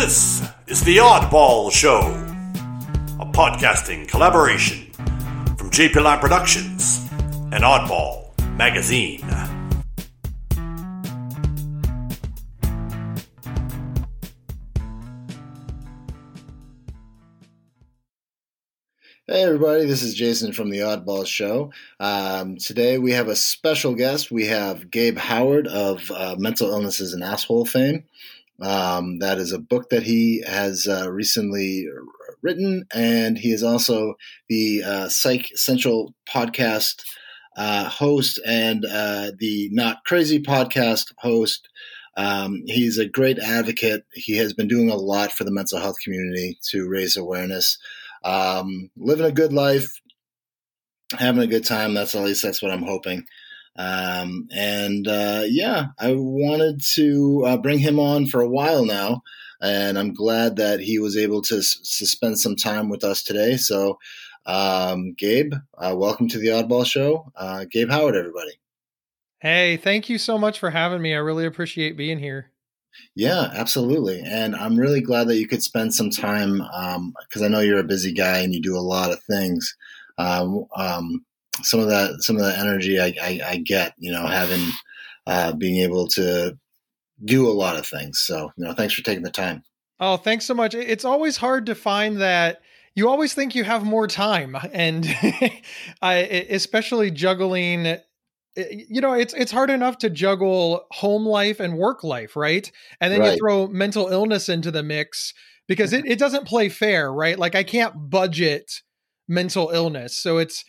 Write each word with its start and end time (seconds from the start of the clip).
This 0.00 0.42
is 0.66 0.82
The 0.82 0.98
Oddball 0.98 1.72
Show, 1.72 2.00
a 3.18 3.24
podcasting 3.32 4.06
collaboration 4.06 4.92
from 5.56 5.70
JP 5.70 6.02
Line 6.02 6.18
Productions 6.20 7.08
and 7.50 7.64
Oddball 7.64 8.38
Magazine. 8.58 9.22
Hey, 19.26 19.42
everybody, 19.42 19.86
this 19.86 20.02
is 20.02 20.14
Jason 20.14 20.52
from 20.52 20.68
The 20.68 20.80
Oddball 20.80 21.26
Show. 21.26 21.72
Um, 21.98 22.58
today 22.58 22.98
we 22.98 23.12
have 23.12 23.28
a 23.28 23.34
special 23.34 23.94
guest. 23.94 24.30
We 24.30 24.44
have 24.44 24.90
Gabe 24.90 25.16
Howard 25.16 25.66
of 25.66 26.10
uh, 26.10 26.36
Mental 26.38 26.70
Illness 26.70 27.00
is 27.00 27.14
an 27.14 27.22
Asshole 27.22 27.64
fame. 27.64 28.04
Um, 28.60 29.18
that 29.18 29.38
is 29.38 29.52
a 29.52 29.58
book 29.58 29.90
that 29.90 30.02
he 30.02 30.42
has 30.46 30.86
uh, 30.88 31.10
recently 31.10 31.86
written, 32.42 32.86
and 32.94 33.36
he 33.36 33.52
is 33.52 33.62
also 33.62 34.14
the 34.48 34.82
uh, 34.82 35.08
Psych 35.08 35.50
Central 35.54 36.14
podcast 36.28 37.02
uh, 37.56 37.88
host 37.88 38.40
and 38.46 38.84
uh, 38.84 39.32
the 39.38 39.68
Not 39.72 40.04
Crazy 40.04 40.40
podcast 40.40 41.12
host. 41.18 41.68
Um, 42.16 42.62
he's 42.66 42.96
a 42.98 43.06
great 43.06 43.38
advocate. 43.38 44.04
He 44.14 44.36
has 44.38 44.54
been 44.54 44.68
doing 44.68 44.90
a 44.90 44.96
lot 44.96 45.32
for 45.32 45.44
the 45.44 45.52
mental 45.52 45.78
health 45.78 45.96
community 46.02 46.58
to 46.70 46.88
raise 46.88 47.16
awareness 47.16 47.76
um, 48.26 48.90
living 48.96 49.24
a 49.24 49.32
good 49.32 49.52
life, 49.52 49.88
having 51.18 51.42
a 51.42 51.46
good 51.46 51.64
time. 51.64 51.94
That's 51.94 52.14
at 52.14 52.24
least 52.24 52.42
that's 52.42 52.60
what 52.62 52.72
I'm 52.72 52.82
hoping. 52.82 53.24
Um, 53.78 54.48
and 54.54 55.06
uh, 55.06 55.42
yeah, 55.46 55.86
I 55.98 56.14
wanted 56.14 56.80
to 56.94 57.44
uh, 57.46 57.56
bring 57.58 57.78
him 57.78 57.98
on 57.98 58.26
for 58.26 58.40
a 58.40 58.48
while 58.48 58.84
now, 58.84 59.22
and 59.60 59.98
I'm 59.98 60.14
glad 60.14 60.56
that 60.56 60.80
he 60.80 60.98
was 60.98 61.16
able 61.16 61.42
to, 61.42 61.58
s- 61.58 61.78
spend 61.82 62.38
some 62.38 62.56
time 62.56 62.88
with 62.88 63.04
us 63.04 63.22
today. 63.22 63.56
So, 63.56 63.98
um, 64.46 65.14
Gabe, 65.18 65.52
uh, 65.76 65.94
welcome 65.96 66.28
to 66.28 66.38
the 66.38 66.48
Oddball 66.48 66.86
Show. 66.86 67.30
Uh, 67.36 67.66
Gabe 67.70 67.90
Howard, 67.90 68.16
everybody. 68.16 68.52
Hey, 69.40 69.76
thank 69.76 70.08
you 70.08 70.16
so 70.16 70.38
much 70.38 70.58
for 70.58 70.70
having 70.70 71.02
me. 71.02 71.14
I 71.14 71.18
really 71.18 71.44
appreciate 71.44 71.96
being 71.96 72.18
here. 72.18 72.50
Yeah, 73.14 73.50
absolutely. 73.52 74.22
And 74.24 74.56
I'm 74.56 74.78
really 74.78 75.02
glad 75.02 75.28
that 75.28 75.36
you 75.36 75.46
could 75.46 75.62
spend 75.62 75.94
some 75.94 76.08
time 76.08 76.58
because 76.58 77.42
um, 77.42 77.44
I 77.44 77.48
know 77.48 77.60
you're 77.60 77.78
a 77.78 77.84
busy 77.84 78.12
guy 78.12 78.38
and 78.38 78.54
you 78.54 78.62
do 78.62 78.76
a 78.76 78.80
lot 78.80 79.12
of 79.12 79.22
things. 79.24 79.76
Um, 80.16 80.64
um, 80.74 81.25
some 81.62 81.80
of 81.80 81.88
that, 81.88 82.22
some 82.22 82.36
of 82.36 82.42
the 82.42 82.58
energy 82.58 83.00
I, 83.00 83.14
I, 83.22 83.40
I 83.46 83.56
get, 83.58 83.94
you 83.98 84.12
know, 84.12 84.26
having 84.26 84.70
uh, 85.26 85.52
being 85.52 85.82
able 85.82 86.08
to 86.08 86.56
do 87.24 87.48
a 87.48 87.52
lot 87.52 87.76
of 87.76 87.86
things. 87.86 88.18
So, 88.20 88.52
you 88.56 88.64
know, 88.64 88.72
thanks 88.72 88.94
for 88.94 89.02
taking 89.02 89.22
the 89.22 89.30
time. 89.30 89.62
Oh, 89.98 90.16
thanks 90.16 90.44
so 90.44 90.54
much. 90.54 90.74
It's 90.74 91.04
always 91.04 91.36
hard 91.36 91.66
to 91.66 91.74
find 91.74 92.20
that. 92.20 92.60
You 92.94 93.08
always 93.08 93.34
think 93.34 93.54
you 93.54 93.64
have 93.64 93.84
more 93.84 94.06
time, 94.06 94.56
and 94.72 95.06
I, 96.02 96.14
especially 96.14 97.10
juggling 97.10 97.98
you 98.56 99.00
know 99.00 99.12
it's 99.12 99.34
it's 99.34 99.52
hard 99.52 99.70
enough 99.70 99.98
to 99.98 100.10
juggle 100.10 100.86
home 100.90 101.26
life 101.26 101.60
and 101.60 101.76
work 101.76 102.02
life 102.02 102.36
right 102.36 102.70
and 103.00 103.12
then 103.12 103.20
right. 103.20 103.32
you 103.32 103.38
throw 103.38 103.66
mental 103.66 104.08
illness 104.08 104.48
into 104.48 104.70
the 104.70 104.82
mix 104.82 105.34
because 105.68 105.92
it, 105.92 106.06
it 106.06 106.18
doesn't 106.18 106.46
play 106.46 106.68
fair 106.68 107.12
right 107.12 107.38
like 107.38 107.54
i 107.54 107.62
can't 107.62 108.08
budget 108.08 108.80
mental 109.28 109.70
illness 109.70 110.16
so 110.16 110.38
it's 110.38 110.64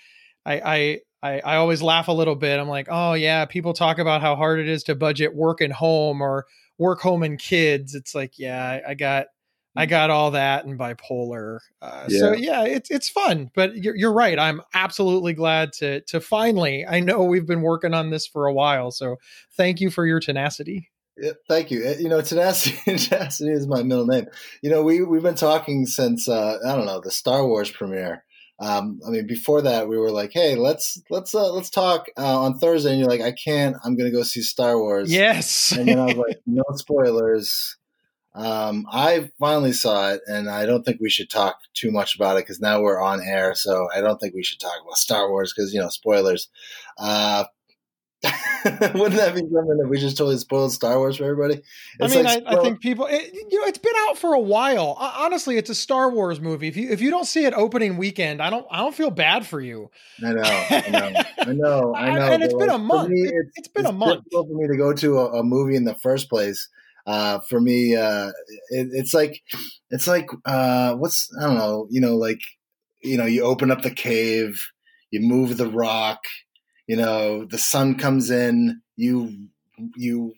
I, 0.47 0.53
I 0.53 0.99
i 1.23 1.39
i 1.39 1.55
always 1.57 1.81
laugh 1.81 2.07
a 2.07 2.13
little 2.13 2.35
bit 2.35 2.59
i'm 2.59 2.69
like 2.69 2.87
oh 2.89 3.13
yeah 3.13 3.45
people 3.45 3.73
talk 3.73 3.99
about 3.99 4.21
how 4.21 4.35
hard 4.35 4.59
it 4.59 4.69
is 4.69 4.83
to 4.83 4.95
budget 4.95 5.35
work 5.35 5.61
and 5.61 5.73
home 5.73 6.21
or 6.21 6.45
work 6.77 7.01
home 7.01 7.23
and 7.23 7.39
kids 7.39 7.95
it's 7.95 8.15
like 8.15 8.37
yeah 8.37 8.79
i, 8.87 8.93
got 8.93 9.27
I 9.77 9.85
got 9.85 10.09
all 10.09 10.31
that 10.31 10.65
and 10.65 10.77
bipolar. 10.77 11.59
Uh, 11.83 12.05
yeah. 12.09 12.19
So 12.19 12.33
yeah, 12.33 12.63
it's 12.63 12.89
it's 12.89 13.09
fun. 13.09 13.51
But 13.53 13.75
you're, 13.75 13.95
you're 13.95 14.13
right. 14.13 14.39
I'm 14.39 14.61
absolutely 14.73 15.33
glad 15.33 15.71
to 15.73 16.01
to 16.01 16.19
finally. 16.19 16.83
I 16.83 16.99
know 16.99 17.23
we've 17.23 17.45
been 17.45 17.61
working 17.61 17.93
on 17.93 18.09
this 18.09 18.25
for 18.25 18.47
a 18.47 18.53
while. 18.53 18.89
So 18.89 19.17
thank 19.55 19.79
you 19.79 19.91
for 19.91 20.03
your 20.07 20.19
tenacity. 20.19 20.89
Yeah, 21.15 21.33
thank 21.47 21.69
you. 21.69 21.87
You 21.99 22.09
know, 22.09 22.21
tenacity, 22.21 22.77
tenacity 22.97 23.51
is 23.51 23.67
my 23.67 23.83
middle 23.83 24.07
name. 24.07 24.25
You 24.63 24.71
know, 24.71 24.81
we 24.81 25.03
we've 25.03 25.21
been 25.21 25.35
talking 25.35 25.85
since 25.85 26.27
uh, 26.27 26.57
I 26.65 26.75
don't 26.75 26.87
know 26.87 26.99
the 26.99 27.11
Star 27.11 27.45
Wars 27.45 27.69
premiere. 27.69 28.23
Um, 28.59 28.99
I 29.05 29.11
mean, 29.11 29.27
before 29.27 29.61
that, 29.61 29.87
we 29.87 29.97
were 29.97 30.11
like, 30.11 30.31
"Hey, 30.33 30.55
let's 30.55 31.01
let's 31.09 31.35
uh, 31.35 31.51
let's 31.53 31.69
talk 31.69 32.07
uh, 32.17 32.41
on 32.41 32.57
Thursday," 32.57 32.91
and 32.91 32.99
you're 32.99 33.09
like, 33.09 33.21
"I 33.21 33.31
can't. 33.31 33.75
I'm 33.83 33.95
going 33.95 34.09
to 34.09 34.15
go 34.15 34.23
see 34.23 34.41
Star 34.41 34.79
Wars." 34.79 35.11
Yes. 35.11 35.71
and 35.73 35.87
then 35.87 35.99
I 35.99 36.05
was 36.05 36.15
like, 36.15 36.41
"No 36.45 36.63
spoilers." 36.75 37.77
Um, 38.33 38.85
I 38.91 39.31
finally 39.39 39.73
saw 39.73 40.11
it, 40.11 40.21
and 40.27 40.47
I 40.47 40.67
don't 40.67 40.83
think 40.83 41.01
we 41.01 41.09
should 41.09 41.29
talk 41.29 41.57
too 41.73 41.91
much 41.91 42.15
about 42.15 42.37
it 42.37 42.43
because 42.43 42.59
now 42.59 42.81
we're 42.81 43.01
on 43.01 43.19
air. 43.21 43.55
So 43.55 43.89
I 43.95 44.01
don't 44.01 44.19
think 44.19 44.35
we 44.35 44.43
should 44.43 44.59
talk 44.59 44.79
about 44.83 44.97
Star 44.97 45.29
Wars 45.29 45.53
because 45.55 45.73
you 45.73 45.79
know 45.79 45.89
spoilers. 45.89 46.49
Uh, 46.97 47.45
wouldn't 48.95 49.15
that 49.15 49.33
be 49.35 49.41
something 49.41 49.79
if 49.83 49.89
we 49.89 49.99
just 49.99 50.17
totally 50.17 50.37
spoiled 50.37 50.71
Star 50.71 50.97
Wars 50.97 51.17
for 51.17 51.23
everybody? 51.25 51.61
It's 51.99 52.13
I 52.13 52.15
mean, 52.15 52.25
like, 52.25 52.43
I, 52.47 52.57
I, 52.57 52.61
think 52.63 52.81
people, 52.81 53.05
it, 53.05 53.31
you 53.33 53.59
know, 53.59 53.67
it's 53.67 53.77
been 53.77 53.93
out 54.07 54.17
for 54.17 54.33
a 54.33 54.39
while. 54.39 54.97
Honestly, 54.99 55.57
it's 55.57 55.69
a 55.69 55.75
Star 55.75 56.09
Wars 56.09 56.39
movie. 56.39 56.67
If 56.67 56.75
you 56.75 56.89
if 56.89 56.99
you 56.99 57.11
don't 57.11 57.25
see 57.25 57.45
it 57.45 57.53
opening 57.53 57.97
weekend, 57.97 58.41
I 58.41 58.49
don't 58.49 58.65
I 58.71 58.79
don't 58.79 58.95
feel 58.95 59.11
bad 59.11 59.45
for 59.45 59.61
you. 59.61 59.91
I 60.25 60.33
know, 60.33 60.41
I 60.43 60.89
know, 60.89 61.21
I 61.39 61.53
know, 61.53 61.95
I 61.95 62.15
know. 62.15 62.31
and 62.33 62.43
it's 62.43 62.53
been 62.53 62.67
like, 62.67 62.75
a 62.75 62.79
month. 62.79 63.09
Me, 63.09 63.21
it's, 63.21 63.51
it's 63.55 63.67
been 63.67 63.85
it's 63.85 63.91
a 63.91 63.95
month 63.95 64.23
for 64.31 64.45
me 64.45 64.67
to 64.67 64.75
go 64.75 64.93
to 64.93 65.17
a, 65.19 65.39
a 65.39 65.43
movie 65.43 65.75
in 65.75 65.83
the 65.83 65.95
first 65.95 66.29
place 66.29 66.67
uh, 67.07 67.39
for 67.49 67.61
me, 67.61 67.95
uh, 67.95 68.27
it, 68.69 68.89
it's 68.91 69.13
like 69.13 69.41
it's 69.89 70.07
like 70.07 70.27
uh, 70.45 70.93
what's 70.95 71.29
I 71.39 71.45
don't 71.45 71.55
know, 71.55 71.87
you 71.89 72.01
know, 72.01 72.17
like 72.17 72.41
you 73.01 73.17
know, 73.17 73.25
you 73.25 73.43
open 73.43 73.71
up 73.71 73.81
the 73.81 73.91
cave, 73.91 74.59
you 75.09 75.21
move 75.21 75.55
the 75.55 75.69
rock, 75.69 76.19
you 76.87 76.95
know, 76.95 77.45
the 77.45 77.57
sun 77.57 77.95
comes 77.95 78.31
in, 78.31 78.81
you 78.95 79.49
you 79.95 80.33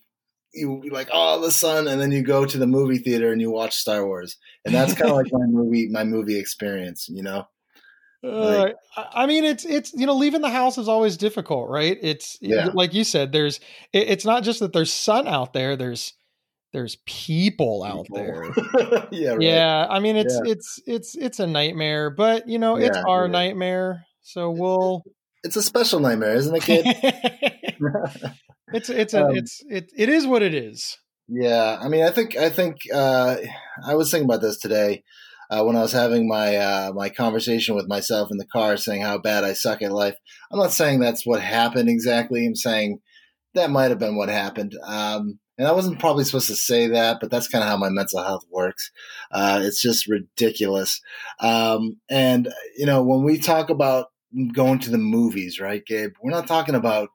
you 0.54 0.82
like 0.92 1.10
oh 1.14 1.40
the 1.40 1.52
sun 1.52 1.88
and 1.88 2.02
then 2.02 2.12
you 2.12 2.24
go 2.24 2.44
to 2.44 2.58
the 2.58 2.66
movie 2.66 2.98
theater 2.98 3.32
and 3.32 3.40
you 3.40 3.52
watch 3.52 3.76
star 3.76 4.04
wars 4.04 4.36
and 4.66 4.74
that's 4.74 4.96
kind 4.96 5.12
of 5.12 5.16
like 5.16 5.32
my 5.32 5.46
movie 5.46 5.88
my 5.90 6.04
movie 6.04 6.40
experience 6.40 7.08
you 7.08 7.22
know 7.22 7.46
like, 8.22 8.76
uh, 8.98 9.06
I 9.14 9.26
mean, 9.28 9.46
it's 9.46 9.66
it's 9.66 9.94
you 9.94 10.06
know, 10.06 10.14
leaving 10.14 10.42
the 10.42 10.50
house 10.50 10.78
is 10.78 10.90
always 10.90 11.16
difficult, 11.16 11.70
right? 11.70 11.98
It's 12.02 12.38
yeah. 12.42 12.70
like 12.74 12.94
you 12.94 13.04
said. 13.04 13.32
There's 13.32 13.60
it, 13.94 14.10
it's 14.10 14.26
not 14.26 14.44
just 14.44 14.60
that 14.60 14.74
there's 14.74 14.92
sun 14.92 15.28
out 15.28 15.54
there. 15.54 15.78
There's 15.78 16.14
there's 16.74 16.98
people 17.06 17.84
out 17.84 18.08
people. 18.08 18.18
there. 18.18 19.08
yeah, 19.12 19.30
right. 19.32 19.42
yeah. 19.42 19.88
I 19.90 20.00
mean, 20.00 20.18
it's 20.18 20.40
yeah. 20.44 20.52
it's 20.52 20.80
it's 20.86 21.16
it's 21.16 21.40
a 21.40 21.48
nightmare, 21.48 22.10
but 22.10 22.50
you 22.50 22.60
know, 22.60 22.76
it's 22.76 22.98
our 22.98 23.26
yeah. 23.26 23.32
nightmare. 23.32 24.06
So 24.22 24.52
we'll. 24.52 25.04
It's 25.44 25.56
a 25.56 25.62
special 25.62 26.00
nightmare, 26.00 26.36
isn't 26.36 26.56
it, 26.56 26.64
kid? 26.64 26.86
it's 28.74 28.90
it's 28.90 29.14
a, 29.14 29.26
um, 29.26 29.36
it's 29.36 29.64
it 29.70 29.92
it 29.96 30.10
is 30.10 30.28
what 30.28 30.42
it 30.42 30.54
is. 30.54 30.98
Yeah, 31.28 31.78
I 31.80 31.88
mean, 31.88 32.04
I 32.04 32.10
think 32.10 32.36
I 32.36 32.50
think 32.50 32.78
uh, 32.94 33.38
I 33.86 33.96
was 33.96 34.12
thinking 34.12 34.26
about 34.26 34.42
this 34.42 34.58
today 34.58 35.04
uh, 35.50 35.64
when 35.64 35.76
I 35.76 35.82
was 35.82 35.92
having 35.92 36.28
my 36.28 36.56
uh, 36.56 36.92
my 36.94 37.10
conversation 37.10 37.76
with 37.76 37.88
myself 37.88 38.30
in 38.32 38.38
the 38.38 38.48
car, 38.48 38.78
saying 38.78 39.02
how 39.02 39.18
bad 39.18 39.44
I 39.44 39.54
suck 39.54 39.82
at 39.82 39.92
life. 39.92 40.16
I'm 40.52 40.60
not 40.60 40.74
saying 40.74 41.00
that's 41.00 41.26
what 41.26 41.42
happened 41.42 41.90
exactly. 41.90 42.46
I'm 42.46 42.56
saying 42.56 43.00
that 43.54 43.70
might 43.70 43.90
have 43.90 44.00
been 44.00 44.16
what 44.16 44.30
happened. 44.30 44.74
Um, 44.84 45.40
and 45.58 45.68
I 45.68 45.74
wasn't 45.74 46.00
probably 46.00 46.24
supposed 46.24 46.48
to 46.48 46.56
say 46.56 46.88
that, 46.88 47.20
but 47.20 47.30
that's 47.30 47.50
kind 47.50 47.64
of 47.64 47.70
how 47.70 47.78
my 47.78 47.90
mental 47.90 48.24
health 48.24 48.46
works. 48.50 48.92
Uh, 49.32 49.60
it's 49.62 49.82
just 49.82 50.08
ridiculous. 50.08 51.02
Um, 51.42 52.00
and, 52.10 52.48
you 52.78 52.86
know, 52.86 53.04
when 53.04 53.24
we 53.24 53.40
talk 53.40 53.70
about 53.70 54.08
going 54.54 54.80
to 54.80 54.92
the 54.92 54.98
movies, 54.98 55.60
right, 55.60 55.86
Gabe, 55.86 56.14
we're 56.22 56.32
not 56.32 56.48
talking 56.48 56.76
about 56.76 57.10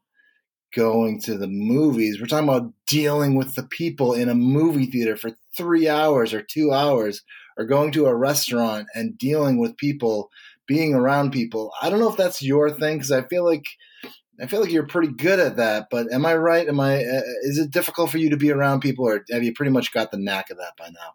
going 0.74 1.20
to 1.20 1.38
the 1.38 1.48
movies. 1.48 2.20
We're 2.20 2.26
talking 2.26 2.48
about 2.48 2.72
dealing 2.86 3.36
with 3.36 3.54
the 3.54 3.62
people 3.62 4.12
in 4.12 4.28
a 4.28 4.34
movie 4.34 4.86
theater 4.86 5.16
for 5.16 5.30
three 5.56 5.88
hours 5.88 6.34
or 6.34 6.42
two 6.42 6.72
hours, 6.72 7.22
or 7.56 7.64
going 7.64 7.92
to 7.92 8.06
a 8.06 8.14
restaurant 8.14 8.88
and 8.94 9.16
dealing 9.16 9.58
with 9.58 9.76
people, 9.76 10.30
being 10.66 10.94
around 10.94 11.30
people. 11.30 11.72
I 11.80 11.90
don't 11.90 12.00
know 12.00 12.10
if 12.10 12.16
that's 12.16 12.42
your 12.42 12.70
thing 12.70 12.96
because 12.96 13.12
I 13.12 13.22
feel 13.22 13.44
like 13.44 13.64
I 14.40 14.46
feel 14.46 14.60
like 14.60 14.72
you're 14.72 14.86
pretty 14.86 15.12
good 15.12 15.38
at 15.38 15.56
that, 15.56 15.86
but 15.90 16.12
am 16.12 16.26
I 16.26 16.34
right? 16.34 16.66
Am 16.66 16.80
I? 16.80 16.96
Uh, 16.96 17.22
is 17.42 17.58
it 17.58 17.70
difficult 17.70 18.10
for 18.10 18.18
you 18.18 18.30
to 18.30 18.36
be 18.36 18.50
around 18.50 18.80
people, 18.80 19.06
or 19.06 19.24
have 19.30 19.44
you 19.44 19.54
pretty 19.54 19.70
much 19.70 19.92
got 19.92 20.10
the 20.10 20.18
knack 20.18 20.50
of 20.50 20.58
that 20.58 20.72
by 20.76 20.86
now? 20.86 21.14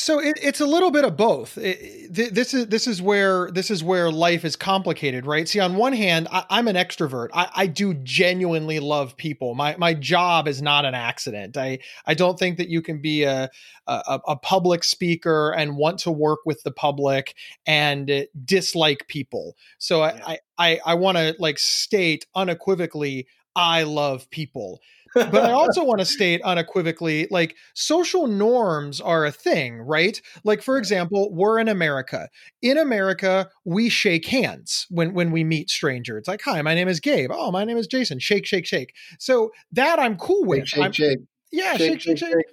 So 0.00 0.18
it, 0.18 0.38
it's 0.42 0.60
a 0.60 0.66
little 0.66 0.90
bit 0.90 1.04
of 1.04 1.16
both. 1.16 1.58
It, 1.58 2.12
this 2.12 2.54
is 2.54 2.68
this 2.68 2.86
is 2.86 3.02
where 3.02 3.50
this 3.50 3.70
is 3.70 3.84
where 3.84 4.10
life 4.10 4.46
is 4.46 4.56
complicated, 4.56 5.26
right? 5.26 5.46
See, 5.46 5.60
on 5.60 5.76
one 5.76 5.92
hand, 5.92 6.26
I, 6.32 6.58
am 6.58 6.68
an 6.68 6.76
extrovert. 6.76 7.28
I, 7.34 7.48
I, 7.54 7.66
do 7.66 7.92
genuinely 7.94 8.80
love 8.80 9.16
people. 9.18 9.54
My 9.54 9.76
my 9.76 9.92
job 9.92 10.48
is 10.48 10.62
not 10.62 10.86
an 10.86 10.94
accident. 10.94 11.58
I 11.58 11.80
I 12.06 12.14
don't 12.14 12.38
think 12.38 12.56
that 12.56 12.68
you 12.68 12.80
can 12.80 13.02
be 13.02 13.24
a 13.24 13.50
a, 13.86 14.20
a 14.26 14.36
public 14.36 14.84
speaker 14.84 15.50
and 15.50 15.76
want 15.76 15.98
to 16.00 16.10
work 16.10 16.40
with 16.46 16.62
the 16.62 16.72
public 16.72 17.34
and 17.66 18.26
dislike 18.44 19.06
people. 19.08 19.54
So 19.78 20.02
yeah. 20.02 20.18
I 20.26 20.38
I 20.58 20.80
I 20.86 20.94
want 20.94 21.18
to 21.18 21.36
like 21.38 21.58
state 21.58 22.24
unequivocally, 22.34 23.26
I 23.54 23.82
love 23.82 24.30
people. 24.30 24.80
But 25.14 25.34
I 25.34 25.50
also 25.52 25.84
want 25.84 26.00
to 26.00 26.04
state 26.04 26.40
unequivocally 26.42 27.28
like 27.30 27.56
social 27.74 28.26
norms 28.26 29.00
are 29.00 29.24
a 29.24 29.32
thing, 29.32 29.78
right? 29.78 30.20
Like 30.44 30.62
for 30.62 30.78
example, 30.78 31.32
we're 31.32 31.58
in 31.58 31.68
America. 31.68 32.28
In 32.62 32.78
America, 32.78 33.48
we 33.64 33.88
shake 33.88 34.26
hands 34.26 34.86
when 34.90 35.14
when 35.14 35.30
we 35.30 35.44
meet 35.44 35.70
strangers. 35.70 36.20
It's 36.20 36.28
like, 36.28 36.42
"Hi, 36.42 36.62
my 36.62 36.74
name 36.74 36.88
is 36.88 37.00
Gabe." 37.00 37.30
"Oh, 37.32 37.50
my 37.50 37.64
name 37.64 37.76
is 37.76 37.86
Jason." 37.86 38.18
Shake, 38.18 38.46
shake, 38.46 38.66
shake. 38.66 38.94
So 39.18 39.50
that 39.72 39.98
I'm 39.98 40.16
cool 40.16 40.44
with. 40.44 40.68
Shake, 40.68 40.84
I'm, 40.84 40.92
shake, 40.92 41.18
yeah, 41.50 41.76
shake, 41.76 42.00
shake, 42.00 42.18
shake, 42.18 42.30
shake. 42.32 42.46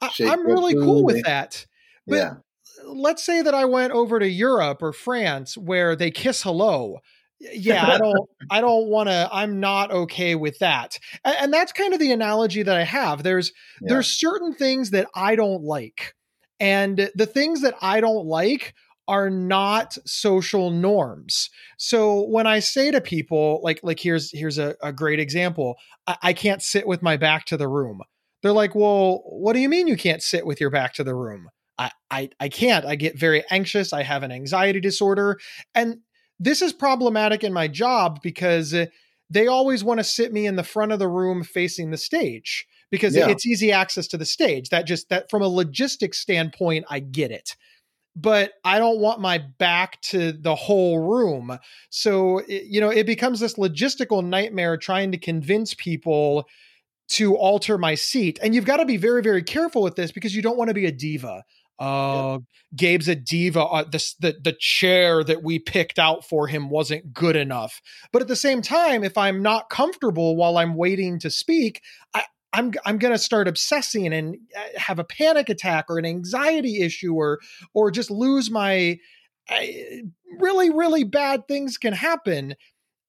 I, 0.00 0.08
Shake 0.10 0.28
I'm 0.30 0.46
really 0.46 0.74
cool 0.74 1.04
with 1.04 1.24
that. 1.24 1.66
But 2.06 2.16
yeah. 2.16 2.34
let's 2.86 3.22
say 3.22 3.42
that 3.42 3.54
I 3.54 3.64
went 3.64 3.92
over 3.92 4.18
to 4.18 4.28
Europe 4.28 4.82
or 4.82 4.92
France 4.92 5.56
where 5.56 5.96
they 5.96 6.10
kiss 6.10 6.42
hello. 6.42 6.98
Yeah, 7.52 7.86
I 7.86 7.98
don't 7.98 8.30
I 8.50 8.60
don't 8.60 8.88
want 8.88 9.08
to 9.08 9.28
I'm 9.32 9.60
not 9.60 9.90
okay 9.90 10.34
with 10.34 10.58
that. 10.60 10.98
And, 11.24 11.36
and 11.40 11.52
that's 11.52 11.72
kind 11.72 11.92
of 11.92 12.00
the 12.00 12.12
analogy 12.12 12.62
that 12.62 12.76
I 12.76 12.84
have. 12.84 13.22
There's 13.22 13.52
Yeah. 13.80 13.94
there's 13.94 14.08
certain 14.08 14.54
things 14.54 14.90
that 14.90 15.08
I 15.14 15.36
don't 15.36 15.62
like. 15.62 16.14
And 16.60 17.10
the 17.14 17.26
things 17.26 17.62
that 17.62 17.74
I 17.82 18.00
don't 18.00 18.26
like 18.26 18.74
are 19.06 19.28
not 19.28 19.98
social 20.06 20.70
norms. 20.70 21.50
So 21.76 22.22
when 22.22 22.46
I 22.46 22.60
say 22.60 22.90
to 22.90 23.00
people, 23.00 23.60
like, 23.62 23.80
like 23.82 24.00
here's 24.00 24.30
here's 24.32 24.58
a, 24.58 24.76
a 24.82 24.92
great 24.92 25.20
example. 25.20 25.76
I, 26.06 26.16
I 26.22 26.32
can't 26.32 26.62
sit 26.62 26.86
with 26.86 27.02
my 27.02 27.16
back 27.16 27.44
to 27.46 27.56
the 27.56 27.68
room. 27.68 28.00
They're 28.42 28.52
like, 28.52 28.74
well, 28.74 29.22
what 29.26 29.54
do 29.54 29.58
you 29.58 29.68
mean 29.68 29.88
you 29.88 29.96
can't 29.96 30.22
sit 30.22 30.46
with 30.46 30.60
your 30.60 30.70
back 30.70 30.94
to 30.94 31.04
the 31.04 31.14
room? 31.14 31.48
I, 31.78 31.90
I 32.10 32.30
I 32.38 32.48
can't. 32.48 32.84
I 32.84 32.94
get 32.94 33.18
very 33.18 33.44
anxious. 33.50 33.92
I 33.92 34.02
have 34.02 34.22
an 34.22 34.30
anxiety 34.32 34.80
disorder. 34.80 35.38
And 35.74 35.98
this 36.44 36.62
is 36.62 36.72
problematic 36.72 37.42
in 37.42 37.52
my 37.52 37.66
job 37.68 38.20
because 38.22 38.74
uh, 38.74 38.86
they 39.30 39.46
always 39.46 39.82
want 39.82 39.98
to 39.98 40.04
sit 40.04 40.32
me 40.32 40.46
in 40.46 40.56
the 40.56 40.62
front 40.62 40.92
of 40.92 40.98
the 40.98 41.08
room 41.08 41.42
facing 41.42 41.90
the 41.90 41.96
stage 41.96 42.66
because 42.90 43.16
Yeah. 43.16 43.28
it's 43.30 43.46
easy 43.46 43.72
access 43.72 44.06
to 44.08 44.18
the 44.18 44.26
stage. 44.26 44.68
That 44.68 44.86
just 44.86 45.08
that 45.08 45.30
from 45.30 45.42
a 45.42 45.48
logistics 45.48 46.18
standpoint, 46.18 46.84
I 46.90 47.00
get 47.00 47.30
it. 47.30 47.56
But 48.14 48.52
I 48.64 48.78
don't 48.78 49.00
want 49.00 49.20
my 49.20 49.38
back 49.38 50.00
to 50.02 50.32
the 50.32 50.54
whole 50.54 50.98
room. 50.98 51.58
So, 51.90 52.38
it- 52.46 52.64
you 52.66 52.80
know, 52.80 52.90
it 52.90 53.06
becomes 53.06 53.40
this 53.40 53.54
logistical 53.54 54.24
nightmare 54.24 54.76
trying 54.76 55.10
to 55.12 55.18
convince 55.18 55.74
people 55.74 56.46
to 57.08 57.36
alter 57.36 57.76
my 57.76 57.94
seat. 57.96 58.38
And 58.42 58.54
you've 58.54 58.64
got 58.64 58.76
to 58.78 58.84
be 58.86 58.96
very, 58.96 59.22
very 59.22 59.42
careful 59.42 59.82
with 59.82 59.96
this 59.96 60.12
because 60.12 60.34
you 60.36 60.42
don't 60.42 60.56
want 60.56 60.68
to 60.68 60.74
be 60.74 60.86
a 60.86 60.92
diva. 60.92 61.44
Uh, 61.78 62.38
Gabe's 62.76 63.08
a 63.08 63.14
diva. 63.14 63.64
Uh, 63.64 63.84
the, 63.84 64.14
the 64.20 64.36
the 64.42 64.56
chair 64.58 65.24
that 65.24 65.42
we 65.42 65.58
picked 65.58 65.98
out 65.98 66.24
for 66.24 66.46
him 66.46 66.70
wasn't 66.70 67.12
good 67.12 67.36
enough. 67.36 67.80
But 68.12 68.22
at 68.22 68.28
the 68.28 68.36
same 68.36 68.62
time, 68.62 69.04
if 69.04 69.18
I'm 69.18 69.42
not 69.42 69.70
comfortable 69.70 70.36
while 70.36 70.58
I'm 70.58 70.76
waiting 70.76 71.18
to 71.20 71.30
speak, 71.30 71.82
I, 72.14 72.24
I'm 72.52 72.72
I'm 72.84 72.98
gonna 72.98 73.18
start 73.18 73.48
obsessing 73.48 74.12
and 74.12 74.36
uh, 74.56 74.78
have 74.78 74.98
a 74.98 75.04
panic 75.04 75.48
attack 75.48 75.86
or 75.88 75.98
an 75.98 76.06
anxiety 76.06 76.80
issue 76.80 77.14
or 77.14 77.40
or 77.72 77.90
just 77.90 78.10
lose 78.10 78.50
my. 78.50 78.98
I, 79.46 80.02
really, 80.38 80.70
really 80.70 81.04
bad 81.04 81.46
things 81.46 81.76
can 81.76 81.92
happen, 81.92 82.54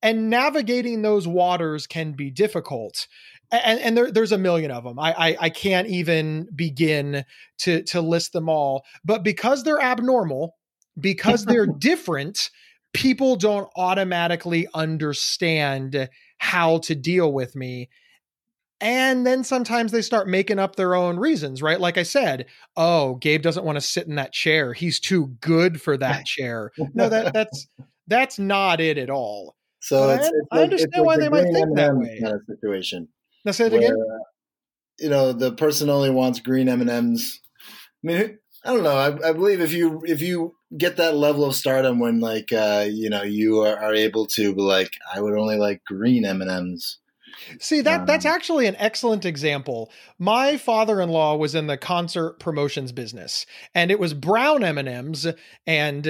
and 0.01 0.29
navigating 0.29 1.01
those 1.01 1.27
waters 1.27 1.87
can 1.87 2.11
be 2.11 2.29
difficult 2.29 3.07
and, 3.51 3.79
and 3.79 3.97
there, 3.97 4.11
there's 4.11 4.31
a 4.31 4.37
million 4.37 4.71
of 4.71 4.83
them. 4.83 4.99
I, 4.99 5.13
I 5.13 5.37
I 5.41 5.49
can't 5.49 5.87
even 5.87 6.47
begin 6.55 7.25
to 7.59 7.83
to 7.83 8.01
list 8.01 8.33
them 8.33 8.49
all. 8.49 8.85
But 9.03 9.23
because 9.23 9.63
they're 9.63 9.81
abnormal, 9.81 10.55
because 10.99 11.45
they're 11.45 11.67
different, 11.79 12.49
people 12.93 13.35
don't 13.35 13.69
automatically 13.75 14.67
understand 14.73 16.09
how 16.37 16.79
to 16.79 16.95
deal 16.95 17.31
with 17.31 17.55
me. 17.55 17.89
And 18.81 19.25
then 19.25 19.43
sometimes 19.43 19.91
they 19.91 20.01
start 20.01 20.27
making 20.27 20.59
up 20.59 20.75
their 20.75 20.95
own 20.95 21.17
reasons, 21.17 21.61
right? 21.61 21.79
Like 21.79 21.97
I 21.97 22.03
said, 22.03 22.45
oh, 22.75 23.15
Gabe 23.15 23.41
doesn't 23.41 23.65
want 23.65 23.77
to 23.77 23.81
sit 23.81 24.07
in 24.07 24.15
that 24.15 24.33
chair. 24.33 24.73
He's 24.73 24.99
too 24.99 25.27
good 25.39 25.81
for 25.81 25.97
that 25.97 26.25
chair. 26.25 26.71
No, 26.93 27.07
that 27.09 27.33
that's 27.33 27.67
that's 28.07 28.37
not 28.37 28.81
it 28.81 28.97
at 28.97 29.09
all. 29.09 29.55
So 29.79 30.09
I 30.09 30.15
it's, 30.15 30.27
un- 30.27 30.33
it's 30.35 30.47
I 30.51 30.63
understand 30.63 31.05
why 31.05 31.15
the 31.15 31.23
they 31.23 31.29
might 31.29 31.53
think 31.53 31.75
that 31.75 31.95
way. 31.95 32.19
kind 32.21 32.35
of 32.35 32.41
situation. 32.47 33.07
Now 33.45 33.51
say 33.51 33.67
it 33.67 33.71
where, 33.71 33.81
again. 33.81 33.95
you 34.99 35.09
know, 35.09 35.31
the 35.31 35.53
person 35.53 35.89
only 35.89 36.09
wants 36.09 36.39
green 36.39 36.67
M 36.67 36.81
and 36.81 36.89
M's. 36.89 37.39
I 38.03 38.07
mean, 38.07 38.39
I 38.65 38.73
don't 38.73 38.83
know. 38.83 38.95
I, 38.95 39.29
I 39.29 39.31
believe 39.31 39.61
if 39.61 39.71
you 39.71 40.01
if 40.05 40.21
you 40.21 40.55
get 40.77 40.97
that 40.97 41.15
level 41.15 41.45
of 41.45 41.55
stardom 41.55 41.99
when 41.99 42.19
like 42.19 42.51
uh, 42.51 42.87
you 42.89 43.09
know 43.09 43.23
you 43.23 43.59
are, 43.61 43.77
are 43.77 43.93
able 43.93 44.25
to 44.27 44.53
be 44.55 44.61
like, 44.61 44.91
I 45.13 45.21
would 45.21 45.37
only 45.37 45.57
like 45.57 45.83
green 45.85 46.25
M 46.25 46.41
and 46.41 46.49
M's. 46.49 46.97
See 47.59 47.81
that 47.81 48.07
that's 48.07 48.25
Um, 48.25 48.31
actually 48.31 48.65
an 48.65 48.77
excellent 48.79 49.25
example. 49.25 49.91
My 50.17 50.57
father-in-law 50.57 51.35
was 51.35 51.53
in 51.53 51.67
the 51.67 51.77
concert 51.77 52.39
promotions 52.39 52.91
business, 52.91 53.45
and 53.75 53.91
it 53.91 53.99
was 53.99 54.13
brown 54.13 54.63
M 54.63 54.77
and 54.77 54.87
M's, 54.87 55.27
and 55.67 56.07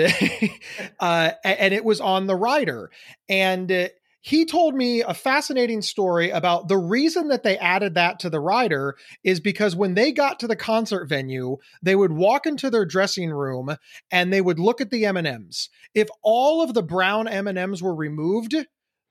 uh, 0.99 1.31
and 1.43 1.73
it 1.73 1.83
was 1.83 1.99
on 1.99 2.27
the 2.27 2.35
rider. 2.35 2.91
And 3.27 3.71
uh, 3.71 3.87
he 4.25 4.43
told 4.43 4.73
me 4.73 5.03
a 5.03 5.13
fascinating 5.13 5.83
story 5.83 6.31
about 6.31 6.67
the 6.67 6.79
reason 6.79 7.27
that 7.27 7.43
they 7.43 7.59
added 7.59 7.93
that 7.93 8.17
to 8.21 8.29
the 8.31 8.39
rider 8.39 8.97
is 9.23 9.39
because 9.39 9.75
when 9.75 9.93
they 9.93 10.11
got 10.11 10.39
to 10.39 10.47
the 10.47 10.55
concert 10.55 11.05
venue, 11.05 11.57
they 11.83 11.95
would 11.95 12.11
walk 12.11 12.47
into 12.47 12.71
their 12.71 12.87
dressing 12.87 13.29
room 13.29 13.77
and 14.09 14.33
they 14.33 14.41
would 14.41 14.57
look 14.57 14.81
at 14.81 14.89
the 14.89 15.05
M 15.05 15.15
and 15.15 15.27
M's. 15.27 15.69
If 15.93 16.07
all 16.23 16.63
of 16.63 16.73
the 16.73 16.81
brown 16.81 17.27
M 17.27 17.45
and 17.45 17.55
M's 17.55 17.83
were 17.83 17.93
removed, 17.93 18.55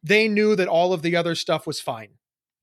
they 0.03 0.27
knew 0.27 0.57
that 0.57 0.67
all 0.67 0.93
of 0.93 1.03
the 1.03 1.15
other 1.15 1.37
stuff 1.37 1.65
was 1.65 1.81
fine 1.81 2.15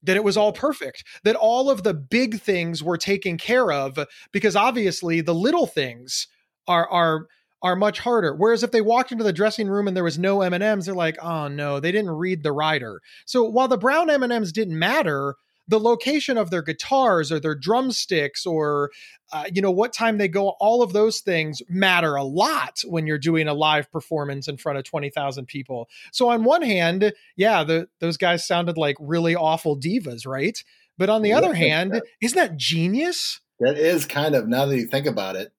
that 0.03 0.17
it 0.17 0.23
was 0.23 0.35
all 0.35 0.51
perfect 0.51 1.05
that 1.23 1.35
all 1.35 1.69
of 1.69 1.83
the 1.83 1.93
big 1.93 2.41
things 2.41 2.83
were 2.83 2.97
taken 2.97 3.37
care 3.37 3.71
of 3.71 3.99
because 4.31 4.55
obviously 4.55 5.21
the 5.21 5.33
little 5.33 5.67
things 5.67 6.27
are 6.67 6.89
are 6.89 7.27
are 7.63 7.75
much 7.75 7.99
harder 7.99 8.33
whereas 8.35 8.63
if 8.63 8.71
they 8.71 8.81
walked 8.81 9.11
into 9.11 9.23
the 9.23 9.33
dressing 9.33 9.67
room 9.67 9.87
and 9.87 9.95
there 9.95 10.03
was 10.03 10.17
no 10.19 10.41
m&ms 10.41 10.85
they're 10.85 10.95
like 10.95 11.17
oh 11.21 11.47
no 11.47 11.79
they 11.79 11.91
didn't 11.91 12.11
read 12.11 12.43
the 12.43 12.51
rider 12.51 13.01
so 13.25 13.43
while 13.43 13.67
the 13.67 13.77
brown 13.77 14.09
m&ms 14.09 14.51
didn't 14.51 14.77
matter 14.77 15.35
the 15.67 15.79
location 15.79 16.37
of 16.37 16.49
their 16.49 16.63
guitars 16.63 17.31
or 17.31 17.39
their 17.39 17.55
drumsticks 17.55 18.45
or 18.45 18.89
uh, 19.31 19.45
you 19.53 19.61
know 19.61 19.71
what 19.71 19.93
time 19.93 20.17
they 20.17 20.27
go 20.27 20.49
all 20.59 20.81
of 20.83 20.91
those 20.91 21.19
things 21.21 21.61
matter 21.69 22.15
a 22.15 22.23
lot 22.23 22.79
when 22.85 23.07
you're 23.07 23.17
doing 23.17 23.47
a 23.47 23.53
live 23.53 23.89
performance 23.91 24.47
in 24.49 24.57
front 24.57 24.77
of 24.77 24.83
20,000 24.83 25.45
people 25.45 25.87
so 26.11 26.29
on 26.29 26.43
one 26.43 26.61
hand 26.63 27.13
yeah 27.37 27.63
the, 27.63 27.87
those 27.99 28.17
guys 28.17 28.45
sounded 28.45 28.75
like 28.77 28.97
really 28.99 29.35
awful 29.35 29.79
divas 29.79 30.27
right 30.27 30.63
but 30.97 31.09
on 31.09 31.21
the 31.21 31.29
Yeah, 31.29 31.37
other 31.37 31.53
hand 31.53 31.91
right. 31.93 32.01
isn't 32.21 32.35
that 32.37 32.57
genius 32.57 33.39
That 33.59 33.77
is 33.77 34.05
kind 34.05 34.35
of 34.35 34.47
now 34.47 34.65
that 34.65 34.75
you 34.75 34.87
think 34.87 35.05
about 35.05 35.35
it. 35.35 35.53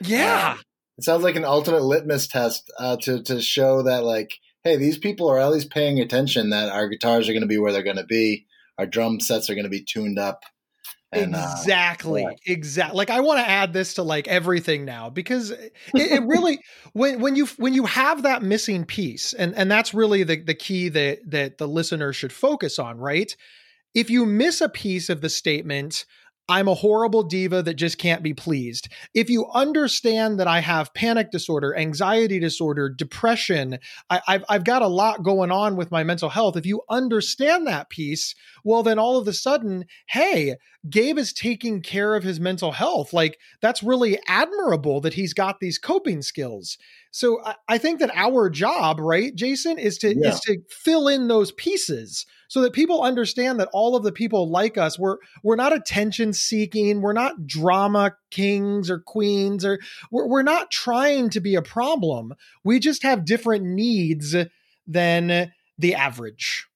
yeah 0.00 0.52
Um, 0.52 0.58
it 0.98 1.04
sounds 1.04 1.22
like 1.22 1.36
an 1.36 1.44
ultimate 1.44 1.82
litmus 1.82 2.26
test 2.26 2.70
uh, 2.78 2.96
to 3.02 3.22
to 3.22 3.40
show 3.40 3.82
that 3.82 4.04
like, 4.04 4.32
hey, 4.64 4.76
these 4.76 4.98
people 4.98 5.30
are 5.30 5.38
at 5.38 5.52
least 5.52 5.70
paying 5.70 6.00
attention 6.00 6.50
that 6.50 6.68
our 6.68 6.88
guitars 6.88 7.28
are 7.28 7.32
going 7.32 7.42
to 7.42 7.48
be 7.48 7.58
where 7.58 7.72
they're 7.72 7.82
going 7.82 7.96
to 7.96 8.04
be, 8.04 8.46
our 8.76 8.86
drum 8.86 9.20
sets 9.20 9.48
are 9.48 9.54
going 9.54 9.64
to 9.64 9.70
be 9.70 9.84
tuned 9.84 10.18
up, 10.18 10.42
and 11.12 11.34
uh, 11.34 11.54
exactly 11.56 12.22
yeah. 12.22 12.52
exactly 12.52 12.96
like 12.96 13.10
i 13.10 13.20
want 13.20 13.38
to 13.38 13.48
add 13.48 13.72
this 13.72 13.94
to 13.94 14.02
like 14.02 14.28
everything 14.28 14.84
now 14.84 15.08
because 15.08 15.50
it, 15.50 15.72
it 15.94 16.22
really 16.24 16.58
when 16.92 17.20
when 17.20 17.34
you 17.34 17.46
when 17.56 17.72
you 17.72 17.86
have 17.86 18.22
that 18.24 18.42
missing 18.42 18.84
piece 18.84 19.32
and 19.32 19.54
and 19.54 19.70
that's 19.70 19.94
really 19.94 20.22
the 20.22 20.42
the 20.42 20.54
key 20.54 20.88
that 20.88 21.18
that 21.24 21.58
the 21.58 21.68
listener 21.68 22.12
should 22.12 22.32
focus 22.32 22.78
on 22.78 22.98
right 22.98 23.36
if 23.94 24.10
you 24.10 24.26
miss 24.26 24.60
a 24.60 24.68
piece 24.68 25.08
of 25.08 25.20
the 25.22 25.30
statement 25.30 26.04
I'm 26.48 26.68
a 26.68 26.74
horrible 26.74 27.22
diva 27.22 27.62
that 27.62 27.74
just 27.74 27.98
can't 27.98 28.22
be 28.22 28.32
pleased. 28.32 28.88
If 29.14 29.28
you 29.28 29.46
understand 29.52 30.40
that 30.40 30.46
I 30.46 30.60
have 30.60 30.94
panic 30.94 31.30
disorder, 31.30 31.76
anxiety 31.76 32.40
disorder, 32.40 32.88
depression, 32.88 33.78
I, 34.08 34.20
I've, 34.26 34.44
I've 34.48 34.64
got 34.64 34.82
a 34.82 34.88
lot 34.88 35.22
going 35.22 35.50
on 35.50 35.76
with 35.76 35.90
my 35.90 36.04
mental 36.04 36.30
health. 36.30 36.56
If 36.56 36.64
you 36.64 36.82
understand 36.88 37.66
that 37.66 37.90
piece, 37.90 38.34
well, 38.68 38.82
then 38.82 38.98
all 38.98 39.16
of 39.16 39.26
a 39.26 39.32
sudden, 39.32 39.86
hey, 40.08 40.56
Gabe 40.90 41.16
is 41.18 41.32
taking 41.32 41.80
care 41.80 42.14
of 42.14 42.22
his 42.22 42.38
mental 42.38 42.72
health. 42.72 43.14
Like 43.14 43.38
that's 43.62 43.82
really 43.82 44.18
admirable 44.28 45.00
that 45.00 45.14
he's 45.14 45.32
got 45.32 45.58
these 45.60 45.78
coping 45.78 46.20
skills. 46.20 46.76
So 47.10 47.42
I, 47.42 47.54
I 47.68 47.78
think 47.78 47.98
that 48.00 48.10
our 48.14 48.50
job, 48.50 49.00
right, 49.00 49.34
Jason, 49.34 49.78
is 49.78 49.96
to 49.98 50.14
Yeah. 50.14 50.28
is 50.28 50.40
to 50.40 50.58
fill 50.68 51.08
in 51.08 51.28
those 51.28 51.52
pieces 51.52 52.26
so 52.48 52.60
that 52.60 52.74
people 52.74 53.02
understand 53.02 53.58
that 53.58 53.70
all 53.72 53.96
of 53.96 54.02
the 54.02 54.12
people 54.12 54.50
like 54.50 54.76
us, 54.78 54.98
we're 54.98 55.16
we're 55.42 55.56
not 55.56 55.72
attention 55.74 56.34
seeking, 56.34 57.00
we're 57.00 57.14
not 57.14 57.46
drama 57.46 58.12
kings 58.30 58.90
or 58.90 58.98
queens, 59.00 59.64
or 59.64 59.78
we're, 60.10 60.28
we're 60.28 60.42
not 60.42 60.70
trying 60.70 61.30
to 61.30 61.40
be 61.40 61.54
a 61.54 61.62
problem. 61.62 62.34
We 62.64 62.78
just 62.78 63.02
have 63.02 63.24
different 63.24 63.64
needs 63.64 64.36
than 64.86 65.52
the 65.78 65.94
average. 65.94 66.67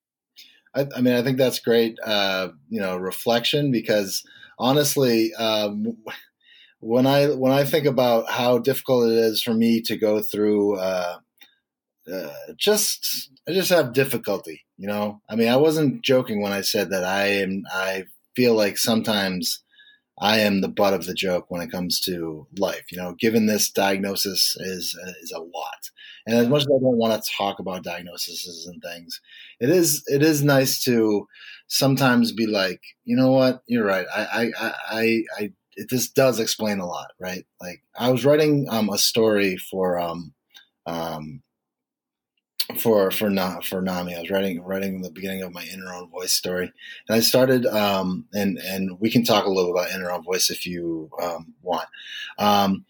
I, 0.75 0.87
I 0.97 1.01
mean, 1.01 1.15
I 1.15 1.23
think 1.23 1.39
that's 1.39 1.59
great, 1.61 1.99
uh, 2.05 2.49
you 2.69 2.81
know, 2.81 2.97
reflection 2.97 3.71
because 3.71 4.23
honestly, 4.59 5.33
um, 5.35 5.97
when 6.81 7.07
I 7.07 7.29
when 7.29 7.53
I 7.53 7.65
think 7.65 7.87
about 7.87 8.31
how 8.31 8.59
difficult 8.59 9.11
it 9.11 9.17
is 9.19 9.43
for 9.43 9.55
me 9.55 9.81
to 9.83 9.97
go 9.97 10.21
through, 10.23 10.79
uh, 10.79 11.19
uh, 12.13 12.31
just 12.57 13.31
I 13.49 13.53
just 13.53 13.71
have 13.71 13.93
difficulty. 13.93 14.63
You 14.79 14.89
know, 14.89 15.21
I 15.29 15.37
mean, 15.37 15.49
I 15.49 15.57
wasn't 15.57 16.03
joking 16.03 16.43
when 16.43 16.53
I 16.53 16.63
said 16.63 16.91
that 16.91 17.05
I 17.05 17.27
am 17.29 17.63
I 17.73 18.05
feel 18.35 18.55
like 18.55 18.79
sometimes 18.79 19.63
I 20.21 20.39
am 20.39 20.61
the 20.61 20.69
butt 20.69 20.95
of 20.95 21.07
the 21.07 21.15
joke 21.15 21.47
when 21.51 21.63
it 21.63 21.71
comes 21.73 22.01
to 22.03 22.47
life. 22.59 22.85
You 22.93 22.99
know, 22.99 23.15
given 23.19 23.47
this 23.47 23.71
diagnosis 23.71 24.57
is 24.61 24.97
is 25.23 25.33
a 25.33 25.41
lot, 25.41 25.91
and 26.27 26.37
as 26.37 26.49
much 26.49 26.63
as 26.63 26.67
I 26.67 26.81
don't 26.81 26.99
want 26.99 27.23
to 27.23 27.31
talk 27.37 27.59
about 27.59 27.85
diagnoses 27.85 28.67
and 28.67 28.83
things, 28.83 29.21
it 29.61 29.71
is 29.71 30.03
it 30.07 30.23
is 30.23 30.43
nice 30.43 30.83
to 30.85 31.27
sometimes 31.69 32.33
be 32.33 32.47
like, 32.47 32.81
you 33.05 33.17
know 33.17 33.33
what, 33.33 33.63
you're 33.67 33.85
right. 33.85 34.07
I 34.15 34.51
I 34.59 34.73
I, 34.91 35.23
I 35.39 35.53
this 35.89 36.09
does 36.11 36.39
explain 36.39 36.79
a 36.79 36.87
lot, 36.87 37.13
right? 37.19 37.45
Like 37.61 37.83
I 37.99 38.11
was 38.11 38.25
writing 38.25 38.67
um, 38.71 38.91
a 38.91 38.99
story 38.99 39.57
for 39.57 39.99
um, 39.99 40.33
um, 40.87 41.43
for 42.79 43.11
for 43.11 43.31
Na, 43.31 43.61
for 43.61 43.81
NAMI. 43.81 44.15
I 44.15 44.21
was 44.21 44.31
writing 44.31 44.63
writing 44.63 45.03
the 45.03 45.11
beginning 45.11 45.43
of 45.43 45.53
my 45.53 45.65
In 45.65 45.83
Our 45.87 45.95
Own 45.95 46.11
Voice 46.11 46.33
story, 46.33 46.73
and 47.09 47.17
I 47.17 47.21
started 47.21 47.67
um, 47.67 48.27
and 48.33 48.59
and 48.59 49.01
we 49.01 49.11
can 49.11 49.25
talk 49.25 49.47
a 49.47 49.51
little 49.51 49.71
about 49.71 49.91
In 49.91 50.03
Our 50.03 50.13
Own 50.13 50.23
Voice 50.23 50.51
if 50.51 50.67
you 50.67 51.11
um, 51.21 51.55
want. 51.63 51.89
Um, 52.39 52.85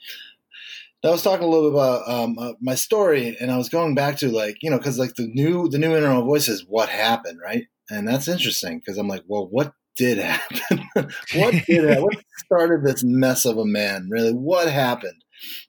I 1.04 1.11
was 1.11 1.23
talking 1.23 1.44
a 1.44 1.49
little 1.49 1.71
bit 1.71 1.75
about 1.75 2.09
um, 2.09 2.38
uh, 2.38 2.52
my 2.61 2.76
story, 2.76 3.37
and 3.40 3.50
I 3.50 3.59
was 3.59 3.68
going 3.68 3.94
back 3.94 4.18
to 4.18 4.30
like 4.30 4.59
you 4.62 4.71
know 4.71 4.78
because 4.78 4.99
like 4.99 5.14
the 5.14 5.26
new 5.26 5.68
the 5.68 5.78
new 5.78 5.94
internal 5.94 6.25
voice 6.25 6.49
is 6.49 6.64
what 6.68 6.88
happened, 6.88 7.40
right? 7.44 7.66
And 7.90 8.06
that's 8.06 8.28
interesting 8.28 8.78
because 8.78 8.99
I'm 8.99 9.09
like, 9.09 9.25
well, 9.26 9.49
what 9.50 9.73
did 9.97 10.18
happen? 10.18 10.87
what 11.35 11.54
did 11.66 11.85
happen? 11.85 12.04
what 12.04 12.25
started 12.44 12.85
this 12.85 13.02
mess 13.04 13.44
of 13.44 13.59
a 13.59 13.66
man? 13.66 14.09
Really, 14.11 14.32
what 14.32 14.71
happened? 14.71 15.25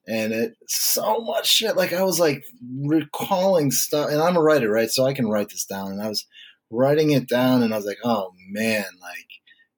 And 0.07 0.33
it 0.33 0.53
so 0.67 1.21
much 1.21 1.47
shit. 1.47 1.75
Like 1.75 1.93
I 1.93 2.03
was 2.03 2.19
like 2.19 2.43
recalling 2.83 3.71
stuff, 3.71 4.09
and 4.11 4.21
I'm 4.21 4.37
a 4.37 4.41
writer, 4.41 4.69
right? 4.69 4.89
So 4.89 5.05
I 5.05 5.13
can 5.13 5.29
write 5.29 5.49
this 5.49 5.65
down. 5.65 5.91
And 5.93 6.01
I 6.01 6.09
was 6.09 6.27
writing 6.69 7.11
it 7.11 7.27
down, 7.27 7.63
and 7.63 7.73
I 7.73 7.77
was 7.77 7.85
like, 7.87 7.99
oh 8.03 8.33
man, 8.51 8.85
like 9.01 9.27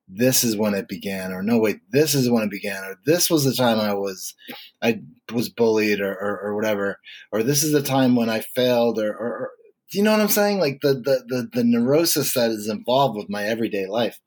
this 0.07 0.43
is 0.43 0.55
when 0.55 0.73
it 0.73 0.87
began, 0.87 1.31
or 1.31 1.41
no, 1.41 1.57
wait, 1.57 1.79
this 1.91 2.13
is 2.13 2.29
when 2.29 2.43
it 2.43 2.51
began, 2.51 2.83
or 2.83 2.97
this 3.05 3.29
was 3.29 3.43
the 3.43 3.53
time 3.53 3.79
I 3.79 3.93
was, 3.93 4.35
I 4.81 5.01
was 5.33 5.49
bullied, 5.49 5.99
or 5.99 6.13
or, 6.13 6.39
or 6.41 6.55
whatever, 6.55 6.99
or 7.31 7.43
this 7.43 7.63
is 7.63 7.71
the 7.71 7.81
time 7.81 8.15
when 8.15 8.29
I 8.29 8.41
failed, 8.41 8.99
or, 8.99 9.11
or, 9.11 9.27
or 9.27 9.51
do 9.91 9.97
you 9.97 10.03
know 10.03 10.11
what 10.11 10.21
I'm 10.21 10.27
saying? 10.29 10.59
Like 10.59 10.79
the, 10.81 10.93
the 10.93 11.23
the 11.27 11.49
the 11.53 11.63
neurosis 11.63 12.33
that 12.33 12.51
is 12.51 12.69
involved 12.69 13.17
with 13.17 13.29
my 13.29 13.45
everyday 13.45 13.87
life. 13.87 14.19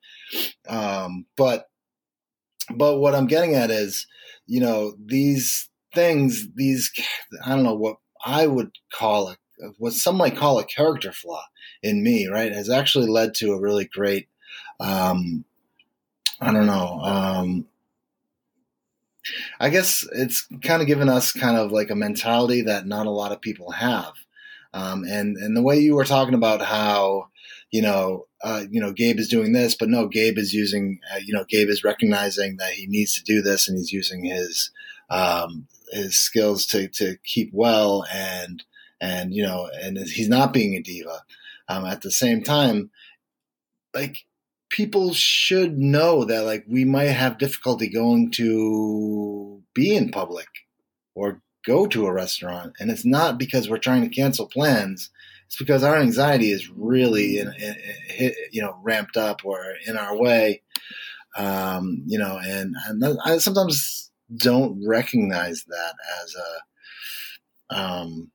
Um, 0.69 1.27
but 1.37 1.67
but 2.75 2.99
what 2.99 3.15
I'm 3.15 3.27
getting 3.27 3.55
at 3.55 3.71
is, 3.71 4.07
you 4.47 4.61
know, 4.61 4.95
these 5.05 5.69
things, 5.95 6.47
these 6.55 6.91
I 7.45 7.55
don't 7.55 7.65
know 7.65 7.75
what 7.75 7.97
I 8.25 8.47
would 8.47 8.71
call 8.93 9.31
it, 9.31 9.39
what 9.79 9.93
some 9.93 10.17
might 10.17 10.37
call 10.37 10.59
a 10.59 10.65
character 10.65 11.13
flaw 11.13 11.43
in 11.83 12.03
me, 12.03 12.27
right, 12.27 12.53
has 12.53 12.71
actually 12.71 13.09
led 13.09 13.35
to 13.35 13.53
a 13.53 13.61
really 13.61 13.87
great, 13.87 14.29
um, 14.81 15.45
I 16.41 16.53
don't 16.53 16.67
know, 16.67 17.01
um, 17.03 17.67
I 19.61 19.71
guess 19.71 20.07
it's 20.13 20.47
kind 20.63 20.81
of 20.81 20.89
given 20.89 21.09
us 21.09 21.33
kind 21.33 21.57
of 21.57 21.73
like 21.73 21.91
a 21.91 21.97
mentality 21.97 22.63
that 22.63 22.87
not 22.87 23.07
a 23.07 23.11
lot 23.11 23.33
of 23.33 23.41
people 23.41 23.73
have. 23.73 24.13
Um, 24.75 25.05
and 25.05 25.37
and 25.37 25.57
the 25.57 25.63
way 25.63 25.79
you 25.79 25.95
were 25.95 26.05
talking 26.05 26.35
about 26.35 26.61
how 26.63 27.29
you 27.71 27.83
know 27.83 28.27
uh, 28.43 28.65
you 28.71 28.81
know 28.81 28.93
Gabe 28.93 29.19
is 29.19 29.29
doing 29.29 29.53
this, 29.53 29.75
but 29.75 29.89
no, 29.89 30.07
Gabe 30.07 30.39
is 30.39 30.53
using 30.53 31.01
uh, 31.13 31.19
you 31.25 31.35
know 31.35 31.45
Gabe 31.49 31.69
is 31.69 31.85
recognizing 31.85 32.57
that 32.59 32.73
he 32.73 32.87
needs 32.87 33.15
to 33.15 33.25
do 33.25 33.43
this, 33.43 33.69
and 33.69 33.79
he's 33.79 33.93
using 33.93 34.25
his 34.25 34.71
um, 35.11 35.67
his 35.91 36.19
skills 36.19 36.67
to 36.67 36.89
to 36.89 37.17
keep 37.25 37.51
well, 37.53 38.05
and 38.13 38.63
and 39.01 39.35
you 39.35 39.43
know, 39.43 39.69
and 39.83 39.99
he's 39.99 40.29
not 40.29 40.53
being 40.53 40.75
a 40.75 40.83
diva. 40.83 41.23
Um, 41.71 41.85
at 41.85 42.03
the 42.03 42.11
same 42.11 42.43
time, 42.43 42.91
like 43.95 44.25
people 44.71 45.15
should 45.15 45.79
know 45.79 46.25
that 46.25 46.45
like 46.45 46.65
we 46.69 46.85
might 46.85 47.05
have 47.05 47.39
difficulty 47.39 47.89
going 47.89 48.31
to 48.33 49.63
be 49.75 49.95
in 49.95 50.11
public 50.11 50.49
or 51.15 51.41
go 51.67 51.87
to 51.87 52.07
a 52.07 52.13
restaurant, 52.13 52.75
and 52.79 52.91
it's 52.91 53.05
not 53.05 53.39
because 53.39 53.69
we're 53.69 53.79
trying 53.79 54.03
to 54.03 54.09
cancel 54.09 54.47
plans. 54.47 55.11
It's 55.47 55.57
because 55.57 55.83
our 55.83 55.97
anxiety 55.97 56.51
is 56.51 56.69
really, 56.69 57.39
in, 57.39 57.53
in, 58.19 58.33
you 58.51 58.61
know, 58.61 58.79
ramped 58.83 59.17
up 59.17 59.47
or 59.47 59.59
in 59.87 59.97
our 59.97 60.15
way, 60.15 60.63
um, 61.39 62.03
you 62.07 62.19
know, 62.19 62.39
and, 62.43 62.75
and 62.87 63.19
I 63.25 63.39
sometimes 63.39 64.11
don't 64.37 64.87
recognize 64.87 65.65
that 65.69 65.95
as 66.23 66.35
a 66.35 67.79
um, 67.81 68.31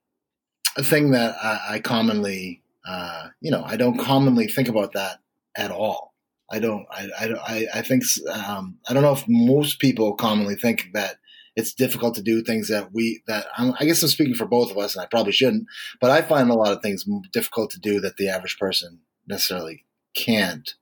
a 0.75 0.83
thing 0.83 1.11
that 1.11 1.35
I, 1.41 1.75
I 1.75 1.79
commonly, 1.79 2.61
uh, 2.87 3.27
you 3.41 3.51
know, 3.51 3.63
I 3.63 3.77
don't 3.77 3.99
commonly 3.99 4.47
think 4.47 4.67
about 4.67 4.93
that 4.93 5.19
at 5.55 5.71
all. 5.71 6.12
I 6.53 6.59
don't. 6.59 6.85
I. 6.91 7.09
I. 7.47 7.67
I 7.75 7.81
think. 7.81 8.03
Um, 8.31 8.77
I 8.87 8.93
don't 8.93 9.03
know 9.03 9.13
if 9.13 9.25
most 9.27 9.79
people 9.79 10.13
commonly 10.13 10.55
think 10.55 10.89
that 10.93 11.17
it's 11.55 11.73
difficult 11.73 12.15
to 12.15 12.21
do 12.21 12.41
things 12.41 12.67
that 12.69 12.93
we 12.93 13.21
that 13.27 13.47
I'm, 13.57 13.73
i 13.79 13.85
guess 13.85 14.01
I'm 14.01 14.09
speaking 14.09 14.35
for 14.35 14.45
both 14.45 14.71
of 14.71 14.77
us, 14.77 14.95
and 14.95 15.03
I 15.03 15.07
probably 15.07 15.31
shouldn't, 15.31 15.65
but 15.99 16.11
I 16.11 16.21
find 16.21 16.49
a 16.49 16.55
lot 16.55 16.71
of 16.71 16.81
things 16.81 17.05
difficult 17.31 17.71
to 17.71 17.79
do 17.79 17.99
that 18.01 18.17
the 18.17 18.29
average 18.29 18.57
person 18.59 18.99
necessarily 19.27 19.85
can't, 20.15 20.75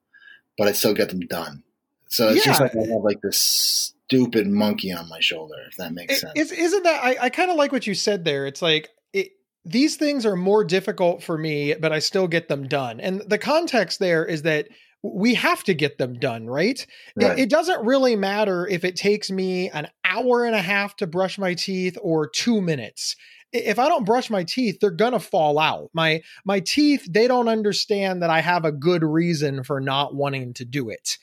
but 0.57 0.67
I 0.67 0.73
still 0.73 0.93
get 0.93 1.09
them 1.09 1.21
done. 1.21 1.63
So 2.07 2.29
it's 2.29 2.45
yeah. 2.45 2.51
just 2.51 2.61
like 2.61 2.75
I 2.75 2.91
have 2.91 3.03
like 3.03 3.21
this 3.21 3.93
stupid 4.05 4.47
monkey 4.47 4.91
on 4.91 5.07
my 5.07 5.21
shoulder, 5.21 5.55
if 5.69 5.77
that 5.77 5.93
makes 5.93 6.15
it, 6.15 6.19
sense. 6.19 6.51
Isn't 6.51 6.83
that 6.83 7.03
I, 7.03 7.17
I 7.21 7.29
kind 7.29 7.49
of 7.49 7.55
like 7.55 7.71
what 7.71 7.87
you 7.87 7.93
said 7.93 8.25
there? 8.25 8.45
It's 8.45 8.61
like 8.61 8.89
it, 9.13 9.31
these 9.63 9.95
things 9.95 10.25
are 10.25 10.35
more 10.35 10.65
difficult 10.65 11.23
for 11.23 11.37
me, 11.37 11.75
but 11.75 11.93
I 11.93 11.99
still 11.99 12.27
get 12.27 12.49
them 12.49 12.67
done. 12.67 12.99
And 12.99 13.21
the 13.21 13.37
context 13.37 13.99
there 13.99 14.25
is 14.25 14.41
that 14.41 14.67
we 15.03 15.33
have 15.33 15.63
to 15.63 15.73
get 15.73 15.97
them 15.97 16.19
done, 16.19 16.47
right? 16.47 16.85
right. 17.15 17.31
It, 17.31 17.43
it, 17.43 17.49
doesn't 17.49 17.85
really 17.85 18.15
matter 18.15 18.67
if 18.67 18.83
it 18.83 18.95
takes 18.95 19.31
me 19.31 19.69
an 19.69 19.87
hour 20.05 20.45
and 20.45 20.55
a 20.55 20.61
half 20.61 20.95
to 20.97 21.07
brush 21.07 21.37
my 21.37 21.55
teeth 21.55 21.97
or 22.01 22.27
two 22.27 22.61
minutes. 22.61 23.15
If 23.51 23.79
I 23.79 23.89
don't 23.89 24.05
brush 24.05 24.29
my 24.29 24.43
teeth, 24.43 24.77
they're 24.79 24.91
gonna 24.91 25.19
fall 25.19 25.59
out. 25.59 25.89
My 25.93 26.21
my 26.45 26.61
teeth, 26.61 27.05
they 27.09 27.27
don't 27.27 27.49
understand 27.49 28.21
that 28.21 28.29
I 28.29 28.39
have 28.39 28.63
a 28.63 28.71
good 28.71 29.03
reason 29.03 29.63
for 29.63 29.81
not 29.81 30.15
wanting 30.15 30.53
to 30.53 30.65
do 30.65 30.89
it, 30.89 31.17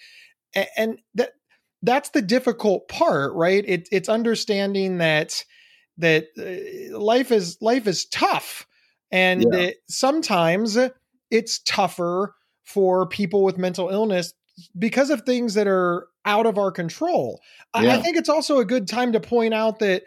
and, 0.54 0.66
and 0.76 0.98
that 1.14 1.30
that's 1.82 2.10
the 2.10 2.20
difficult 2.20 2.88
part, 2.88 3.32
right? 3.34 3.64
It, 3.66 3.88
it's 3.90 4.10
understanding 4.10 4.98
that 4.98 5.42
that 5.96 6.26
uh, 6.38 6.98
life 6.98 7.32
is 7.32 7.56
life 7.62 7.86
is 7.86 8.04
tough, 8.06 8.66
and 9.10 9.46
yeah. 9.50 9.58
it, 9.60 9.76
sometimes 9.88 10.76
it's 11.30 11.60
tougher 11.60 12.34
for 12.68 13.06
people 13.06 13.42
with 13.42 13.56
mental 13.56 13.88
illness 13.88 14.34
because 14.78 15.10
of 15.10 15.22
things 15.22 15.54
that 15.54 15.66
are 15.66 16.08
out 16.24 16.46
of 16.46 16.58
our 16.58 16.70
control. 16.70 17.40
Yeah. 17.74 17.94
I, 17.94 17.96
I 17.96 18.02
think 18.02 18.16
it's 18.16 18.28
also 18.28 18.58
a 18.58 18.64
good 18.64 18.86
time 18.86 19.12
to 19.12 19.20
point 19.20 19.54
out 19.54 19.78
that 19.78 20.02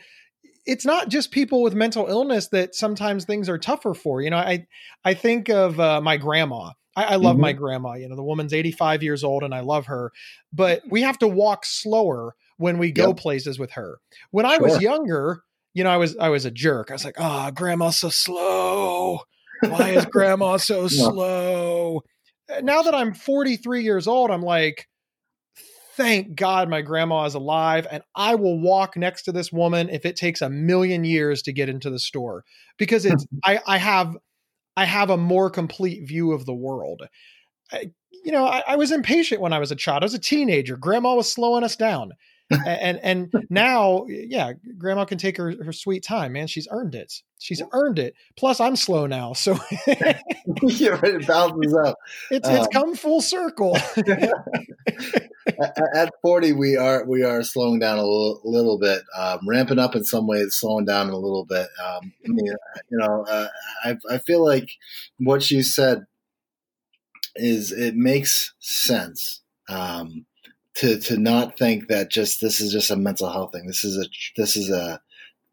it's 0.65 0.85
not 0.85 1.09
just 1.09 1.31
people 1.31 1.63
with 1.63 1.73
mental 1.73 2.07
illness 2.07 2.49
that 2.49 2.75
sometimes 2.75 3.25
things 3.25 3.49
are 3.49 3.57
tougher 3.57 3.93
for. 3.93 4.21
You 4.21 4.29
know, 4.29 4.37
I 4.37 4.67
I 5.03 5.15
think 5.15 5.49
of 5.49 5.79
uh, 5.79 6.01
my 6.01 6.17
grandma. 6.17 6.71
I, 6.95 7.03
I 7.03 7.15
love 7.15 7.35
mm-hmm. 7.35 7.41
my 7.41 7.53
grandma. 7.53 7.93
You 7.93 8.09
know, 8.09 8.15
the 8.15 8.23
woman's 8.23 8.53
85 8.53 9.01
years 9.01 9.23
old, 9.23 9.43
and 9.43 9.55
I 9.55 9.61
love 9.61 9.87
her. 9.87 10.11
But 10.53 10.83
we 10.89 11.01
have 11.01 11.17
to 11.19 11.27
walk 11.27 11.65
slower 11.65 12.35
when 12.57 12.77
we 12.77 12.91
go 12.91 13.07
yep. 13.07 13.17
places 13.17 13.57
with 13.57 13.71
her. 13.71 13.99
When 14.29 14.45
I 14.45 14.57
was 14.59 14.81
younger, 14.81 15.41
you 15.73 15.83
know, 15.83 15.89
I 15.89 15.97
was 15.97 16.15
I 16.17 16.29
was 16.29 16.45
a 16.45 16.51
jerk. 16.51 16.91
I 16.91 16.93
was 16.93 17.05
like, 17.05 17.15
"Oh, 17.17 17.49
grandma's 17.51 17.97
so 17.97 18.09
slow. 18.09 19.21
Why 19.61 19.91
is 19.91 20.05
grandma 20.11 20.57
so 20.57 20.87
slow?" 20.87 22.03
Now 22.61 22.81
that 22.83 22.95
I'm 22.95 23.13
43 23.13 23.83
years 23.83 24.07
old, 24.07 24.31
I'm 24.31 24.41
like, 24.41 24.87
thank 25.95 26.35
God 26.35 26.69
my 26.69 26.81
grandma 26.81 27.25
is 27.25 27.35
alive 27.35 27.85
and 27.91 28.03
I 28.15 28.35
will 28.35 28.59
walk 28.59 28.95
next 28.97 29.23
to 29.23 29.31
this 29.31 29.51
woman 29.51 29.89
if 29.89 30.05
it 30.05 30.15
takes 30.15 30.41
a 30.41 30.49
million 30.49 31.03
years 31.03 31.41
to 31.43 31.53
get 31.53 31.69
into 31.69 31.89
the 31.89 31.99
store 31.99 32.43
because 32.77 33.05
it's 33.05 33.25
I, 33.45 33.59
I 33.67 33.77
have 33.77 34.17
I 34.77 34.85
have 34.85 35.09
a 35.09 35.17
more 35.17 35.49
complete 35.49 36.07
view 36.07 36.31
of 36.31 36.45
the 36.45 36.53
world. 36.53 37.03
I, 37.71 37.91
you 38.23 38.31
know, 38.31 38.45
I, 38.45 38.63
I 38.67 38.75
was 38.77 38.91
impatient 38.91 39.41
when 39.41 39.53
I 39.53 39.59
was 39.59 39.71
a 39.71 39.75
child. 39.75 40.03
I 40.03 40.05
was 40.05 40.13
a 40.13 40.19
teenager. 40.19 40.77
Grandma 40.77 41.15
was 41.15 41.31
slowing 41.31 41.63
us 41.63 41.75
down 41.75 42.13
and 42.65 42.99
and 43.03 43.33
now, 43.49 44.05
yeah, 44.07 44.53
grandma 44.77 45.05
can 45.05 45.17
take 45.17 45.37
her, 45.37 45.55
her 45.63 45.73
sweet 45.73 46.03
time, 46.03 46.33
man. 46.33 46.47
She's 46.47 46.67
earned 46.71 46.95
it. 46.95 47.21
She's 47.39 47.61
earned 47.71 47.99
it. 47.99 48.15
Plus, 48.37 48.59
I'm 48.59 48.75
slow 48.75 49.07
now, 49.07 49.33
so 49.33 49.53
yeah, 49.87 50.99
it 51.03 51.27
balances 51.27 51.75
out. 51.75 51.95
It's 52.29 52.47
um, 52.47 52.55
it's 52.55 52.67
come 52.67 52.95
full 52.95 53.21
circle. 53.21 53.77
at 55.95 56.11
40, 56.21 56.53
we 56.53 56.77
are 56.77 57.05
we 57.05 57.23
are 57.23 57.43
slowing 57.43 57.79
down 57.79 57.97
a 57.97 58.03
little, 58.03 58.41
little 58.43 58.77
bit, 58.77 59.01
um, 59.17 59.39
ramping 59.47 59.79
up 59.79 59.95
in 59.95 60.03
some 60.03 60.27
ways, 60.27 60.55
slowing 60.55 60.85
down 60.85 61.09
a 61.09 61.17
little 61.17 61.45
bit. 61.45 61.67
Um, 61.83 62.13
I 62.25 62.27
mean, 62.27 62.45
you 62.45 62.97
know, 62.97 63.25
uh, 63.27 63.47
I 63.83 63.97
I 64.09 64.17
feel 64.19 64.43
like 64.43 64.69
what 65.17 65.49
you 65.49 65.63
said 65.63 66.05
is 67.35 67.71
it 67.71 67.95
makes 67.95 68.53
sense. 68.59 69.41
Um, 69.69 70.25
to 70.81 70.99
to 70.99 71.17
not 71.17 71.57
think 71.57 71.87
that 71.87 72.09
just 72.09 72.41
this 72.41 72.59
is 72.59 72.71
just 72.71 72.89
a 72.89 72.95
mental 72.95 73.31
health 73.31 73.51
thing. 73.53 73.67
This 73.67 73.83
is 73.83 73.97
a 73.97 74.09
this 74.35 74.55
is 74.55 74.69
a 74.69 74.99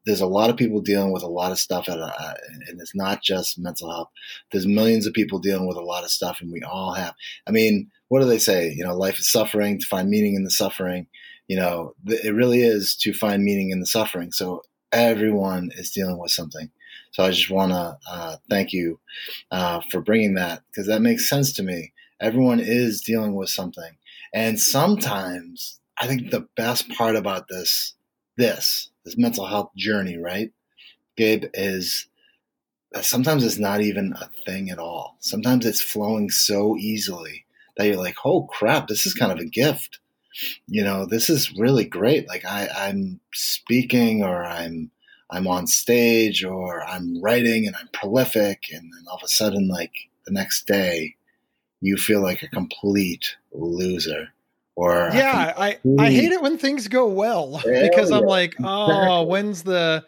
there's 0.06 0.22
a 0.22 0.26
lot 0.26 0.48
of 0.48 0.56
people 0.56 0.80
dealing 0.80 1.12
with 1.12 1.22
a 1.22 1.28
lot 1.28 1.52
of 1.52 1.58
stuff 1.58 1.86
at 1.86 1.98
a, 1.98 2.36
and 2.66 2.80
it's 2.80 2.94
not 2.94 3.22
just 3.22 3.58
mental 3.58 3.90
health. 3.90 4.08
There's 4.50 4.66
millions 4.66 5.06
of 5.06 5.12
people 5.12 5.38
dealing 5.38 5.68
with 5.68 5.76
a 5.76 5.82
lot 5.82 6.02
of 6.02 6.10
stuff, 6.10 6.40
and 6.40 6.50
we 6.50 6.62
all 6.62 6.94
have. 6.94 7.14
I 7.46 7.50
mean, 7.50 7.90
what 8.08 8.20
do 8.20 8.26
they 8.26 8.38
say? 8.38 8.72
You 8.74 8.84
know, 8.84 8.96
life 8.96 9.18
is 9.18 9.30
suffering. 9.30 9.78
To 9.78 9.86
find 9.86 10.08
meaning 10.08 10.34
in 10.34 10.44
the 10.44 10.50
suffering, 10.50 11.06
you 11.46 11.56
know, 11.56 11.94
it 12.06 12.34
really 12.34 12.62
is 12.62 12.96
to 13.02 13.12
find 13.12 13.44
meaning 13.44 13.70
in 13.70 13.80
the 13.80 13.86
suffering. 13.86 14.32
So 14.32 14.62
everyone 14.92 15.70
is 15.74 15.90
dealing 15.90 16.18
with 16.18 16.30
something. 16.30 16.70
So 17.12 17.24
I 17.24 17.30
just 17.30 17.50
want 17.50 17.72
to 17.72 17.98
uh, 18.10 18.36
thank 18.48 18.72
you 18.72 19.00
uh, 19.50 19.80
for 19.90 20.00
bringing 20.00 20.34
that 20.34 20.62
because 20.70 20.86
that 20.86 21.02
makes 21.02 21.28
sense 21.28 21.52
to 21.54 21.62
me. 21.62 21.92
Everyone 22.20 22.60
is 22.60 23.02
dealing 23.02 23.34
with 23.34 23.48
something, 23.48 23.96
and 24.32 24.60
sometimes 24.60 25.80
I 26.00 26.06
think 26.06 26.30
the 26.30 26.46
best 26.56 26.88
part 26.90 27.16
about 27.16 27.48
this, 27.48 27.94
this, 28.36 28.90
this 29.04 29.18
mental 29.18 29.46
health 29.46 29.70
journey, 29.76 30.16
right, 30.16 30.50
Gabe, 31.16 31.44
is 31.54 32.08
sometimes 33.00 33.44
it's 33.44 33.58
not 33.58 33.80
even 33.80 34.14
a 34.14 34.30
thing 34.46 34.70
at 34.70 34.78
all. 34.78 35.16
Sometimes 35.20 35.66
it's 35.66 35.80
flowing 35.80 36.30
so 36.30 36.76
easily 36.76 37.44
that 37.76 37.86
you're 37.86 37.96
like, 37.96 38.16
oh 38.24 38.42
crap, 38.44 38.88
this 38.88 39.06
is 39.06 39.14
kind 39.14 39.32
of 39.32 39.38
a 39.38 39.44
gift. 39.44 39.98
You 40.66 40.84
know, 40.84 41.04
this 41.04 41.28
is 41.28 41.52
really 41.58 41.84
great. 41.84 42.28
Like 42.28 42.44
I, 42.44 42.68
I'm 42.74 43.20
speaking 43.34 44.22
or 44.22 44.44
I'm 44.44 44.90
I'm 45.30 45.46
on 45.46 45.66
stage 45.66 46.42
or 46.42 46.82
I'm 46.84 47.20
writing 47.22 47.66
and 47.66 47.76
I'm 47.76 47.88
prolific 47.92 48.64
and 48.72 48.82
then 48.82 49.04
all 49.08 49.16
of 49.16 49.22
a 49.22 49.28
sudden 49.28 49.68
like 49.68 49.92
the 50.24 50.32
next 50.32 50.66
day 50.66 51.16
you 51.80 51.96
feel 51.96 52.22
like 52.22 52.42
a 52.42 52.48
complete 52.48 53.36
loser. 53.52 54.28
Or 54.76 55.10
yeah, 55.12 55.54
I, 55.56 55.78
I 55.98 56.10
hate 56.10 56.30
it 56.30 56.40
when 56.40 56.56
things 56.56 56.86
go 56.86 57.08
well 57.08 57.60
because 57.64 58.12
I'm 58.12 58.24
like, 58.24 58.54
oh, 58.62 59.24
when's 59.24 59.64
the 59.64 60.04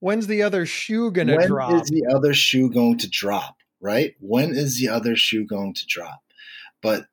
when's 0.00 0.26
the 0.26 0.42
other 0.42 0.64
shoe 0.64 1.10
gonna 1.10 1.36
when 1.36 1.46
drop? 1.46 1.72
When 1.72 1.80
is 1.80 1.88
the 1.90 2.06
other 2.14 2.32
shoe 2.32 2.70
going 2.70 2.98
to 2.98 3.08
drop? 3.08 3.56
Right? 3.82 4.14
When 4.20 4.54
is 4.54 4.80
the 4.80 4.88
other 4.88 5.14
shoe 5.14 5.44
going 5.44 5.74
to 5.74 5.86
drop? 5.86 6.22
But 6.80 7.06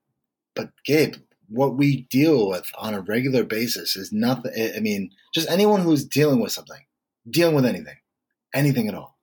but 0.56 0.70
Gabe, 0.86 1.16
what 1.50 1.76
we 1.76 2.04
deal 2.10 2.48
with 2.48 2.72
on 2.78 2.94
a 2.94 3.02
regular 3.02 3.44
basis 3.44 3.98
is 3.98 4.14
nothing. 4.14 4.54
I 4.76 4.80
mean, 4.80 5.12
just 5.34 5.50
anyone 5.50 5.82
who's 5.82 6.06
dealing 6.06 6.40
with 6.40 6.54
something, 6.54 6.86
dealing 7.30 7.56
with 7.56 7.66
anything, 7.66 7.98
anything 8.54 8.88
at 8.88 8.96
all. 8.96 9.18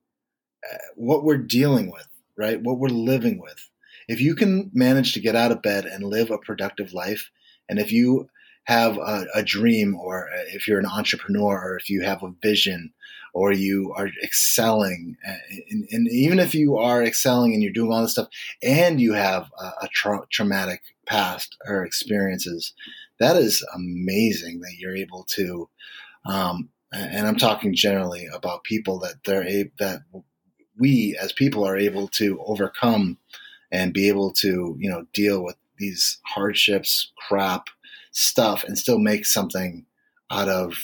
Uh, 0.71 0.77
what 0.97 1.25
we're 1.25 1.39
dealing 1.39 1.91
with, 1.91 2.07
right? 2.37 2.61
What 2.61 2.79
we're 2.79 2.89
living 2.89 3.41
with. 3.41 3.71
If 4.09 4.21
you 4.21 4.35
can 4.35 4.71
manage 4.73 5.13
to 5.13 5.21
get 5.21 5.37
out 5.37 5.53
of 5.53 5.63
bed 5.63 5.85
and 5.85 6.03
live 6.03 6.31
a 6.31 6.39
productive 6.39 6.93
life, 6.93 7.31
and 7.69 7.79
if 7.79 7.93
you 7.93 8.29
have 8.65 8.97
a, 8.99 9.27
a 9.35 9.43
dream, 9.43 9.95
or 9.95 10.29
if 10.49 10.67
you're 10.67 10.79
an 10.79 10.87
entrepreneur, 10.87 11.59
or 11.59 11.77
if 11.77 11.89
you 11.89 12.03
have 12.03 12.23
a 12.23 12.35
vision, 12.43 12.93
or 13.35 13.53
you 13.53 13.93
are 13.97 14.09
excelling, 14.23 15.17
and, 15.71 15.87
and, 15.91 16.09
even 16.09 16.39
if 16.39 16.55
you 16.55 16.77
are 16.77 17.03
excelling 17.03 17.55
and 17.55 17.63
you're 17.63 17.73
doing 17.73 17.93
all 17.93 18.03
this 18.03 18.13
stuff, 18.13 18.29
and 18.63 19.01
you 19.01 19.13
have 19.13 19.51
a, 19.61 19.85
a 19.85 19.89
tra- 19.93 20.27
traumatic 20.31 20.81
past 21.07 21.57
or 21.67 21.85
experiences, 21.85 22.73
that 23.21 23.37
is 23.37 23.65
amazing 23.75 24.61
that 24.61 24.75
you're 24.79 24.97
able 24.97 25.25
to. 25.31 25.69
Um, 26.27 26.71
and 26.93 27.27
I'm 27.27 27.37
talking 27.37 27.75
generally 27.75 28.27
about 28.35 28.65
people 28.65 28.99
that 29.01 29.25
they're 29.25 29.47
a, 29.47 29.71
that 29.79 30.01
we 30.79 31.19
as 31.21 31.33
people 31.33 31.67
are 31.67 31.77
able 31.77 32.09
to 32.09 32.41
overcome 32.45 33.19
and 33.71 33.93
be 33.93 34.09
able 34.09 34.33
to 34.33 34.77
you 34.79 34.89
know 34.89 35.07
deal 35.13 35.43
with 35.43 35.57
these 35.79 36.19
hardships, 36.27 37.13
crap, 37.29 37.69
stuff, 38.13 38.65
and 38.65 38.79
still 38.79 38.99
make 38.99 39.25
something 39.25 39.87
out 40.31 40.49
of 40.49 40.77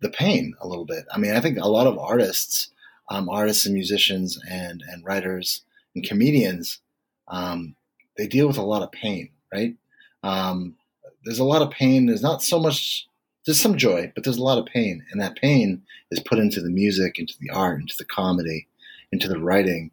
the 0.00 0.10
pain 0.10 0.54
a 0.60 0.68
little 0.68 0.84
bit. 0.84 1.04
I 1.12 1.18
mean, 1.18 1.34
I 1.34 1.40
think 1.40 1.58
a 1.58 1.68
lot 1.68 1.86
of 1.86 1.98
artists, 1.98 2.70
um, 3.10 3.28
artists 3.28 3.66
and 3.66 3.74
musicians 3.74 4.38
and 4.48 4.82
and 4.88 5.04
writers 5.04 5.62
and 5.94 6.04
comedians, 6.04 6.80
um, 7.28 7.74
they 8.16 8.26
deal 8.26 8.46
with 8.46 8.58
a 8.58 8.62
lot 8.62 8.82
of 8.82 8.92
pain, 8.92 9.30
right? 9.52 9.74
Um, 10.22 10.76
there's 11.24 11.38
a 11.38 11.44
lot 11.44 11.62
of 11.62 11.70
pain. 11.70 12.06
There's 12.06 12.22
not 12.22 12.42
so 12.42 12.58
much. 12.58 13.06
There's 13.44 13.60
some 13.60 13.76
joy, 13.76 14.12
but 14.14 14.22
there's 14.22 14.38
a 14.38 14.42
lot 14.42 14.58
of 14.58 14.66
pain, 14.66 15.04
and 15.10 15.20
that 15.20 15.36
pain 15.36 15.82
is 16.10 16.20
put 16.20 16.38
into 16.38 16.60
the 16.60 16.70
music, 16.70 17.18
into 17.18 17.34
the 17.40 17.50
art, 17.50 17.80
into 17.80 17.96
the 17.98 18.04
comedy, 18.04 18.68
into 19.10 19.28
the 19.28 19.40
writing, 19.40 19.90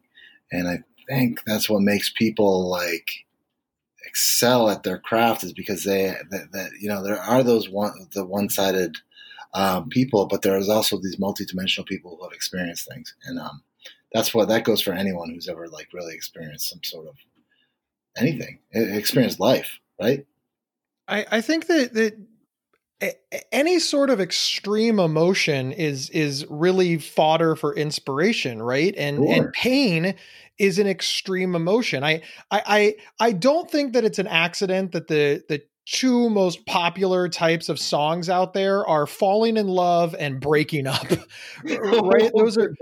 and 0.52 0.68
I 0.68 0.82
think 1.10 1.40
that's 1.44 1.68
what 1.68 1.82
makes 1.82 2.10
people 2.10 2.68
like 2.70 3.08
excel 4.06 4.70
at 4.70 4.82
their 4.82 4.98
craft 4.98 5.44
is 5.44 5.52
because 5.52 5.84
they 5.84 6.14
that, 6.30 6.52
that 6.52 6.70
you 6.80 6.88
know 6.88 7.02
there 7.02 7.20
are 7.20 7.42
those 7.42 7.68
one 7.68 8.08
the 8.14 8.24
one 8.24 8.48
sided 8.48 8.96
um, 9.52 9.88
people, 9.88 10.26
but 10.26 10.42
there's 10.42 10.68
also 10.68 10.96
these 10.96 11.18
multidimensional 11.18 11.86
people 11.86 12.16
who 12.16 12.22
have 12.24 12.32
experienced 12.32 12.88
things, 12.88 13.14
and 13.26 13.38
um, 13.38 13.62
that's 14.12 14.32
what 14.32 14.48
that 14.48 14.64
goes 14.64 14.80
for 14.80 14.92
anyone 14.92 15.30
who's 15.30 15.48
ever 15.48 15.68
like 15.68 15.88
really 15.92 16.14
experienced 16.14 16.70
some 16.70 16.80
sort 16.84 17.08
of 17.08 17.14
anything, 18.16 18.60
experienced 18.72 19.40
life, 19.40 19.80
right? 20.00 20.26
I, 21.08 21.26
I 21.30 21.40
think 21.40 21.66
that 21.66 21.94
that 21.94 22.16
any 23.52 23.78
sort 23.78 24.10
of 24.10 24.20
extreme 24.20 24.98
emotion 24.98 25.72
is 25.72 26.10
is 26.10 26.46
really 26.50 26.98
fodder 26.98 27.56
for 27.56 27.74
inspiration 27.74 28.62
right 28.62 28.94
and 28.96 29.16
sure. 29.18 29.32
and 29.32 29.52
pain 29.52 30.14
is 30.58 30.78
an 30.78 30.86
extreme 30.86 31.54
emotion 31.54 32.04
I, 32.04 32.22
I 32.50 32.62
i 32.66 32.94
i 33.28 33.32
don't 33.32 33.70
think 33.70 33.94
that 33.94 34.04
it's 34.04 34.18
an 34.18 34.26
accident 34.26 34.92
that 34.92 35.08
the 35.08 35.42
the 35.48 35.62
two 35.90 36.30
most 36.30 36.64
popular 36.66 37.28
types 37.28 37.68
of 37.68 37.76
songs 37.76 38.30
out 38.30 38.54
there 38.54 38.86
are 38.86 39.08
falling 39.08 39.56
in 39.56 39.66
love 39.66 40.14
and 40.18 40.40
breaking 40.40 40.86
up. 40.86 41.06
Right? 41.62 42.30
Those 42.36 42.56
are 42.56 42.74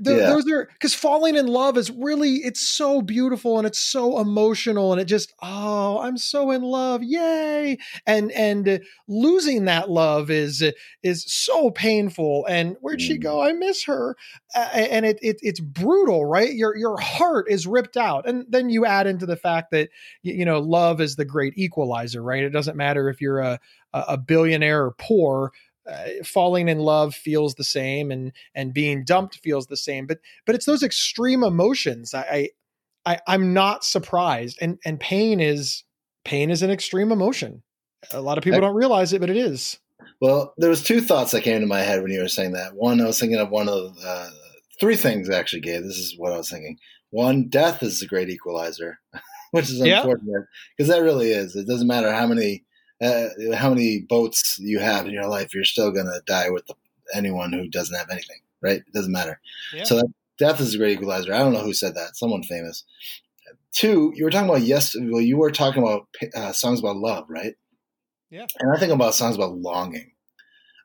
yeah. 0.00 0.30
those 0.30 0.50
are 0.50 0.68
because 0.72 0.94
falling 0.94 1.36
in 1.36 1.46
love 1.46 1.76
is 1.76 1.90
really 1.90 2.36
it's 2.36 2.60
so 2.60 3.02
beautiful 3.02 3.58
and 3.58 3.66
it's 3.66 3.78
so 3.78 4.18
emotional 4.18 4.92
and 4.92 5.00
it 5.00 5.04
just 5.04 5.32
oh 5.42 6.00
i'm 6.00 6.16
so 6.16 6.50
in 6.50 6.62
love. 6.62 7.02
Yay. 7.02 7.78
And 8.06 8.32
and 8.32 8.80
losing 9.06 9.66
that 9.66 9.90
love 9.90 10.30
is 10.30 10.64
is 11.02 11.24
so 11.26 11.70
painful 11.70 12.46
and 12.48 12.76
where'd 12.80 13.00
mm. 13.00 13.06
she 13.06 13.18
go? 13.18 13.42
I 13.42 13.52
miss 13.52 13.84
her. 13.84 14.16
Uh, 14.54 14.68
and 14.72 15.06
it, 15.06 15.18
it 15.22 15.36
it's 15.42 15.60
brutal 15.60 16.24
right? 16.24 16.52
Your 16.52 16.76
your 16.76 16.98
heart 16.98 17.46
is 17.48 17.66
ripped 17.66 17.96
out. 17.96 18.28
And 18.28 18.44
then 18.48 18.70
you 18.70 18.86
add 18.86 19.06
into 19.06 19.26
the 19.26 19.36
fact 19.36 19.70
that 19.72 19.90
you 20.22 20.44
know 20.44 20.58
love 20.58 21.00
is 21.00 21.16
the 21.16 21.24
great 21.24 21.52
equalizer 21.56 22.22
right 22.22 22.45
it 22.46 22.52
doesn't 22.52 22.76
matter 22.76 23.08
if 23.08 23.20
you're 23.20 23.40
a 23.40 23.60
a 23.92 24.16
billionaire 24.16 24.84
or 24.84 24.94
poor. 24.98 25.52
Uh, 25.90 26.08
falling 26.24 26.68
in 26.68 26.80
love 26.80 27.14
feels 27.14 27.54
the 27.54 27.64
same, 27.64 28.10
and 28.10 28.32
and 28.54 28.74
being 28.74 29.04
dumped 29.04 29.38
feels 29.38 29.68
the 29.68 29.76
same. 29.76 30.06
But 30.06 30.18
but 30.44 30.54
it's 30.54 30.66
those 30.66 30.82
extreme 30.82 31.44
emotions. 31.44 32.12
I, 32.12 32.50
I 33.04 33.20
I'm 33.26 33.54
not 33.54 33.84
surprised, 33.84 34.58
and 34.60 34.78
and 34.84 34.98
pain 34.98 35.38
is 35.40 35.84
pain 36.24 36.50
is 36.50 36.62
an 36.62 36.70
extreme 36.70 37.12
emotion. 37.12 37.62
A 38.12 38.20
lot 38.20 38.36
of 38.36 38.44
people 38.44 38.60
don't 38.60 38.74
realize 38.74 39.12
it, 39.12 39.20
but 39.20 39.30
it 39.30 39.36
is. 39.36 39.78
Well, 40.20 40.54
there 40.56 40.70
was 40.70 40.82
two 40.82 41.00
thoughts 41.00 41.32
that 41.32 41.42
came 41.42 41.60
to 41.60 41.66
my 41.66 41.80
head 41.80 42.02
when 42.02 42.10
you 42.10 42.20
were 42.20 42.28
saying 42.28 42.52
that. 42.52 42.74
One, 42.74 43.00
I 43.00 43.06
was 43.06 43.18
thinking 43.18 43.38
of 43.38 43.50
one 43.50 43.68
of 43.68 43.96
uh, 44.04 44.30
three 44.80 44.96
things 44.96 45.30
actually, 45.30 45.60
Gabe. 45.60 45.82
This 45.82 45.98
is 45.98 46.14
what 46.18 46.32
I 46.32 46.38
was 46.38 46.50
thinking. 46.50 46.78
One, 47.10 47.48
death 47.48 47.82
is 47.82 48.00
the 48.00 48.06
great 48.06 48.28
equalizer. 48.28 48.98
which 49.56 49.70
is 49.70 49.80
unfortunate 49.80 50.46
because 50.76 50.88
that 50.88 51.02
really 51.02 51.30
is. 51.30 51.56
It 51.56 51.66
doesn't 51.66 51.86
matter 51.86 52.12
how 52.12 52.26
many 52.26 52.64
uh, 53.02 53.28
how 53.54 53.70
many 53.70 54.00
boats 54.08 54.58
you 54.58 54.78
have 54.78 55.06
in 55.06 55.12
your 55.12 55.28
life, 55.28 55.54
you're 55.54 55.64
still 55.64 55.90
gonna 55.90 56.20
die 56.26 56.50
with 56.50 56.66
the, 56.66 56.74
anyone 57.14 57.52
who 57.52 57.68
doesn't 57.68 57.96
have 57.96 58.10
anything, 58.10 58.40
right? 58.62 58.78
It 58.78 58.92
doesn't 58.94 59.12
matter. 59.12 59.40
Yeah. 59.74 59.84
So 59.84 59.96
that, 59.96 60.12
death 60.38 60.60
is 60.60 60.74
a 60.74 60.78
great 60.78 60.98
equalizer. 60.98 61.32
I 61.32 61.38
don't 61.38 61.52
know 61.52 61.60
who 61.60 61.74
said 61.74 61.94
that. 61.94 62.16
Someone 62.16 62.42
famous. 62.42 62.84
Two, 63.72 64.12
you 64.14 64.24
were 64.24 64.30
talking 64.30 64.48
about 64.48 64.62
yes. 64.62 64.94
Well, 64.98 65.20
you 65.20 65.36
were 65.36 65.50
talking 65.50 65.82
about 65.82 66.06
uh, 66.34 66.52
songs 66.52 66.80
about 66.80 66.96
love, 66.96 67.26
right? 67.28 67.54
Yeah. 68.30 68.46
And 68.58 68.74
I 68.74 68.78
think 68.78 68.92
about 68.92 69.14
songs 69.14 69.36
about 69.36 69.58
longing. 69.58 70.12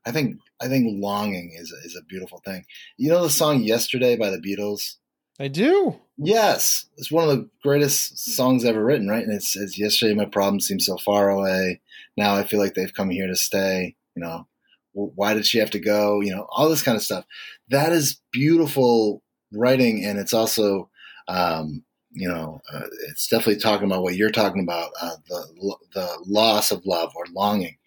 I 0.05 0.11
think 0.11 0.37
I 0.61 0.67
think 0.67 0.87
longing 0.99 1.53
is 1.57 1.71
is 1.71 1.95
a 1.95 2.05
beautiful 2.05 2.41
thing. 2.43 2.65
You 2.97 3.09
know 3.09 3.23
the 3.23 3.29
song 3.29 3.61
"Yesterday" 3.61 4.17
by 4.17 4.29
the 4.29 4.39
Beatles. 4.39 4.97
I 5.39 5.47
do. 5.47 5.99
Yes, 6.17 6.85
it's 6.97 7.11
one 7.11 7.27
of 7.27 7.35
the 7.35 7.49
greatest 7.63 8.35
songs 8.35 8.63
ever 8.63 8.83
written, 8.83 9.07
right? 9.07 9.23
And 9.23 9.33
it 9.33 9.43
says, 9.43 9.79
"Yesterday 9.79 10.13
my 10.13 10.25
problems 10.25 10.67
seemed 10.67 10.83
so 10.83 10.97
far 10.97 11.29
away. 11.29 11.81
Now 12.15 12.35
I 12.35 12.43
feel 12.43 12.59
like 12.59 12.75
they've 12.75 12.93
come 12.93 13.09
here 13.09 13.27
to 13.27 13.35
stay." 13.35 13.95
You 14.15 14.21
know, 14.23 14.47
why 14.93 15.33
did 15.33 15.45
she 15.45 15.57
have 15.59 15.71
to 15.71 15.79
go? 15.79 16.21
You 16.21 16.35
know, 16.35 16.47
all 16.51 16.69
this 16.69 16.83
kind 16.83 16.95
of 16.95 17.03
stuff. 17.03 17.25
That 17.69 17.91
is 17.91 18.21
beautiful 18.31 19.23
writing, 19.51 20.05
and 20.05 20.19
it's 20.19 20.33
also, 20.33 20.89
um, 21.27 21.83
you 22.11 22.27
know, 22.27 22.61
uh, 22.71 22.87
it's 23.09 23.27
definitely 23.27 23.61
talking 23.61 23.87
about 23.87 24.03
what 24.03 24.15
you're 24.15 24.31
talking 24.31 24.61
about 24.61 24.91
uh, 25.01 25.15
the 25.27 25.77
the 25.95 26.23
loss 26.27 26.71
of 26.71 26.85
love 26.85 27.13
or 27.15 27.25
longing. 27.33 27.77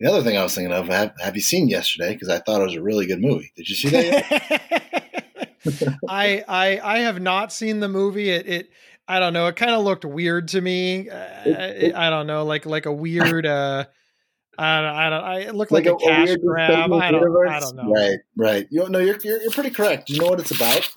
The 0.00 0.10
other 0.10 0.22
thing 0.22 0.36
I 0.36 0.42
was 0.42 0.54
thinking 0.54 0.74
of, 0.74 0.88
have, 0.88 1.12
have 1.20 1.36
you 1.36 1.42
seen 1.42 1.68
yesterday? 1.68 2.12
Because 2.12 2.28
I 2.28 2.38
thought 2.38 2.60
it 2.60 2.66
was 2.66 2.74
a 2.74 2.82
really 2.82 3.06
good 3.06 3.20
movie. 3.20 3.52
Did 3.56 3.68
you 3.68 3.74
see 3.74 3.88
that? 3.88 5.45
I 6.08 6.44
I 6.46 6.80
I 6.82 6.98
have 7.00 7.20
not 7.20 7.52
seen 7.52 7.80
the 7.80 7.88
movie. 7.88 8.30
It 8.30 8.46
it 8.46 8.70
I 9.08 9.20
don't 9.20 9.32
know. 9.32 9.46
It 9.46 9.56
kind 9.56 9.72
of 9.72 9.84
looked 9.84 10.04
weird 10.04 10.48
to 10.48 10.60
me. 10.60 11.08
Uh, 11.08 11.16
it, 11.46 11.94
I 11.94 12.10
don't 12.10 12.26
know, 12.26 12.44
like 12.44 12.66
like 12.66 12.86
a 12.86 12.92
weird. 12.92 13.46
uh 13.46 13.84
I 14.58 14.80
don't, 14.80 14.94
I 14.94 15.10
don't. 15.10 15.24
I 15.24 15.38
it 15.40 15.54
looked 15.54 15.70
like, 15.70 15.84
like 15.84 15.92
a, 15.92 15.96
a, 15.96 16.08
cash 16.08 16.36
grab. 16.36 16.70
I 16.70 17.10
don't. 17.10 17.46
I 17.46 17.60
don't 17.60 17.76
know. 17.76 17.92
Right, 17.92 18.18
right. 18.36 18.66
You 18.70 18.88
know, 18.88 18.98
you're, 19.00 19.18
you're 19.22 19.42
you're 19.42 19.50
pretty 19.50 19.70
correct. 19.70 20.08
You 20.08 20.20
know 20.20 20.28
what 20.28 20.40
it's 20.40 20.50
about? 20.50 20.90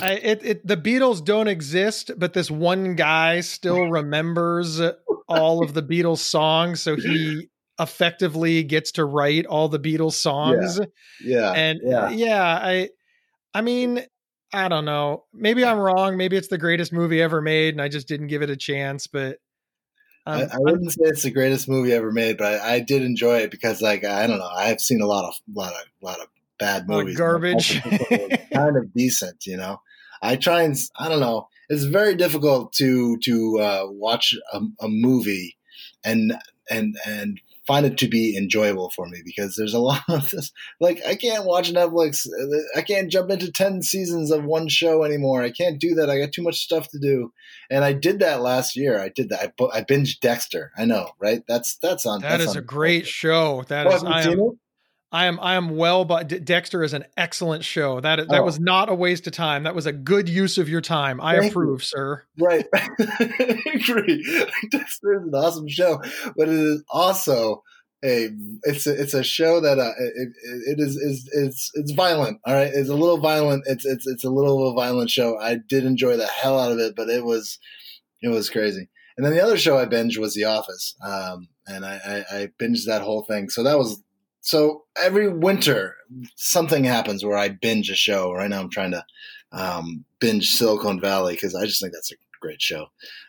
I, 0.00 0.12
it, 0.12 0.44
it 0.44 0.66
the 0.66 0.76
Beatles 0.76 1.24
don't 1.24 1.48
exist, 1.48 2.12
but 2.16 2.34
this 2.34 2.50
one 2.50 2.94
guy 2.94 3.40
still 3.40 3.88
remembers 3.90 4.80
all 5.28 5.64
of 5.64 5.74
the 5.74 5.82
Beatles 5.82 6.18
songs, 6.18 6.82
so 6.82 6.96
he 6.96 7.48
effectively 7.80 8.62
gets 8.62 8.92
to 8.92 9.04
write 9.04 9.46
all 9.46 9.68
the 9.68 9.80
Beatles 9.80 10.12
songs. 10.12 10.80
Yeah, 11.24 11.52
and 11.52 11.80
yeah. 11.82 12.10
yeah, 12.10 12.60
I, 12.62 12.90
I 13.54 13.60
mean, 13.62 14.04
I 14.52 14.68
don't 14.68 14.84
know. 14.84 15.24
Maybe 15.32 15.64
I'm 15.64 15.78
wrong. 15.78 16.16
Maybe 16.16 16.36
it's 16.36 16.48
the 16.48 16.58
greatest 16.58 16.92
movie 16.92 17.22
ever 17.22 17.40
made, 17.40 17.74
and 17.74 17.82
I 17.82 17.88
just 17.88 18.08
didn't 18.08 18.28
give 18.28 18.42
it 18.42 18.50
a 18.50 18.56
chance. 18.56 19.06
But 19.06 19.38
I, 20.26 20.42
um, 20.42 20.48
I 20.52 20.58
wouldn't 20.58 20.92
say 20.92 21.02
it's 21.04 21.22
the 21.22 21.30
greatest 21.30 21.68
movie 21.68 21.92
ever 21.92 22.12
made, 22.12 22.38
but 22.38 22.60
I, 22.60 22.74
I 22.74 22.80
did 22.80 23.02
enjoy 23.02 23.38
it 23.38 23.50
because, 23.50 23.80
like, 23.80 24.04
I 24.04 24.26
don't 24.26 24.38
know, 24.38 24.50
I've 24.54 24.80
seen 24.80 25.00
a 25.00 25.06
lot 25.06 25.24
of, 25.24 25.34
lot 25.54 25.72
of, 25.72 25.84
lot 26.02 26.20
of 26.20 26.26
bad 26.58 26.88
movies. 26.88 27.16
garbage. 27.16 27.80
kind 28.52 28.76
of 28.76 28.92
decent, 28.94 29.46
you 29.46 29.56
know. 29.56 29.80
I 30.22 30.36
try 30.36 30.62
and 30.62 30.76
I 30.98 31.08
don't 31.08 31.20
know. 31.20 31.48
It's 31.68 31.84
very 31.84 32.14
difficult 32.14 32.72
to 32.74 33.16
to 33.18 33.58
uh, 33.60 33.82
watch 33.86 34.34
a, 34.52 34.60
a 34.80 34.88
movie 34.88 35.56
and 36.04 36.34
and 36.68 36.96
and 37.06 37.40
find 37.70 37.86
it 37.86 37.98
to 37.98 38.08
be 38.08 38.36
enjoyable 38.36 38.90
for 38.90 39.06
me 39.08 39.18
because 39.24 39.54
there's 39.56 39.74
a 39.74 39.78
lot 39.90 40.02
of 40.08 40.28
this. 40.30 40.50
Like 40.80 41.00
I 41.06 41.14
can't 41.14 41.44
watch 41.44 41.72
Netflix. 41.72 42.26
I 42.76 42.82
can't 42.82 43.10
jump 43.10 43.30
into 43.30 43.52
ten 43.52 43.82
seasons 43.82 44.30
of 44.30 44.44
one 44.44 44.68
show 44.68 45.04
anymore. 45.04 45.42
I 45.42 45.50
can't 45.50 45.80
do 45.80 45.94
that. 45.94 46.10
I 46.10 46.18
got 46.18 46.32
too 46.32 46.42
much 46.42 46.58
stuff 46.60 46.88
to 46.88 46.98
do. 46.98 47.32
And 47.70 47.84
I 47.84 47.92
did 47.92 48.18
that 48.20 48.40
last 48.40 48.76
year. 48.76 49.00
I 49.00 49.08
did 49.08 49.28
that. 49.28 49.52
I, 49.60 49.64
I 49.78 49.82
binged 49.82 50.20
Dexter. 50.20 50.72
I 50.76 50.84
know, 50.84 51.10
right? 51.20 51.42
That's 51.46 51.76
that's 51.76 52.06
on. 52.06 52.20
that 52.22 52.30
that's 52.38 52.42
is 52.44 52.50
on- 52.50 52.56
a 52.58 52.62
great 52.62 53.06
show. 53.06 53.64
That 53.68 53.86
Oh, 53.86 53.94
is, 53.94 54.04
I 54.04 54.22
am? 54.22 54.58
I 55.12 55.26
am, 55.26 55.38
I 55.40 55.54
am 55.54 55.76
well. 55.76 56.04
But 56.04 56.28
D- 56.28 56.38
Dexter 56.38 56.82
is 56.84 56.92
an 56.94 57.04
excellent 57.16 57.64
show. 57.64 58.00
That 58.00 58.28
that 58.28 58.40
Oh. 58.40 58.44
was 58.44 58.60
not 58.60 58.88
a 58.88 58.94
waste 58.94 59.26
of 59.26 59.32
time. 59.32 59.64
That 59.64 59.74
was 59.74 59.86
a 59.86 59.92
good 59.92 60.28
use 60.28 60.56
of 60.58 60.68
your 60.68 60.80
time. 60.80 61.20
I 61.20 61.32
Thank 61.38 61.44
you. 61.44 61.50
approve, 61.50 61.82
sir. 61.84 62.24
Right. 62.38 62.64
I 62.74 63.62
agree. 63.74 64.24
Dexter 64.70 65.14
is 65.14 65.22
an 65.26 65.34
awesome 65.34 65.68
show, 65.68 66.00
but 66.36 66.48
it 66.48 66.54
is 66.54 66.84
also 66.90 67.62
a 68.04 68.30
it's 68.62 68.86
a, 68.86 68.98
it's 69.00 69.12
a 69.14 69.22
show 69.22 69.60
that 69.60 69.78
uh, 69.78 69.92
it, 69.98 70.28
it 70.68 70.80
is 70.80 70.96
is 70.96 71.28
it's 71.32 71.70
it's 71.74 71.92
violent. 71.92 72.38
All 72.46 72.54
right, 72.54 72.70
it's 72.72 72.88
a 72.88 72.94
little 72.94 73.18
violent. 73.18 73.64
It's 73.66 73.84
it's 73.84 74.06
it's 74.06 74.24
a 74.24 74.30
little 74.30 74.66
of 74.68 74.72
a 74.72 74.76
violent 74.76 75.10
show. 75.10 75.38
I 75.38 75.56
did 75.56 75.84
enjoy 75.84 76.16
the 76.16 76.26
hell 76.26 76.58
out 76.58 76.72
of 76.72 76.78
it, 76.78 76.94
but 76.96 77.08
it 77.10 77.24
was 77.24 77.58
it 78.22 78.28
was 78.28 78.48
crazy. 78.48 78.88
And 79.16 79.26
then 79.26 79.34
the 79.34 79.42
other 79.44 79.58
show 79.58 79.76
I 79.76 79.84
binged 79.84 80.16
was 80.18 80.34
The 80.34 80.44
Office, 80.44 80.94
um, 81.04 81.48
and 81.66 81.84
I, 81.84 82.24
I, 82.32 82.36
I 82.42 82.48
binged 82.58 82.86
that 82.86 83.02
whole 83.02 83.22
thing. 83.24 83.50
So 83.50 83.62
that 83.64 83.76
was 83.76 84.00
so 84.40 84.84
every 85.00 85.28
winter 85.28 85.96
something 86.36 86.84
happens 86.84 87.24
where 87.24 87.38
I 87.38 87.48
binge 87.48 87.90
a 87.90 87.94
show. 87.94 88.32
Right 88.32 88.48
now 88.50 88.60
I'm 88.60 88.70
trying 88.70 88.92
to 88.92 89.04
um, 89.52 90.04
binge 90.20 90.50
Silicon 90.50 91.00
Valley 91.00 91.34
because 91.34 91.54
I 91.54 91.66
just 91.66 91.80
think 91.80 91.92
that's 91.92 92.12
a 92.12 92.16
great 92.40 92.62
show. 92.62 92.86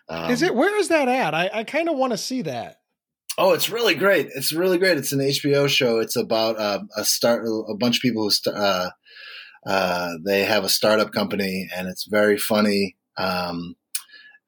Um, 0.10 0.32
is 0.32 0.42
it? 0.42 0.56
Where 0.56 0.78
is 0.80 0.88
that 0.90 1.08
at? 1.08 1.34
I, 1.34 1.50
I 1.54 1.64
kind 1.64 1.90
of 1.90 1.98
want 1.98 2.12
to 2.12 2.18
see 2.18 2.42
that. 2.44 2.78
Oh, 3.38 3.54
it's 3.54 3.70
really 3.70 3.96
great. 3.96 4.28
It's 4.36 4.52
really 4.54 4.78
great. 4.78 4.98
It's 4.98 5.14
an 5.14 5.20
HBO 5.20 5.68
show. 5.70 6.00
It's 6.00 6.16
about 6.18 6.60
uh, 6.60 6.80
a 6.98 7.06
start 7.06 7.46
a 7.48 7.76
bunch 7.76 7.98
of 7.98 8.02
people 8.02 8.24
who 8.24 8.32
st- 8.32 8.56
uh, 8.56 8.90
uh, 9.66 10.10
they 10.26 10.44
have 10.44 10.64
a 10.64 10.70
startup 10.70 11.12
company, 11.12 11.68
and 11.76 11.88
it's 11.88 12.06
very 12.06 12.38
funny. 12.38 12.98
Um, 13.18 13.76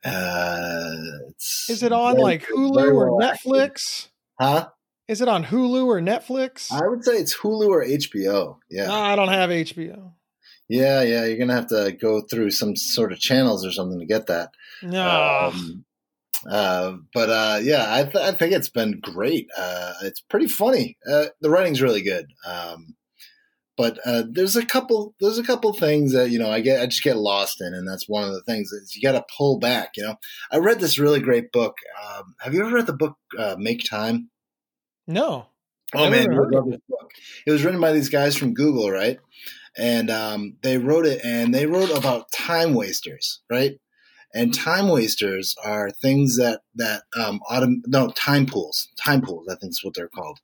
uh, 0.03 0.91
it's 1.29 1.69
Is 1.69 1.83
it 1.83 1.91
on 1.91 2.13
very- 2.13 2.23
like 2.23 2.45
Hulu 2.47 2.93
or. 2.93 3.19
Netflix? 3.21 4.09
Huh? 4.39 4.67
Is 5.07 5.21
it 5.21 5.27
on 5.27 5.43
Hulu 5.45 5.85
or 5.85 5.99
Netflix? 5.99 6.71
I 6.71 6.87
would 6.87 7.03
say 7.03 7.13
it's 7.17 7.35
Hulu 7.37 7.67
or 7.67 7.83
HBO. 7.85 8.57
Yeah, 8.69 8.87
No, 8.87 8.93
I 8.93 9.15
don't 9.15 9.27
have 9.27 9.49
HBO. 9.49 10.13
yeah, 10.69 11.01
yeah. 11.01 11.25
You're 11.25 11.37
gonna 11.37 11.53
have 11.55 11.67
to 11.67 11.91
go 11.99 12.21
through 12.21 12.51
some 12.51 12.75
sort 12.75 13.11
of 13.11 13.19
channels 13.19 13.65
or 13.65 13.71
something 13.71 13.99
to 13.99 14.05
get 14.05 14.27
that. 14.27 14.51
No. 14.81 15.51
Um, 15.53 15.85
uh, 16.49 16.93
but 17.13 17.29
uh, 17.29 17.59
yeah, 17.61 17.85
I, 17.87 18.03
th- 18.03 18.15
I 18.15 18.31
think 18.33 18.53
it's 18.53 18.69
been 18.69 18.99
great. 19.01 19.47
Uh, 19.57 19.93
it's 20.03 20.19
pretty 20.21 20.47
funny. 20.47 20.97
Uh, 21.09 21.25
the 21.41 21.49
writing's 21.49 21.81
really 21.81 22.01
good. 22.01 22.25
Um, 22.45 22.95
but 23.77 23.97
uh, 24.05 24.23
there's 24.29 24.55
a 24.55 24.65
couple 24.65 25.15
there's 25.19 25.37
a 25.39 25.43
couple 25.43 25.73
things 25.73 26.13
that 26.13 26.29
you 26.29 26.37
know 26.39 26.49
I 26.51 26.59
get 26.59 26.81
I 26.81 26.85
just 26.85 27.03
get 27.03 27.17
lost 27.17 27.59
in, 27.61 27.73
and 27.73 27.87
that's 27.87 28.07
one 28.07 28.23
of 28.23 28.33
the 28.33 28.43
things 28.43 28.71
is 28.71 28.95
you 28.95 29.01
got 29.01 29.13
to 29.17 29.25
pull 29.37 29.57
back. 29.57 29.91
You 29.97 30.03
know, 30.03 30.15
I 30.51 30.57
read 30.57 30.79
this 30.79 30.99
really 30.99 31.19
great 31.19 31.51
book. 31.51 31.75
Um, 32.05 32.35
have 32.41 32.53
you 32.53 32.61
ever 32.65 32.75
read 32.75 32.85
the 32.87 32.93
book 32.93 33.15
uh, 33.37 33.55
Make 33.57 33.83
Time? 33.89 34.29
No. 35.07 35.47
Oh 35.95 36.09
man, 36.09 36.21
even 36.21 36.31
you 36.31 36.39
would 36.39 36.45
heard 36.45 36.55
of 36.55 36.65
love 36.65 36.71
this 36.71 36.81
book. 36.89 37.11
It 37.45 37.51
was 37.51 37.63
written 37.63 37.81
by 37.81 37.91
these 37.91 38.09
guys 38.09 38.35
from 38.35 38.53
Google, 38.53 38.89
right? 38.89 39.19
And 39.77 40.09
um, 40.09 40.57
they 40.61 40.77
wrote 40.77 41.05
it, 41.05 41.23
and 41.23 41.53
they 41.53 41.65
wrote 41.65 41.95
about 41.95 42.31
time 42.31 42.73
wasters, 42.73 43.41
right? 43.51 43.73
And 44.33 44.53
time 44.53 44.89
wasters 44.89 45.55
are 45.63 45.91
things 45.91 46.37
that 46.37 46.61
that 46.75 47.03
um, 47.19 47.39
autom- 47.49 47.81
no 47.85 48.09
time 48.11 48.45
pools, 48.45 48.89
time 49.03 49.21
pools. 49.21 49.47
I 49.49 49.55
think 49.55 49.71
is 49.71 49.83
what 49.83 49.93
they're 49.93 50.09
called. 50.09 50.39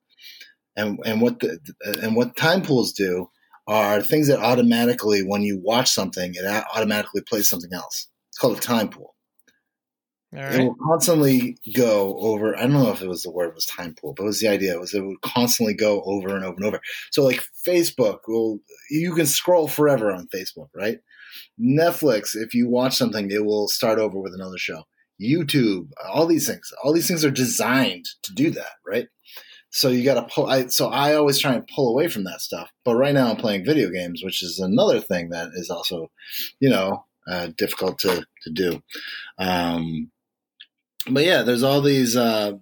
And 0.76 1.00
and 1.06 1.22
what 1.22 1.40
the 1.40 1.60
and 2.04 2.16
what 2.16 2.36
time 2.36 2.62
pools 2.62 2.94
do 2.94 3.30
are 3.68 4.02
things 4.02 4.28
that 4.28 4.40
automatically, 4.40 5.22
when 5.22 5.42
you 5.42 5.60
watch 5.64 5.90
something, 5.90 6.34
it 6.36 6.46
automatically 6.76 7.22
plays 7.22 7.50
something 7.50 7.74
else. 7.74 8.08
It's 8.30 8.38
called 8.38 8.58
a 8.58 8.62
time 8.62 8.90
pool 8.90 9.16
All 10.32 10.40
it 10.40 10.44
right. 10.44 10.60
will 10.60 10.76
constantly 10.76 11.58
go 11.76 12.18
over. 12.20 12.56
I 12.56 12.62
don't 12.62 12.74
know 12.74 12.92
if 12.92 13.02
it 13.02 13.10
was 13.10 13.24
the 13.24 13.32
word 13.32 13.56
was 13.56 13.66
time 13.66 13.96
pool, 13.96 14.14
but 14.16 14.24
it 14.24 14.28
was 14.28 14.40
the 14.40 14.48
idea. 14.48 14.74
It 14.74 14.80
was 14.80 14.94
it 14.94 15.04
would 15.04 15.22
constantly 15.22 15.74
go 15.74 16.02
over 16.04 16.36
and 16.36 16.46
over 16.46 16.56
and 16.58 16.66
over. 16.66 16.82
So 17.12 17.24
like 17.24 17.44
Facebook 17.68 18.20
will 18.28 18.60
you 18.92 19.16
can 19.16 19.26
scroll 19.26 19.68
forever 19.68 20.12
on 20.12 20.28
Facebook, 20.28 20.70
right? 20.76 21.00
Netflix, 21.60 22.36
if 22.36 22.54
you 22.54 22.70
watch 22.70 22.96
something, 22.96 23.30
it 23.32 23.46
will 23.46 23.68
start 23.68 24.00
over 24.00 24.20
with 24.20 24.34
another 24.34 24.58
show. 24.58 24.84
YouTube, 25.22 25.90
all 26.08 26.26
these 26.28 26.48
things, 26.48 26.72
all 26.84 26.94
these 26.94 27.08
things 27.08 27.26
are 27.26 27.32
designed 27.32 28.06
to 28.24 28.34
do 28.34 28.52
that, 28.52 28.74
right? 28.88 29.08
So 29.72 29.90
you 29.90 30.04
got 30.04 30.16
to 30.16 30.34
pull. 30.34 30.48
I, 30.48 30.68
so 30.68 30.90
I 30.90 31.16
always 31.16 31.40
try 31.40 31.54
and 31.54 31.68
pull 31.68 31.90
away 31.90 32.08
from 32.08 32.24
that 32.24 32.42
stuff. 32.42 32.72
But 32.86 32.96
right 32.96 33.14
now 33.14 33.30
I'm 33.30 33.38
playing 33.38 33.66
video 33.66 33.90
games, 33.90 34.24
which 34.24 34.42
is 34.42 34.60
another 34.60 35.00
thing 35.00 35.30
that 35.30 35.50
is 35.54 35.70
also, 35.70 36.10
you 36.60 36.70
know, 36.70 37.06
uh, 37.30 37.50
difficult 37.58 38.00
to 38.00 38.26
to 38.44 38.52
do. 38.52 38.82
Um, 39.38 40.12
but 41.08 41.24
yeah, 41.24 41.44
there's 41.44 41.64
all 41.64 41.82
these 41.82 42.16
uh, 42.16 42.54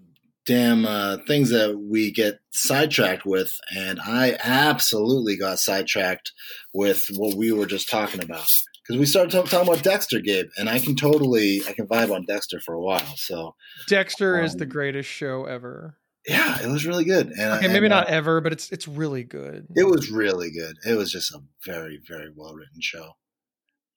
damn 0.45 0.85
uh, 0.85 1.17
things 1.27 1.49
that 1.49 1.77
we 1.77 2.11
get 2.11 2.39
sidetracked 2.51 3.25
with, 3.25 3.51
and 3.75 3.99
I 3.99 4.37
absolutely 4.43 5.37
got 5.37 5.59
sidetracked 5.59 6.31
with 6.73 7.05
what 7.15 7.35
we 7.35 7.51
were 7.51 7.65
just 7.65 7.89
talking 7.89 8.21
about 8.23 8.49
because 8.87 8.99
we 8.99 9.05
started 9.05 9.31
talk- 9.31 9.49
talking 9.49 9.67
about 9.67 9.83
Dexter, 9.83 10.19
Gabe, 10.21 10.47
and 10.57 10.69
I 10.69 10.79
can 10.79 10.95
totally 10.95 11.61
I 11.67 11.73
can 11.73 11.87
vibe 11.87 12.13
on 12.13 12.25
Dexter 12.25 12.59
for 12.59 12.73
a 12.75 12.81
while. 12.81 13.15
So 13.17 13.55
Dexter 13.87 14.41
is 14.41 14.55
the 14.55 14.63
Um, 14.65 14.69
greatest 14.69 15.09
show 15.09 15.45
ever. 15.45 15.97
yeah, 16.27 16.61
it 16.61 16.67
was 16.67 16.85
really 16.85 17.05
good. 17.05 17.27
And, 17.31 17.53
Okay, 17.55 17.67
maybe 17.67 17.85
and, 17.87 17.93
uh, 17.93 17.99
not 18.01 18.09
ever, 18.09 18.39
but 18.41 18.53
it's 18.53 18.71
it's 18.71 18.87
really 18.87 19.23
good. 19.23 19.67
It 19.75 19.87
was 19.87 20.09
really 20.11 20.51
good. 20.51 20.77
It 20.85 20.95
was 20.95 21.11
just 21.11 21.33
a 21.33 21.39
very 21.65 21.99
very 22.07 22.29
well 22.35 22.53
written 22.53 22.79
show. 22.81 23.13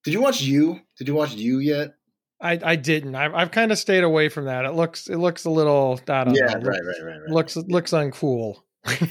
Did 0.05 0.15
you 0.15 0.23
watch 0.23 0.41
You? 0.41 0.81
Did 0.99 1.09
you 1.09 1.15
watch 1.15 1.35
You 1.35 1.59
yet? 1.59 1.91
I 2.41 2.59
I 2.63 2.77
didn't. 2.77 3.15
I've 3.15 3.35
I've 3.35 3.51
kind 3.51 3.71
of 3.73 3.79
stayed 3.79 4.05
away 4.05 4.29
from 4.29 4.47
that. 4.47 4.65
It 4.65 4.73
looks 4.73 5.09
it 5.09 5.17
looks 5.19 5.45
a 5.45 5.51
little. 5.51 6.01
I 6.09 6.25
don't 6.25 6.35
Yeah, 6.35 6.47
know. 6.47 6.55
right, 6.55 6.81
right, 6.85 7.03
right, 7.05 7.17
right. 7.21 7.31
Looks 7.31 7.57
looks 7.57 7.91
uncool. 7.93 8.57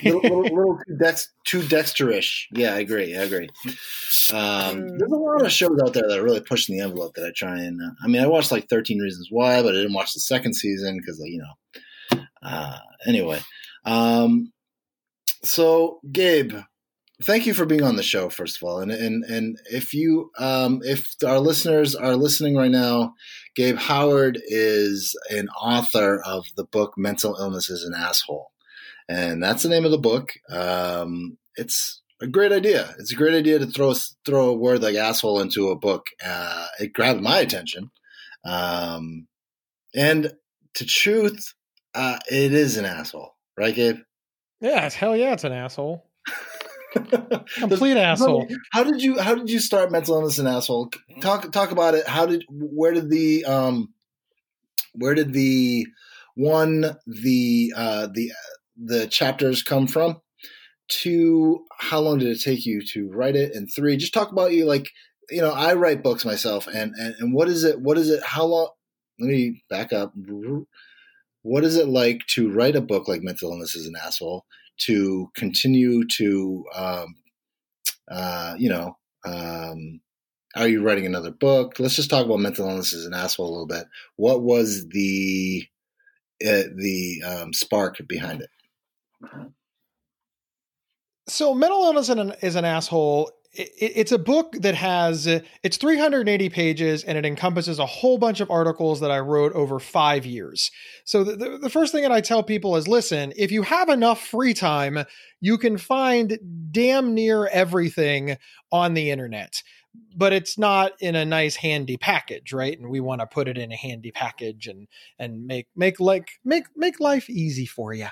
little, 0.03 0.21
little, 0.23 0.41
little 0.41 0.79
too, 0.87 0.97
dex, 0.97 1.31
too 1.45 1.59
dexterish. 1.61 2.45
Yeah, 2.51 2.73
I 2.73 2.79
agree. 2.79 3.15
I 3.15 3.21
agree. 3.21 3.47
Um, 4.33 4.97
there's 4.97 5.11
a 5.11 5.15
lot 5.15 5.45
of 5.45 5.51
shows 5.51 5.79
out 5.83 5.93
there 5.93 6.07
that 6.07 6.17
are 6.19 6.23
really 6.23 6.41
pushing 6.41 6.75
the 6.75 6.83
envelope 6.83 7.13
that 7.15 7.25
I 7.27 7.31
try 7.35 7.59
and. 7.59 7.79
Uh, 7.79 7.91
I 8.03 8.07
mean, 8.07 8.21
I 8.23 8.27
watched 8.27 8.51
like 8.51 8.67
13 8.67 8.99
Reasons 8.99 9.27
Why, 9.29 9.61
but 9.61 9.75
I 9.75 9.77
didn't 9.77 9.93
watch 9.93 10.13
the 10.15 10.21
second 10.21 10.53
season 10.55 10.97
because, 10.97 11.19
you 11.23 11.37
know. 11.43 12.19
Uh, 12.41 12.77
anyway, 13.05 13.39
um, 13.85 14.51
so 15.43 15.99
Gabe, 16.11 16.53
thank 17.23 17.45
you 17.45 17.53
for 17.53 17.65
being 17.65 17.83
on 17.83 17.95
the 17.95 18.03
show 18.03 18.29
first 18.29 18.57
of 18.57 18.63
all, 18.63 18.79
and 18.79 18.91
and 18.91 19.23
and 19.25 19.59
if 19.71 19.93
you 19.93 20.31
um, 20.37 20.81
if 20.83 21.15
our 21.25 21.39
listeners 21.39 21.95
are 21.95 22.15
listening 22.15 22.55
right 22.55 22.71
now, 22.71 23.13
Gabe 23.55 23.77
Howard 23.77 24.39
is 24.47 25.15
an 25.29 25.49
author 25.49 26.21
of 26.25 26.45
the 26.55 26.65
book 26.65 26.93
"Mental 26.97 27.35
Illness 27.39 27.69
is 27.69 27.83
an 27.83 27.93
Asshole." 27.93 28.51
and 29.09 29.41
that's 29.41 29.63
the 29.63 29.69
name 29.69 29.85
of 29.85 29.91
the 29.91 29.97
book. 29.97 30.33
Um, 30.49 31.37
it's 31.55 32.01
a 32.21 32.27
great 32.27 32.51
idea. 32.51 32.95
It's 32.99 33.11
a 33.11 33.15
great 33.15 33.33
idea 33.33 33.59
to 33.59 33.65
throw 33.65 33.93
throw 34.25 34.49
a 34.49 34.53
word 34.53 34.81
like 34.83 34.95
asshole 34.95 35.41
into 35.41 35.69
a 35.69 35.75
book. 35.75 36.05
Uh, 36.23 36.67
it 36.79 36.93
grabbed 36.93 37.21
my 37.21 37.39
attention, 37.39 37.91
um, 38.45 39.27
and 39.95 40.31
to 40.75 40.85
truth, 40.85 41.53
uh, 41.95 42.19
it 42.31 42.53
is 42.53 42.77
an 42.77 42.85
asshole, 42.85 43.35
right, 43.57 43.75
Gabe? 43.75 43.97
yeah, 44.61 44.89
hell 44.89 45.17
yeah, 45.17 45.33
it's 45.33 45.43
an 45.43 45.51
asshole. 45.53 46.05
Complete 47.55 47.97
asshole. 47.97 48.47
How 48.71 48.83
did 48.83 49.01
you 49.01 49.19
How 49.19 49.35
did 49.35 49.49
you 49.49 49.59
start 49.59 49.91
mental 49.91 50.15
illness 50.15 50.33
is 50.33 50.39
an 50.39 50.47
asshole? 50.47 50.91
Talk 51.21 51.51
Talk 51.51 51.71
about 51.71 51.95
it. 51.95 52.07
How 52.07 52.25
did 52.25 52.45
Where 52.49 52.93
did 52.93 53.09
the 53.09 53.45
um 53.45 53.93
Where 54.93 55.15
did 55.15 55.33
the 55.33 55.87
one 56.35 56.97
the 57.05 57.73
uh 57.75 58.07
the 58.13 58.31
the 58.77 59.07
chapters 59.07 59.61
come 59.61 59.87
from? 59.87 60.21
Two, 60.87 61.65
how 61.77 61.99
long 61.99 62.17
did 62.17 62.29
it 62.29 62.41
take 62.41 62.65
you 62.65 62.83
to 62.93 63.09
write 63.09 63.35
it? 63.35 63.53
And 63.53 63.69
three, 63.71 63.95
just 63.97 64.13
talk 64.13 64.31
about 64.31 64.53
you 64.53 64.65
like 64.65 64.89
you 65.29 65.41
know, 65.41 65.51
I 65.51 65.73
write 65.73 66.03
books 66.03 66.25
myself, 66.25 66.67
and, 66.67 66.93
and 66.95 67.15
and 67.19 67.33
what 67.33 67.47
is 67.47 67.63
it? 67.63 67.79
What 67.79 67.97
is 67.97 68.09
it? 68.09 68.23
How 68.23 68.45
long? 68.45 68.69
Let 69.19 69.27
me 69.27 69.63
back 69.69 69.93
up. 69.93 70.13
What 71.41 71.63
is 71.63 71.75
it 71.75 71.87
like 71.87 72.25
to 72.27 72.51
write 72.51 72.75
a 72.75 72.81
book 72.81 73.07
like 73.07 73.21
Mental 73.21 73.51
Illness 73.51 73.75
is 73.75 73.85
an 73.85 73.95
Asshole? 74.01 74.45
To 74.83 75.29
continue 75.35 76.05
to, 76.07 76.65
um, 76.73 77.15
uh, 78.09 78.55
you 78.57 78.69
know, 78.69 78.97
um, 79.25 79.99
are 80.55 80.67
you 80.67 80.81
writing 80.81 81.05
another 81.05 81.31
book? 81.31 81.79
Let's 81.79 81.95
just 81.95 82.09
talk 82.09 82.25
about 82.25 82.39
mental 82.39 82.67
illness 82.67 82.93
as 82.93 83.05
an 83.05 83.13
asshole 83.13 83.47
a 83.47 83.51
little 83.51 83.67
bit. 83.67 83.85
What 84.15 84.41
was 84.41 84.87
the 84.89 85.65
uh, 86.43 86.63
the 86.75 87.21
um, 87.25 87.53
spark 87.53 87.97
behind 88.07 88.41
it? 88.41 88.49
So, 91.27 91.53
mental 91.53 91.83
illness 91.83 92.09
is 92.41 92.55
an 92.55 92.65
asshole 92.65 93.31
it's 93.53 94.11
a 94.11 94.19
book 94.19 94.53
that 94.59 94.75
has 94.75 95.25
it's 95.25 95.77
380 95.77 96.49
pages 96.49 97.03
and 97.03 97.17
it 97.17 97.25
encompasses 97.25 97.79
a 97.79 97.85
whole 97.85 98.19
bunch 98.19 98.41
of 98.41 98.51
articles 98.51 98.99
that 98.99 99.09
I 99.09 99.19
wrote 99.19 99.53
over 99.53 99.79
five 99.79 100.25
years. 100.25 100.69
So 101.03 101.23
the, 101.23 101.57
the, 101.57 101.69
first 101.69 101.91
thing 101.91 102.03
that 102.03 102.11
I 102.11 102.21
tell 102.21 102.43
people 102.43 102.75
is 102.75 102.87
listen, 102.87 103.33
if 103.35 103.51
you 103.51 103.63
have 103.63 103.89
enough 103.89 104.21
free 104.21 104.53
time, 104.53 105.03
you 105.41 105.57
can 105.57 105.77
find 105.77 106.37
damn 106.71 107.15
near 107.15 107.47
everything 107.47 108.37
on 108.71 108.93
the 108.93 109.09
internet. 109.09 109.63
But 110.15 110.33
it's 110.33 110.57
not 110.59 110.93
in 110.99 111.15
a 111.15 111.25
nice 111.25 111.55
handy 111.55 111.97
package, 111.97 112.53
right? 112.53 112.77
And 112.77 112.89
we 112.91 112.99
want 112.99 113.21
to 113.21 113.27
put 113.27 113.47
it 113.47 113.57
in 113.57 113.71
a 113.71 113.75
handy 113.75 114.11
package 114.11 114.67
and 114.67 114.87
and 115.17 115.47
make 115.47 115.67
make 115.75 115.99
like 115.99 116.29
make 116.45 116.65
make 116.75 116.99
life 116.99 117.27
easy 117.29 117.65
for 117.65 117.93
you. 117.93 118.07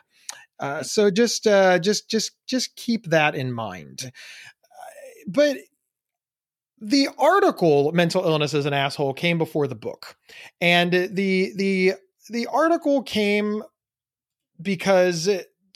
Uh, 0.60 0.82
so 0.82 1.12
just 1.12 1.46
uh, 1.46 1.78
just 1.78 2.10
just 2.10 2.32
just 2.48 2.76
keep 2.76 3.06
that 3.06 3.36
in 3.36 3.54
mind 3.54 4.12
but 5.28 5.58
the 6.80 7.10
article 7.18 7.92
mental 7.92 8.24
illness 8.24 8.54
is 8.54 8.66
an 8.66 8.74
asshole 8.74 9.14
came 9.14 9.38
before 9.38 9.68
the 9.68 9.76
book. 9.76 10.16
And 10.62 10.92
the 10.92 11.54
the 11.56 11.94
the 12.30 12.48
article 12.48 13.04
came 13.04 13.64
because 14.62 15.30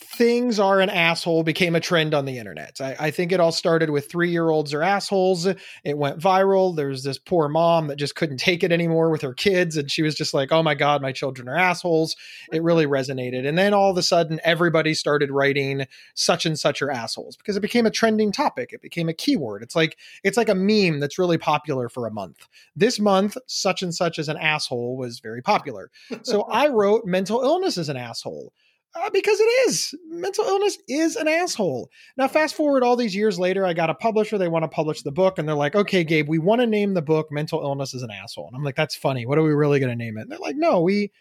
things 0.04 0.60
are 0.60 0.82
an 0.82 0.90
asshole 0.90 1.44
became 1.44 1.76
a 1.76 1.80
trend 1.80 2.14
on 2.14 2.26
the 2.26 2.38
internet. 2.38 2.82
I, 2.82 2.96
I 3.00 3.12
think 3.12 3.32
it 3.32 3.40
all 3.40 3.52
started 3.52 3.90
with 3.90 4.10
three 4.10 4.30
year 4.30 4.50
olds 4.50 4.74
are 4.74 4.82
assholes. 4.82 5.46
It 5.46 5.98
went 5.98 6.20
viral. 6.20 6.76
There's 6.76 7.04
this 7.04 7.18
poor 7.18 7.48
mom 7.48 7.88
that 7.88 7.98
just 7.98 8.16
couldn't 8.16 8.38
take 8.38 8.64
it 8.64 8.72
anymore 8.72 9.10
with 9.10 9.22
her 9.22 9.34
kids. 9.34 9.78
And 9.78 9.90
she 9.90 10.02
was 10.02 10.16
just 10.16 10.34
like, 10.34 10.52
oh 10.52 10.64
my 10.64 10.76
God, 10.76 11.02
my 11.02 11.12
children 11.12 11.48
are 11.48 11.58
assholes. 11.58 12.16
It 12.52 12.64
really 12.64 12.86
resonated. 12.86 13.48
And 13.48 13.58
then 13.58 13.74
all 13.74 13.92
of 13.92 13.98
a 13.98 14.04
sudden, 14.04 14.40
everybody 14.44 14.94
started 14.94 15.32
writing 15.32 15.86
such 16.14 16.46
and 16.46 16.58
such 16.58 16.82
are 16.82 16.92
assholes 16.92 17.38
because 17.38 17.56
it 17.56 17.62
became 17.62 17.86
a 17.86 17.92
trending 17.92 18.32
topic. 18.32 18.74
It 18.74 18.82
became 18.82 19.08
a 19.08 19.14
keyword. 19.14 19.64
It's 19.64 19.76
like, 19.76 19.98
it's 20.24 20.38
like 20.38 20.50
a 20.50 20.56
meme 20.56 21.00
that's 21.00 21.20
really 21.20 21.38
popular 21.38 21.90
for 21.90 22.08
a 22.08 22.12
month. 22.12 22.48
This 22.76 23.00
month, 23.00 23.38
such 23.46 23.84
and 23.84 23.94
such 23.94 24.20
as 24.20 24.30
an 24.30 24.38
asshole 24.38 24.98
was 24.98 25.20
very 25.20 25.42
popular. 25.42 25.92
So 26.24 26.44
I 26.44 26.68
wrote 26.68 27.06
mental 27.06 27.42
illness 27.42 27.78
is 27.78 27.90
an 27.90 27.98
asshole 27.98 28.54
uh, 28.96 29.10
because 29.12 29.40
it 29.40 29.70
is. 29.70 29.94
Mental 30.08 30.46
illness 30.46 30.78
is 30.88 31.16
an 31.16 31.28
asshole. 31.28 31.90
Now, 32.18 32.28
fast 32.28 32.56
forward 32.56 32.84
all 32.84 32.96
these 32.96 33.16
years 33.16 33.40
later, 33.40 33.66
I 33.66 33.74
got 33.74 33.90
a 33.90 33.96
publisher. 33.96 34.38
They 34.38 34.48
want 34.48 34.64
to 34.64 34.70
publish 34.70 35.02
the 35.02 35.12
book, 35.12 35.38
and 35.38 35.48
they're 35.48 35.56
like, 35.56 35.76
okay, 35.76 36.04
Gabe, 36.04 36.28
we 36.28 36.40
want 36.40 36.62
to 36.62 36.68
name 36.68 36.94
the 36.94 37.02
book 37.02 37.28
Mental 37.32 37.62
Illness 37.62 37.94
is 37.94 38.04
an 38.04 38.12
Asshole. 38.12 38.48
And 38.48 38.56
I'm 38.56 38.64
like, 38.64 38.76
that's 38.76 38.96
funny. 38.96 39.26
What 39.26 39.38
are 39.38 39.44
we 39.44 39.54
really 39.54 39.80
going 39.80 39.92
to 39.92 39.96
name 39.96 40.18
it? 40.18 40.22
And 40.22 40.32
they're 40.32 40.40
like, 40.40 40.58
no, 40.58 40.82
we, 40.82 41.12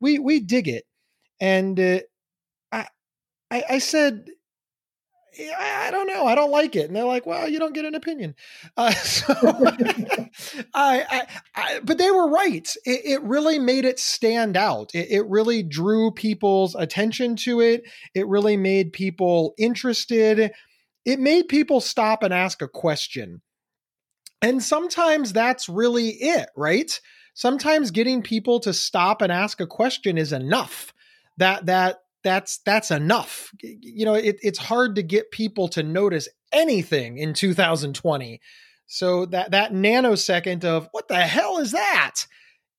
we, 0.00 0.18
we 0.18 0.40
dig 0.40 0.68
it. 0.68 0.84
And 1.40 1.78
uh, 1.78 2.00
I, 2.72 2.86
I, 3.50 3.64
I 3.70 3.78
said, 3.78 4.30
I 5.58 5.90
don't 5.90 6.06
know. 6.06 6.26
I 6.26 6.34
don't 6.34 6.50
like 6.50 6.74
it. 6.74 6.86
And 6.86 6.96
they're 6.96 7.04
like, 7.04 7.26
well, 7.26 7.48
you 7.48 7.58
don't 7.58 7.74
get 7.74 7.84
an 7.84 7.94
opinion. 7.94 8.34
Uh, 8.76 8.90
so 8.92 9.34
I, 10.74 11.04
I, 11.08 11.26
I, 11.54 11.80
but 11.80 11.98
they 11.98 12.10
were 12.10 12.30
right. 12.30 12.68
It, 12.84 13.00
it, 13.04 13.22
really 13.22 13.58
made 13.58 13.84
it 13.84 13.98
stand 13.98 14.56
out. 14.56 14.90
It, 14.94 15.10
it 15.10 15.26
really 15.28 15.62
drew 15.62 16.10
people's 16.10 16.74
attention 16.74 17.36
to 17.36 17.60
it. 17.60 17.84
It 18.14 18.26
really 18.26 18.56
made 18.56 18.92
people 18.92 19.54
interested. 19.58 20.52
It 21.04 21.20
made 21.20 21.48
people 21.48 21.80
stop 21.80 22.22
and 22.22 22.34
ask 22.34 22.62
a 22.62 22.68
question. 22.68 23.42
And 24.42 24.62
sometimes 24.62 25.32
that's 25.32 25.68
really 25.68 26.10
it, 26.10 26.48
right? 26.56 27.00
Sometimes 27.34 27.90
getting 27.90 28.22
people 28.22 28.60
to 28.60 28.72
stop 28.72 29.22
and 29.22 29.32
ask 29.32 29.60
a 29.60 29.66
question 29.66 30.18
is 30.18 30.32
enough. 30.32 30.92
That, 31.36 31.66
that, 31.66 31.98
that's 32.28 32.58
that's 32.66 32.90
enough. 32.90 33.50
You 33.62 34.04
know, 34.04 34.12
it, 34.12 34.36
it's 34.42 34.58
hard 34.58 34.96
to 34.96 35.02
get 35.02 35.30
people 35.30 35.66
to 35.68 35.82
notice 35.82 36.28
anything 36.52 37.16
in 37.16 37.32
2020. 37.32 38.40
So 38.86 39.24
that 39.26 39.52
that 39.52 39.72
nanosecond 39.72 40.62
of 40.64 40.88
what 40.92 41.08
the 41.08 41.16
hell 41.16 41.58
is 41.58 41.72
that 41.72 42.16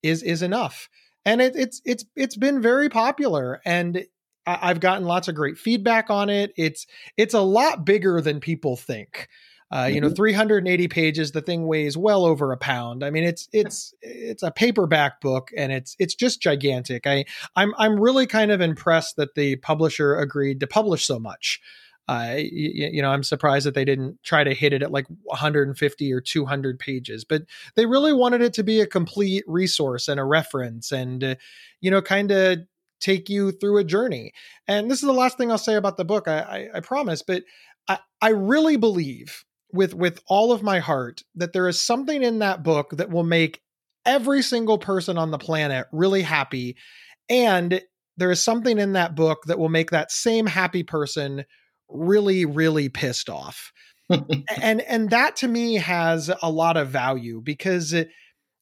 is 0.04 0.22
is 0.22 0.44
enough, 0.44 0.88
and 1.26 1.42
it, 1.42 1.56
it's 1.56 1.82
it's 1.84 2.06
it's 2.16 2.38
been 2.38 2.62
very 2.62 2.90
popular, 2.90 3.60
and 3.66 4.06
I've 4.46 4.80
gotten 4.80 5.08
lots 5.08 5.28
of 5.28 5.34
great 5.34 5.58
feedback 5.58 6.12
on 6.12 6.30
it. 6.30 6.54
It's 6.56 6.86
it's 7.18 7.34
a 7.34 7.42
lot 7.42 7.86
bigger 7.86 8.22
than 8.22 8.40
people 8.40 8.78
think. 8.78 9.28
Uh, 9.72 9.90
you 9.92 10.02
know, 10.02 10.08
mm-hmm. 10.08 10.16
380 10.16 10.88
pages. 10.88 11.32
The 11.32 11.42
thing 11.42 11.68
weighs 11.68 11.96
well 11.96 12.26
over 12.26 12.52
a 12.52 12.58
pound. 12.58 13.04
I 13.04 13.12
mean, 13.12 13.24
it's 13.24 13.48
it's 13.54 13.94
it's 14.02 14.42
a 14.42 14.52
paperback 14.52 15.22
book, 15.22 15.52
and 15.56 15.72
it's 15.72 15.96
it's 16.00 16.16
just 16.16 16.42
gigantic. 16.42 17.06
I 17.06 17.26
I'm 17.56 17.74
I'm 17.78 18.00
really 18.00 18.26
kind 18.26 18.52
of 18.52 18.62
impressed 18.62 19.16
that 19.18 19.36
the 19.36 19.58
publisher 19.58 20.16
agreed 20.16 20.60
to 20.62 20.68
publish 20.68 21.06
so 21.06 21.20
much. 21.20 21.60
Uh, 22.08 22.38
you, 22.38 22.90
you 22.92 23.02
know, 23.04 23.12
I'm 23.12 23.22
surprised 23.22 23.68
that 23.68 23.76
they 23.76 23.86
didn't 23.86 24.18
try 24.24 24.44
to 24.44 24.56
hit 24.56 24.74
it 24.74 24.82
at 24.82 24.92
like 24.92 25.06
150 25.26 26.12
or 26.12 26.20
200 26.20 26.80
pages, 26.80 27.24
but 27.24 27.44
they 27.76 27.86
really 27.86 28.14
wanted 28.14 28.42
it 28.42 28.54
to 28.54 28.64
be 28.64 28.82
a 28.82 28.88
complete 28.88 29.44
resource 29.46 30.08
and 30.08 30.20
a 30.20 30.24
reference, 30.24 30.92
and 30.92 31.24
uh, 31.24 31.36
you 31.82 31.92
know, 31.92 32.02
kind 32.02 32.32
of 32.32 32.60
take 33.00 33.30
you 33.30 33.52
through 33.52 33.78
a 33.78 33.84
journey. 33.84 34.34
And 34.68 34.90
this 34.90 35.04
is 35.04 35.06
the 35.06 35.14
last 35.14 35.38
thing 35.38 35.52
I'll 35.52 35.60
say 35.60 35.76
about 35.76 35.98
the 35.98 36.06
book. 36.06 36.28
I, 36.28 36.40
I, 36.40 36.78
I 36.78 36.80
promise, 36.80 37.22
but 37.22 37.44
I, 37.88 38.00
I 38.20 38.30
really 38.30 38.76
believe 38.76 39.46
with 39.72 39.94
with 39.94 40.22
all 40.28 40.52
of 40.52 40.64
my 40.64 40.80
heart 40.80 41.24
that 41.36 41.54
there 41.54 41.68
is 41.68 41.80
something 41.80 42.24
in 42.24 42.40
that 42.40 42.64
book 42.64 42.92
that 42.98 43.10
will 43.10 43.24
make 43.24 43.62
every 44.06 44.42
single 44.42 44.78
person 44.78 45.18
on 45.18 45.32
the 45.32 45.38
planet 45.38 45.88
really 45.92 46.22
happy. 46.22 46.76
And 47.30 47.82
there 48.18 48.32
is 48.32 48.44
something 48.44 48.80
in 48.80 48.94
that 48.94 49.16
book 49.16 49.44
that 49.46 49.60
will 49.60 49.70
make 49.70 49.92
that 49.92 50.12
same 50.12 50.46
happy 50.46 50.84
person 50.84 51.46
really 51.88 52.46
really 52.46 52.90
pissed 52.90 53.30
off. 53.30 53.72
And 54.62 54.82
and 54.82 55.12
that 55.12 55.36
to 55.38 55.48
me 55.48 55.76
has 55.76 56.32
a 56.42 56.50
lot 56.50 56.78
of 56.78 56.90
value 56.90 57.42
because 57.44 57.94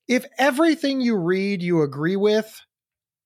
if 0.08 0.26
everything 0.38 1.00
you 1.00 1.16
read 1.16 1.64
you 1.64 1.82
agree 1.84 2.18
with 2.18 2.62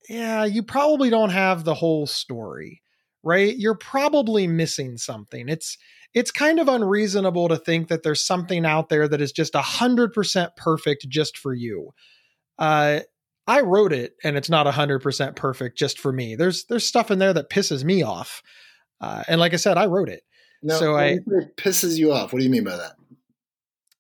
yeah 0.08 0.46
you 0.46 0.62
probably 0.62 1.10
don't 1.10 1.32
have 1.32 1.64
the 1.64 1.74
whole 1.74 2.06
story 2.06 2.82
right? 3.24 3.56
You're 3.58 3.76
probably 3.76 4.48
missing 4.48 4.98
something. 4.98 5.50
It's 5.50 5.78
it's 6.14 6.32
kind 6.32 6.60
of 6.60 6.68
unreasonable 6.68 7.48
to 7.48 7.58
think 7.58 7.88
that 7.88 8.04
there's 8.04 8.26
something 8.26 8.66
out 8.66 8.90
there 8.90 9.08
that 9.08 9.22
is 9.22 9.32
just 9.32 9.54
100% 9.54 10.56
perfect 10.58 11.08
just 11.08 11.38
for 11.38 11.54
you. 11.54 11.92
Uh, 12.60 13.02
I 13.48 13.62
wrote 13.62 13.94
it 13.94 14.16
and 14.24 14.38
it's 14.38 14.50
not 14.50 14.66
100% 14.66 15.36
perfect 15.36 15.78
just 15.78 16.00
for 16.00 16.12
me. 16.12 16.36
There's 16.36 16.66
there's 16.66 16.86
stuff 16.86 17.12
in 17.12 17.20
there 17.20 17.34
that 17.34 17.50
pisses 17.50 17.84
me 17.84 18.04
off. 18.04 18.44
Uh, 19.00 19.24
and 19.28 19.40
like 19.40 19.54
I 19.54 19.58
said, 19.58 19.78
I 19.78 19.88
wrote 19.88 20.10
it. 20.10 20.24
No, 20.62 20.78
so 20.78 20.96
I 20.96 21.20
it 21.26 21.58
pisses 21.58 21.98
you 21.98 22.14
off. 22.14 22.32
What 22.32 22.40
do 22.40 22.46
you 22.46 22.52
mean 22.52 22.64
by 22.64 22.78
that? 22.78 22.94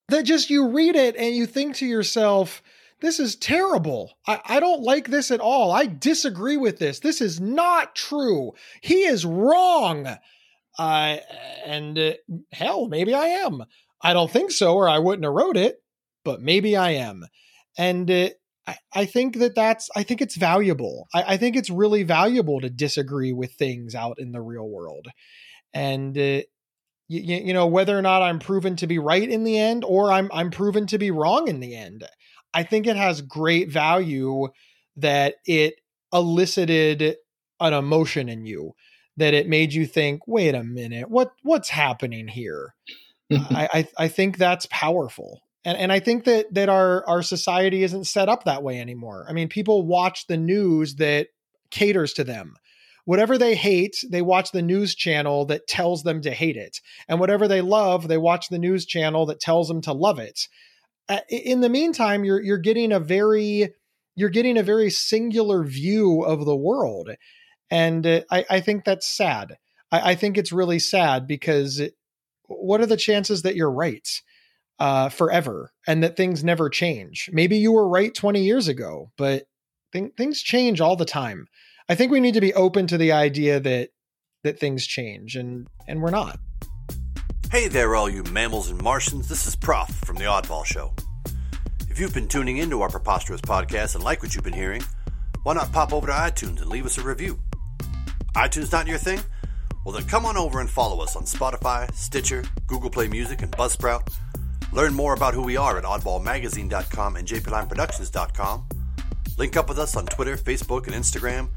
That 0.09 0.23
just 0.23 0.49
you 0.49 0.69
read 0.69 0.95
it 0.95 1.15
and 1.15 1.35
you 1.35 1.45
think 1.45 1.75
to 1.77 1.85
yourself, 1.85 2.61
this 2.99 3.19
is 3.19 3.35
terrible. 3.35 4.11
I, 4.27 4.39
I, 4.45 4.59
don't 4.59 4.83
like 4.83 5.07
this 5.07 5.31
at 5.31 5.39
all. 5.39 5.71
I 5.71 5.87
disagree 5.87 6.57
with 6.57 6.77
this. 6.77 6.99
This 6.99 7.19
is 7.19 7.41
not 7.41 7.95
true. 7.95 8.51
He 8.81 9.05
is 9.05 9.25
wrong. 9.25 10.17
Uh, 10.77 11.17
and 11.65 11.97
uh, 11.97 12.13
hell, 12.51 12.87
maybe 12.87 13.13
I 13.13 13.25
am. 13.25 13.63
I 14.01 14.13
don't 14.13 14.31
think 14.31 14.51
so, 14.51 14.75
or 14.75 14.89
I 14.89 14.99
wouldn't 14.99 15.25
have 15.25 15.33
wrote 15.33 15.57
it, 15.57 15.77
but 16.23 16.41
maybe 16.41 16.75
I 16.75 16.91
am. 16.91 17.25
And 17.77 18.09
uh, 18.09 18.29
I, 18.67 18.77
I, 18.93 19.05
think 19.05 19.37
that 19.37 19.55
that's, 19.55 19.89
I 19.95 20.03
think 20.03 20.21
it's 20.21 20.37
valuable. 20.37 21.07
I, 21.13 21.33
I, 21.33 21.37
think 21.37 21.55
it's 21.55 21.69
really 21.69 22.03
valuable 22.03 22.61
to 22.61 22.69
disagree 22.69 23.31
with 23.31 23.53
things 23.53 23.95
out 23.95 24.17
in 24.19 24.31
the 24.31 24.41
real 24.41 24.67
world. 24.67 25.07
And, 25.73 26.17
uh, 26.17 26.41
you, 27.07 27.35
you 27.35 27.53
know, 27.53 27.67
whether 27.67 27.97
or 27.97 28.01
not 28.01 28.21
I'm 28.21 28.39
proven 28.39 28.75
to 28.77 28.87
be 28.87 28.97
right 28.97 29.27
in 29.27 29.43
the 29.43 29.57
end 29.57 29.83
or 29.85 30.11
I'm, 30.11 30.29
I'm 30.33 30.51
proven 30.51 30.87
to 30.87 30.97
be 30.97 31.11
wrong 31.11 31.47
in 31.47 31.59
the 31.59 31.75
end, 31.75 32.05
I 32.53 32.63
think 32.63 32.87
it 32.87 32.95
has 32.95 33.21
great 33.21 33.69
value 33.69 34.47
that 34.97 35.35
it 35.45 35.75
elicited 36.13 37.15
an 37.59 37.73
emotion 37.73 38.27
in 38.27 38.45
you 38.45 38.73
that 39.17 39.33
it 39.33 39.47
made 39.47 39.73
you 39.73 39.85
think, 39.85 40.27
wait 40.27 40.55
a 40.55 40.63
minute, 40.63 41.09
what 41.09 41.31
what's 41.43 41.69
happening 41.69 42.27
here? 42.27 42.73
I, 43.31 43.69
I, 43.73 43.87
I 43.97 44.07
think 44.07 44.37
that's 44.37 44.67
powerful. 44.67 45.41
And 45.63 45.77
and 45.77 45.91
I 45.91 45.99
think 45.99 46.25
that 46.25 46.53
that 46.53 46.69
our 46.69 47.07
our 47.07 47.21
society 47.21 47.83
isn't 47.83 48.05
set 48.05 48.29
up 48.29 48.45
that 48.45 48.63
way 48.63 48.79
anymore. 48.79 49.25
I 49.29 49.33
mean, 49.33 49.47
people 49.47 49.85
watch 49.85 50.27
the 50.27 50.37
news 50.37 50.95
that 50.95 51.27
caters 51.69 52.13
to 52.13 52.23
them. 52.23 52.55
Whatever 53.05 53.37
they 53.37 53.55
hate, 53.55 53.95
they 54.09 54.21
watch 54.21 54.51
the 54.51 54.61
news 54.61 54.95
channel 54.95 55.45
that 55.45 55.67
tells 55.67 56.03
them 56.03 56.21
to 56.21 56.31
hate 56.31 56.57
it. 56.57 56.79
And 57.07 57.19
whatever 57.19 57.47
they 57.47 57.61
love, 57.61 58.07
they 58.07 58.17
watch 58.17 58.49
the 58.49 58.59
news 58.59 58.85
channel 58.85 59.25
that 59.27 59.39
tells 59.39 59.67
them 59.67 59.81
to 59.81 59.93
love 59.93 60.19
it. 60.19 60.47
Uh, 61.09 61.19
in 61.29 61.61
the 61.61 61.69
meantime, 61.69 62.23
you're 62.23 62.41
you're 62.41 62.57
getting 62.57 62.91
a 62.91 62.99
very 62.99 63.73
you're 64.15 64.29
getting 64.29 64.57
a 64.57 64.63
very 64.63 64.89
singular 64.89 65.63
view 65.63 66.23
of 66.23 66.45
the 66.45 66.55
world, 66.55 67.09
and 67.71 68.05
uh, 68.05 68.21
I, 68.29 68.45
I 68.49 68.59
think 68.59 68.83
that's 68.83 69.07
sad. 69.07 69.57
I, 69.91 70.11
I 70.11 70.15
think 70.15 70.37
it's 70.37 70.51
really 70.51 70.77
sad 70.77 71.25
because 71.25 71.79
it, 71.79 71.95
what 72.47 72.81
are 72.81 72.85
the 72.85 72.97
chances 72.97 73.43
that 73.43 73.55
you're 73.55 73.71
right 73.71 74.07
uh, 74.77 75.09
forever 75.09 75.71
and 75.87 76.03
that 76.03 76.17
things 76.17 76.43
never 76.43 76.69
change? 76.69 77.29
Maybe 77.31 77.57
you 77.57 77.71
were 77.71 77.87
right 77.87 78.13
20 78.13 78.43
years 78.43 78.67
ago, 78.67 79.11
but 79.17 79.45
th- 79.93 80.13
things 80.17 80.41
change 80.41 80.81
all 80.81 80.97
the 80.97 81.05
time. 81.05 81.47
I 81.89 81.95
think 81.95 82.11
we 82.11 82.19
need 82.19 82.35
to 82.35 82.41
be 82.41 82.53
open 82.53 82.87
to 82.87 82.97
the 82.97 83.13
idea 83.13 83.59
that 83.59 83.89
that 84.43 84.59
things 84.59 84.87
change, 84.87 85.35
and 85.35 85.67
and 85.87 86.01
we're 86.01 86.09
not. 86.09 86.39
Hey 87.51 87.67
there, 87.67 87.95
all 87.95 88.09
you 88.09 88.23
mammals 88.23 88.69
and 88.69 88.81
Martians. 88.81 89.27
This 89.27 89.45
is 89.45 89.55
Prof 89.55 89.89
from 90.05 90.15
the 90.15 90.23
Oddball 90.23 90.65
Show. 90.65 90.93
If 91.89 91.99
you've 91.99 92.13
been 92.13 92.27
tuning 92.27 92.57
into 92.57 92.81
our 92.81 92.89
preposterous 92.89 93.41
podcast 93.41 93.95
and 93.95 94.03
like 94.03 94.23
what 94.23 94.33
you've 94.33 94.43
been 94.43 94.53
hearing, 94.53 94.83
why 95.43 95.53
not 95.53 95.71
pop 95.71 95.91
over 95.93 96.07
to 96.07 96.13
iTunes 96.13 96.61
and 96.61 96.67
leave 96.67 96.85
us 96.85 96.97
a 96.97 97.03
review? 97.03 97.39
iTunes 98.35 98.71
not 98.71 98.87
your 98.87 98.97
thing? 98.97 99.19
Well, 99.85 99.95
then 99.95 100.05
come 100.05 100.25
on 100.25 100.37
over 100.37 100.59
and 100.59 100.69
follow 100.69 101.01
us 101.01 101.15
on 101.15 101.23
Spotify, 101.23 101.93
Stitcher, 101.93 102.43
Google 102.67 102.89
Play 102.89 103.07
Music, 103.07 103.41
and 103.41 103.51
Buzzsprout. 103.51 104.13
Learn 104.71 104.93
more 104.93 105.13
about 105.13 105.33
who 105.33 105.41
we 105.41 105.57
are 105.57 105.77
at 105.77 105.83
oddballmagazine.com 105.83 107.15
and 107.15 107.27
jplineproductions.com. 107.27 108.65
Link 109.37 109.57
up 109.57 109.67
with 109.67 109.79
us 109.79 109.95
on 109.95 110.05
Twitter, 110.05 110.37
Facebook, 110.37 110.87
and 110.87 110.95
Instagram. 110.95 111.49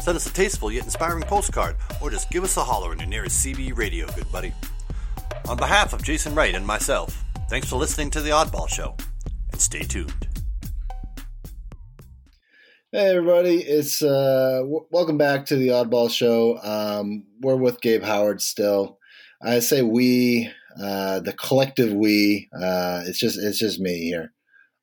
Send 0.00 0.16
us 0.16 0.26
a 0.26 0.32
tasteful 0.32 0.70
yet 0.72 0.84
inspiring 0.84 1.22
postcard, 1.24 1.76
or 2.00 2.10
just 2.10 2.30
give 2.30 2.44
us 2.44 2.56
a 2.56 2.64
holler 2.64 2.92
in 2.92 2.98
your 2.98 3.08
nearest 3.08 3.44
CB 3.44 3.76
radio, 3.76 4.06
good 4.12 4.30
buddy. 4.30 4.52
On 5.48 5.56
behalf 5.56 5.92
of 5.92 6.02
Jason 6.02 6.34
Wright 6.34 6.54
and 6.54 6.66
myself, 6.66 7.24
thanks 7.48 7.68
for 7.68 7.76
listening 7.76 8.10
to 8.10 8.20
The 8.20 8.30
Oddball 8.30 8.68
Show, 8.68 8.96
and 9.50 9.60
stay 9.60 9.82
tuned. 9.82 10.31
Hey 12.94 13.16
everybody, 13.16 13.56
it's 13.62 14.02
uh, 14.02 14.58
w- 14.58 14.84
welcome 14.90 15.16
back 15.16 15.46
to 15.46 15.56
the 15.56 15.68
Oddball 15.68 16.10
Show. 16.10 16.58
Um, 16.62 17.24
we're 17.40 17.56
with 17.56 17.80
Gabe 17.80 18.02
Howard 18.02 18.42
still. 18.42 18.98
I 19.42 19.60
say 19.60 19.80
we, 19.80 20.50
uh, 20.78 21.20
the 21.20 21.32
collective 21.32 21.94
we. 21.94 22.50
Uh, 22.54 23.00
it's 23.06 23.18
just 23.18 23.38
it's 23.38 23.58
just 23.58 23.80
me 23.80 24.04
here, 24.04 24.34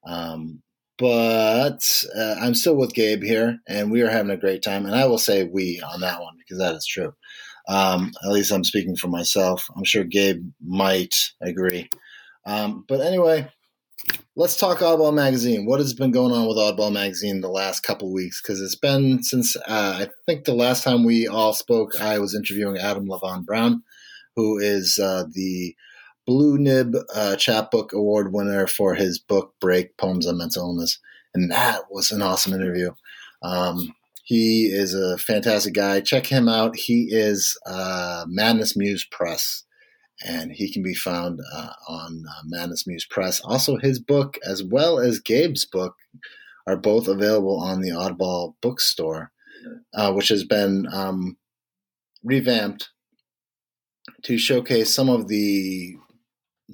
um, 0.07 0.63
but 0.97 1.83
uh, 2.17 2.35
I'm 2.39 2.55
still 2.55 2.75
with 2.75 2.95
Gabe 2.95 3.21
here, 3.21 3.59
and 3.67 3.91
we 3.91 4.01
are 4.01 4.09
having 4.09 4.31
a 4.31 4.37
great 4.37 4.63
time. 4.63 4.87
And 4.87 4.95
I 4.95 5.05
will 5.05 5.19
say 5.19 5.43
we 5.43 5.79
on 5.93 6.01
that 6.01 6.19
one 6.19 6.33
because 6.39 6.57
that 6.57 6.73
is 6.73 6.87
true. 6.87 7.13
Um, 7.67 8.11
at 8.23 8.31
least 8.31 8.51
I'm 8.51 8.63
speaking 8.63 8.95
for 8.95 9.07
myself. 9.07 9.67
I'm 9.77 9.85
sure 9.85 10.03
Gabe 10.03 10.43
might 10.65 11.13
agree. 11.43 11.87
Um, 12.47 12.85
but 12.87 13.01
anyway, 13.01 13.51
let's 14.35 14.57
talk 14.57 14.79
Oddball 14.79 15.13
Magazine. 15.13 15.65
What 15.65 15.79
has 15.79 15.93
been 15.93 16.11
going 16.11 16.31
on 16.31 16.47
with 16.47 16.57
Oddball 16.57 16.93
Magazine 16.93 17.41
the 17.41 17.49
last 17.49 17.81
couple 17.81 18.11
weeks? 18.13 18.41
Because 18.41 18.61
it's 18.61 18.75
been 18.75 19.23
since 19.23 19.55
uh, 19.55 19.61
I 19.67 20.07
think 20.25 20.45
the 20.45 20.53
last 20.53 20.83
time 20.83 21.03
we 21.03 21.27
all 21.27 21.53
spoke, 21.53 21.99
I 22.01 22.19
was 22.19 22.35
interviewing 22.35 22.77
Adam 22.77 23.07
Levon 23.07 23.45
Brown, 23.45 23.83
who 24.35 24.57
is 24.57 24.97
uh, 24.97 25.25
the 25.31 25.75
Blue 26.25 26.57
Nib 26.57 26.95
uh, 27.13 27.35
Chapbook 27.35 27.91
Award 27.91 28.31
winner 28.33 28.67
for 28.67 28.95
his 28.95 29.19
book 29.19 29.53
Break 29.59 29.97
Poems 29.97 30.27
on 30.27 30.37
Mental 30.37 30.63
Illness. 30.63 30.99
And 31.33 31.51
that 31.51 31.91
was 31.91 32.11
an 32.11 32.21
awesome 32.21 32.53
interview. 32.53 32.91
Um, 33.41 33.95
he 34.23 34.67
is 34.67 34.93
a 34.93 35.17
fantastic 35.17 35.73
guy. 35.73 36.01
Check 36.01 36.27
him 36.27 36.47
out. 36.47 36.75
He 36.75 37.07
is 37.11 37.57
uh, 37.65 38.25
Madness 38.27 38.77
Muse 38.77 39.07
Press, 39.09 39.63
and 40.25 40.51
he 40.51 40.71
can 40.71 40.83
be 40.83 40.93
found 40.93 41.39
uh, 41.53 41.71
on 41.87 42.25
uh, 42.29 42.41
Madness 42.45 42.85
Muse 42.85 43.05
Press. 43.05 43.39
Also, 43.41 43.77
his 43.77 43.99
book, 43.99 44.37
as 44.45 44.63
well 44.63 44.99
as 44.99 45.19
Gabe's 45.19 45.65
book, 45.65 45.95
are 46.67 46.77
both 46.77 47.07
available 47.07 47.59
on 47.59 47.81
the 47.81 47.89
Oddball 47.89 48.55
Bookstore, 48.61 49.31
uh, 49.93 50.11
which 50.13 50.27
has 50.29 50.43
been 50.43 50.87
um, 50.91 51.37
revamped 52.23 52.89
to 54.23 54.37
showcase 54.37 54.93
some 54.93 55.09
of 55.09 55.27
the 55.27 55.95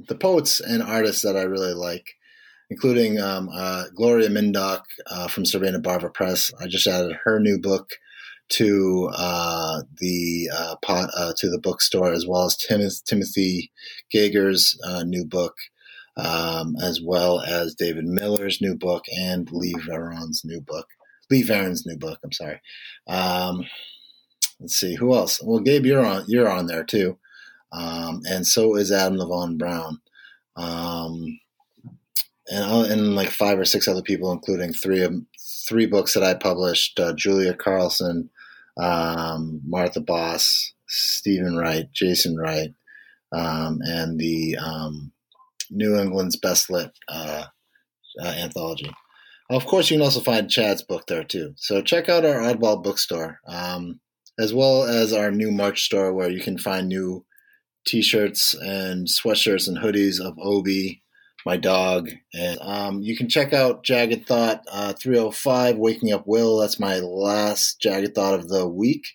the 0.07 0.15
poets 0.15 0.59
and 0.59 0.83
artists 0.83 1.21
that 1.21 1.37
I 1.37 1.43
really 1.43 1.73
like 1.73 2.15
including 2.69 3.19
um, 3.19 3.49
uh, 3.53 3.85
Gloria 3.95 4.29
Mindock 4.29 4.83
uh, 5.07 5.27
from 5.27 5.43
Cervena 5.43 5.81
Barva 5.81 6.13
Press. 6.13 6.51
I 6.59 6.67
just 6.67 6.87
added 6.87 7.17
her 7.23 7.39
new 7.39 7.59
book 7.59 7.91
to 8.49 9.09
uh, 9.15 9.81
the 9.99 10.49
uh, 10.55 10.75
pot, 10.81 11.09
uh, 11.15 11.33
to 11.37 11.49
the 11.49 11.59
bookstore, 11.59 12.13
as 12.13 12.25
well 12.27 12.45
as 12.45 12.57
Tim- 12.57 12.87
Timothy 13.05 13.71
Gager's 14.11 14.79
uh, 14.83 15.03
new 15.03 15.25
book, 15.25 15.55
um, 16.17 16.75
as 16.81 17.01
well 17.03 17.41
as 17.41 17.75
David 17.75 18.05
Miller's 18.05 18.61
new 18.61 18.75
book 18.75 19.03
and 19.17 19.51
Lee 19.51 19.75
Varon's 19.87 20.43
new 20.45 20.61
book. 20.61 20.87
Lee 21.29 21.43
Varon's 21.43 21.85
new 21.85 21.97
book. 21.97 22.19
I'm 22.23 22.31
sorry. 22.31 22.61
Um, 23.07 23.65
let's 24.59 24.75
see 24.75 24.95
who 24.95 25.15
else. 25.15 25.41
Well, 25.43 25.59
Gabe, 25.59 25.85
you're 25.85 26.05
on. 26.05 26.25
You're 26.27 26.49
on 26.49 26.67
there 26.67 26.83
too, 26.83 27.17
um, 27.71 28.21
and 28.29 28.45
so 28.45 28.75
is 28.75 28.91
Adam 28.91 29.17
Levon 29.17 29.57
Brown. 29.57 29.99
Um, 30.55 31.39
and 32.47 32.63
uh, 32.63 32.83
and 32.91 33.15
like 33.15 33.29
five 33.29 33.59
or 33.59 33.65
six 33.65 33.87
other 33.87 34.01
people, 34.01 34.31
including 34.31 34.73
three 34.73 35.01
of 35.01 35.13
three 35.67 35.85
books 35.85 36.13
that 36.13 36.23
I 36.23 36.33
published: 36.33 36.99
uh, 36.99 37.13
Julia 37.13 37.53
Carlson, 37.53 38.29
um, 38.77 39.61
Martha 39.65 40.01
Boss, 40.01 40.73
Stephen 40.87 41.57
Wright, 41.57 41.85
Jason 41.93 42.37
Wright, 42.37 42.73
um, 43.31 43.79
and 43.83 44.19
the 44.19 44.57
um, 44.57 45.11
New 45.69 45.97
England's 45.97 46.37
Best 46.37 46.69
Lit 46.69 46.91
uh, 47.07 47.45
uh, 48.21 48.27
anthology. 48.27 48.91
Of 49.49 49.65
course, 49.65 49.89
you 49.89 49.97
can 49.97 50.03
also 50.03 50.21
find 50.21 50.49
Chad's 50.49 50.81
book 50.81 51.05
there 51.07 51.23
too. 51.23 51.53
So 51.57 51.81
check 51.81 52.09
out 52.09 52.25
our 52.25 52.41
Oddball 52.41 52.83
bookstore, 52.83 53.39
um, 53.47 53.99
as 54.39 54.53
well 54.53 54.83
as 54.83 55.13
our 55.13 55.31
new 55.31 55.51
merch 55.51 55.83
store, 55.83 56.13
where 56.13 56.29
you 56.29 56.41
can 56.41 56.57
find 56.57 56.87
new 56.87 57.25
T-shirts 57.87 58.55
and 58.55 59.07
sweatshirts 59.07 59.67
and 59.67 59.77
hoodies 59.77 60.19
of 60.19 60.35
Obi 60.41 61.03
my 61.45 61.57
dog. 61.57 62.09
And 62.33 62.57
um, 62.61 63.01
you 63.01 63.15
can 63.15 63.29
check 63.29 63.53
out 63.53 63.83
Jagged 63.83 64.25
Thought 64.25 64.61
uh, 64.71 64.93
305, 64.93 65.77
Waking 65.77 66.11
Up 66.11 66.23
Will. 66.25 66.57
That's 66.57 66.79
my 66.79 66.99
last 66.99 67.79
Jagged 67.79 68.15
Thought 68.15 68.33
of 68.33 68.49
the 68.49 68.67
week. 68.67 69.05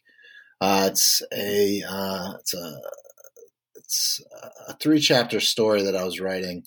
Uh, 0.60 0.88
it's 0.92 1.22
a 1.32 1.82
uh, 1.88 2.34
it's 2.38 2.54
a 2.54 2.80
it's 3.74 4.20
a 4.68 4.76
three 4.76 5.00
chapter 5.00 5.40
story 5.40 5.82
that 5.82 5.96
I 5.96 6.04
was 6.04 6.20
writing. 6.20 6.64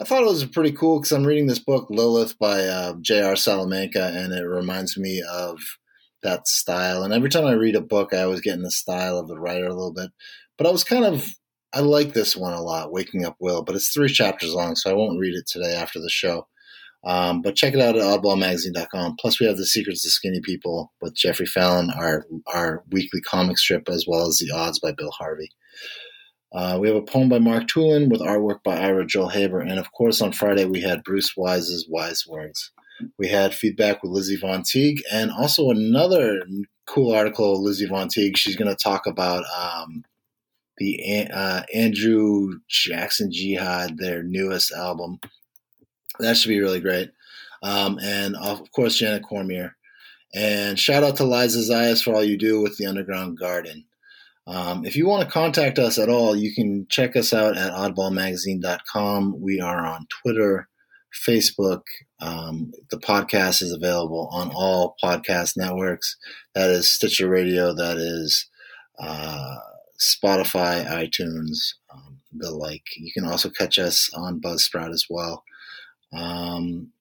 I 0.00 0.04
thought 0.04 0.22
it 0.22 0.26
was 0.26 0.44
pretty 0.44 0.72
cool 0.72 1.00
because 1.00 1.12
I'm 1.12 1.24
reading 1.24 1.46
this 1.46 1.58
book 1.58 1.86
Lilith 1.88 2.38
by 2.38 2.64
uh, 2.64 2.94
J.R. 3.00 3.36
Salamanca, 3.36 4.12
and 4.14 4.32
it 4.32 4.42
reminds 4.42 4.98
me 4.98 5.22
of 5.30 5.58
that 6.22 6.48
style. 6.48 7.02
And 7.02 7.14
every 7.14 7.30
time 7.30 7.46
I 7.46 7.52
read 7.52 7.76
a 7.76 7.80
book, 7.80 8.12
I 8.12 8.22
always 8.22 8.40
get 8.40 8.54
in 8.54 8.62
the 8.62 8.70
style 8.70 9.18
of 9.18 9.28
the 9.28 9.38
writer 9.38 9.66
a 9.66 9.74
little 9.74 9.92
bit. 9.92 10.10
But 10.58 10.66
I 10.66 10.70
was 10.70 10.84
kind 10.84 11.04
of 11.04 11.26
I 11.76 11.80
like 11.80 12.14
this 12.14 12.34
one 12.34 12.54
a 12.54 12.62
lot, 12.62 12.90
Waking 12.90 13.26
Up 13.26 13.36
Will, 13.38 13.62
but 13.62 13.74
it's 13.74 13.90
three 13.92 14.08
chapters 14.08 14.54
long, 14.54 14.76
so 14.76 14.90
I 14.90 14.94
won't 14.94 15.20
read 15.20 15.34
it 15.34 15.46
today 15.46 15.74
after 15.74 16.00
the 16.00 16.08
show. 16.08 16.46
Um, 17.04 17.42
but 17.42 17.54
check 17.54 17.74
it 17.74 17.80
out 17.82 17.96
at 17.96 18.02
oddballmagazine.com. 18.02 19.16
Plus, 19.20 19.38
we 19.38 19.44
have 19.44 19.58
The 19.58 19.66
Secrets 19.66 20.02
of 20.06 20.10
Skinny 20.10 20.40
People 20.40 20.90
with 21.02 21.14
Jeffrey 21.14 21.44
Fallon, 21.44 21.90
our, 21.90 22.24
our 22.46 22.82
weekly 22.90 23.20
comic 23.20 23.58
strip, 23.58 23.90
as 23.90 24.06
well 24.08 24.26
as 24.26 24.38
The 24.38 24.50
Odds 24.54 24.78
by 24.78 24.92
Bill 24.92 25.10
Harvey. 25.10 25.50
Uh, 26.50 26.78
we 26.80 26.88
have 26.88 26.96
a 26.96 27.02
poem 27.02 27.28
by 27.28 27.38
Mark 27.40 27.64
Tulin 27.64 28.08
with 28.08 28.22
artwork 28.22 28.62
by 28.64 28.78
Ira 28.78 29.04
Joel 29.04 29.28
Haber. 29.28 29.60
And 29.60 29.78
of 29.78 29.92
course, 29.92 30.22
on 30.22 30.32
Friday, 30.32 30.64
we 30.64 30.80
had 30.80 31.04
Bruce 31.04 31.36
Wise's 31.36 31.86
Wise 31.90 32.24
Words. 32.26 32.72
We 33.18 33.28
had 33.28 33.54
feedback 33.54 34.02
with 34.02 34.12
Lizzie 34.12 34.36
Von 34.36 34.62
Teague 34.62 35.02
and 35.12 35.30
also 35.30 35.68
another 35.68 36.40
cool 36.86 37.12
article, 37.12 37.62
Lizzie 37.62 37.84
Von 37.84 38.08
Teague. 38.08 38.38
She's 38.38 38.56
going 38.56 38.74
to 38.74 38.82
talk 38.82 39.06
about 39.06 39.44
um, 39.54 40.04
the 40.78 41.28
uh, 41.32 41.62
Andrew 41.74 42.58
Jackson 42.68 43.30
Jihad, 43.32 43.98
their 43.98 44.22
newest 44.22 44.72
album. 44.72 45.18
That 46.18 46.36
should 46.36 46.48
be 46.48 46.60
really 46.60 46.80
great. 46.80 47.10
Um, 47.62 47.98
and 48.02 48.36
of 48.36 48.70
course, 48.72 48.96
Janet 48.96 49.24
Cormier. 49.24 49.76
And 50.34 50.78
shout 50.78 51.02
out 51.02 51.16
to 51.16 51.24
Liza 51.24 51.72
Zayas 51.72 52.02
for 52.02 52.14
all 52.14 52.24
you 52.24 52.36
do 52.36 52.60
with 52.60 52.76
the 52.76 52.86
Underground 52.86 53.38
Garden. 53.38 53.84
Um, 54.46 54.84
if 54.84 54.94
you 54.94 55.06
want 55.06 55.24
to 55.24 55.32
contact 55.32 55.78
us 55.78 55.98
at 55.98 56.08
all, 56.08 56.36
you 56.36 56.54
can 56.54 56.86
check 56.88 57.16
us 57.16 57.32
out 57.32 57.56
at 57.56 57.72
oddballmagazine.com. 57.72 59.40
We 59.40 59.60
are 59.60 59.84
on 59.84 60.06
Twitter, 60.22 60.68
Facebook. 61.26 61.82
Um, 62.20 62.72
the 62.90 62.98
podcast 62.98 63.62
is 63.62 63.72
available 63.72 64.28
on 64.30 64.50
all 64.54 64.94
podcast 65.02 65.56
networks. 65.56 66.16
That 66.54 66.70
is 66.70 66.88
Stitcher 66.88 67.28
Radio. 67.28 67.74
That 67.74 67.96
is 67.96 68.48
uh, 68.98 69.56
Spotify, 69.98 70.86
iTunes, 70.86 71.74
um, 71.92 72.18
the 72.32 72.50
like. 72.50 72.84
You 72.96 73.12
can 73.12 73.24
also 73.24 73.50
catch 73.50 73.78
us 73.78 74.10
on 74.14 74.40
Buzzsprout 74.40 74.92
as 74.92 75.06
well. 75.08 75.44
Um, 76.12 76.92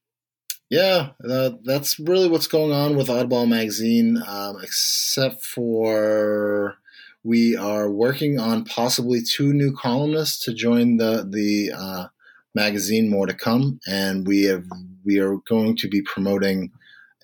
yeah, 0.69 1.09
uh, 1.27 1.51
that's 1.63 1.99
really 1.99 2.27
what's 2.27 2.47
going 2.47 2.71
on 2.71 2.95
with 2.95 3.07
Oddball 3.07 3.47
Magazine, 3.47 4.21
um, 4.27 4.57
except 4.63 5.43
for 5.43 6.77
we 7.23 7.55
are 7.55 7.89
working 7.89 8.39
on 8.39 8.65
possibly 8.65 9.21
two 9.21 9.53
new 9.53 9.75
columnists 9.75 10.43
to 10.45 10.53
join 10.53 10.97
the 10.97 11.27
the 11.29 11.71
uh, 11.75 12.07
magazine. 12.55 13.09
More 13.09 13.27
to 13.27 13.33
come, 13.33 13.79
and 13.87 14.27
we 14.27 14.43
have 14.43 14.65
we 15.03 15.19
are 15.19 15.37
going 15.47 15.77
to 15.77 15.87
be 15.87 16.01
promoting 16.01 16.71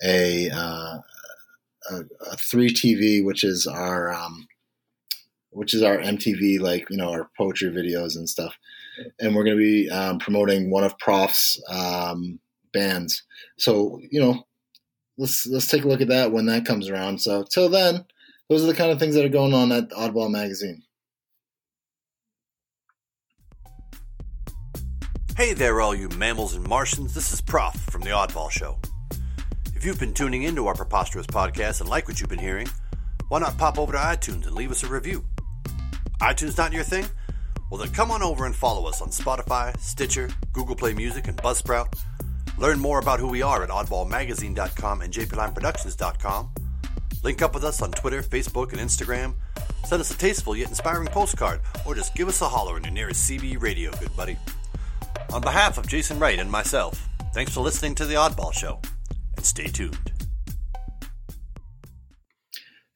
a 0.04 0.48
uh, 0.50 0.98
a, 1.90 2.00
a 2.30 2.36
three 2.36 2.70
TV, 2.70 3.24
which 3.24 3.42
is 3.42 3.66
our 3.66 4.12
um, 4.12 4.46
which 5.52 5.74
is 5.74 5.82
our 5.82 5.98
MTV, 5.98 6.60
like 6.60 6.86
you 6.90 6.96
know 6.96 7.10
our 7.10 7.30
poetry 7.36 7.70
videos 7.70 8.16
and 8.16 8.28
stuff. 8.28 8.54
And 9.20 9.34
we're 9.34 9.44
going 9.44 9.56
to 9.56 9.62
be 9.62 9.90
um, 9.90 10.18
promoting 10.18 10.70
one 10.70 10.84
of 10.84 10.98
Prof's 10.98 11.62
um, 11.68 12.40
bands. 12.72 13.22
So 13.58 14.00
you 14.10 14.20
know, 14.20 14.44
let's 15.18 15.46
let's 15.46 15.68
take 15.68 15.84
a 15.84 15.88
look 15.88 16.00
at 16.00 16.08
that 16.08 16.32
when 16.32 16.46
that 16.46 16.66
comes 16.66 16.88
around. 16.88 17.20
So 17.20 17.44
till 17.44 17.68
then, 17.68 18.04
those 18.48 18.64
are 18.64 18.66
the 18.66 18.74
kind 18.74 18.90
of 18.90 18.98
things 18.98 19.14
that 19.14 19.24
are 19.24 19.30
going 19.30 19.54
on 19.54 19.72
at 19.72 19.90
Oddball 19.90 20.30
Magazine. 20.30 20.82
Hey 25.36 25.54
there, 25.54 25.80
all 25.80 25.94
you 25.94 26.08
mammals 26.10 26.54
and 26.54 26.66
Martians. 26.68 27.14
This 27.14 27.32
is 27.32 27.40
Prof 27.40 27.74
from 27.90 28.02
The 28.02 28.10
Oddball 28.10 28.50
Show. 28.50 28.78
If 29.74 29.86
you've 29.86 29.98
been 29.98 30.14
tuning 30.14 30.42
into 30.42 30.66
our 30.66 30.74
preposterous 30.74 31.26
podcast 31.26 31.80
and 31.80 31.88
like 31.88 32.06
what 32.06 32.20
you've 32.20 32.28
been 32.28 32.38
hearing, 32.38 32.68
why 33.28 33.38
not 33.38 33.56
pop 33.56 33.78
over 33.78 33.92
to 33.92 33.98
iTunes 33.98 34.46
and 34.46 34.52
leave 34.52 34.70
us 34.70 34.82
a 34.84 34.86
review? 34.86 35.24
iTunes 36.20 36.58
not 36.58 36.72
your 36.72 36.84
thing? 36.84 37.06
Well, 37.70 37.80
then 37.80 37.90
come 37.90 38.10
on 38.10 38.22
over 38.22 38.44
and 38.44 38.54
follow 38.54 38.86
us 38.86 39.00
on 39.00 39.08
Spotify, 39.08 39.78
Stitcher, 39.80 40.28
Google 40.52 40.76
Play 40.76 40.92
Music, 40.92 41.26
and 41.28 41.36
Buzzsprout. 41.38 41.98
Learn 42.58 42.78
more 42.78 42.98
about 42.98 43.18
who 43.18 43.28
we 43.28 43.42
are 43.42 43.62
at 43.62 43.70
oddballmagazine.com 43.70 45.00
and 45.00 45.12
jplineproductions.com. 45.12 46.50
Link 47.22 47.40
up 47.40 47.54
with 47.54 47.64
us 47.64 47.80
on 47.80 47.90
Twitter, 47.92 48.22
Facebook, 48.22 48.72
and 48.72 48.80
Instagram. 48.80 49.34
Send 49.84 50.00
us 50.00 50.10
a 50.14 50.18
tasteful 50.18 50.56
yet 50.56 50.68
inspiring 50.68 51.08
postcard, 51.08 51.60
or 51.86 51.94
just 51.94 52.14
give 52.14 52.28
us 52.28 52.42
a 52.42 52.48
holler 52.48 52.76
in 52.76 52.84
your 52.84 52.92
nearest 52.92 53.28
CB 53.30 53.60
radio, 53.60 53.90
good 53.92 54.14
buddy. 54.16 54.36
On 55.32 55.40
behalf 55.40 55.78
of 55.78 55.86
Jason 55.86 56.18
Wright 56.18 56.38
and 56.38 56.50
myself, 56.50 57.08
thanks 57.32 57.54
for 57.54 57.60
listening 57.60 57.94
to 57.96 58.04
The 58.04 58.14
Oddball 58.14 58.52
Show, 58.52 58.80
and 59.36 59.46
stay 59.46 59.66
tuned. 59.66 60.12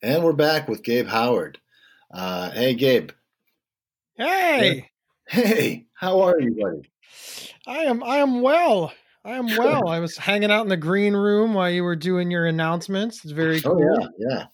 And 0.03 0.23
we're 0.23 0.33
back 0.33 0.67
with 0.67 0.83
Gabe 0.83 1.07
Howard. 1.07 1.59
Uh, 2.11 2.51
hey, 2.51 2.73
Gabe. 2.73 3.11
Hey. 4.15 4.89
Hey, 5.29 5.87
how 5.93 6.21
are 6.21 6.39
you, 6.39 6.55
buddy? 6.55 6.89
I 7.67 7.79
am. 7.79 8.01
I 8.01 8.19
am 8.19 8.39
well. 8.39 8.93
I 9.25 9.31
am 9.31 9.47
well. 9.57 9.89
I 9.89 9.99
was 9.99 10.15
hanging 10.15 10.51
out 10.51 10.61
in 10.61 10.69
the 10.69 10.77
green 10.77 11.13
room 11.13 11.53
while 11.53 11.69
you 11.69 11.83
were 11.83 11.97
doing 11.97 12.31
your 12.31 12.45
announcements. 12.45 13.25
It's 13.25 13.33
very 13.33 13.59
cool. 13.59 13.73
Oh 13.73 13.99
yeah, 13.99 14.07
yeah, 14.17 14.45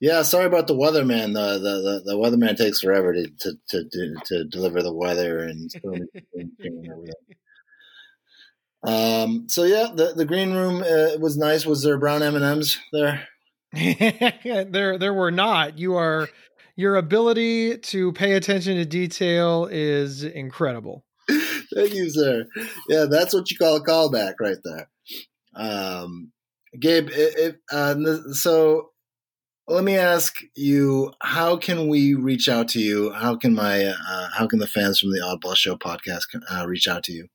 yeah. 0.00 0.22
Sorry 0.22 0.46
about 0.46 0.68
the 0.68 0.76
weatherman. 0.76 1.34
The 1.34 1.58
the 1.58 1.82
the, 1.82 2.02
the 2.04 2.16
weatherman 2.16 2.56
takes 2.56 2.82
forever 2.82 3.14
to 3.14 3.26
to 3.26 3.52
to, 3.70 3.84
to, 3.90 4.14
to 4.26 4.44
deliver 4.44 4.80
the 4.80 4.94
weather 4.94 5.40
and 5.40 5.72
everything. 5.84 7.08
Um. 8.84 9.48
So 9.48 9.64
yeah, 9.64 9.88
the 9.92 10.12
the 10.14 10.24
green 10.24 10.54
room 10.54 10.84
uh, 10.84 11.18
was 11.18 11.36
nice. 11.36 11.66
Was 11.66 11.82
there 11.82 11.98
brown 11.98 12.22
M 12.22 12.36
and 12.36 12.44
M's 12.44 12.78
there? 12.92 13.26
there 13.72 14.98
there 14.98 15.14
were 15.14 15.32
not. 15.32 15.80
You 15.80 15.96
are 15.96 16.28
your 16.76 16.96
ability 16.96 17.78
to 17.78 18.12
pay 18.12 18.34
attention 18.34 18.76
to 18.76 18.84
detail 18.84 19.66
is 19.70 20.22
incredible. 20.22 21.04
Thank 21.74 21.94
you, 21.94 22.10
sir. 22.10 22.44
Yeah, 22.88 23.06
that's 23.10 23.34
what 23.34 23.50
you 23.50 23.56
call 23.56 23.76
a 23.76 23.84
callback 23.84 24.34
right 24.40 24.58
there. 24.62 24.88
Um, 25.54 26.32
Gabe, 26.78 27.08
it, 27.08 27.38
it, 27.38 27.56
uh, 27.72 27.96
so 28.32 28.90
let 29.66 29.82
me 29.82 29.96
ask 29.96 30.36
you: 30.54 31.12
How 31.22 31.56
can 31.56 31.88
we 31.88 32.14
reach 32.14 32.48
out 32.48 32.68
to 32.68 32.78
you? 32.78 33.12
How 33.12 33.36
can 33.36 33.54
my 33.54 33.86
uh, 33.86 34.28
how 34.34 34.46
can 34.46 34.58
the 34.58 34.66
fans 34.66 35.00
from 35.00 35.10
the 35.10 35.20
Oddball 35.20 35.56
Show 35.56 35.76
podcast 35.76 36.24
uh, 36.50 36.66
reach 36.66 36.86
out 36.86 37.02
to 37.04 37.12
you? 37.12 37.28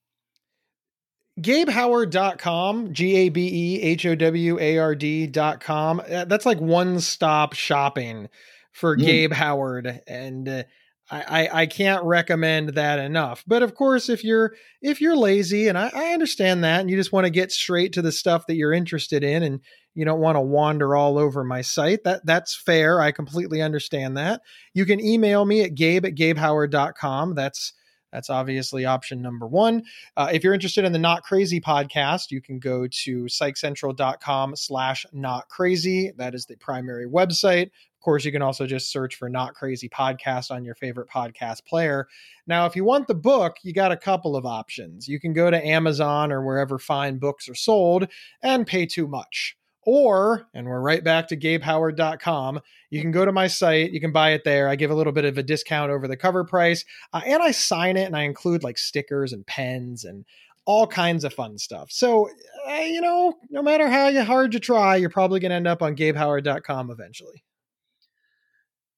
GabeHoward.com, 1.39 2.93
G 2.93 3.15
A 3.15 3.29
B 3.29 3.49
E 3.51 3.81
H 3.81 4.05
O 4.05 4.15
W 4.15 4.59
A 4.59 4.77
R 4.77 4.95
D.com. 4.95 5.99
Uh, 6.01 6.25
that's 6.25 6.45
like 6.45 6.59
one 6.59 6.99
stop 6.99 7.53
shopping 7.53 8.29
for 8.71 8.97
mm. 8.97 9.01
Gabe 9.01 9.33
Howard. 9.33 10.01
And 10.07 10.47
uh, 10.47 10.63
I, 11.11 11.49
I, 11.51 11.65
can't 11.65 12.05
recommend 12.05 12.69
that 12.69 12.99
enough. 12.99 13.43
But 13.45 13.63
of 13.63 13.75
course, 13.75 14.07
if 14.07 14.23
you're 14.23 14.53
if 14.81 15.01
you're 15.01 15.15
lazy, 15.15 15.67
and 15.67 15.77
I, 15.77 15.91
I 15.93 16.13
understand 16.13 16.63
that, 16.63 16.79
and 16.79 16.89
you 16.89 16.95
just 16.95 17.11
want 17.11 17.25
to 17.25 17.31
get 17.31 17.51
straight 17.51 17.93
to 17.93 18.01
the 18.01 18.13
stuff 18.13 18.47
that 18.47 18.55
you're 18.55 18.71
interested 18.71 19.21
in, 19.21 19.43
and 19.43 19.59
you 19.93 20.05
don't 20.05 20.21
want 20.21 20.37
to 20.37 20.41
wander 20.41 20.95
all 20.95 21.17
over 21.17 21.43
my 21.43 21.61
site, 21.61 22.05
that 22.05 22.25
that's 22.25 22.55
fair. 22.55 23.01
I 23.01 23.11
completely 23.11 23.61
understand 23.61 24.15
that. 24.15 24.41
You 24.73 24.85
can 24.85 25.01
email 25.01 25.43
me 25.43 25.63
at 25.63 25.75
gabe 25.75 26.05
at 26.05 26.15
gabehoward.com. 26.15 27.35
That's 27.35 27.73
that's 28.13 28.29
obviously 28.29 28.85
option 28.85 29.21
number 29.21 29.47
one. 29.47 29.83
Uh, 30.15 30.29
if 30.31 30.43
you're 30.43 30.53
interested 30.53 30.85
in 30.85 30.91
the 30.91 30.99
Not 30.99 31.23
Crazy 31.23 31.59
podcast, 31.59 32.31
you 32.31 32.41
can 32.41 32.59
go 32.59 32.87
to 33.03 33.23
psychcentral.com 33.25 34.55
slash 34.55 35.05
not 35.11 35.49
crazy. 35.49 36.11
That 36.17 36.35
is 36.35 36.45
the 36.45 36.57
primary 36.57 37.07
website. 37.07 37.71
Course, 38.01 38.25
you 38.25 38.31
can 38.31 38.41
also 38.41 38.65
just 38.65 38.91
search 38.91 39.15
for 39.15 39.29
Not 39.29 39.53
Crazy 39.53 39.87
Podcast 39.87 40.51
on 40.51 40.65
your 40.65 40.75
favorite 40.75 41.07
podcast 41.07 41.65
player. 41.65 42.07
Now, 42.47 42.65
if 42.65 42.75
you 42.75 42.83
want 42.83 43.07
the 43.07 43.13
book, 43.13 43.57
you 43.63 43.73
got 43.73 43.91
a 43.91 43.97
couple 43.97 44.35
of 44.35 44.45
options. 44.45 45.07
You 45.07 45.19
can 45.19 45.33
go 45.33 45.51
to 45.51 45.65
Amazon 45.65 46.31
or 46.31 46.43
wherever 46.43 46.79
fine 46.79 47.19
books 47.19 47.47
are 47.47 47.55
sold 47.55 48.07
and 48.41 48.65
pay 48.65 48.85
too 48.85 49.07
much. 49.07 49.55
Or, 49.83 50.47
and 50.53 50.67
we're 50.67 50.79
right 50.79 51.03
back 51.03 51.27
to 51.29 51.37
gabehoward.com, 51.37 52.61
you 52.91 53.01
can 53.01 53.11
go 53.11 53.25
to 53.25 53.31
my 53.31 53.47
site, 53.47 53.91
you 53.91 53.99
can 53.99 54.11
buy 54.11 54.31
it 54.31 54.43
there. 54.43 54.69
I 54.69 54.75
give 54.75 54.91
a 54.91 54.95
little 54.95 55.13
bit 55.13 55.25
of 55.25 55.37
a 55.39 55.43
discount 55.43 55.91
over 55.91 56.07
the 56.07 56.17
cover 56.17 56.43
price, 56.43 56.85
uh, 57.13 57.21
and 57.25 57.41
I 57.41 57.51
sign 57.51 57.97
it 57.97 58.05
and 58.05 58.15
I 58.15 58.23
include 58.23 58.63
like 58.63 58.77
stickers 58.77 59.33
and 59.33 59.45
pens 59.45 60.03
and 60.03 60.25
all 60.65 60.85
kinds 60.85 61.23
of 61.23 61.33
fun 61.33 61.57
stuff. 61.57 61.91
So, 61.91 62.29
uh, 62.69 62.73
you 62.73 63.01
know, 63.01 63.33
no 63.49 63.63
matter 63.63 63.89
how 63.89 64.23
hard 64.23 64.53
you 64.53 64.59
try, 64.59 64.97
you're 64.97 65.09
probably 65.09 65.39
going 65.39 65.49
to 65.49 65.55
end 65.55 65.67
up 65.67 65.81
on 65.81 65.95
gabehoward.com 65.95 66.91
eventually. 66.91 67.43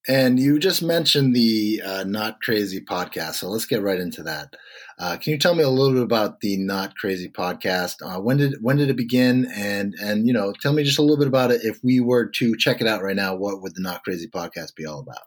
And 0.06 0.38
you 0.38 0.58
just 0.58 0.82
mentioned 0.82 1.34
the 1.34 1.80
uh, 1.84 2.04
Not 2.04 2.42
Crazy 2.42 2.80
podcast, 2.80 3.36
so 3.36 3.48
let's 3.48 3.64
get 3.64 3.82
right 3.82 3.98
into 3.98 4.22
that. 4.24 4.54
Uh, 4.98 5.16
can 5.16 5.32
you 5.32 5.38
tell 5.38 5.54
me 5.54 5.62
a 5.62 5.68
little 5.68 5.94
bit 5.94 6.02
about 6.02 6.40
the 6.40 6.58
Not 6.58 6.94
Crazy 6.96 7.30
podcast? 7.30 7.94
Uh, 8.02 8.20
when 8.20 8.36
did 8.36 8.56
when 8.60 8.76
did 8.76 8.90
it 8.90 8.96
begin? 8.96 9.50
And 9.56 9.94
and 10.00 10.26
you 10.26 10.34
know, 10.34 10.52
tell 10.60 10.74
me 10.74 10.84
just 10.84 10.98
a 10.98 11.02
little 11.02 11.16
bit 11.16 11.26
about 11.26 11.52
it. 11.52 11.62
If 11.64 11.82
we 11.82 12.00
were 12.00 12.26
to 12.26 12.54
check 12.56 12.82
it 12.82 12.86
out 12.86 13.02
right 13.02 13.16
now, 13.16 13.34
what 13.34 13.62
would 13.62 13.74
the 13.74 13.80
Not 13.80 14.04
Crazy 14.04 14.28
podcast 14.28 14.74
be 14.74 14.84
all 14.84 15.00
about? 15.00 15.22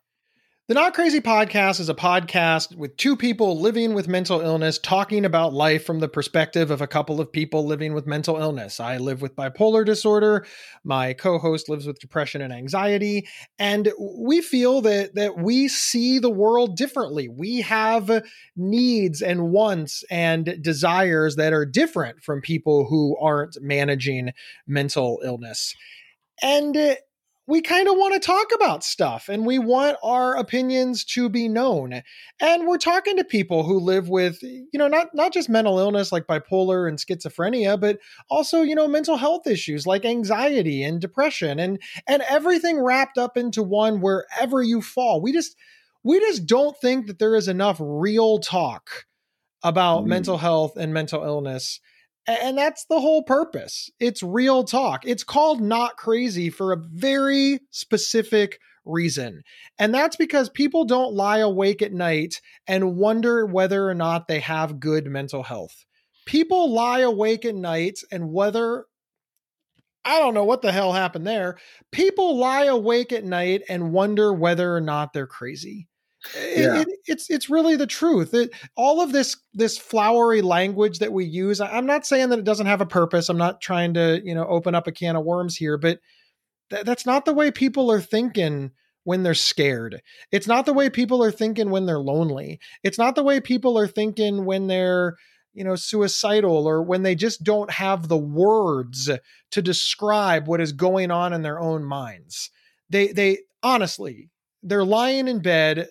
The 0.67 0.73
Not 0.73 0.93
Crazy 0.93 1.21
podcast 1.21 1.79
is 1.79 1.87
a 1.87 1.95
podcast 1.95 2.75
with 2.75 2.97
two 2.97 3.15
people 3.15 3.57
living 3.57 3.93
with 3.93 4.09
mental 4.09 4.41
illness 4.41 4.77
talking 4.77 5.23
about 5.23 5.53
life 5.53 5.85
from 5.85 6.01
the 6.01 6.09
perspective 6.09 6.71
of 6.71 6.81
a 6.81 6.87
couple 6.87 7.21
of 7.21 7.31
people 7.31 7.65
living 7.65 7.93
with 7.93 8.05
mental 8.05 8.35
illness. 8.35 8.81
I 8.81 8.97
live 8.97 9.21
with 9.21 9.33
bipolar 9.33 9.85
disorder. 9.85 10.45
My 10.83 11.13
co-host 11.13 11.69
lives 11.69 11.87
with 11.87 11.99
depression 11.99 12.41
and 12.41 12.51
anxiety, 12.51 13.29
and 13.57 13.93
we 13.97 14.41
feel 14.41 14.81
that 14.81 15.15
that 15.15 15.37
we 15.37 15.69
see 15.69 16.19
the 16.19 16.29
world 16.29 16.75
differently. 16.75 17.29
We 17.29 17.61
have 17.61 18.25
needs 18.57 19.21
and 19.21 19.51
wants 19.51 20.03
and 20.11 20.61
desires 20.61 21.37
that 21.37 21.53
are 21.53 21.65
different 21.65 22.23
from 22.23 22.41
people 22.41 22.87
who 22.89 23.15
aren't 23.21 23.55
managing 23.61 24.33
mental 24.67 25.21
illness. 25.23 25.73
And 26.43 26.97
we 27.47 27.61
kind 27.61 27.87
of 27.87 27.95
want 27.95 28.13
to 28.13 28.19
talk 28.19 28.47
about 28.53 28.83
stuff 28.83 29.29
and 29.29 29.45
we 29.45 29.57
want 29.57 29.97
our 30.03 30.35
opinions 30.35 31.03
to 31.03 31.29
be 31.29 31.47
known 31.47 32.03
and 32.39 32.67
we're 32.67 32.77
talking 32.77 33.15
to 33.15 33.23
people 33.23 33.63
who 33.63 33.79
live 33.79 34.09
with 34.09 34.43
you 34.43 34.67
know 34.73 34.87
not 34.87 35.07
not 35.13 35.33
just 35.33 35.49
mental 35.49 35.79
illness 35.79 36.11
like 36.11 36.27
bipolar 36.27 36.87
and 36.87 36.99
schizophrenia 36.99 37.79
but 37.79 37.99
also 38.29 38.61
you 38.61 38.75
know 38.75 38.87
mental 38.87 39.17
health 39.17 39.47
issues 39.47 39.87
like 39.87 40.05
anxiety 40.05 40.83
and 40.83 41.01
depression 41.01 41.59
and 41.59 41.81
and 42.05 42.21
everything 42.29 42.79
wrapped 42.79 43.17
up 43.17 43.37
into 43.37 43.63
one 43.63 44.01
wherever 44.01 44.61
you 44.61 44.81
fall 44.81 45.21
we 45.21 45.31
just 45.31 45.55
we 46.03 46.19
just 46.19 46.45
don't 46.45 46.77
think 46.79 47.07
that 47.07 47.19
there 47.19 47.35
is 47.35 47.47
enough 47.47 47.77
real 47.79 48.37
talk 48.39 49.05
about 49.63 50.03
mm. 50.03 50.07
mental 50.07 50.37
health 50.37 50.75
and 50.77 50.93
mental 50.93 51.23
illness 51.23 51.79
and 52.27 52.57
that's 52.57 52.85
the 52.85 52.99
whole 52.99 53.23
purpose. 53.23 53.89
It's 53.99 54.21
real 54.21 54.63
talk. 54.63 55.05
It's 55.05 55.23
called 55.23 55.61
Not 55.61 55.95
Crazy 55.95 56.49
for 56.49 56.71
a 56.71 56.77
very 56.77 57.61
specific 57.71 58.59
reason. 58.85 59.43
And 59.79 59.93
that's 59.93 60.15
because 60.15 60.49
people 60.49 60.85
don't 60.85 61.13
lie 61.13 61.39
awake 61.39 61.81
at 61.81 61.93
night 61.93 62.41
and 62.67 62.95
wonder 62.95 63.45
whether 63.45 63.87
or 63.87 63.93
not 63.93 64.27
they 64.27 64.39
have 64.39 64.79
good 64.79 65.07
mental 65.07 65.43
health. 65.43 65.85
People 66.25 66.73
lie 66.73 66.99
awake 66.99 67.45
at 67.45 67.55
night 67.55 67.99
and 68.11 68.31
whether 68.31 68.85
I 70.03 70.19
don't 70.19 70.33
know 70.33 70.45
what 70.45 70.61
the 70.61 70.71
hell 70.71 70.93
happened 70.93 71.27
there. 71.27 71.57
People 71.91 72.37
lie 72.37 72.65
awake 72.65 73.11
at 73.11 73.25
night 73.25 73.63
and 73.67 73.91
wonder 73.91 74.33
whether 74.33 74.73
or 74.73 74.81
not 74.81 75.11
they're 75.11 75.27
crazy 75.27 75.87
yeah. 76.35 76.81
It, 76.81 76.87
it's 77.05 77.29
it's 77.29 77.49
really 77.49 77.75
the 77.75 77.87
truth. 77.87 78.33
It, 78.33 78.51
all 78.75 79.01
of 79.01 79.11
this 79.11 79.37
this 79.53 79.77
flowery 79.77 80.41
language 80.41 80.99
that 80.99 81.13
we 81.13 81.25
use. 81.25 81.61
I'm 81.61 81.85
not 81.85 82.05
saying 82.05 82.29
that 82.29 82.39
it 82.39 82.45
doesn't 82.45 82.67
have 82.67 82.81
a 82.81 82.85
purpose. 82.85 83.29
I'm 83.29 83.37
not 83.37 83.61
trying 83.61 83.93
to 83.95 84.21
you 84.23 84.35
know 84.35 84.45
open 84.45 84.75
up 84.75 84.87
a 84.87 84.91
can 84.91 85.15
of 85.15 85.23
worms 85.23 85.55
here, 85.55 85.77
but 85.77 85.99
th- 86.69 86.83
that's 86.83 87.05
not 87.05 87.25
the 87.25 87.33
way 87.33 87.51
people 87.51 87.91
are 87.91 88.01
thinking 88.01 88.71
when 89.03 89.23
they're 89.23 89.33
scared. 89.33 90.01
It's 90.31 90.47
not 90.47 90.65
the 90.65 90.73
way 90.73 90.89
people 90.89 91.23
are 91.23 91.31
thinking 91.31 91.69
when 91.69 91.85
they're 91.85 91.99
lonely. 91.99 92.59
It's 92.83 92.97
not 92.97 93.15
the 93.15 93.23
way 93.23 93.39
people 93.39 93.77
are 93.77 93.87
thinking 93.87 94.45
when 94.45 94.67
they're 94.67 95.15
you 95.57 95.63
know, 95.63 95.75
suicidal 95.75 96.67
or 96.67 96.83
when 96.83 97.01
they 97.01 97.15
just 97.15 97.43
don't 97.43 97.71
have 97.71 98.07
the 98.07 98.17
words 98.17 99.09
to 99.49 99.61
describe 99.61 100.47
what 100.47 100.61
is 100.61 100.71
going 100.71 101.09
on 101.09 101.33
in 101.33 101.41
their 101.41 101.59
own 101.59 101.83
minds. 101.83 102.51
They 102.91 103.07
they 103.07 103.39
honestly, 103.63 104.29
they're 104.61 104.85
lying 104.85 105.27
in 105.27 105.41
bed, 105.41 105.89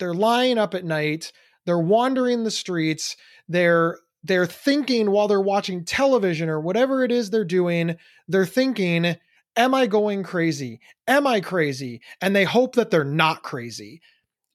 they're 0.00 0.14
lying 0.14 0.58
up 0.58 0.74
at 0.74 0.84
night, 0.84 1.30
they're 1.64 1.78
wandering 1.78 2.42
the 2.42 2.50
streets, 2.50 3.16
they're 3.48 3.98
they're 4.22 4.46
thinking 4.46 5.10
while 5.10 5.28
they're 5.28 5.40
watching 5.40 5.84
television 5.84 6.48
or 6.48 6.60
whatever 6.60 7.04
it 7.04 7.12
is 7.12 7.30
they're 7.30 7.44
doing, 7.44 7.96
they're 8.28 8.44
thinking, 8.44 9.16
Am 9.56 9.74
I 9.74 9.86
going 9.86 10.22
crazy? 10.22 10.80
Am 11.06 11.26
I 11.26 11.40
crazy? 11.40 12.00
And 12.20 12.34
they 12.34 12.44
hope 12.44 12.76
that 12.76 12.90
they're 12.90 13.04
not 13.04 13.42
crazy. 13.42 14.00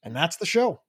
And 0.03 0.15
that's 0.15 0.37
the 0.37 0.45
show. 0.45 0.81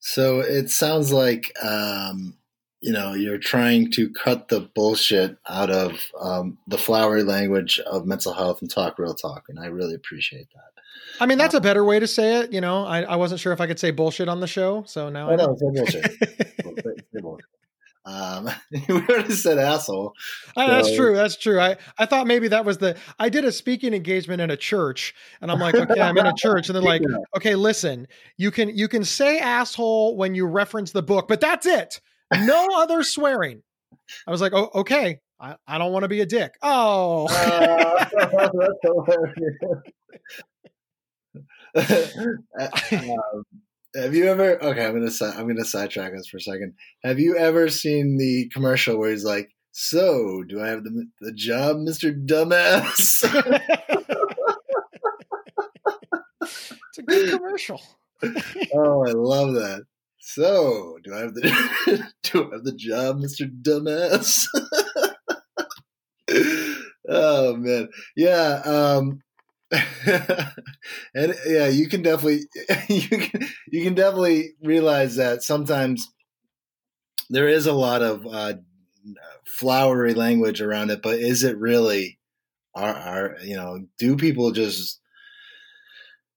So 0.00 0.40
it 0.40 0.70
sounds 0.70 1.12
like, 1.12 1.52
um, 1.62 2.36
you 2.80 2.92
know, 2.92 3.14
you're 3.14 3.38
trying 3.38 3.90
to 3.92 4.10
cut 4.10 4.48
the 4.48 4.60
bullshit 4.60 5.36
out 5.48 5.70
of 5.70 6.06
um, 6.20 6.58
the 6.66 6.78
flowery 6.78 7.22
language 7.22 7.80
of 7.80 8.06
mental 8.06 8.32
health 8.32 8.60
and 8.60 8.70
talk 8.70 8.98
real 8.98 9.14
talk. 9.14 9.44
And 9.48 9.58
I 9.58 9.66
really 9.66 9.94
appreciate 9.94 10.48
that. 10.54 10.75
I 11.20 11.26
mean, 11.26 11.38
that's 11.38 11.54
uh, 11.54 11.58
a 11.58 11.60
better 11.60 11.84
way 11.84 11.98
to 11.98 12.06
say 12.06 12.40
it. 12.40 12.52
You 12.52 12.60
know, 12.60 12.84
I, 12.84 13.02
I 13.02 13.16
wasn't 13.16 13.40
sure 13.40 13.52
if 13.52 13.60
I 13.60 13.66
could 13.66 13.78
say 13.78 13.90
bullshit 13.90 14.28
on 14.28 14.40
the 14.40 14.46
show. 14.46 14.84
So 14.86 15.08
now 15.08 15.30
I, 15.30 15.32
I 15.32 15.36
know. 15.36 15.56
bullshit. 15.58 16.16
Um, 18.06 18.48
we 18.70 18.94
already 18.94 19.32
said 19.32 19.58
asshole. 19.58 20.14
That's 20.54 20.94
true. 20.94 21.16
That's 21.16 21.36
true. 21.36 21.58
I, 21.58 21.76
I 21.98 22.06
thought 22.06 22.28
maybe 22.28 22.48
that 22.48 22.64
was 22.64 22.78
the. 22.78 22.96
I 23.18 23.28
did 23.28 23.44
a 23.44 23.50
speaking 23.50 23.92
engagement 23.92 24.40
in 24.40 24.50
a 24.50 24.56
church, 24.56 25.12
and 25.40 25.50
I'm 25.50 25.58
like, 25.58 25.74
okay, 25.74 26.00
I'm 26.00 26.16
in 26.16 26.26
a 26.26 26.34
church, 26.36 26.68
and 26.68 26.76
they're 26.76 26.82
like, 26.82 27.02
okay, 27.36 27.56
listen, 27.56 28.06
you 28.36 28.52
can 28.52 28.68
you 28.68 28.86
can 28.86 29.04
say 29.04 29.40
asshole 29.40 30.16
when 30.16 30.36
you 30.36 30.46
reference 30.46 30.92
the 30.92 31.02
book, 31.02 31.26
but 31.26 31.40
that's 31.40 31.66
it. 31.66 32.00
No 32.32 32.68
other 32.76 33.02
swearing. 33.02 33.62
I 34.26 34.30
was 34.30 34.40
like, 34.40 34.52
oh, 34.54 34.70
okay. 34.76 35.18
I, 35.38 35.56
I 35.66 35.76
don't 35.76 35.92
want 35.92 36.04
to 36.04 36.08
be 36.08 36.20
a 36.22 36.26
dick. 36.26 36.54
Oh. 36.62 37.26
Uh, 37.28 38.06
um, 41.76 43.44
have 43.96 44.14
you 44.14 44.26
ever? 44.26 44.62
Okay, 44.62 44.84
I'm 44.84 44.92
gonna 44.92 45.10
I'm 45.38 45.48
gonna 45.48 45.64
sidetrack 45.64 46.14
us 46.14 46.26
for 46.28 46.36
a 46.36 46.40
second. 46.40 46.74
Have 47.02 47.18
you 47.18 47.36
ever 47.36 47.68
seen 47.70 48.18
the 48.18 48.48
commercial 48.52 48.98
where 48.98 49.10
he's 49.10 49.24
like, 49.24 49.48
"So, 49.72 50.42
do 50.46 50.60
I 50.62 50.68
have 50.68 50.84
the 50.84 51.06
the 51.20 51.32
job, 51.32 51.78
Mister 51.78 52.12
Dumbass?" 52.12 53.24
it's 56.42 56.98
a 56.98 57.02
good 57.02 57.30
commercial. 57.30 57.80
oh, 58.74 59.06
I 59.06 59.12
love 59.12 59.54
that. 59.54 59.84
So, 60.18 60.98
do 61.02 61.14
I 61.14 61.20
have 61.20 61.34
the 61.34 61.40
do 62.22 62.50
I 62.50 62.54
have 62.54 62.64
the 62.64 62.74
job, 62.76 63.18
Mister 63.18 63.46
Dumbass? 63.46 64.46
oh 67.08 67.56
man, 67.56 67.88
yeah. 68.14 68.60
Um, 68.64 69.22
and 71.14 71.34
yeah, 71.46 71.66
you 71.66 71.88
can 71.88 72.02
definitely 72.02 72.42
you 72.88 73.08
can 73.08 73.48
you 73.68 73.82
can 73.82 73.94
definitely 73.94 74.52
realize 74.62 75.16
that 75.16 75.42
sometimes 75.42 76.08
there 77.30 77.48
is 77.48 77.66
a 77.66 77.72
lot 77.72 78.02
of 78.02 78.26
uh, 78.26 78.54
flowery 79.44 80.14
language 80.14 80.60
around 80.60 80.90
it, 80.90 81.02
but 81.02 81.18
is 81.18 81.42
it 81.42 81.58
really? 81.58 82.18
Are, 82.74 82.94
are 82.94 83.36
you 83.42 83.56
know? 83.56 83.86
Do 83.98 84.16
people 84.16 84.52
just 84.52 85.00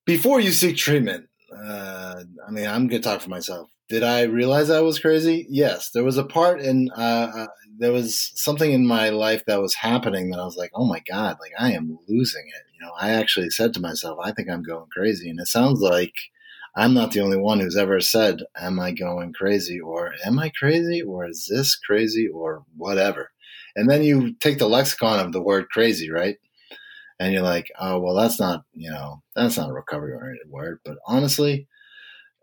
before 0.05 0.39
you 0.39 0.51
seek 0.51 0.77
treatment? 0.77 1.27
Uh, 1.55 2.23
I 2.47 2.51
mean, 2.51 2.67
I'm 2.67 2.88
gonna 2.88 3.01
talk 3.01 3.21
for 3.21 3.30
myself. 3.30 3.69
Did 3.89 4.03
I 4.03 4.23
realize 4.23 4.69
I 4.69 4.82
was 4.82 4.99
crazy? 4.99 5.45
Yes, 5.49 5.91
there 5.91 6.03
was 6.03 6.17
a 6.17 6.23
part 6.23 6.61
in 6.61 6.89
uh, 6.95 7.32
uh, 7.36 7.47
there 7.77 7.91
was 7.91 8.32
something 8.36 8.71
in 8.71 8.88
my 8.88 9.09
life 9.09 9.43
that 9.45 9.61
was 9.61 9.75
happening 9.75 10.30
that 10.30 10.39
I 10.39 10.45
was 10.45 10.55
like, 10.55 10.71
oh 10.73 10.86
my 10.86 11.01
god, 11.09 11.38
like 11.41 11.51
I 11.59 11.73
am 11.73 11.97
losing 12.07 12.47
it. 12.47 12.68
You 12.80 12.86
know, 12.86 12.93
I 12.99 13.11
actually 13.11 13.49
said 13.49 13.73
to 13.73 13.82
myself, 13.82 14.19
I 14.23 14.32
think 14.32 14.49
I'm 14.49 14.63
going 14.63 14.88
crazy, 14.91 15.30
and 15.30 15.39
it 15.39 15.47
sounds 15.47 15.82
like 15.82 16.13
I'm 16.75 16.93
not 16.93 17.11
the 17.11 17.21
only 17.21 17.38
one 17.38 17.59
who's 17.59 17.75
ever 17.77 17.99
said, 17.99 18.39
"Am 18.57 18.80
I 18.80 18.91
going 18.91 19.34
crazy?" 19.34 19.80
or 19.80 20.13
"Am 20.25 20.39
I 20.39 20.49
crazy?" 20.57 21.01
or 21.01 21.27
"Is 21.27 21.47
this 21.49 21.75
crazy?" 21.75 22.27
or 22.27 22.63
whatever. 22.77 23.32
And 23.75 23.89
then 23.89 24.03
you 24.03 24.36
take 24.36 24.59
the 24.59 24.69
lexicon 24.69 25.19
of 25.19 25.34
the 25.34 25.41
word 25.41 25.69
"crazy," 25.69 26.09
right? 26.11 26.38
And 27.19 27.34
you're 27.34 27.43
like, 27.43 27.67
"Oh, 27.80 27.99
well, 27.99 28.15
that's 28.15 28.39
not 28.39 28.63
you 28.73 28.91
know, 28.91 29.23
that's 29.36 29.57
not 29.57 29.69
a 29.69 29.73
recovery-oriented 29.73 30.49
word." 30.49 30.80
But 30.86 30.97
honestly 31.07 31.67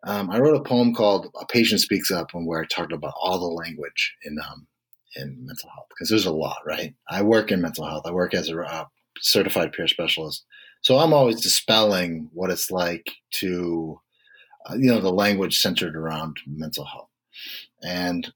um, 0.04 0.30
I 0.30 0.38
wrote 0.38 0.56
a 0.56 0.62
poem 0.68 0.94
called 0.94 1.28
"A 1.40 1.46
Patient 1.46 1.80
Speaks 1.80 2.10
Up," 2.10 2.32
and 2.34 2.46
where 2.46 2.62
I 2.62 2.66
talked 2.66 2.92
about 2.92 3.14
all 3.20 3.38
the 3.38 3.46
language 3.46 4.14
in 4.24 4.36
um, 4.38 4.66
in 5.16 5.44
mental 5.44 5.70
health 5.74 5.88
because 5.90 6.08
there's 6.08 6.26
a 6.26 6.32
lot, 6.32 6.58
right? 6.66 6.94
I 7.08 7.22
work 7.22 7.50
in 7.50 7.60
mental 7.60 7.86
health. 7.86 8.04
I 8.06 8.12
work 8.12 8.34
as 8.34 8.48
a 8.48 8.58
uh, 8.60 8.84
certified 9.20 9.72
peer 9.72 9.88
specialist, 9.88 10.44
so 10.82 10.98
I'm 10.98 11.12
always 11.14 11.40
dispelling 11.40 12.30
what 12.32 12.50
it's 12.50 12.70
like 12.70 13.10
to, 13.32 14.00
uh, 14.70 14.74
you 14.76 14.90
know, 14.92 15.00
the 15.00 15.12
language 15.12 15.60
centered 15.60 15.96
around 15.96 16.38
mental 16.46 16.84
health, 16.86 17.10
and 17.82 18.32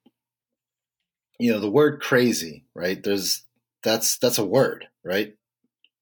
you 1.39 1.53
know, 1.53 1.61
the 1.61 1.70
word 1.70 2.01
"crazy," 2.01 2.64
right? 2.74 3.03
There's 3.03 3.45
that's 3.83 4.18
that's 4.18 4.39
a 4.39 4.45
word, 4.45 4.87
right? 5.05 5.35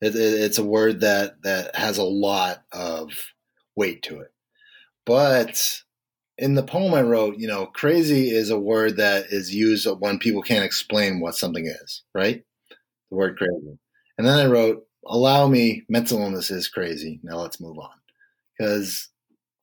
It, 0.03 0.17
it, 0.17 0.19
it's 0.43 0.59
a 0.59 0.65
word 0.65 1.01
that 1.03 1.43
that 1.43 1.77
has 1.77 1.99
a 1.99 2.05
lot 2.05 2.65
of 2.73 3.11
weight 3.77 4.03
to 4.05 4.21
it 4.21 4.33
but 5.07 5.83
in 6.39 6.55
the 6.55 6.63
poem 6.63 6.95
I 6.95 7.03
wrote, 7.03 7.39
you 7.39 7.49
know, 7.49 7.67
crazy 7.67 8.31
is 8.31 8.51
a 8.51 8.59
word 8.59 8.97
that 8.99 9.27
is 9.33 9.55
used 9.55 9.87
when 10.01 10.19
people 10.19 10.43
can't 10.43 10.65
explain 10.65 11.21
what 11.21 11.37
something 11.37 11.67
is, 11.67 12.03
right? 12.15 12.45
The 13.11 13.17
word 13.17 13.39
crazy. 13.39 13.79
And 14.19 14.27
then 14.27 14.39
I 14.39 14.51
wrote, 14.51 14.83
allow 15.07 15.47
me, 15.47 15.85
mental 15.89 16.19
illness 16.21 16.51
is 16.51 16.69
crazy. 16.69 17.21
Now 17.23 17.39
let's 17.39 17.61
move 17.61 17.79
on. 17.79 17.91
Because, 18.59 19.09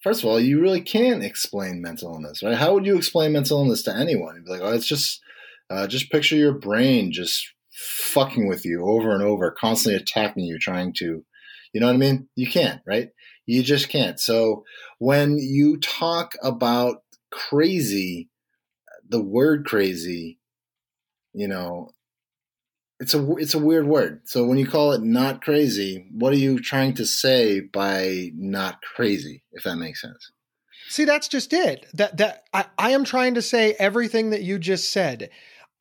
first 0.02 0.24
of 0.24 0.30
all, 0.30 0.40
you 0.40 0.62
really 0.62 0.82
can't 0.82 1.24
explain 1.24 1.82
mental 1.82 2.14
illness, 2.14 2.42
right? 2.42 2.58
How 2.58 2.74
would 2.74 2.86
you 2.86 2.98
explain 2.98 3.34
mental 3.34 3.60
illness 3.60 3.84
to 3.84 3.96
anyone? 3.96 4.36
You'd 4.36 4.46
be 4.46 4.52
like, 4.52 4.62
oh, 4.62 4.74
it's 4.74 4.88
just, 4.88 5.22
uh, 5.70 5.88
just 5.88 6.12
picture 6.12 6.38
your 6.38 6.54
brain 6.54 7.12
just 7.12 7.46
fucking 7.72 8.48
with 8.48 8.66
you 8.66 8.86
over 8.86 9.12
and 9.12 9.22
over, 9.22 9.52
constantly 9.52 9.98
attacking 10.00 10.46
you, 10.46 10.58
trying 10.58 10.94
to, 10.94 11.26
you 11.74 11.82
know 11.82 11.88
what 11.88 11.96
I 11.96 11.98
mean? 11.98 12.30
You 12.36 12.48
can't, 12.48 12.82
right? 12.88 13.10
You 13.46 13.62
just 13.62 13.90
can't. 13.90 14.18
So 14.20 14.64
when 15.00 15.38
you 15.38 15.78
talk 15.78 16.36
about 16.42 17.04
crazy, 17.32 18.30
the 19.08 19.22
word 19.22 19.66
crazy, 19.66 20.40
you 21.34 21.50
know, 21.50 21.90
it's 23.00 23.14
a 23.14 23.36
it's 23.36 23.54
a 23.54 23.60
weird 23.60 23.88
word. 23.88 24.22
So 24.26 24.46
when 24.46 24.58
you 24.58 24.68
call 24.68 24.94
it 24.94 25.02
not 25.02 25.42
crazy, 25.42 26.08
what 26.12 26.34
are 26.34 26.38
you 26.38 26.60
trying 26.60 26.94
to 26.96 27.06
say 27.06 27.60
by 27.60 28.32
not 28.36 28.82
crazy? 28.82 29.44
If 29.52 29.64
that 29.64 29.76
makes 29.76 30.02
sense. 30.02 30.32
See, 30.88 31.06
that's 31.06 31.28
just 31.28 31.52
it. 31.52 31.88
That 31.94 32.18
that 32.18 32.44
I, 32.54 32.66
I 32.78 32.92
am 32.92 33.04
trying 33.04 33.36
to 33.36 33.42
say 33.42 33.76
everything 33.80 34.30
that 34.30 34.44
you 34.44 34.60
just 34.60 34.92
said. 34.92 35.30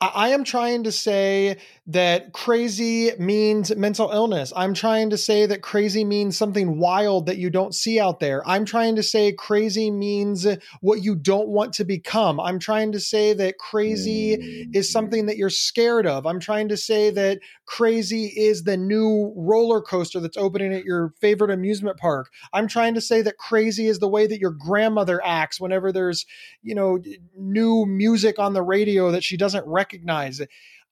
I 0.01 0.29
am 0.29 0.43
trying 0.43 0.83
to 0.83 0.91
say 0.91 1.57
that 1.87 2.33
crazy 2.33 3.11
means 3.17 3.73
mental 3.77 4.11
illness. 4.11 4.51
I'm 4.53 4.73
trying 4.73 5.11
to 5.11 5.17
say 5.17 5.45
that 5.45 5.61
crazy 5.61 6.03
means 6.03 6.37
something 6.37 6.79
wild 6.79 7.27
that 7.27 7.37
you 7.37 7.49
don't 7.49 7.73
see 7.73 7.97
out 7.97 8.19
there. 8.19 8.45
I'm 8.45 8.65
trying 8.65 8.97
to 8.97 9.03
say 9.03 9.31
crazy 9.31 9.89
means 9.89 10.45
what 10.81 11.01
you 11.01 11.15
don't 11.15 11.47
want 11.47 11.73
to 11.75 11.85
become. 11.85 12.41
I'm 12.41 12.59
trying 12.59 12.91
to 12.91 12.99
say 12.99 13.33
that 13.35 13.57
crazy 13.57 14.33
is 14.73 14.89
mm. 14.89 14.91
something 14.91 15.27
that 15.27 15.37
you're 15.37 15.49
scared 15.49 16.05
of. 16.05 16.27
I'm 16.27 16.41
trying 16.41 16.67
to 16.69 16.77
say 16.77 17.09
that 17.11 17.39
crazy 17.65 18.25
is 18.25 18.63
the 18.63 18.75
new 18.75 19.33
roller 19.37 19.81
coaster 19.81 20.19
that's 20.19 20.37
opening 20.37 20.73
at 20.73 20.83
your 20.83 21.13
favorite 21.21 21.51
amusement 21.51 21.97
park. 21.97 22.31
I'm 22.51 22.67
trying 22.67 22.95
to 22.95 23.01
say 23.01 23.21
that 23.21 23.37
crazy 23.37 23.87
is 23.87 23.99
the 23.99 24.09
way 24.09 24.27
that 24.27 24.39
your 24.39 24.51
grandmother 24.51 25.21
acts 25.23 25.61
whenever 25.61 25.93
there's, 25.93 26.25
you 26.61 26.75
know, 26.75 26.99
new 27.37 27.85
music 27.85 28.39
on 28.39 28.51
the 28.51 28.61
radio 28.61 29.11
that 29.11 29.23
she 29.23 29.37
doesn't 29.37 29.65
recognize 29.65 29.84
recognize 29.85 30.39
it. 30.39 30.49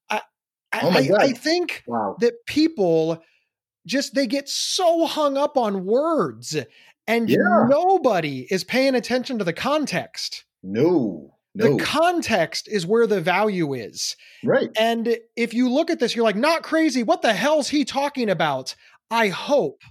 I, 0.09 0.21
oh 0.81 0.89
I, 0.89 1.25
I, 1.25 1.31
think 1.33 1.83
wow. 1.85 2.15
that 2.19 2.33
people 2.47 3.21
just 3.85 4.15
they 4.15 4.25
get 4.25 4.49
so 4.49 5.05
hung 5.05 5.37
up 5.37 5.55
on 5.55 5.85
words 5.85 6.57
and 7.05 7.29
yeah. 7.29 7.67
nobody 7.69 8.47
is 8.49 8.63
paying 8.63 8.95
attention 8.95 9.37
to 9.37 9.43
the 9.43 9.53
context. 9.53 10.45
No. 10.63 11.35
No. 11.53 11.77
The 11.77 11.83
context 11.83 12.67
is 12.67 12.87
where 12.87 13.05
the 13.05 13.21
value 13.21 13.75
is. 13.75 14.15
Right. 14.43 14.69
And 14.75 15.17
if 15.35 15.53
you 15.53 15.69
look 15.69 15.91
at 15.91 15.99
this, 15.99 16.15
you're 16.15 16.25
like, 16.25 16.35
not 16.35 16.63
crazy. 16.63 17.03
What 17.03 17.21
the 17.21 17.33
hell's 17.33 17.69
he 17.69 17.85
talking 17.85 18.31
about? 18.31 18.75
I 19.11 19.27
hope, 19.27 19.83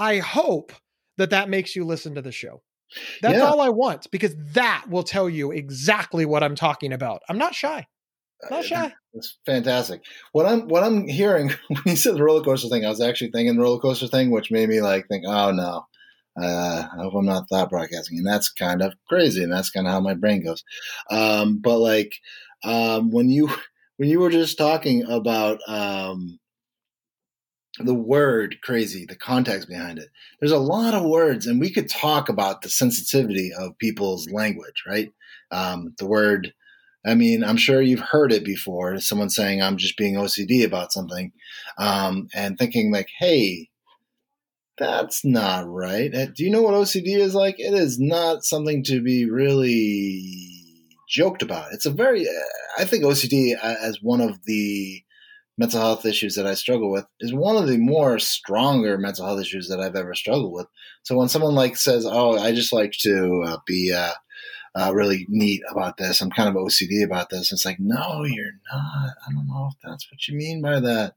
I 0.00 0.18
hope 0.18 0.72
that 1.16 1.30
that 1.30 1.48
makes 1.48 1.76
you 1.76 1.84
listen 1.84 2.16
to 2.16 2.22
the 2.22 2.32
show. 2.32 2.62
That's 3.22 3.38
yeah. 3.38 3.44
all 3.44 3.60
I 3.60 3.68
want 3.68 4.10
because 4.10 4.34
that 4.54 4.86
will 4.88 5.04
tell 5.04 5.28
you 5.28 5.52
exactly 5.52 6.26
what 6.26 6.42
I'm 6.42 6.56
talking 6.56 6.92
about. 6.92 7.22
I'm 7.28 7.38
not 7.38 7.54
shy. 7.54 7.86
Not 8.50 8.64
shy. 8.64 8.92
It's 9.14 9.38
fantastic. 9.46 10.02
What 10.32 10.46
I'm 10.46 10.68
what 10.68 10.82
I'm 10.82 11.06
hearing 11.06 11.48
when 11.68 11.82
you 11.86 11.96
said 11.96 12.16
the 12.16 12.22
roller 12.22 12.42
coaster 12.42 12.68
thing, 12.68 12.84
I 12.84 12.88
was 12.90 13.00
actually 13.00 13.30
thinking 13.30 13.56
the 13.56 13.62
roller 13.62 13.80
coaster 13.80 14.08
thing, 14.08 14.30
which 14.30 14.50
made 14.50 14.68
me 14.68 14.80
like 14.80 15.06
think, 15.08 15.24
oh 15.26 15.52
no, 15.52 15.86
Uh, 16.40 16.88
I 16.92 17.02
hope 17.02 17.14
I'm 17.14 17.26
not 17.26 17.48
thought 17.48 17.70
broadcasting, 17.70 18.18
and 18.18 18.26
that's 18.26 18.50
kind 18.50 18.82
of 18.82 18.94
crazy, 19.08 19.42
and 19.42 19.52
that's 19.52 19.70
kind 19.70 19.86
of 19.86 19.92
how 19.92 20.00
my 20.00 20.14
brain 20.14 20.44
goes. 20.44 20.64
Um, 21.10 21.60
but 21.62 21.78
like 21.78 22.14
um, 22.64 23.10
when 23.10 23.28
you 23.28 23.48
when 23.96 24.08
you 24.08 24.20
were 24.20 24.30
just 24.30 24.58
talking 24.58 25.04
about 25.04 25.60
um, 25.68 26.40
the 27.78 27.94
word 27.94 28.56
crazy, 28.62 29.04
the 29.06 29.16
context 29.16 29.68
behind 29.68 29.98
it. 29.98 30.08
There's 30.40 30.52
a 30.52 30.58
lot 30.58 30.94
of 30.94 31.04
words, 31.04 31.46
and 31.46 31.60
we 31.60 31.72
could 31.72 31.88
talk 31.88 32.28
about 32.28 32.62
the 32.62 32.68
sensitivity 32.68 33.52
of 33.56 33.78
people's 33.78 34.28
language, 34.30 34.82
right? 34.86 35.12
Um, 35.50 35.94
the 35.98 36.06
word, 36.06 36.52
I 37.06 37.14
mean, 37.14 37.44
I'm 37.44 37.56
sure 37.56 37.82
you've 37.82 38.00
heard 38.00 38.32
it 38.32 38.44
before. 38.44 38.98
Someone 38.98 39.30
saying, 39.30 39.62
I'm 39.62 39.76
just 39.76 39.96
being 39.96 40.14
OCD 40.14 40.64
about 40.64 40.92
something, 40.92 41.32
um, 41.78 42.28
and 42.34 42.58
thinking, 42.58 42.92
like, 42.92 43.08
hey, 43.18 43.68
that's 44.78 45.24
not 45.24 45.68
right. 45.68 46.14
Uh, 46.14 46.26
do 46.26 46.44
you 46.44 46.50
know 46.50 46.62
what 46.62 46.74
OCD 46.74 47.16
is 47.18 47.34
like? 47.34 47.56
It 47.58 47.74
is 47.74 47.98
not 48.00 48.44
something 48.44 48.82
to 48.84 49.02
be 49.02 49.30
really 49.30 50.22
joked 51.08 51.42
about. 51.42 51.72
It's 51.72 51.86
a 51.86 51.90
very, 51.90 52.26
uh, 52.26 52.32
I 52.78 52.84
think 52.84 53.04
OCD 53.04 53.54
uh, 53.62 53.76
as 53.80 53.98
one 54.02 54.20
of 54.20 54.44
the 54.44 55.02
mental 55.56 55.80
health 55.80 56.04
issues 56.04 56.34
that 56.34 56.46
I 56.46 56.54
struggle 56.54 56.90
with 56.90 57.06
is 57.20 57.32
one 57.32 57.56
of 57.56 57.68
the 57.68 57.78
more 57.78 58.18
stronger 58.18 58.98
mental 58.98 59.24
health 59.24 59.40
issues 59.40 59.68
that 59.68 59.80
I've 59.80 59.94
ever 59.94 60.14
struggled 60.14 60.52
with. 60.52 60.66
So 61.04 61.16
when 61.16 61.28
someone 61.28 61.54
like 61.54 61.76
says, 61.76 62.04
"Oh, 62.04 62.36
I 62.36 62.52
just 62.52 62.72
like 62.72 62.92
to 63.02 63.42
uh, 63.46 63.56
be 63.66 63.92
uh, 63.92 64.14
uh, 64.74 64.92
really 64.94 65.26
neat 65.28 65.62
about 65.70 65.96
this. 65.96 66.20
I'm 66.20 66.30
kind 66.30 66.48
of 66.48 66.54
OCD 66.54 67.04
about 67.04 67.30
this," 67.30 67.52
it's 67.52 67.64
like, 67.64 67.78
no, 67.78 68.24
you're 68.24 68.52
not. 68.72 69.14
I 69.26 69.32
don't 69.32 69.46
know 69.46 69.70
if 69.70 69.78
that's 69.82 70.10
what 70.10 70.26
you 70.28 70.36
mean 70.36 70.62
by 70.62 70.80
that. 70.80 71.14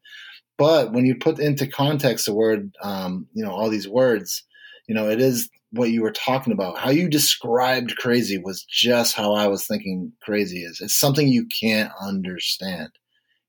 But 0.57 0.91
when 0.93 1.05
you 1.05 1.15
put 1.15 1.39
into 1.39 1.67
context 1.67 2.25
the 2.25 2.33
word, 2.33 2.75
um, 2.81 3.27
you 3.33 3.43
know, 3.43 3.51
all 3.51 3.69
these 3.69 3.87
words, 3.87 4.43
you 4.87 4.95
know, 4.95 5.09
it 5.09 5.21
is 5.21 5.49
what 5.71 5.91
you 5.91 6.01
were 6.01 6.11
talking 6.11 6.53
about. 6.53 6.79
How 6.79 6.89
you 6.89 7.09
described 7.09 7.97
crazy 7.97 8.37
was 8.37 8.63
just 8.63 9.15
how 9.15 9.33
I 9.33 9.47
was 9.47 9.67
thinking 9.67 10.13
crazy 10.21 10.63
is. 10.63 10.81
It's 10.81 10.95
something 10.95 11.27
you 11.27 11.45
can't 11.59 11.91
understand 12.01 12.89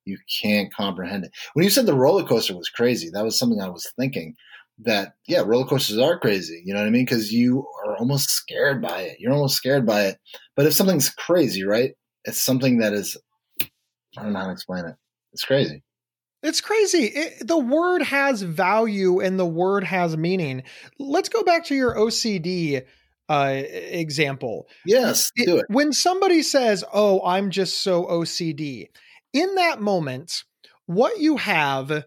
you 0.09 0.19
can't 0.43 0.73
comprehend 0.73 1.25
it. 1.25 1.33
When 1.53 1.65
you 1.65 1.71
said 1.71 1.87
the 1.87 1.95
roller 1.95 2.25
coaster 2.25 2.57
was 2.57 2.71
crazy, 2.71 3.11
that 3.13 3.25
was 3.25 3.39
something 3.39 3.61
I 3.61 3.69
was 3.69 3.93
thinking 3.97 4.35
that, 4.81 5.15
yeah, 5.27 5.41
roller 5.41 5.67
coasters 5.67 5.99
are 5.99 6.19
crazy. 6.19 6.63
You 6.65 6.75
know 6.75 6.81
what 6.81 6.87
I 6.87 6.91
mean? 6.91 7.05
Because 7.05 7.33
you 7.33 7.67
are 7.85 7.97
almost 7.97 8.31
scared 8.31 8.81
by 8.81 9.03
it. 9.03 9.17
You're 9.19 9.33
almost 9.33 9.57
scared 9.57 9.87
by 9.87 10.07
it. 10.07 10.19
But 10.57 10.67
if 10.67 10.75
something's 10.75 11.11
crazy, 11.11 11.65
right? 11.65 11.93
It's 12.25 12.43
something 12.43 12.79
that 12.79 12.93
is, 12.93 13.17
I 13.61 14.23
don't 14.23 14.33
know 14.33 14.41
how 14.41 14.47
to 14.47 14.53
explain 14.53 14.85
it. 14.85 14.95
It's 15.33 15.45
crazy. 15.45 15.83
It's 16.43 16.61
crazy. 16.61 17.05
It, 17.05 17.47
the 17.47 17.59
word 17.59 18.03
has 18.03 18.43
value 18.43 19.21
and 19.21 19.39
the 19.39 19.47
word 19.47 19.85
has 19.85 20.17
meaning. 20.17 20.63
Let's 20.99 21.29
go 21.29 21.43
back 21.43 21.65
to 21.67 21.75
your 21.75 21.97
OCD 21.97 22.85
uh, 23.29 23.63
example. 23.65 24.69
Yes, 24.87 25.33
do 25.37 25.59
it. 25.59 25.67
When 25.69 25.93
somebody 25.93 26.43
says, 26.43 26.85
"Oh, 26.93 27.21
I'm 27.25 27.51
just 27.51 27.83
so 27.83 28.05
OCD," 28.05 28.87
in 29.33 29.57
that 29.57 29.81
moment, 29.81 30.45
what 30.87 31.19
you 31.21 31.37
have 31.39 32.05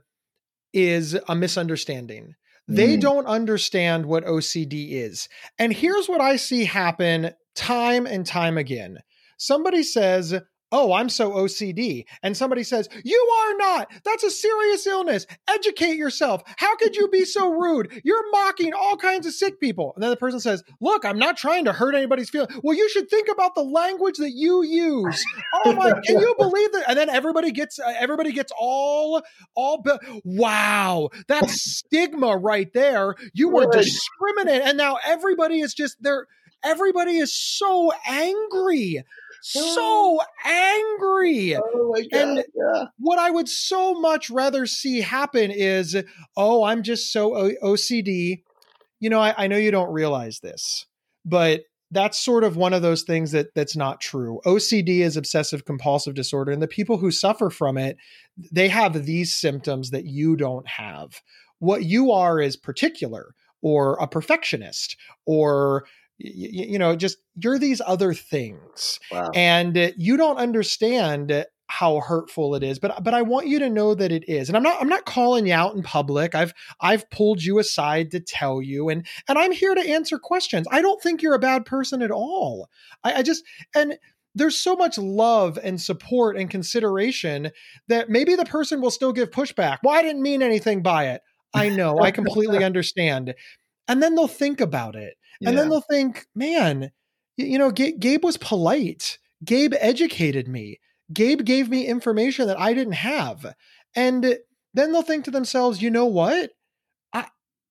is 0.73 1.17
a 1.27 1.35
misunderstanding. 1.35 2.35
They 2.71 2.95
mm. 2.95 3.01
don't 3.01 3.25
understand 3.25 4.05
what 4.05 4.25
OCD 4.25 4.91
is. 4.91 5.27
And 5.59 5.73
here's 5.73 6.07
what 6.07 6.21
I 6.21 6.37
see 6.37 6.63
happen 6.63 7.31
time 7.53 8.05
and 8.05 8.25
time 8.25 8.57
again. 8.57 8.99
Somebody 9.37 9.83
says, 9.83 10.39
oh, 10.71 10.93
I'm 10.93 11.09
so 11.09 11.31
OCD. 11.31 12.05
And 12.23 12.35
somebody 12.35 12.63
says, 12.63 12.87
you 13.03 13.29
are 13.39 13.57
not. 13.57 13.91
That's 14.03 14.23
a 14.23 14.31
serious 14.31 14.87
illness. 14.87 15.27
Educate 15.49 15.97
yourself. 15.97 16.43
How 16.57 16.75
could 16.77 16.95
you 16.95 17.07
be 17.09 17.25
so 17.25 17.51
rude? 17.51 18.01
You're 18.03 18.29
mocking 18.31 18.73
all 18.73 18.97
kinds 18.97 19.25
of 19.25 19.33
sick 19.33 19.59
people. 19.59 19.93
And 19.95 20.03
then 20.03 20.09
the 20.09 20.17
person 20.17 20.39
says, 20.39 20.63
look, 20.79 21.05
I'm 21.05 21.19
not 21.19 21.37
trying 21.37 21.65
to 21.65 21.73
hurt 21.73 21.95
anybody's 21.95 22.29
feelings. 22.29 22.53
Well, 22.63 22.75
you 22.75 22.89
should 22.89 23.09
think 23.09 23.27
about 23.31 23.55
the 23.55 23.63
language 23.63 24.17
that 24.17 24.31
you 24.31 24.63
use. 24.63 25.23
Oh 25.65 25.73
my, 25.73 25.91
can 26.05 26.19
you 26.19 26.35
believe 26.37 26.71
that? 26.73 26.85
And 26.87 26.97
then 26.97 27.09
everybody 27.09 27.51
gets, 27.51 27.79
uh, 27.79 27.93
everybody 27.99 28.31
gets 28.31 28.51
all, 28.57 29.21
all, 29.55 29.81
be- 29.81 30.21
wow, 30.23 31.09
that 31.27 31.49
stigma 31.49 32.37
right 32.37 32.71
there. 32.73 33.15
You 33.33 33.49
were 33.49 33.69
discriminating. 33.71 34.67
And 34.67 34.77
now 34.77 34.97
everybody 35.05 35.59
is 35.59 35.73
just, 35.73 35.97
they're, 36.01 36.27
everybody 36.63 37.17
is 37.17 37.33
so 37.33 37.91
angry 38.07 39.03
so 39.41 40.19
oh. 40.19 40.21
angry. 40.45 41.55
Oh 41.55 41.91
my 41.93 42.01
God. 42.01 42.21
And 42.21 42.37
yeah. 42.55 42.85
what 42.97 43.19
I 43.19 43.29
would 43.29 43.49
so 43.49 43.99
much 43.99 44.29
rather 44.29 44.65
see 44.65 45.01
happen 45.01 45.51
is, 45.51 45.95
oh, 46.37 46.63
I'm 46.63 46.83
just 46.83 47.11
so 47.11 47.35
o- 47.35 47.73
OCD. 47.73 48.43
You 48.99 49.09
know, 49.09 49.19
I, 49.19 49.33
I 49.37 49.47
know 49.47 49.57
you 49.57 49.71
don't 49.71 49.91
realize 49.91 50.39
this, 50.39 50.85
but 51.25 51.61
that's 51.91 52.17
sort 52.17 52.43
of 52.43 52.55
one 52.55 52.73
of 52.73 52.81
those 52.81 53.03
things 53.03 53.31
that 53.31 53.53
that's 53.53 53.75
not 53.75 53.99
true. 53.99 54.39
OCD 54.45 54.99
is 54.99 55.17
obsessive 55.17 55.65
compulsive 55.65 56.13
disorder 56.13 56.51
and 56.51 56.61
the 56.61 56.67
people 56.67 56.97
who 56.97 57.11
suffer 57.11 57.49
from 57.49 57.77
it, 57.77 57.97
they 58.51 58.69
have 58.69 59.05
these 59.05 59.35
symptoms 59.35 59.89
that 59.89 60.05
you 60.05 60.35
don't 60.35 60.67
have. 60.67 61.21
What 61.59 61.83
you 61.83 62.11
are 62.11 62.39
is 62.39 62.55
particular 62.55 63.35
or 63.61 63.95
a 63.95 64.07
perfectionist 64.07 64.95
or 65.25 65.85
you, 66.23 66.65
you 66.73 66.79
know 66.79 66.95
just 66.95 67.17
you're 67.35 67.59
these 67.59 67.81
other 67.85 68.13
things. 68.13 68.99
Wow. 69.11 69.31
and 69.33 69.77
uh, 69.77 69.91
you 69.97 70.17
don't 70.17 70.37
understand 70.37 71.31
uh, 71.31 71.45
how 71.67 72.01
hurtful 72.01 72.53
it 72.55 72.63
is 72.63 72.79
but 72.79 73.01
but 73.01 73.13
I 73.13 73.21
want 73.21 73.47
you 73.47 73.59
to 73.59 73.69
know 73.69 73.95
that 73.95 74.11
it 74.11 74.27
is. 74.27 74.49
And 74.49 74.57
I'm 74.57 74.63
not 74.63 74.81
I'm 74.81 74.89
not 74.89 75.05
calling 75.05 75.47
you 75.47 75.53
out 75.53 75.73
in 75.73 75.83
public. 75.83 76.35
I've 76.35 76.53
I've 76.81 77.09
pulled 77.09 77.41
you 77.41 77.59
aside 77.59 78.11
to 78.11 78.19
tell 78.19 78.61
you 78.61 78.89
and 78.89 79.05
and 79.27 79.37
I'm 79.37 79.51
here 79.51 79.73
to 79.73 79.89
answer 79.89 80.19
questions. 80.19 80.67
I 80.69 80.81
don't 80.81 81.01
think 81.01 81.21
you're 81.21 81.33
a 81.33 81.39
bad 81.39 81.65
person 81.65 82.01
at 82.01 82.11
all. 82.11 82.69
I, 83.03 83.13
I 83.13 83.23
just 83.23 83.43
and 83.73 83.97
there's 84.35 84.57
so 84.57 84.75
much 84.75 84.97
love 84.97 85.57
and 85.61 85.79
support 85.79 86.37
and 86.37 86.49
consideration 86.49 87.51
that 87.87 88.09
maybe 88.09 88.35
the 88.35 88.45
person 88.45 88.81
will 88.81 88.91
still 88.91 89.13
give 89.13 89.31
pushback. 89.31 89.77
Well 89.83 89.95
I 89.95 90.01
didn't 90.01 90.21
mean 90.21 90.41
anything 90.41 90.83
by 90.83 91.07
it. 91.07 91.21
I 91.53 91.69
know. 91.69 91.99
I 91.99 92.11
completely 92.11 92.63
understand. 92.65 93.33
And 93.87 94.03
then 94.03 94.15
they'll 94.15 94.27
think 94.27 94.61
about 94.61 94.95
it 94.95 95.15
and 95.49 95.57
then 95.57 95.69
they'll 95.69 95.81
think, 95.81 96.25
man, 96.35 96.91
you 97.37 97.57
know, 97.57 97.71
G- 97.71 97.97
Gabe 97.97 98.23
was 98.23 98.37
polite. 98.37 99.17
Gabe 99.43 99.73
educated 99.79 100.47
me. 100.47 100.79
Gabe 101.13 101.43
gave 101.43 101.69
me 101.69 101.85
information 101.85 102.47
that 102.47 102.59
I 102.59 102.73
didn't 102.73 102.93
have. 102.93 103.55
And 103.95 104.23
then 104.73 104.91
they'll 104.91 105.01
think 105.01 105.25
to 105.25 105.31
themselves, 105.31 105.81
you 105.81 105.89
know 105.89 106.05
what? 106.05 106.51
I 107.13 107.27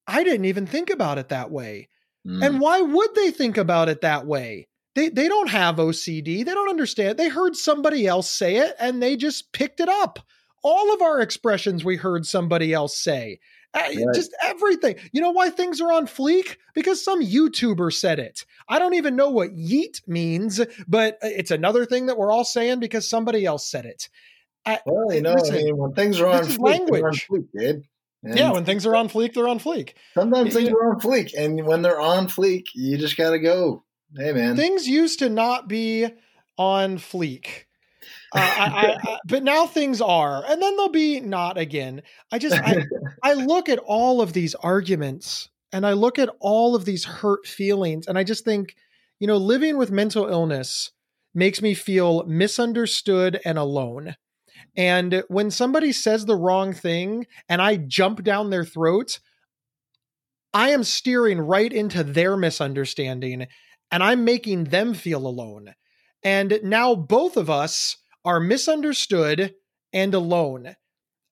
I 0.06 0.24
didn't 0.24 0.46
even 0.46 0.66
think 0.66 0.90
about 0.90 1.18
it 1.18 1.28
that 1.28 1.50
way. 1.50 1.88
Mm. 2.26 2.44
And 2.44 2.60
why 2.60 2.80
would 2.80 3.14
they 3.14 3.30
think 3.30 3.56
about 3.56 3.88
it 3.88 4.02
that 4.02 4.26
way? 4.26 4.68
They 4.94 5.08
they 5.08 5.28
don't 5.28 5.48
have 5.48 5.76
OCD. 5.76 6.44
They 6.44 6.52
don't 6.52 6.68
understand. 6.68 7.18
They 7.18 7.28
heard 7.28 7.56
somebody 7.56 8.06
else 8.06 8.28
say 8.28 8.56
it 8.56 8.74
and 8.78 9.02
they 9.02 9.16
just 9.16 9.52
picked 9.52 9.80
it 9.80 9.88
up. 9.88 10.18
All 10.62 10.92
of 10.92 11.00
our 11.00 11.20
expressions 11.20 11.84
we 11.84 11.96
heard 11.96 12.26
somebody 12.26 12.74
else 12.74 12.98
say. 12.98 13.38
Right. 13.74 13.96
Just 14.14 14.34
everything. 14.42 14.96
You 15.12 15.20
know 15.20 15.30
why 15.30 15.50
things 15.50 15.80
are 15.80 15.92
on 15.92 16.06
fleek? 16.06 16.56
Because 16.74 17.04
some 17.04 17.24
YouTuber 17.24 17.92
said 17.92 18.18
it. 18.18 18.44
I 18.68 18.78
don't 18.78 18.94
even 18.94 19.16
know 19.16 19.30
what 19.30 19.54
yeet 19.54 20.06
means, 20.08 20.60
but 20.88 21.14
uh, 21.22 21.28
it's 21.28 21.50
another 21.50 21.86
thing 21.86 22.06
that 22.06 22.18
we're 22.18 22.32
all 22.32 22.44
saying 22.44 22.80
because 22.80 23.08
somebody 23.08 23.44
else 23.46 23.70
said 23.70 23.86
it. 23.86 24.08
I, 24.66 24.80
well, 24.84 25.14
you 25.14 25.22
know, 25.22 25.34
listen, 25.34 25.54
I 25.54 25.58
mean, 25.58 25.76
when 25.76 25.92
things 25.92 26.20
are 26.20 26.26
on 26.26 26.44
fleek, 26.44 26.58
language. 26.58 27.02
on 27.02 27.12
fleek, 27.12 27.46
dude. 27.56 27.84
And 28.22 28.38
yeah, 28.38 28.52
when 28.52 28.64
things 28.64 28.84
are 28.84 28.94
on 28.94 29.08
fleek, 29.08 29.34
they're 29.34 29.48
on 29.48 29.58
fleek. 29.58 29.94
Sometimes 30.14 30.52
things 30.52 30.68
are 30.68 30.92
on 30.92 31.00
fleek, 31.00 31.32
and 31.36 31.64
when 31.64 31.80
they're 31.82 32.00
on 32.00 32.26
fleek, 32.26 32.64
you 32.74 32.98
just 32.98 33.16
got 33.16 33.30
to 33.30 33.38
go. 33.38 33.84
Hey, 34.14 34.32
man. 34.32 34.56
Things 34.56 34.86
used 34.86 35.20
to 35.20 35.30
not 35.30 35.68
be 35.68 36.08
on 36.58 36.98
fleek. 36.98 37.64
Uh, 38.34 38.38
I, 38.40 38.98
I, 39.02 39.18
but 39.26 39.42
now 39.42 39.66
things 39.66 40.00
are, 40.00 40.44
and 40.46 40.60
then 40.62 40.76
they'll 40.76 40.88
be 40.88 41.20
not 41.20 41.58
again. 41.58 42.02
I 42.32 42.38
just 42.38 42.56
I, 42.56 42.84
I 43.22 43.34
look 43.34 43.68
at 43.68 43.78
all 43.78 44.20
of 44.20 44.32
these 44.32 44.54
arguments, 44.56 45.48
and 45.72 45.86
I 45.86 45.92
look 45.92 46.18
at 46.18 46.30
all 46.40 46.74
of 46.74 46.84
these 46.84 47.04
hurt 47.04 47.46
feelings, 47.46 48.06
and 48.06 48.18
I 48.18 48.24
just 48.24 48.44
think, 48.44 48.74
you 49.18 49.26
know, 49.26 49.36
living 49.36 49.76
with 49.76 49.90
mental 49.90 50.26
illness 50.26 50.90
makes 51.34 51.62
me 51.62 51.74
feel 51.74 52.24
misunderstood 52.24 53.40
and 53.44 53.58
alone. 53.58 54.16
And 54.76 55.22
when 55.28 55.50
somebody 55.50 55.92
says 55.92 56.26
the 56.26 56.36
wrong 56.36 56.72
thing, 56.72 57.26
and 57.48 57.60
I 57.62 57.76
jump 57.76 58.22
down 58.22 58.50
their 58.50 58.64
throat, 58.64 59.20
I 60.52 60.70
am 60.70 60.84
steering 60.84 61.38
right 61.40 61.72
into 61.72 62.02
their 62.02 62.36
misunderstanding, 62.36 63.46
and 63.90 64.02
I'm 64.02 64.24
making 64.24 64.64
them 64.64 64.94
feel 64.94 65.26
alone. 65.26 65.74
And 66.22 66.60
now 66.62 66.94
both 66.94 67.36
of 67.36 67.48
us 67.48 67.96
are 68.24 68.40
misunderstood 68.40 69.54
and 69.92 70.14
alone. 70.14 70.74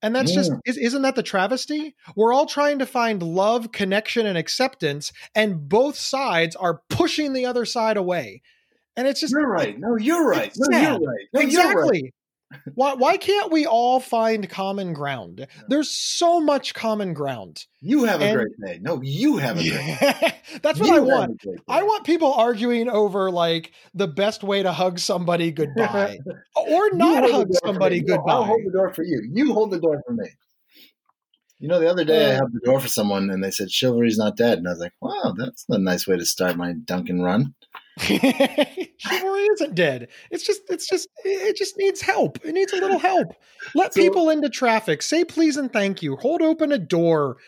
And 0.00 0.14
that's 0.14 0.30
yeah. 0.30 0.42
just 0.42 0.52
isn't 0.64 1.02
that 1.02 1.16
the 1.16 1.22
travesty? 1.24 1.96
We're 2.14 2.32
all 2.32 2.46
trying 2.46 2.78
to 2.78 2.86
find 2.86 3.22
love, 3.22 3.72
connection, 3.72 4.26
and 4.26 4.38
acceptance, 4.38 5.12
and 5.34 5.68
both 5.68 5.96
sides 5.96 6.54
are 6.54 6.82
pushing 6.88 7.32
the 7.32 7.46
other 7.46 7.64
side 7.64 7.96
away. 7.96 8.42
And 8.96 9.08
it's 9.08 9.20
just 9.20 9.32
You're 9.32 9.48
right. 9.48 9.78
No, 9.78 9.96
you're 9.96 10.28
right. 10.28 10.52
No, 10.56 10.78
you're 10.78 10.92
right. 10.92 11.26
No, 11.32 11.40
exactly. 11.40 11.98
You're 11.98 12.04
right. 12.04 12.14
Why 12.74 12.94
why 12.94 13.16
can't 13.16 13.52
we 13.52 13.66
all 13.66 14.00
find 14.00 14.48
common 14.48 14.92
ground? 14.92 15.46
There's 15.68 15.90
so 15.90 16.40
much 16.40 16.74
common 16.74 17.12
ground. 17.12 17.66
You 17.80 18.04
have 18.04 18.20
a 18.20 18.24
and, 18.24 18.36
great 18.36 18.60
day. 18.64 18.78
No, 18.80 19.00
you 19.02 19.36
have 19.36 19.58
a 19.58 19.68
great 19.68 19.98
day. 20.00 20.34
That's 20.62 20.80
what 20.80 20.88
you 20.88 20.96
I 20.96 21.00
want. 21.00 21.44
I 21.68 21.82
want 21.82 22.04
people 22.04 22.32
arguing 22.32 22.88
over 22.88 23.30
like 23.30 23.72
the 23.94 24.08
best 24.08 24.42
way 24.42 24.62
to 24.62 24.72
hug 24.72 24.98
somebody 24.98 25.50
goodbye 25.52 26.18
or 26.56 26.90
not 26.92 27.30
hug 27.30 27.48
somebody 27.64 28.00
goodbye. 28.00 28.32
I'll 28.32 28.44
hold 28.44 28.62
the 28.64 28.72
door 28.72 28.92
for 28.94 29.04
you. 29.04 29.28
You 29.32 29.52
hold 29.52 29.70
the 29.70 29.80
door 29.80 30.02
for 30.06 30.14
me. 30.14 30.28
You 31.58 31.68
know, 31.68 31.80
the 31.80 31.90
other 31.90 32.04
day 32.04 32.30
I 32.30 32.34
held 32.34 32.52
the 32.52 32.60
door 32.60 32.78
for 32.78 32.88
someone 32.88 33.30
and 33.30 33.42
they 33.42 33.50
said 33.50 33.70
chivalry's 33.70 34.18
not 34.18 34.36
dead, 34.36 34.58
and 34.58 34.68
I 34.68 34.70
was 34.70 34.78
like, 34.78 34.92
"Wow, 35.00 35.34
that's 35.36 35.64
a 35.68 35.78
nice 35.78 36.06
way 36.06 36.16
to 36.16 36.24
start 36.24 36.56
my 36.56 36.72
Dunkin' 36.72 37.20
run." 37.20 37.54
Chivalry 37.98 39.42
isn't 39.54 39.74
dead. 39.74 40.08
It's 40.30 40.44
just 40.44 40.62
it's 40.68 40.88
just 40.88 41.08
it 41.24 41.56
just 41.56 41.76
needs 41.76 42.00
help. 42.00 42.38
It 42.44 42.52
needs 42.52 42.72
a 42.72 42.76
little 42.76 43.00
help. 43.00 43.34
Let 43.74 43.92
so, 43.92 44.00
people 44.00 44.30
into 44.30 44.48
traffic. 44.48 45.02
Say 45.02 45.24
please 45.24 45.56
and 45.56 45.72
thank 45.72 46.00
you. 46.00 46.16
Hold 46.16 46.42
open 46.42 46.70
a 46.70 46.78
door. 46.78 47.38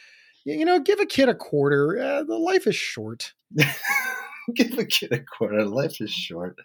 You 0.45 0.65
know, 0.65 0.81
give 0.81 0.99
a 0.99 1.07
kid 1.07 1.29
a 1.29 1.35
quarter. 1.35 2.01
Uh, 2.01 2.25
the 2.25 2.37
life 2.37 2.67
is 2.67 2.75
short. 2.75 3.33
give 4.55 4.77
a 4.77 4.85
kid 4.85 5.13
a 5.13 5.21
quarter. 5.21 5.65
Life 5.65 6.01
is 6.01 6.11
short. 6.11 6.57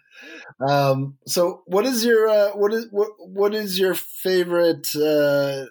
Um, 0.66 1.18
so, 1.26 1.62
what 1.66 1.86
is 1.86 2.04
your 2.04 2.28
uh, 2.28 2.50
what 2.52 2.72
is 2.72 2.88
what 2.90 3.10
what 3.18 3.54
is 3.54 3.78
your 3.78 3.94
favorite? 3.94 4.88
Uh, 4.96 5.66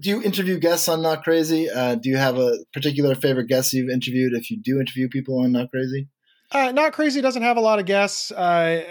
do 0.00 0.10
you 0.10 0.22
interview 0.22 0.58
guests 0.58 0.88
on 0.88 1.02
Not 1.02 1.22
Crazy? 1.22 1.70
Uh, 1.70 1.94
do 1.94 2.08
you 2.08 2.16
have 2.16 2.38
a 2.38 2.58
particular 2.72 3.14
favorite 3.14 3.46
guest 3.46 3.72
you've 3.72 3.90
interviewed? 3.90 4.32
If 4.32 4.50
you 4.50 4.60
do 4.60 4.80
interview 4.80 5.08
people 5.08 5.38
on 5.40 5.52
Not 5.52 5.70
Crazy, 5.70 6.08
uh, 6.54 6.70
not 6.70 6.92
crazy 6.92 7.20
doesn't 7.20 7.42
have 7.42 7.56
a 7.56 7.60
lot 7.60 7.80
of 7.80 7.84
guests. 7.84 8.30
Uh, 8.30 8.84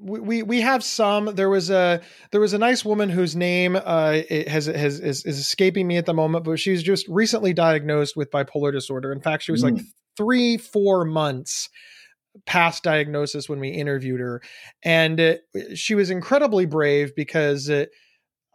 we 0.00 0.42
we 0.42 0.60
have 0.60 0.84
some. 0.84 1.34
There 1.34 1.48
was 1.48 1.70
a 1.70 2.02
there 2.30 2.42
was 2.42 2.52
a 2.52 2.58
nice 2.58 2.84
woman 2.84 3.08
whose 3.08 3.34
name 3.34 3.74
uh, 3.74 4.20
has, 4.28 4.66
has 4.66 5.00
is, 5.00 5.24
is 5.24 5.38
escaping 5.38 5.86
me 5.86 5.96
at 5.96 6.04
the 6.04 6.12
moment, 6.12 6.44
but 6.44 6.60
she 6.60 6.72
was 6.72 6.82
just 6.82 7.06
recently 7.08 7.54
diagnosed 7.54 8.16
with 8.16 8.30
bipolar 8.30 8.70
disorder. 8.70 9.12
In 9.12 9.20
fact, 9.20 9.44
she 9.44 9.52
was 9.52 9.62
mm. 9.62 9.72
like 9.72 9.84
three 10.16 10.58
four 10.58 11.06
months 11.06 11.70
past 12.44 12.82
diagnosis 12.82 13.48
when 13.48 13.60
we 13.60 13.70
interviewed 13.70 14.20
her, 14.20 14.42
and 14.82 15.18
uh, 15.18 15.34
she 15.74 15.94
was 15.94 16.10
incredibly 16.10 16.66
brave 16.66 17.14
because. 17.16 17.70
Uh, 17.70 17.86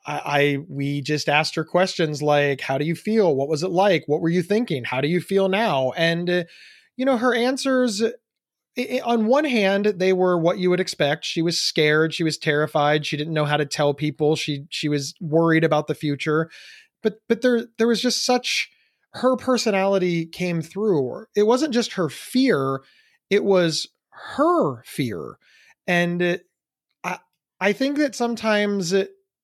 I, 0.05 0.21
I, 0.25 0.57
we 0.67 1.01
just 1.01 1.29
asked 1.29 1.55
her 1.55 1.63
questions 1.63 2.21
like, 2.21 2.61
"How 2.61 2.77
do 2.77 2.85
you 2.85 2.95
feel? 2.95 3.35
What 3.35 3.49
was 3.49 3.63
it 3.63 3.71
like? 3.71 4.03
What 4.07 4.21
were 4.21 4.29
you 4.29 4.41
thinking? 4.41 4.83
How 4.83 5.01
do 5.01 5.07
you 5.07 5.21
feel 5.21 5.49
now?" 5.49 5.91
And 5.91 6.29
uh, 6.29 6.43
you 6.97 7.05
know, 7.05 7.17
her 7.17 7.33
answers 7.33 8.01
it, 8.75 9.01
on 9.03 9.25
one 9.25 9.45
hand, 9.45 9.85
they 9.85 10.13
were 10.13 10.37
what 10.37 10.59
you 10.59 10.69
would 10.69 10.79
expect. 10.79 11.25
She 11.25 11.41
was 11.41 11.59
scared, 11.59 12.13
she 12.13 12.23
was 12.23 12.37
terrified, 12.37 13.05
she 13.05 13.17
didn't 13.17 13.33
know 13.33 13.45
how 13.45 13.57
to 13.57 13.65
tell 13.65 13.93
people, 13.93 14.35
she 14.35 14.65
she 14.69 14.89
was 14.89 15.13
worried 15.19 15.63
about 15.63 15.87
the 15.87 15.95
future. 15.95 16.49
But 17.03 17.19
but 17.27 17.41
there 17.41 17.67
there 17.77 17.87
was 17.87 18.01
just 18.01 18.25
such 18.25 18.69
her 19.13 19.35
personality 19.35 20.25
came 20.25 20.61
through. 20.61 21.25
It 21.35 21.43
wasn't 21.43 21.73
just 21.73 21.93
her 21.93 22.09
fear, 22.09 22.81
it 23.29 23.43
was 23.43 23.87
her 24.35 24.83
fear. 24.83 25.37
And 25.87 26.39
I 27.03 27.19
I 27.59 27.73
think 27.73 27.97
that 27.97 28.15
sometimes 28.15 28.93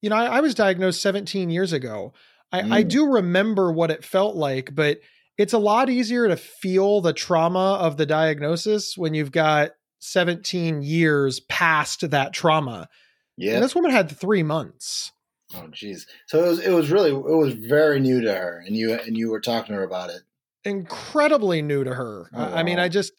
you 0.02 0.10
know, 0.10 0.16
I, 0.16 0.38
I 0.38 0.40
was 0.42 0.56
diagnosed 0.56 1.02
17 1.02 1.50
years 1.50 1.74
ago. 1.74 2.14
I, 2.52 2.62
mm. 2.62 2.72
I 2.72 2.84
do 2.84 3.14
remember 3.14 3.72
what 3.72 3.92
it 3.92 4.04
felt 4.04 4.36
like, 4.36 4.74
but 4.74 5.00
it's 5.38 5.54
a 5.54 5.58
lot 5.58 5.90
easier 5.90 6.28
to 6.28 6.38
feel 6.38 7.02
the 7.02 7.14
trauma 7.14 7.76
of 7.76 7.98
the 7.98 8.06
diagnosis 8.06 8.98
when 8.98 9.14
you've 9.14 9.32
got 9.32 9.72
17 10.00 10.82
years 10.82 11.40
past 11.42 12.10
that 12.10 12.34
trauma. 12.34 12.88
Yeah. 13.38 13.56
And 13.56 13.64
this 13.64 13.76
woman 13.76 13.92
had 13.92 14.10
three 14.10 14.44
months. 14.44 15.12
Oh, 15.56 15.68
geez. 15.72 16.08
So 16.26 16.44
it 16.44 16.48
was, 16.48 16.60
it 16.60 16.72
was 16.72 16.90
really, 16.90 17.12
it 17.12 17.38
was 17.38 17.54
very 17.54 18.00
new 18.00 18.22
to 18.22 18.34
her 18.34 18.64
and 18.66 18.76
you, 18.76 18.94
and 18.94 19.18
you 19.18 19.30
were 19.30 19.40
talking 19.40 19.74
to 19.74 19.80
her 19.80 19.84
about 19.84 20.10
it. 20.10 20.22
Incredibly 20.64 21.62
new 21.62 21.84
to 21.84 21.94
her. 21.94 22.30
Oh, 22.34 22.44
I, 22.44 22.60
I 22.60 22.64
mean, 22.64 22.80
I 22.80 22.90
just, 22.90 23.14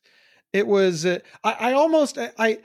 it 0.53 0.67
was, 0.67 1.07
uh, 1.07 1.21
I, 1.45 1.53
I 1.53 1.73
almost, 1.73 2.19
I, 2.19 2.59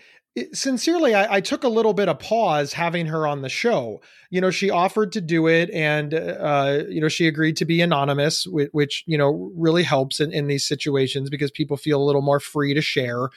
sincerely, 0.54 1.14
I, 1.14 1.36
I, 1.36 1.42
took 1.42 1.64
a 1.64 1.70
little 1.70 1.94
bit 1.94 2.10
of 2.10 2.20
pause 2.20 2.74
having 2.74 3.06
her 3.08 3.28
on 3.28 3.42
the 3.42 3.50
show. 3.50 4.02
You 4.30 4.42
know, 4.42 4.50
she 4.50 4.70
offered 4.70 5.12
to 5.14 5.22
do 5.22 5.48
it, 5.48 5.70
and 5.72 6.14
uh, 6.14 6.84
you 6.90 7.00
know, 7.02 7.08
she 7.08 7.28
agreed 7.28 7.58
to 7.58 7.66
be 7.66 7.82
anonymous, 7.82 8.48
which, 8.48 8.70
which 8.72 9.04
you 9.06 9.18
know 9.18 9.52
really 9.56 9.84
helps 9.84 10.20
in, 10.20 10.32
in 10.32 10.48
these 10.48 10.68
situations 10.68 11.30
because 11.30 11.52
people 11.52 11.78
feel 11.78 12.02
a 12.02 12.06
little 12.06 12.22
more 12.22 12.40
free 12.40 12.74
to 12.74 12.82
share. 12.82 13.30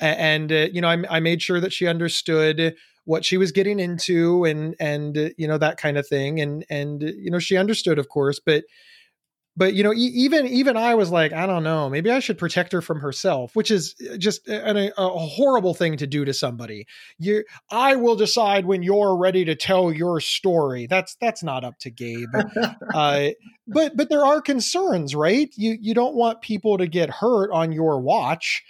And 0.00 0.50
uh, 0.50 0.68
you 0.72 0.80
know, 0.80 0.88
I, 0.88 1.02
I 1.10 1.20
made 1.20 1.42
sure 1.42 1.60
that 1.60 1.72
she 1.72 1.86
understood 1.86 2.76
what 3.04 3.24
she 3.24 3.36
was 3.36 3.52
getting 3.52 3.78
into, 3.78 4.44
and 4.44 4.74
and 4.80 5.18
uh, 5.18 5.28
you 5.36 5.46
know 5.46 5.58
that 5.58 5.76
kind 5.76 5.98
of 5.98 6.06
thing, 6.06 6.40
and 6.40 6.64
and 6.70 7.02
you 7.02 7.30
know, 7.30 7.40
she 7.40 7.56
understood, 7.58 7.98
of 7.98 8.08
course, 8.08 8.40
but 8.44 8.64
but 9.56 9.74
you 9.74 9.82
know 9.82 9.92
even 9.94 10.46
even 10.46 10.76
i 10.76 10.94
was 10.94 11.10
like 11.10 11.32
i 11.32 11.46
don't 11.46 11.62
know 11.62 11.88
maybe 11.88 12.10
i 12.10 12.18
should 12.18 12.38
protect 12.38 12.72
her 12.72 12.80
from 12.80 13.00
herself 13.00 13.54
which 13.54 13.70
is 13.70 13.94
uh, 14.10 14.16
just 14.16 14.48
a, 14.48 14.92
a, 15.00 15.08
horrible 15.08 15.74
thing 15.74 15.96
to 15.96 16.06
do 16.06 16.24
to 16.24 16.32
somebody. 16.32 16.86
You 17.18 17.44
i 17.70 17.96
will 17.96 18.16
decide 18.16 18.66
when 18.66 18.82
you're 18.82 19.16
ready 19.16 19.44
to 19.44 19.54
tell 19.54 19.92
your 19.92 20.20
story. 20.20 20.86
That's 20.86 21.16
that's 21.20 21.42
not 21.42 21.64
up 21.64 21.78
to 21.80 21.90
gabe. 21.90 22.28
Uh, 22.94 23.30
but 23.66 23.96
but 23.96 24.08
there 24.10 24.24
are 24.24 24.40
concerns 24.40 25.14
right? 25.14 25.48
You 25.56 25.78
you 25.80 25.94
don't 25.94 26.14
want 26.14 26.42
people 26.42 26.78
to 26.78 26.86
get 26.86 27.08
hurt 27.08 27.50
on 27.52 27.72
your 27.72 28.00
watch. 28.00 28.62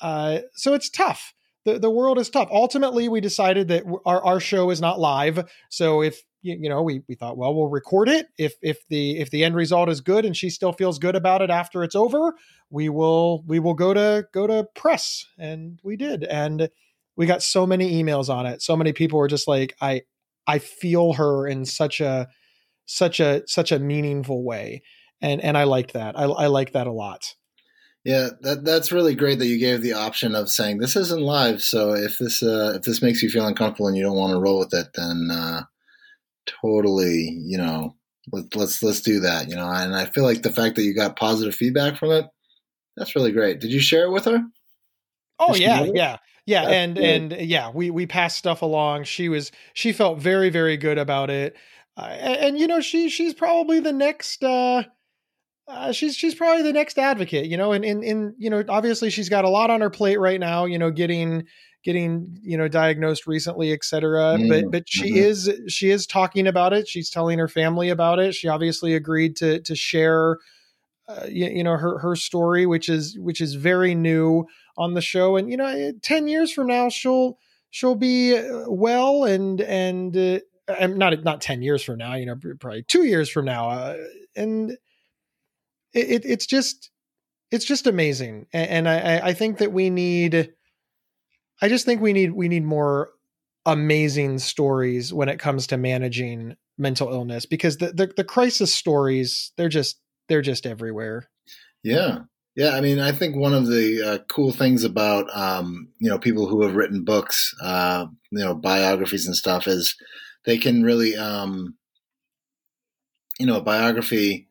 Uh, 0.00 0.40
so 0.54 0.74
it's 0.74 0.90
tough. 0.90 1.34
The, 1.64 1.78
the 1.78 1.90
world 1.90 2.18
is 2.18 2.30
tough. 2.30 2.48
Ultimately 2.52 3.08
we 3.08 3.20
decided 3.20 3.68
that 3.68 3.84
our, 4.04 4.22
our 4.22 4.40
show 4.40 4.70
is 4.70 4.80
not 4.80 5.00
live. 5.00 5.50
So 5.70 6.02
if 6.02 6.22
you, 6.44 6.58
you 6.60 6.68
know 6.68 6.82
we 6.82 7.02
we 7.08 7.14
thought 7.14 7.36
well 7.36 7.54
we'll 7.54 7.68
record 7.68 8.08
it. 8.08 8.28
If 8.38 8.54
if 8.62 8.86
the 8.88 9.18
if 9.18 9.30
the 9.30 9.42
end 9.42 9.56
result 9.56 9.88
is 9.88 10.00
good 10.00 10.24
and 10.24 10.36
she 10.36 10.50
still 10.50 10.72
feels 10.72 10.98
good 10.98 11.16
about 11.16 11.42
it 11.42 11.50
after 11.50 11.82
it's 11.82 11.96
over 11.96 12.34
we 12.70 12.88
will 12.88 13.44
we 13.46 13.60
will 13.60 13.74
go 13.74 13.94
to 13.94 14.26
go 14.32 14.46
to 14.46 14.66
press. 14.74 15.26
And 15.38 15.78
we 15.82 15.96
did. 15.96 16.24
And 16.24 16.68
we 17.16 17.26
got 17.26 17.42
so 17.42 17.66
many 17.66 18.02
emails 18.02 18.28
on 18.28 18.46
it. 18.46 18.62
So 18.62 18.76
many 18.76 18.92
people 18.92 19.18
were 19.18 19.28
just 19.28 19.48
like 19.48 19.76
i 19.80 20.02
i 20.46 20.58
feel 20.58 21.14
her 21.14 21.46
in 21.46 21.64
such 21.64 22.00
a 22.00 22.28
such 22.86 23.20
a 23.20 23.42
such 23.46 23.72
a 23.72 23.78
meaningful 23.78 24.44
way. 24.44 24.82
And 25.20 25.40
and 25.40 25.56
i 25.56 25.64
liked 25.64 25.92
that. 25.92 26.18
I, 26.18 26.24
I 26.24 26.46
like 26.48 26.72
that 26.72 26.86
a 26.86 26.92
lot. 26.92 27.34
Yeah, 28.04 28.30
that 28.42 28.64
that's 28.64 28.92
really 28.92 29.14
great 29.14 29.38
that 29.38 29.46
you 29.46 29.58
gave 29.58 29.80
the 29.80 29.94
option 29.94 30.34
of 30.34 30.50
saying 30.50 30.78
this 30.78 30.94
isn't 30.96 31.22
live. 31.22 31.62
So 31.62 31.94
if 31.94 32.18
this 32.18 32.42
uh, 32.42 32.74
if 32.76 32.82
this 32.82 33.00
makes 33.00 33.22
you 33.22 33.30
feel 33.30 33.46
uncomfortable 33.46 33.86
and 33.86 33.96
you 33.96 34.02
don't 34.02 34.16
want 34.16 34.32
to 34.32 34.40
roll 34.40 34.58
with 34.58 34.74
it, 34.74 34.88
then 34.94 35.30
uh, 35.32 35.62
totally, 36.46 37.38
you 37.44 37.58
know, 37.58 37.94
let, 38.32 38.54
let's 38.56 38.82
let's 38.82 39.00
do 39.00 39.20
that, 39.20 39.48
you 39.48 39.56
know. 39.56 39.68
And 39.68 39.94
I 39.94 40.06
feel 40.06 40.24
like 40.24 40.42
the 40.42 40.52
fact 40.52 40.76
that 40.76 40.82
you 40.82 40.94
got 40.94 41.16
positive 41.16 41.54
feedback 41.54 41.96
from 41.96 42.10
it, 42.10 42.26
that's 42.96 43.14
really 43.16 43.32
great. 43.32 43.60
Did 43.60 43.72
you 43.72 43.80
share 43.80 44.04
it 44.04 44.12
with 44.12 44.24
her? 44.26 44.42
Oh 45.38 45.54
yeah, 45.54 45.84
yeah. 45.92 46.18
Yeah, 46.46 46.62
that's 46.62 46.74
and 46.74 46.94
good. 46.94 47.32
and 47.32 47.48
yeah, 47.48 47.70
we 47.70 47.90
we 47.90 48.06
passed 48.06 48.36
stuff 48.36 48.62
along. 48.62 49.04
She 49.04 49.28
was 49.28 49.50
she 49.72 49.92
felt 49.92 50.18
very 50.18 50.50
very 50.50 50.76
good 50.76 50.98
about 50.98 51.30
it. 51.30 51.56
Uh, 51.96 52.06
and, 52.06 52.36
and, 52.36 52.58
you 52.58 52.66
know, 52.66 52.80
she 52.80 53.08
she's 53.08 53.34
probably 53.34 53.80
the 53.80 53.92
next 53.92 54.42
uh 54.42 54.82
uh, 55.66 55.92
she's 55.92 56.14
she's 56.14 56.34
probably 56.34 56.62
the 56.62 56.72
next 56.72 56.98
advocate, 56.98 57.46
you 57.46 57.56
know, 57.56 57.72
and 57.72 57.84
in 57.84 58.02
in 58.02 58.34
you 58.36 58.50
know, 58.50 58.62
obviously 58.68 59.08
she's 59.08 59.30
got 59.30 59.46
a 59.46 59.48
lot 59.48 59.70
on 59.70 59.80
her 59.80 59.90
plate 59.90 60.20
right 60.20 60.40
now, 60.40 60.66
you 60.66 60.78
know, 60.78 60.90
getting 60.90 61.44
getting 61.84 62.38
you 62.42 62.56
know 62.56 62.66
diagnosed 62.66 63.26
recently 63.26 63.72
etc 63.72 64.36
mm, 64.38 64.48
but 64.48 64.64
but 64.70 64.88
she 64.88 65.10
mm-hmm. 65.10 65.16
is 65.16 65.52
she 65.68 65.90
is 65.90 66.06
talking 66.06 66.46
about 66.46 66.72
it. 66.72 66.88
She's 66.88 67.10
telling 67.10 67.38
her 67.38 67.48
family 67.48 67.90
about 67.90 68.18
it. 68.18 68.34
She 68.34 68.48
obviously 68.48 68.94
agreed 68.94 69.36
to 69.36 69.60
to 69.60 69.76
share 69.76 70.38
uh, 71.06 71.26
you, 71.28 71.46
you, 71.46 71.62
know 71.64 71.76
her 71.76 71.98
her 71.98 72.16
story 72.16 72.64
which 72.64 72.88
is 72.88 73.18
which 73.18 73.40
is 73.40 73.54
very 73.54 73.94
new 73.94 74.46
on 74.76 74.94
the 74.94 75.02
show. 75.02 75.36
And 75.36 75.50
you 75.50 75.56
know 75.56 75.66
eh, 75.66 75.92
10 76.02 76.26
years 76.26 76.50
from 76.50 76.68
now 76.68 76.88
she'll 76.88 77.38
she'll 77.70 77.94
be 77.94 78.36
uh, 78.36 78.64
well 78.68 79.24
and 79.24 79.60
and 79.60 80.16
uh, 80.16 80.40
not 80.86 81.22
not 81.22 81.42
10 81.42 81.62
years 81.62 81.82
from 81.84 81.98
now 81.98 82.14
you 82.14 82.24
know 82.24 82.36
probably 82.58 82.82
2 82.82 83.04
years 83.04 83.28
from 83.28 83.44
now 83.44 83.68
uh, 83.68 83.96
and 84.34 84.70
it, 85.92 86.24
it's 86.24 86.46
just 86.46 86.90
it's 87.50 87.64
just 87.64 87.86
amazing. 87.86 88.46
And, 88.52 88.70
and 88.70 88.88
I, 88.88 89.28
I 89.28 89.32
think 89.32 89.58
that 89.58 89.72
we 89.72 89.88
need 89.90 90.52
I 91.62 91.68
just 91.68 91.84
think 91.84 92.00
we 92.00 92.12
need 92.12 92.32
we 92.32 92.48
need 92.48 92.64
more 92.64 93.10
amazing 93.66 94.38
stories 94.38 95.12
when 95.12 95.28
it 95.28 95.38
comes 95.38 95.66
to 95.68 95.76
managing 95.76 96.56
mental 96.76 97.12
illness 97.12 97.46
because 97.46 97.78
the 97.78 97.92
the, 97.92 98.12
the 98.16 98.24
crisis 98.24 98.74
stories 98.74 99.52
they're 99.56 99.68
just 99.68 100.00
they're 100.28 100.42
just 100.42 100.66
everywhere. 100.66 101.28
Yeah. 101.82 102.20
Yeah, 102.56 102.76
I 102.76 102.80
mean, 102.80 103.00
I 103.00 103.10
think 103.10 103.34
one 103.34 103.52
of 103.52 103.66
the 103.66 104.00
uh, 104.00 104.18
cool 104.28 104.52
things 104.52 104.84
about 104.84 105.26
um, 105.36 105.88
you 105.98 106.08
know 106.08 106.20
people 106.20 106.46
who 106.46 106.62
have 106.62 106.76
written 106.76 107.02
books, 107.02 107.52
uh, 107.60 108.06
you 108.30 108.44
know, 108.44 108.54
biographies 108.54 109.26
and 109.26 109.34
stuff 109.34 109.66
is 109.66 109.96
they 110.44 110.56
can 110.56 110.84
really, 110.84 111.16
um, 111.16 111.74
you 113.40 113.46
know, 113.46 113.56
a 113.56 113.62
biography 113.62 114.46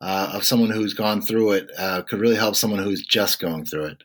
uh, 0.00 0.30
of 0.34 0.44
someone 0.44 0.70
who's 0.70 0.94
gone 0.94 1.20
through 1.20 1.52
it 1.52 1.68
uh, 1.76 2.02
could 2.02 2.20
really 2.20 2.36
help 2.36 2.54
someone 2.54 2.78
who's 2.80 3.04
just 3.04 3.40
going 3.40 3.64
through 3.64 3.86
it. 3.86 4.04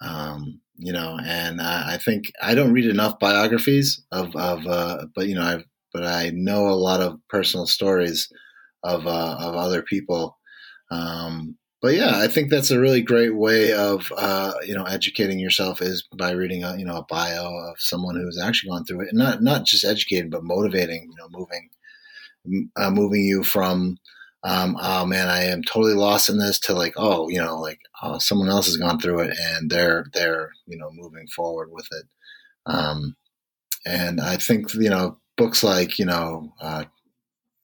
Um, 0.00 0.60
you 0.76 0.92
know, 0.92 1.18
and 1.24 1.60
uh, 1.60 1.84
I 1.86 1.98
think 1.98 2.32
I 2.42 2.54
don't 2.54 2.72
read 2.72 2.86
enough 2.86 3.18
biographies 3.18 4.02
of, 4.10 4.34
of 4.36 4.66
uh, 4.66 5.06
but 5.14 5.28
you 5.28 5.34
know, 5.34 5.42
I've 5.42 5.64
but 5.92 6.04
I 6.04 6.30
know 6.34 6.68
a 6.68 6.74
lot 6.74 7.00
of 7.00 7.18
personal 7.28 7.66
stories 7.66 8.28
of 8.82 9.06
uh, 9.06 9.36
of 9.38 9.54
other 9.54 9.82
people. 9.82 10.38
Um, 10.90 11.56
but 11.80 11.94
yeah, 11.94 12.12
I 12.14 12.28
think 12.28 12.50
that's 12.50 12.70
a 12.70 12.78
really 12.80 13.02
great 13.02 13.34
way 13.34 13.72
of 13.72 14.12
uh, 14.16 14.52
you 14.64 14.74
know 14.74 14.84
educating 14.84 15.38
yourself 15.38 15.82
is 15.82 16.06
by 16.16 16.30
reading 16.30 16.64
a 16.64 16.76
you 16.76 16.84
know 16.84 16.96
a 16.96 17.06
bio 17.08 17.46
of 17.46 17.76
someone 17.78 18.16
who's 18.16 18.40
actually 18.40 18.70
gone 18.70 18.84
through 18.84 19.02
it, 19.02 19.08
and 19.10 19.18
not 19.18 19.42
not 19.42 19.64
just 19.64 19.84
educating, 19.84 20.30
but 20.30 20.44
motivating. 20.44 21.10
You 21.10 21.16
know, 21.18 21.28
moving 21.30 21.68
uh, 22.76 22.90
moving 22.90 23.24
you 23.24 23.42
from 23.44 23.98
um, 24.44 24.76
oh 24.80 25.06
man, 25.06 25.28
I 25.28 25.44
am 25.44 25.62
totally 25.62 25.94
lost 25.94 26.28
in 26.28 26.38
this 26.38 26.58
to 26.60 26.74
like 26.74 26.94
oh 26.96 27.28
you 27.28 27.40
know 27.40 27.60
like 27.60 27.80
oh, 28.02 28.18
someone 28.18 28.48
else 28.48 28.66
has 28.66 28.76
gone 28.76 28.98
through 28.98 29.20
it 29.20 29.36
and 29.38 29.70
they're 29.70 30.06
they're 30.12 30.50
you 30.66 30.76
know 30.76 30.90
moving 30.92 31.26
forward 31.28 31.70
with 31.70 31.86
it. 31.92 32.06
Um, 32.66 33.16
and 33.84 34.20
I 34.20 34.36
think 34.36 34.74
you 34.74 34.90
know 34.90 35.18
books 35.36 35.62
like 35.62 35.98
you 35.98 36.06
know 36.06 36.52
uh, 36.60 36.84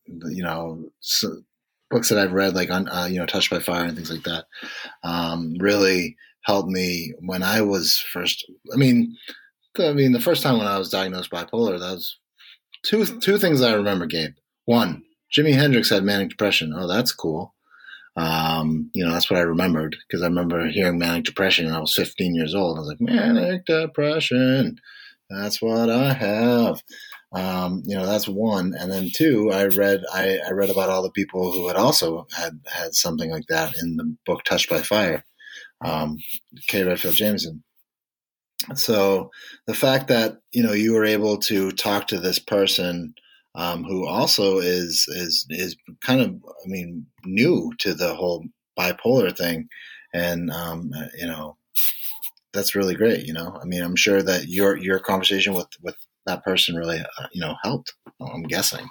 you 0.06 0.42
know 0.42 0.90
so 1.00 1.42
books 1.90 2.08
that 2.08 2.18
I've 2.18 2.32
read 2.32 2.54
like 2.54 2.70
on 2.70 2.88
uh, 2.88 3.06
you 3.10 3.18
know 3.18 3.26
Touched 3.26 3.50
by 3.50 3.58
Fire 3.58 3.84
and 3.84 3.96
things 3.96 4.10
like 4.10 4.24
that 4.24 4.44
um, 5.02 5.56
really 5.58 6.16
helped 6.42 6.68
me 6.68 7.12
when 7.20 7.42
I 7.42 7.62
was 7.62 7.98
first. 8.12 8.50
I 8.72 8.76
mean, 8.76 9.16
the, 9.74 9.88
I 9.88 9.92
mean 9.92 10.12
the 10.12 10.20
first 10.20 10.42
time 10.42 10.58
when 10.58 10.66
I 10.66 10.78
was 10.78 10.90
diagnosed 10.90 11.30
bipolar, 11.30 11.78
that 11.78 11.94
was 11.94 12.18
two 12.84 13.04
two 13.20 13.38
things 13.38 13.62
I 13.62 13.74
remember. 13.74 14.06
Gabe, 14.06 14.34
one, 14.64 15.02
Jimi 15.34 15.54
Hendrix 15.54 15.90
had 15.90 16.04
manic 16.04 16.30
depression. 16.30 16.72
Oh, 16.74 16.86
that's 16.86 17.12
cool. 17.12 17.54
Um, 18.16 18.90
you 18.94 19.04
know, 19.04 19.12
that's 19.12 19.30
what 19.30 19.38
I 19.38 19.42
remembered 19.42 19.96
because 20.08 20.22
I 20.22 20.26
remember 20.26 20.66
hearing 20.66 20.98
manic 20.98 21.24
depression 21.24 21.66
when 21.66 21.74
I 21.74 21.80
was 21.80 21.94
15 21.94 22.34
years 22.34 22.54
old. 22.54 22.76
I 22.76 22.80
was 22.80 22.88
like, 22.88 23.00
manic 23.00 23.66
depression. 23.66 24.80
That's 25.30 25.62
what 25.62 25.90
I 25.90 26.14
have. 26.14 26.82
Um, 27.32 27.82
you 27.84 27.94
know, 27.94 28.06
that's 28.06 28.26
one. 28.26 28.74
And 28.78 28.90
then 28.90 29.10
two, 29.14 29.50
I 29.52 29.66
read 29.66 30.02
I, 30.12 30.38
I, 30.46 30.52
read 30.52 30.70
about 30.70 30.88
all 30.88 31.02
the 31.02 31.10
people 31.10 31.52
who 31.52 31.68
had 31.68 31.76
also 31.76 32.26
had 32.34 32.58
had 32.66 32.94
something 32.94 33.30
like 33.30 33.44
that 33.50 33.74
in 33.82 33.96
the 33.96 34.16
book 34.24 34.44
Touched 34.44 34.70
by 34.70 34.80
Fire, 34.80 35.24
um, 35.84 36.16
Kay 36.68 36.84
Redfield 36.84 37.14
Jamison. 37.14 37.62
So 38.74 39.30
the 39.66 39.74
fact 39.74 40.08
that 40.08 40.38
you 40.52 40.62
know 40.62 40.72
you 40.72 40.94
were 40.94 41.04
able 41.04 41.36
to 41.40 41.70
talk 41.72 42.08
to 42.08 42.18
this 42.18 42.38
person 42.38 43.14
um, 43.58 43.82
who 43.82 44.06
also 44.06 44.58
is 44.58 45.06
is 45.08 45.44
is 45.50 45.76
kind 46.00 46.20
of 46.20 46.30
I 46.30 46.68
mean 46.68 47.06
new 47.24 47.72
to 47.80 47.92
the 47.92 48.14
whole 48.14 48.44
bipolar 48.78 49.36
thing, 49.36 49.68
and 50.14 50.50
um, 50.50 50.92
you 51.18 51.26
know 51.26 51.56
that's 52.52 52.76
really 52.76 52.94
great. 52.94 53.26
You 53.26 53.32
know, 53.32 53.58
I 53.60 53.64
mean, 53.64 53.82
I'm 53.82 53.96
sure 53.96 54.22
that 54.22 54.46
your 54.46 54.76
your 54.76 55.00
conversation 55.00 55.54
with 55.54 55.66
with 55.82 55.96
that 56.26 56.44
person 56.44 56.76
really, 56.76 57.00
uh, 57.00 57.26
you 57.32 57.40
know, 57.40 57.56
helped. 57.64 57.94
I'm 58.20 58.44
guessing. 58.44 58.88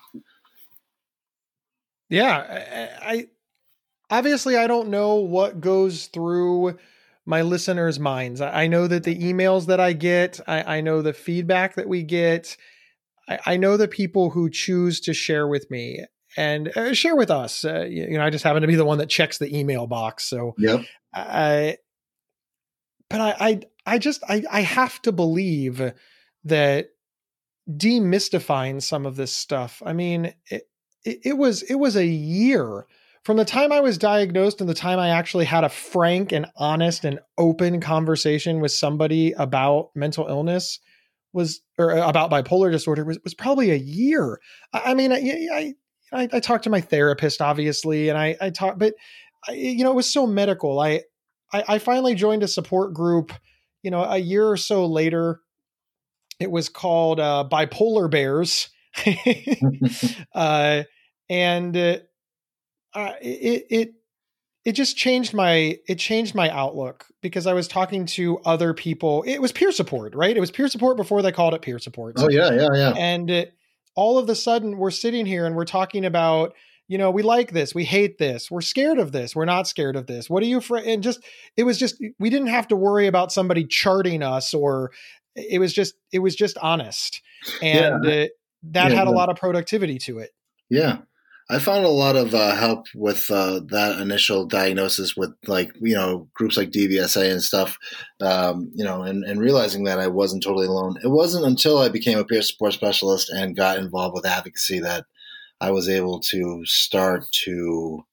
Yeah, 2.10 2.90
I, 3.02 3.12
I 3.12 3.28
obviously 4.10 4.58
I 4.58 4.68
don't 4.68 4.90
know 4.90 5.16
what 5.16 5.62
goes 5.62 6.08
through 6.08 6.78
my 7.26 7.42
listeners' 7.42 8.00
minds. 8.00 8.42
I, 8.42 8.68
know 8.68 8.88
that 8.88 9.04
the 9.04 9.18
emails 9.18 9.66
that 9.66 9.82
I 9.82 9.92
get, 9.92 10.40
I, 10.48 10.78
I 10.78 10.82
know 10.82 11.02
the 11.02 11.12
feedback 11.12 11.76
that 11.76 11.90
we 11.90 12.04
get. 12.04 12.56
I, 13.28 13.40
I, 13.46 13.58
know 13.58 13.78
the 13.78 13.88
people 13.88 14.30
who 14.30 14.50
choose 14.50 15.00
to 15.02 15.14
share 15.14 15.48
with 15.48 15.70
me 15.70 16.06
and 16.36 16.76
uh, 16.78 16.94
share 16.94 17.16
with 17.16 17.32
us. 17.32 17.66
Uh, 17.66 17.86
you, 17.90 18.04
you, 18.04 18.18
know, 18.18 18.24
I 18.24 18.30
just 18.30 18.44
happen 18.44 18.62
to 18.62 18.68
be 18.68 18.76
the 18.76 18.86
one 18.86 19.00
that 19.00 19.10
checks 19.10 19.38
the 19.38 19.58
email 19.58 19.88
box. 19.88 20.26
So, 20.26 20.56
yep. 20.58 20.82
I, 21.14 21.78
but 23.10 23.22
I, 23.22 23.36
I, 23.40 23.62
I 23.86 23.98
just, 23.98 24.24
I, 24.28 24.44
I 24.52 24.62
have 24.62 25.02
to 25.04 25.12
believe 25.12 25.94
that 26.46 26.90
demystifying 27.70 28.82
some 28.82 29.06
of 29.06 29.16
this 29.16 29.34
stuff. 29.34 29.82
I 29.86 29.94
mean, 29.94 30.34
it, 30.50 30.70
it, 31.04 31.20
it 31.24 31.38
was, 31.38 31.64
it 31.64 31.76
was 31.76 31.96
a 31.96 32.06
year 32.06 32.86
from 33.24 33.36
the 33.36 33.46
time 33.46 33.74
I 33.74 33.82
was 33.82 33.98
diagnosed 33.98 34.62
and 34.62 34.70
the 34.70 34.74
time 34.74 35.00
I 35.00 35.10
actually 35.10 35.44
had 35.46 35.66
a 35.66 35.70
frank 35.70 36.32
and 36.32 36.46
honest 36.56 37.04
and 37.04 37.20
open 37.38 37.82
conversation 37.82 38.62
with 38.62 38.72
somebody 38.72 39.34
about 39.34 39.90
mental 39.96 40.28
illness 40.28 40.80
was, 41.38 41.62
or 41.78 41.92
about 41.92 42.30
bipolar 42.30 42.70
disorder 42.72 43.06
was, 43.06 43.18
was 43.24 43.34
probably 43.34 43.72
a 43.72 43.76
year. 43.76 44.42
I, 44.74 44.92
I 44.92 44.94
mean, 44.94 45.14
I, 45.14 45.48
I, 45.54 45.74
I, 46.12 46.30
I 46.34 46.40
talked 46.42 46.66
to 46.66 46.70
my 46.70 46.82
therapist 46.82 47.42
obviously, 47.42 48.10
and 48.10 48.18
I, 48.18 48.36
I 48.42 48.50
talked, 48.50 48.80
but 48.80 48.96
I, 49.48 49.54
you 49.54 49.86
know, 49.86 49.92
it 49.92 49.96
was 49.96 50.12
so 50.12 50.28
medical. 50.28 50.80
I, 50.80 51.04
I, 51.54 51.64
I 51.68 51.80
finally 51.80 52.16
joined 52.16 52.44
a 52.44 52.48
support 52.48 52.94
group, 52.94 53.32
you 53.84 53.92
know, 53.92 54.04
a 54.04 54.18
year 54.18 54.46
or 54.50 54.58
so 54.58 54.86
later. 54.86 55.40
It 56.40 56.52
was 56.52 56.68
called 56.68 57.20
uh, 57.20 57.48
Bipolar 57.50 58.12
Bears. 58.12 58.70
uh, 60.36 60.84
and 61.30 61.78
uh, 62.98 63.14
it, 63.22 63.66
it 63.70 63.94
it 64.68 64.76
just 64.76 64.98
changed 64.98 65.34
my 65.34 65.80
it 65.88 65.98
changed 65.98 66.36
my 66.36 66.50
outlook 66.50 67.06
because 67.22 67.48
I 67.48 67.54
was 67.54 67.70
talking 67.70 68.06
to 68.08 68.40
other 68.40 68.74
people. 68.74 69.24
It 69.26 69.38
was 69.38 69.54
peer 69.54 69.72
support, 69.72 70.14
right? 70.14 70.36
It 70.36 70.42
was 70.42 70.52
peer 70.52 70.68
support 70.68 70.98
before 70.98 71.22
they 71.22 71.32
called 71.32 71.54
it 71.54 71.62
peer 71.62 71.80
support. 71.80 72.16
Oh 72.18 72.30
yeah, 72.30 72.52
yeah, 72.52 72.68
yeah. 72.74 72.94
And 72.98 73.30
it, 73.30 73.54
all 73.96 74.18
of 74.18 74.28
a 74.28 74.36
sudden, 74.36 74.78
we're 74.78 74.92
sitting 74.92 75.26
here 75.26 75.46
and 75.46 75.56
we're 75.56 75.64
talking 75.64 76.04
about 76.04 76.54
you 76.90 76.98
know, 76.98 77.12
we 77.12 77.22
like 77.22 77.52
this, 77.52 77.74
we 77.74 77.86
hate 77.86 78.18
this, 78.18 78.52
we're 78.52 78.62
scared 78.62 78.98
of 79.00 79.14
this, 79.14 79.36
we're 79.36 79.46
not 79.46 79.68
scared 79.68 79.96
of 79.96 80.08
this. 80.08 80.30
What 80.30 80.44
are 80.44 80.46
you 80.46 80.58
afraid? 80.58 80.86
And 80.86 81.04
just, 81.04 81.22
it 81.58 81.64
was 81.64 81.78
just, 81.78 82.02
we 82.18 82.30
didn't 82.30 82.48
have 82.48 82.70
to 82.70 82.78
worry 82.78 83.08
about 83.08 83.34
somebody 83.34 83.66
charting 83.66 84.24
us 84.24 84.54
or 84.54 84.92
it 85.36 85.60
was 85.60 85.74
just, 85.74 85.96
it 86.14 86.20
was 86.20 86.34
just 86.34 86.58
honest. 86.60 87.22
And 87.62 88.06
yeah. 88.06 88.10
uh, 88.10 88.28
that 88.72 88.92
yeah, 88.92 88.96
had 88.96 89.08
a 89.08 89.12
lot 89.12 89.28
of 89.28 89.36
productivity 89.36 89.98
to 90.00 90.20
it. 90.20 90.32
Yeah. 90.70 91.00
I 91.50 91.60
found 91.60 91.86
a 91.86 91.90
lot 91.90 92.18
of 92.18 92.36
uh, 92.36 92.56
help 92.56 92.88
with 92.94 93.32
uh, 93.32 93.62
that 93.70 94.02
initial 94.02 94.46
diagnosis 94.46 95.16
with 95.16 95.34
like 95.48 95.72
you 95.80 95.96
know 95.96 96.28
groups 96.34 96.58
like 96.58 96.72
DBSA 96.72 97.32
and 97.32 97.42
stuff, 97.42 97.78
um, 98.20 98.70
you 98.76 98.84
know, 98.84 99.04
and, 99.04 99.24
and, 99.24 99.40
realizing 99.40 99.86
that 99.86 100.00
I 100.00 100.08
wasn't 100.08 100.44
totally 100.44 100.68
alone. 100.68 100.98
It 101.02 101.08
wasn't 101.08 101.46
until 101.46 101.78
I 101.78 101.88
became 101.88 102.18
a 102.18 102.26
peer 102.26 102.42
support 102.42 102.74
specialist 102.74 103.30
and 103.30 103.56
got 103.56 103.78
involved 103.78 104.14
with 104.14 104.26
advocacy 104.26 104.80
that 104.80 105.06
I 105.62 105.72
was 105.72 105.88
able 105.88 106.20
to 106.32 106.66
start 106.66 107.32
to 107.46 108.04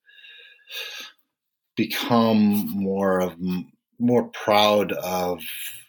become 1.77 2.69
more 2.71 3.21
of 3.21 3.37
more 3.99 4.29
proud 4.29 4.93
of 4.93 5.41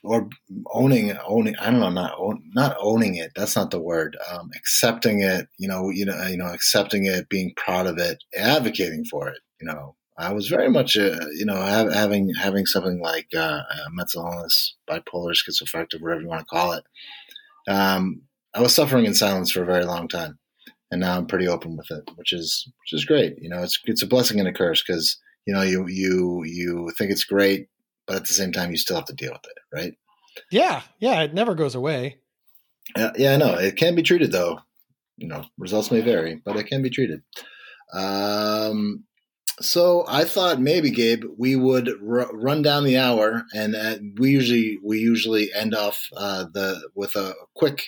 or 0.04 0.30
owning 0.74 1.18
owning 1.28 1.56
I 1.58 1.72
don't 1.72 1.80
know 1.80 1.90
not 1.90 2.16
own, 2.18 2.44
not 2.54 2.78
owning 2.80 3.16
it 3.16 3.32
that's 3.36 3.56
not 3.56 3.72
the 3.72 3.82
word 3.82 4.18
um, 4.32 4.52
accepting 4.56 5.22
it 5.22 5.48
you 5.58 5.68
know 5.68 5.90
you 5.90 6.06
know 6.06 6.26
you 6.28 6.38
know 6.38 6.52
accepting 6.54 7.06
it 7.06 7.30
being 7.30 7.54
proud 7.56 7.88
of 7.88 7.98
it 7.98 8.24
advocating 8.38 9.06
for 9.06 9.28
it 9.28 9.40
you 9.60 9.68
know 9.68 9.96
I 10.18 10.32
was 10.32 10.48
very 10.48 10.70
much 10.70 10.96
a, 10.96 11.20
you 11.34 11.46
know 11.46 11.56
having 11.56 12.34
having 12.34 12.66
something 12.66 13.02
like 13.02 13.28
uh, 13.36 13.62
mental 13.92 14.26
illness 14.26 14.76
bipolar 14.90 15.34
schizoaffective 15.34 16.02
whatever 16.02 16.22
you 16.22 16.28
want 16.28 16.42
to 16.42 16.46
call 16.46 16.74
it 16.74 16.84
um, 17.68 18.22
I 18.54 18.62
was 18.62 18.74
suffering 18.74 19.06
in 19.06 19.16
silence 19.16 19.52
for 19.52 19.64
a 19.64 19.66
very 19.66 19.86
long 19.86 20.08
time 20.08 20.38
and 20.92 21.02
now 21.02 21.18
I'm 21.18 21.26
pretty 21.26 21.48
open 21.48 21.78
with 21.78 21.92
it, 21.92 22.10
which 22.16 22.32
is 22.32 22.72
which 22.82 22.94
is 22.94 23.06
great. 23.06 23.36
You 23.42 23.50
know, 23.50 23.62
it's 23.64 23.80
it's 23.86 24.02
a 24.02 24.08
blessing 24.08 24.40
and 24.40 24.48
a 24.48 24.54
curse 24.54 24.84
because 24.86 25.18
you 25.46 25.54
know 25.54 25.62
you 25.62 25.88
you 25.88 26.44
you 26.46 26.92
think 26.98 27.12
it's 27.12 27.24
great, 27.24 27.68
but 28.08 28.18
at 28.18 28.26
the 28.26 28.34
same 28.34 28.52
time 28.52 28.72
you 28.72 28.78
still 28.78 28.96
have 28.96 29.06
to 29.06 29.14
deal 29.14 29.32
with 29.32 29.46
it, 29.46 29.76
right? 29.76 29.94
Yeah, 30.52 30.82
yeah, 31.00 31.22
it 31.22 31.34
never 31.34 31.56
goes 31.56 31.76
away. 31.76 32.20
Yeah, 32.98 33.12
yeah, 33.18 33.34
I 33.34 33.38
know 33.38 33.56
it 33.56 33.78
can 33.78 33.96
be 33.96 34.04
treated 34.04 34.32
though. 34.32 34.60
You 35.18 35.28
know, 35.28 35.46
results 35.58 35.92
may 35.92 36.02
vary, 36.02 36.42
but 36.44 36.58
it 36.58 36.68
can 36.68 36.82
be 36.82 36.90
treated. 36.90 37.22
Um, 37.94 39.06
so 39.62 40.04
I 40.08 40.26
thought 40.26 40.60
maybe 40.60 40.92
Gabe, 40.92 41.24
we 41.38 41.56
would 41.56 41.88
r- 41.88 42.30
run 42.34 42.62
down 42.62 42.84
the 42.84 42.98
hour, 42.98 43.44
and 43.54 43.76
uh, 43.76 43.96
we 44.18 44.32
usually 44.32 44.78
we 44.84 45.00
usually 45.00 45.52
end 45.54 45.74
off 45.74 46.06
uh, 46.18 46.46
the 46.54 46.90
with 46.96 47.16
a 47.16 47.34
quick 47.56 47.82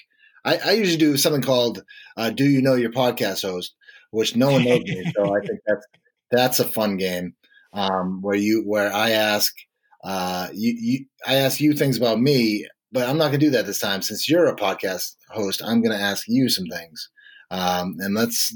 I, 0.47 0.57
I 0.57 0.71
usually 0.71 0.97
do 0.97 1.17
something 1.17 1.41
called 1.41 1.83
uh, 2.15 2.29
"Do 2.29 2.45
You 2.45 2.61
Know 2.61 2.75
Your 2.75 2.91
Podcast 2.91 3.41
Host," 3.41 3.75
which 4.11 4.35
no 4.35 4.51
one 4.51 4.63
knows 4.63 4.81
me, 4.81 5.11
so 5.13 5.35
I 5.35 5.45
think 5.45 5.59
that's 5.67 5.85
that's 6.31 6.59
a 6.59 6.65
fun 6.65 6.95
game 6.95 7.35
um, 7.73 8.21
where 8.21 8.35
you 8.35 8.63
where 8.65 8.91
I 8.91 9.11
ask 9.11 9.53
uh, 10.07 10.47
you, 10.53 10.73
you 10.79 11.05
I 11.27 11.35
ask 11.35 11.59
you 11.59 11.73
things 11.73 11.97
about 11.97 12.21
me, 12.21 12.65
but 12.93 13.07
I'm 13.09 13.17
not 13.17 13.27
going 13.27 13.41
to 13.41 13.45
do 13.45 13.49
that 13.51 13.65
this 13.65 13.79
time 13.79 14.01
since 14.01 14.29
you're 14.29 14.47
a 14.47 14.55
podcast 14.55 15.17
host. 15.29 15.61
I'm 15.61 15.81
going 15.81 15.95
to 15.95 16.01
ask 16.01 16.25
you 16.29 16.47
some 16.47 16.65
things, 16.65 17.09
um, 17.51 17.97
and 17.99 18.15
let's 18.15 18.55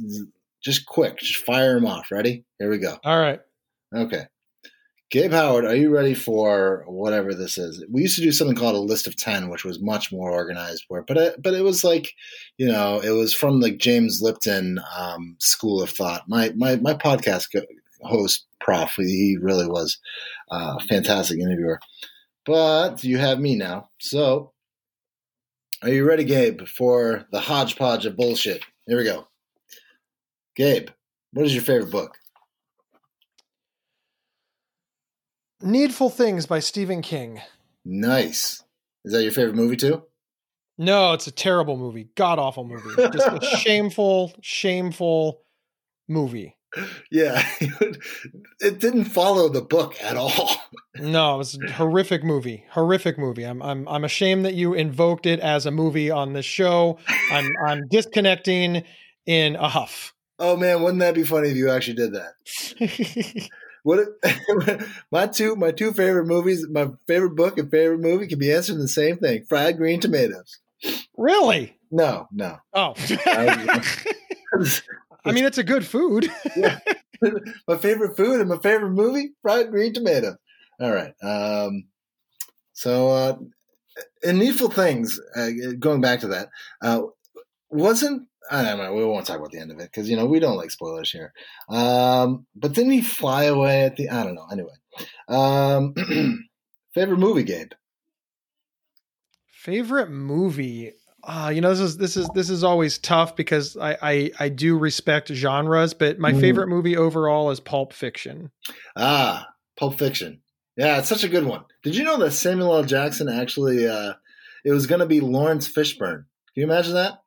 just 0.64 0.86
quick, 0.86 1.18
just 1.18 1.44
fire 1.44 1.76
them 1.76 1.86
off. 1.86 2.10
Ready? 2.10 2.46
Here 2.58 2.70
we 2.70 2.78
go. 2.78 2.98
All 3.04 3.20
right. 3.20 3.42
Okay. 3.94 4.28
Gabe 5.10 5.34
Howard, 5.34 5.66
are 5.66 5.76
you 5.76 5.90
ready 5.90 6.14
for 6.14 6.86
whatever 6.88 7.34
this 7.34 7.58
is? 7.58 7.84
We 7.92 8.04
used 8.04 8.16
to 8.16 8.22
do 8.22 8.32
something 8.32 8.56
called 8.56 8.76
a 8.76 8.80
list 8.80 9.08
of 9.08 9.18
ten, 9.18 9.50
which 9.50 9.66
was 9.66 9.82
much 9.82 10.10
more 10.10 10.32
organized. 10.32 10.86
But 10.90 11.18
it, 11.18 11.44
but 11.44 11.54
it 11.54 11.66
was 11.66 11.84
like, 11.84 12.14
you 12.58 12.68
know, 12.68 13.02
it 13.02 13.10
was 13.10 13.34
from 13.34 13.60
like 13.60 13.78
James 13.78 14.22
Lipton 14.22 14.80
um, 14.98 15.36
school 15.40 15.82
of 15.84 15.90
thought. 15.90 16.30
My 16.30 16.54
my 16.56 16.78
my 16.78 16.94
podcast 16.94 17.48
host, 18.04 18.46
Prof, 18.62 18.94
he 18.96 19.38
really 19.42 19.68
was 19.68 20.00
a 20.52 20.80
fantastic 20.82 21.40
interviewer. 21.40 21.80
But 22.46 23.04
you 23.04 23.18
have 23.18 23.40
me 23.40 23.56
now, 23.56 23.90
so 24.00 24.54
are 25.84 25.90
you 25.90 26.08
ready, 26.08 26.24
Gabe, 26.24 26.68
for 26.68 27.26
the 27.32 27.40
hodgepodge 27.40 28.06
of 28.06 28.16
bullshit? 28.16 28.64
Here 28.86 28.98
we 28.98 29.04
go. 29.04 29.28
Gabe, 30.56 30.90
what 31.34 31.46
is 31.46 31.56
your 31.56 31.64
favorite 31.64 31.90
book? 31.90 32.18
Needful 35.62 36.10
Things 36.10 36.46
by 36.46 36.60
Stephen 36.60 37.02
King. 37.02 37.42
Nice. 37.84 38.64
Is 39.06 39.14
that 39.14 39.24
your 39.24 39.32
favorite 39.32 39.56
movie 39.56 39.76
too? 39.76 40.04
No, 40.78 41.14
it's 41.14 41.28
a 41.28 41.32
terrible 41.32 41.78
movie. 41.78 42.10
God 42.16 42.38
awful 42.38 42.64
movie. 42.64 42.90
Just 43.12 43.28
a 43.28 43.58
shameful, 43.58 44.34
shameful 44.42 45.42
movie. 46.08 46.58
Yeah. 47.10 47.46
it 48.60 48.80
didn't 48.80 49.06
follow 49.06 49.50
the 49.50 49.62
book 49.62 49.96
at 50.02 50.18
all. 50.18 50.50
No, 50.96 51.36
it 51.36 51.38
was 51.38 51.58
a 51.58 51.72
horrific 51.72 52.24
movie. 52.24 52.66
Horrific 52.72 53.18
movie. 53.18 53.44
I'm 53.44 53.62
I'm 53.62 53.88
I'm 53.88 54.04
ashamed 54.04 54.46
that 54.46 54.54
you 54.54 54.74
invoked 54.74 55.26
it 55.26 55.40
as 55.40 55.66
a 55.66 55.72
movie 55.72 56.12
on 56.12 56.34
this 56.34 56.46
show. 56.46 57.00
I'm 57.32 57.50
I'm 57.66 57.88
disconnecting 57.88 58.84
in 59.26 59.56
a 59.56 59.70
huff. 59.70 60.14
Oh 60.40 60.56
man, 60.58 60.82
wouldn't 60.82 61.00
that 61.00 61.16
be 61.16 61.24
funny 61.24 61.50
if 61.50 61.58
you 61.58 61.70
actually 61.70 61.96
did 61.96 62.14
that? 62.14 63.50
What 63.84 64.08
my 65.12 65.28
two 65.28 65.56
my 65.56 65.72
two 65.72 65.92
favorite 65.92 66.28
movies, 66.28 66.68
my 66.70 66.90
favorite 67.08 67.36
book 67.36 67.58
and 67.58 67.72
favorite 67.72 68.00
movie 68.00 68.28
can 68.28 68.40
be 68.40 68.54
answered 68.54 68.76
in 68.76 68.82
the 68.82 68.88
same 68.88 69.18
thing: 69.18 69.46
fried 69.46 69.78
green 69.78 70.00
tomatoes. 70.00 70.60
Really? 71.18 71.78
No, 71.92 72.28
no. 72.32 72.58
Oh. 72.74 72.94
I 73.26 73.84
mean, 75.26 75.46
it's 75.46 75.58
a 75.58 75.64
good 75.64 75.86
food. 75.86 76.30
yeah. 76.56 76.80
My 77.68 77.78
favorite 77.78 78.18
food 78.18 78.40
and 78.40 78.50
my 78.50 78.58
favorite 78.58 78.94
movie: 78.94 79.34
fried 79.44 79.70
green 79.70 79.94
tomatoes. 79.94 80.38
All 80.80 80.92
right. 80.92 81.14
Um, 81.22 81.84
so, 82.74 83.10
uh, 83.10 83.38
in 84.24 84.40
Needful 84.40 84.72
Things, 84.72 85.20
uh, 85.36 85.52
going 85.78 86.02
back 86.02 86.22
to 86.22 86.30
that, 86.30 86.50
uh, 86.82 87.04
wasn't 87.70 88.28
I 88.50 88.64
don't 88.64 88.78
know. 88.80 88.94
We 88.94 89.06
won't 89.06 89.26
talk 89.26 89.38
about 89.38 89.52
the 89.52 89.60
end 89.60 89.72
of 89.72 89.80
it 89.80 89.92
because 89.92 90.10
you 90.10 90.18
know 90.18 90.26
we 90.26 90.40
don't 90.40 90.58
like 90.58 90.72
spoilers 90.72 91.12
here. 91.12 91.34
Um, 91.70 92.46
but 92.56 92.74
didn't 92.74 92.92
he 92.92 93.02
fly 93.02 93.44
away 93.46 93.84
at 93.84 93.96
the? 93.96 94.10
I 94.10 94.24
don't 94.24 94.36
know. 94.36 94.48
Anyway, 94.52 94.74
um, 95.28 95.94
favorite 96.94 97.20
movie, 97.20 97.44
Gabe. 97.44 97.72
Favorite 99.48 100.10
movie. 100.10 100.94
Uh, 101.24 101.52
you 101.54 101.62
know 101.62 101.70
this 101.70 101.80
is 101.80 101.98
this 101.98 102.18
is 102.18 102.28
this 102.34 102.50
is 102.50 102.64
always 102.64 102.98
tough 102.98 103.36
because 103.36 103.78
I 103.78 103.98
I, 104.02 104.32
I 104.40 104.50
do 104.50 104.78
respect 104.78 105.30
genres, 105.30 105.94
but 105.94 106.20
my 106.20 106.34
mm. 106.34 106.40
favorite 106.40 106.68
movie 106.68 106.98
overall 106.98 107.52
is 107.52 107.60
Pulp 107.60 107.94
Fiction. 107.94 108.52
Ah, 108.96 109.48
Pulp 109.78 110.00
Fiction. 110.00 110.42
Yeah, 110.78 110.98
it's 110.98 111.10
such 111.10 111.24
a 111.24 111.30
good 111.30 111.46
one. 111.46 111.64
Did 111.84 111.96
you 111.96 112.04
know 112.04 112.18
that 112.18 112.32
Samuel 112.32 112.76
L. 112.76 112.84
Jackson 112.84 113.30
actually? 113.30 113.88
Uh, 113.88 114.14
it 114.64 114.72
was 114.72 114.88
going 114.88 115.00
to 115.00 115.06
be 115.06 115.20
Laurence 115.20 115.70
Fishburne. 115.70 116.26
Can 116.54 116.62
you 116.62 116.64
imagine 116.64 116.94
that? 116.94 117.22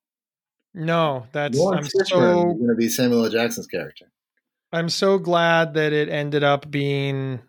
No, 0.73 1.27
that's 1.33 1.57
Laurence 1.57 1.93
I'm 1.99 2.07
so 2.07 2.21
going 2.21 2.69
to 2.69 2.75
be 2.75 2.89
Samuel 2.89 3.25
L. 3.25 3.31
Jackson's 3.31 3.67
character. 3.67 4.07
I'm 4.73 4.89
so 4.89 5.19
glad 5.19 5.75
that 5.75 5.93
it 5.93 6.09
ended 6.09 6.43
up 6.43 6.69
being 6.69 7.41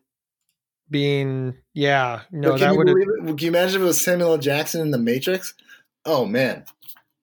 being 0.90 1.56
yeah. 1.74 2.22
No, 2.32 2.58
that 2.58 2.76
would. 2.76 2.88
Can 2.88 3.38
you 3.40 3.48
imagine 3.48 3.82
if 3.82 3.82
it 3.82 3.88
was 3.88 4.00
Samuel 4.00 4.34
L. 4.34 4.38
Jackson 4.38 4.82
in 4.82 4.92
the 4.92 5.00
Matrix? 5.00 5.56
Oh 6.06 6.26
man, 6.26 6.66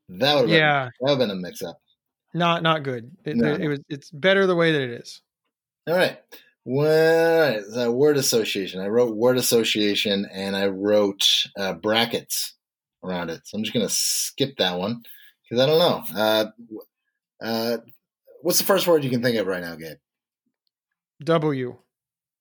that 0.09 0.41
would 0.41 0.51
yeah 0.51 0.85
that 0.85 0.93
would 1.01 1.11
have 1.11 1.19
been 1.19 1.31
a 1.31 1.35
mix 1.35 1.63
up. 1.63 1.79
Not 2.35 2.63
not 2.63 2.83
good. 2.83 3.11
It, 3.25 3.37
no. 3.37 3.55
it, 3.55 3.69
was. 3.69 3.81
It's 3.89 4.11
better 4.11 4.47
the 4.47 4.57
way 4.57 4.73
that 4.73 4.81
it 4.81 4.91
is. 4.91 5.21
All 5.87 5.95
right. 5.95 6.19
Well, 6.65 7.61
the 7.75 7.91
word 7.91 8.17
association. 8.17 8.81
I 8.81 8.87
wrote 8.87 9.17
word 9.17 9.37
association 9.37 10.29
and 10.33 10.57
I 10.57 10.69
wrote 10.69 11.27
uh, 11.59 11.75
brackets 11.75 12.55
around 13.03 13.31
it. 13.31 13.41
So 13.45 13.59
I'm 13.59 13.65
just 13.65 13.75
going 13.75 13.87
to 13.87 13.93
skip 13.93 14.57
that 14.59 14.79
one 14.79 15.03
because 15.43 15.63
I 15.63 15.67
don't 15.67 15.79
know. 15.79 16.21
Uh, 16.21 16.47
uh, 17.43 17.77
what's 18.43 18.59
the 18.59 18.65
first 18.65 18.87
word 18.87 19.03
you 19.03 19.11
can 19.11 19.23
think 19.23 19.37
of 19.37 19.47
right 19.47 19.63
now, 19.63 19.75
Gabe? 19.75 19.97
W. 21.25 21.77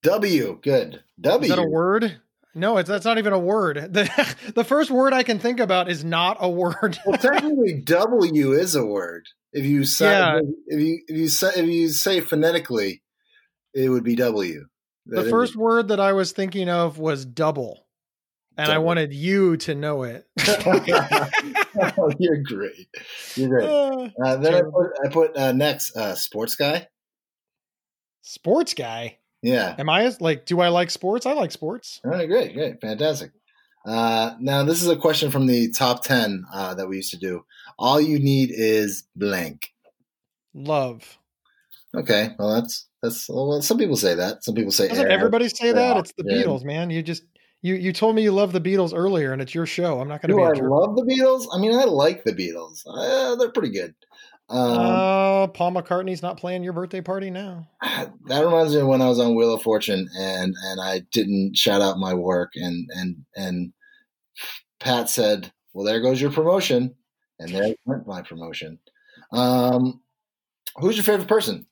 W. 0.04 0.58
Good. 0.62 1.02
W. 1.20 1.50
Is 1.50 1.56
that 1.56 1.62
a 1.62 1.68
word? 1.68 2.20
No, 2.54 2.76
it's 2.76 2.88
that's 2.88 3.04
not 3.04 3.18
even 3.18 3.32
a 3.32 3.38
word. 3.38 3.76
The 3.92 4.52
the 4.54 4.64
first 4.64 4.90
word 4.90 5.12
I 5.12 5.22
can 5.22 5.38
think 5.38 5.60
about 5.60 5.90
is 5.90 6.04
not 6.04 6.36
a 6.40 6.48
word. 6.48 6.98
well, 7.06 7.18
technically, 7.18 7.80
W 7.84 8.52
is 8.52 8.74
a 8.74 8.84
word. 8.84 9.26
If 9.52 9.64
you 9.64 9.84
say 9.84 10.10
yeah. 10.10 10.40
if 10.66 10.80
you 10.80 11.02
if 11.06 11.16
you 11.16 11.28
say 11.28 11.50
if 11.56 11.66
you 11.66 11.88
say 11.88 12.20
phonetically, 12.20 13.02
it 13.74 13.88
would 13.88 14.04
be 14.04 14.16
W. 14.16 14.66
The 15.06 15.24
first 15.24 15.56
word 15.56 15.88
that 15.88 15.98
I 15.98 16.12
was 16.12 16.32
thinking 16.32 16.68
of 16.68 16.98
was 16.98 17.24
double 17.24 17.86
and 18.56 18.70
I 18.70 18.78
wanted 18.78 19.12
you 19.12 19.56
to 19.58 19.74
know 19.74 20.02
it. 20.02 20.26
oh, 21.98 22.10
you're 22.18 22.42
great. 22.42 22.88
You're 23.34 23.48
great. 23.48 23.68
Uh, 23.68 24.08
uh, 24.24 24.36
then 24.36 24.54
I 24.54 24.62
put, 24.62 24.90
I 25.04 25.08
put 25.08 25.36
uh, 25.36 25.52
next 25.52 25.96
uh, 25.96 26.14
sports 26.14 26.54
guy. 26.54 26.88
Sports 28.22 28.74
guy. 28.74 29.18
Yeah. 29.42 29.74
Am 29.78 29.88
I 29.88 30.12
like? 30.20 30.46
Do 30.46 30.60
I 30.60 30.68
like 30.68 30.90
sports? 30.90 31.26
I 31.26 31.32
like 31.32 31.50
sports. 31.50 32.00
All 32.04 32.12
right, 32.12 32.28
great, 32.28 32.54
great, 32.54 32.80
fantastic. 32.80 33.32
Uh, 33.84 34.34
now 34.38 34.62
this 34.62 34.80
is 34.80 34.88
a 34.88 34.96
question 34.96 35.30
from 35.30 35.46
the 35.46 35.72
top 35.72 36.04
ten 36.04 36.44
uh, 36.52 36.74
that 36.74 36.88
we 36.88 36.96
used 36.96 37.10
to 37.10 37.18
do. 37.18 37.44
All 37.78 38.00
you 38.00 38.18
need 38.18 38.50
is 38.52 39.04
blank. 39.16 39.72
Love. 40.54 41.18
Okay, 41.94 42.30
well 42.38 42.54
that's 42.54 42.86
that's 43.02 43.28
well. 43.28 43.60
Some 43.60 43.78
people 43.78 43.96
say 43.96 44.14
that. 44.14 44.44
Some 44.44 44.54
people 44.54 44.70
say. 44.70 44.88
Doesn't 44.88 45.10
everybody 45.10 45.48
say 45.48 45.72
that? 45.72 45.96
It's 45.96 46.12
the 46.16 46.24
Beatles, 46.24 46.64
man. 46.64 46.90
You 46.90 47.02
just 47.02 47.24
you 47.62 47.74
you 47.74 47.92
told 47.92 48.14
me 48.14 48.22
you 48.22 48.30
love 48.30 48.52
the 48.52 48.60
Beatles 48.60 48.92
earlier, 48.94 49.32
and 49.32 49.42
it's 49.42 49.54
your 49.54 49.66
show. 49.66 50.00
I'm 50.00 50.08
not 50.08 50.22
going 50.22 50.30
to 50.30 50.36
be. 50.36 50.60
I 50.60 50.64
love 50.64 50.94
the 50.94 51.02
Beatles. 51.02 51.46
I 51.52 51.58
mean, 51.58 51.74
I 51.76 51.84
like 51.84 52.22
the 52.22 52.32
Beatles. 52.32 52.82
Uh, 52.86 53.34
they're 53.36 53.50
pretty 53.50 53.70
good. 53.70 53.94
Um, 54.52 54.78
uh, 54.78 55.46
Paul 55.46 55.72
McCartney's 55.72 56.20
not 56.20 56.36
playing 56.36 56.62
your 56.62 56.74
birthday 56.74 57.00
party 57.00 57.30
now. 57.30 57.68
That 58.26 58.44
reminds 58.44 58.72
me 58.72 58.80
of 58.80 58.86
when 58.86 59.02
I 59.02 59.08
was 59.08 59.18
on 59.18 59.34
Wheel 59.34 59.52
of 59.52 59.62
Fortune, 59.62 60.08
and 60.16 60.54
and 60.64 60.80
I 60.80 61.00
didn't 61.12 61.56
shout 61.56 61.82
out 61.82 61.98
my 61.98 62.14
work, 62.14 62.52
and 62.54 62.88
and 62.94 63.16
and 63.34 63.72
Pat 64.78 65.10
said, 65.10 65.52
"Well, 65.72 65.84
there 65.84 66.00
goes 66.00 66.20
your 66.20 66.30
promotion," 66.30 66.94
and 67.40 67.52
there 67.52 67.74
went 67.84 68.06
my 68.06 68.22
promotion. 68.22 68.78
Um, 69.32 70.02
who's 70.76 70.96
your 70.96 71.04
favorite 71.04 71.28
person? 71.28 71.66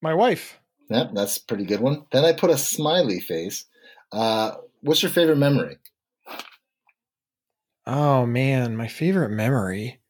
My 0.00 0.14
wife. 0.14 0.58
Yep, 0.90 1.10
that's 1.14 1.38
a 1.38 1.44
pretty 1.44 1.64
good 1.64 1.80
one. 1.80 2.06
Then 2.12 2.24
I 2.24 2.32
put 2.32 2.50
a 2.50 2.58
smiley 2.58 3.20
face. 3.20 3.64
Uh, 4.12 4.52
what's 4.80 5.02
your 5.02 5.10
favorite 5.10 5.38
memory? 5.38 5.78
Oh 7.86 8.26
man, 8.26 8.76
my 8.76 8.88
favorite 8.88 9.30
memory. 9.30 10.00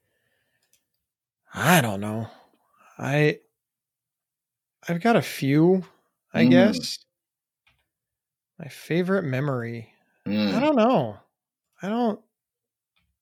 I 1.56 1.80
don't 1.80 2.00
know. 2.00 2.28
I 2.98 3.38
I've 4.86 5.00
got 5.00 5.16
a 5.16 5.22
few, 5.22 5.84
I 6.32 6.44
mm. 6.44 6.50
guess. 6.50 6.98
My 8.58 8.68
favorite 8.68 9.24
memory. 9.24 9.88
Mm. 10.28 10.54
I 10.54 10.60
don't 10.60 10.76
know. 10.76 11.16
I 11.82 11.88
don't 11.88 12.20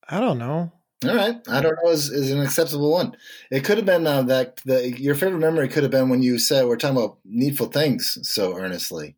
I 0.09 0.21
don't 0.21 0.39
know. 0.39 0.73
All 1.07 1.15
right, 1.15 1.37
I 1.49 1.61
don't 1.61 1.77
know 1.83 1.91
is, 1.91 2.09
is 2.09 2.31
an 2.31 2.41
acceptable 2.41 2.91
one. 2.91 3.15
It 3.51 3.63
could 3.63 3.77
have 3.77 3.87
been 3.87 4.07
uh, 4.07 4.23
that 4.23 4.57
the 4.65 4.91
your 4.99 5.15
favorite 5.15 5.39
memory 5.41 5.69
could 5.69 5.83
have 5.83 5.93
been 5.93 6.09
when 6.09 6.23
you 6.23 6.39
said 6.39 6.67
we're 6.67 6.77
talking 6.77 6.97
about 6.97 7.19
needful 7.25 7.67
things 7.67 8.19
so 8.23 8.57
earnestly. 8.57 9.17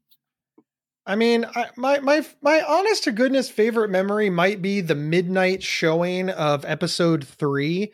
I 1.07 1.15
mean, 1.15 1.47
I, 1.55 1.67
my 1.77 2.01
my 2.01 2.27
my 2.43 2.61
honest 2.63 3.05
to 3.05 3.13
goodness 3.13 3.49
favorite 3.49 3.91
memory 3.91 4.29
might 4.29 4.61
be 4.61 4.81
the 4.81 4.97
midnight 4.97 5.63
showing 5.63 6.29
of 6.29 6.65
episode 6.65 7.27
three. 7.27 7.93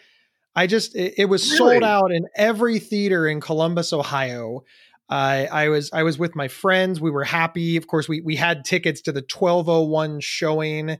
I 0.54 0.66
just 0.66 0.94
it, 0.94 1.14
it 1.18 1.24
was 1.26 1.50
really? 1.50 1.74
sold 1.74 1.84
out 1.84 2.12
in 2.12 2.26
every 2.36 2.78
theater 2.78 3.26
in 3.26 3.40
Columbus, 3.40 3.92
Ohio. 3.92 4.64
I 5.08 5.46
I 5.46 5.68
was 5.68 5.90
I 5.92 6.02
was 6.02 6.18
with 6.18 6.34
my 6.34 6.48
friends. 6.48 7.00
We 7.00 7.10
were 7.10 7.24
happy. 7.24 7.76
Of 7.76 7.86
course, 7.86 8.08
we 8.08 8.20
we 8.20 8.36
had 8.36 8.64
tickets 8.64 9.02
to 9.02 9.12
the 9.12 9.22
twelve 9.22 9.68
oh 9.68 9.82
one 9.82 10.20
showing. 10.20 10.98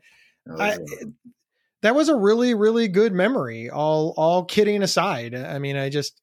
I, 0.59 0.76
that 1.82 1.94
was 1.94 2.09
a 2.09 2.16
really 2.16 2.55
really 2.55 2.88
good 2.88 3.12
memory. 3.12 3.70
All 3.70 4.14
all 4.16 4.44
kidding 4.44 4.82
aside, 4.82 5.34
I 5.34 5.59
mean, 5.59 5.76
I 5.76 5.88
just 5.88 6.20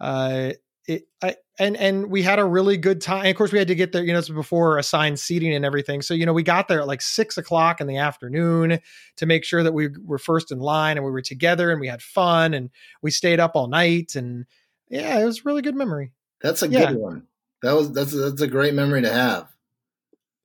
uh, 0.00 0.52
it, 0.86 1.04
I, 1.22 1.36
and 1.58 1.76
and 1.76 2.10
we 2.10 2.22
had 2.22 2.38
a 2.38 2.44
really 2.44 2.76
good 2.76 3.00
time. 3.00 3.20
And 3.20 3.28
of 3.28 3.36
course, 3.36 3.52
we 3.52 3.58
had 3.58 3.68
to 3.68 3.74
get 3.74 3.92
there. 3.92 4.04
You 4.04 4.12
know, 4.12 4.18
it's 4.18 4.28
before 4.28 4.78
assigned 4.78 5.20
seating 5.20 5.54
and 5.54 5.64
everything. 5.64 6.02
So 6.02 6.14
you 6.14 6.26
know, 6.26 6.32
we 6.32 6.42
got 6.42 6.68
there 6.68 6.80
at 6.80 6.86
like 6.86 7.02
six 7.02 7.38
o'clock 7.38 7.80
in 7.80 7.86
the 7.86 7.98
afternoon 7.98 8.80
to 9.16 9.26
make 9.26 9.44
sure 9.44 9.62
that 9.62 9.72
we 9.72 9.88
were 10.04 10.18
first 10.18 10.50
in 10.50 10.58
line 10.58 10.96
and 10.96 11.06
we 11.06 11.12
were 11.12 11.22
together 11.22 11.70
and 11.70 11.80
we 11.80 11.88
had 11.88 12.02
fun 12.02 12.54
and 12.54 12.70
we 13.00 13.10
stayed 13.10 13.40
up 13.40 13.52
all 13.54 13.68
night 13.68 14.16
and 14.16 14.46
yeah, 14.88 15.18
it 15.18 15.24
was 15.24 15.38
a 15.38 15.42
really 15.44 15.62
good 15.62 15.76
memory. 15.76 16.12
That's 16.40 16.62
a 16.62 16.68
yeah. 16.68 16.92
good 16.92 16.96
one. 16.96 17.26
That 17.62 17.74
was 17.74 17.92
that's 17.92 18.12
that's 18.12 18.40
a 18.40 18.48
great 18.48 18.74
memory 18.74 19.02
to 19.02 19.12
have. 19.12 19.48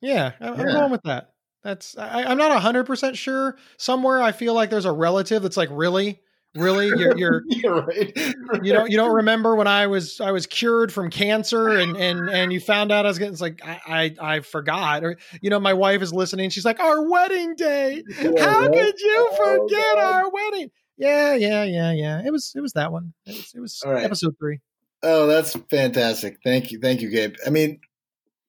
Yeah, 0.01 0.33
I'm, 0.39 0.55
yeah. 0.55 0.61
I'm 0.61 0.67
going 0.67 0.91
with 0.91 1.03
that. 1.03 1.33
That's 1.63 1.97
I, 1.97 2.31
am 2.31 2.37
not 2.37 2.61
hundred 2.61 2.85
percent 2.85 3.17
sure. 3.17 3.57
Somewhere 3.77 4.21
I 4.21 4.31
feel 4.31 4.53
like 4.53 4.69
there's 4.69 4.85
a 4.85 4.91
relative 4.91 5.41
that's 5.41 5.57
like 5.57 5.69
really 5.71 6.21
really 6.55 6.87
you're, 6.87 7.17
you're, 7.17 7.43
you're 7.47 7.81
right. 7.83 8.13
you 8.63 8.73
don't 8.73 8.89
you 8.89 8.97
don't 8.97 9.15
remember 9.15 9.55
when 9.55 9.67
i 9.67 9.87
was 9.87 10.19
i 10.21 10.31
was 10.31 10.47
cured 10.47 10.91
from 10.91 11.09
cancer 11.09 11.69
and 11.69 11.95
and 11.97 12.29
and 12.29 12.53
you 12.53 12.59
found 12.59 12.91
out 12.91 13.05
i 13.05 13.09
was 13.09 13.19
getting 13.19 13.33
it's 13.33 13.41
like 13.41 13.61
i 13.63 14.15
i, 14.19 14.35
I 14.35 14.39
forgot 14.39 15.03
or 15.03 15.17
you 15.41 15.49
know 15.49 15.59
my 15.59 15.73
wife 15.73 16.01
is 16.01 16.13
listening 16.13 16.49
she's 16.49 16.65
like 16.65 16.79
our 16.79 17.07
wedding 17.07 17.55
day 17.55 18.03
yeah, 18.19 18.31
how 18.39 18.61
right? 18.61 18.71
could 18.71 18.99
you 18.99 19.29
oh, 19.31 19.59
forget 19.67 19.95
oh, 19.97 20.13
our 20.13 20.31
wedding 20.31 20.71
Yeah, 20.97 21.35
yeah, 21.35 21.63
yeah, 21.63 21.91
yeah. 21.91 22.21
It 22.25 22.31
was 22.31 22.53
it 22.55 22.61
was 22.61 22.73
that 22.73 22.91
one. 22.91 23.13
It 23.27 23.35
was, 23.35 23.51
it 23.53 23.59
was 23.59 23.83
right. 23.85 24.03
episode 24.03 24.35
three. 24.39 24.59
Oh, 25.03 25.27
that's 25.27 25.55
fantastic. 25.69 26.39
Thank 26.43 26.71
you. 26.71 26.79
Thank 26.79 27.01
you, 27.01 27.11
Gabe. 27.11 27.35
I 27.45 27.51
mean, 27.51 27.79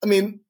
I 0.02 0.06
mean, 0.06 0.40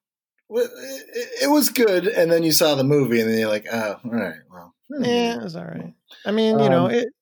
it, 0.50 1.28
it 1.42 1.50
was 1.50 1.70
good. 1.70 2.06
And 2.06 2.30
then 2.30 2.44
you 2.44 2.52
saw 2.52 2.76
the 2.76 2.84
movie 2.84 3.20
and 3.20 3.28
then 3.28 3.38
you're 3.38 3.48
like, 3.48 3.66
oh, 3.72 3.96
all 4.04 4.10
right. 4.10 4.36
Well, 4.50 4.74
Yeah, 4.90 5.36
it 5.36 5.42
was 5.42 5.56
all 5.56 5.64
right. 5.64 5.92
I 6.24 6.30
mean, 6.30 6.58
you 6.60 6.68
know, 6.68 6.86
Um, 6.86 6.92
it, 6.92 7.08
it's 7.08 7.16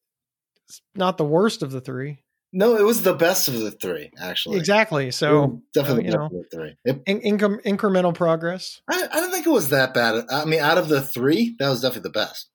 not 0.95 1.19
the 1.19 1.25
worst 1.25 1.63
of 1.63 1.71
the 1.71 1.81
three. 1.81 2.23
No, 2.53 2.77
it 2.77 2.85
was 2.85 3.03
the 3.03 3.15
best 3.15 3.49
of 3.49 3.55
the 3.59 3.71
three, 3.71 4.11
actually. 4.19 4.57
Exactly. 4.57 5.11
So 5.11 5.61
definitely 5.75 6.09
uh, 6.09 6.13
you 6.13 6.17
know. 6.17 6.25
of 6.27 6.33
the 6.33 6.45
three. 6.53 6.77
In, 6.85 7.21
income 7.21 7.61
incremental 7.65 8.15
progress. 8.15 8.81
I, 8.89 9.07
I 9.13 9.21
don't 9.21 9.31
think 9.31 9.47
it 9.47 9.51
was 9.51 9.69
that 9.71 9.93
bad. 9.93 10.25
I 10.31 10.45
mean, 10.45 10.61
out 10.61 10.79
of 10.79 10.89
the 10.89 11.03
three, 11.03 11.55
that 11.59 11.69
was 11.69 11.83
definitely 11.83 12.09
the 12.09 12.19
best. 12.19 12.49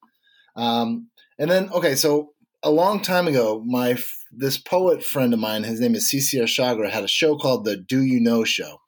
Um, 0.56 1.10
and 1.38 1.52
then, 1.52 1.70
okay, 1.72 1.96
so 1.96 2.32
a 2.64 2.72
long 2.72 3.02
time 3.02 3.28
ago, 3.28 3.64
my 3.66 3.98
this 4.32 4.58
poet 4.58 5.04
friend 5.04 5.34
of 5.34 5.40
mine, 5.40 5.64
his 5.64 5.80
name 5.80 5.94
is 5.94 6.12
CCR 6.12 6.44
Chagra, 6.44 6.90
had 6.90 7.04
a 7.04 7.08
show 7.08 7.38
called 7.38 7.66
the 7.66 7.78
Do 7.78 8.02
You 8.02 8.20
Know 8.20 8.44
Show. 8.44 8.81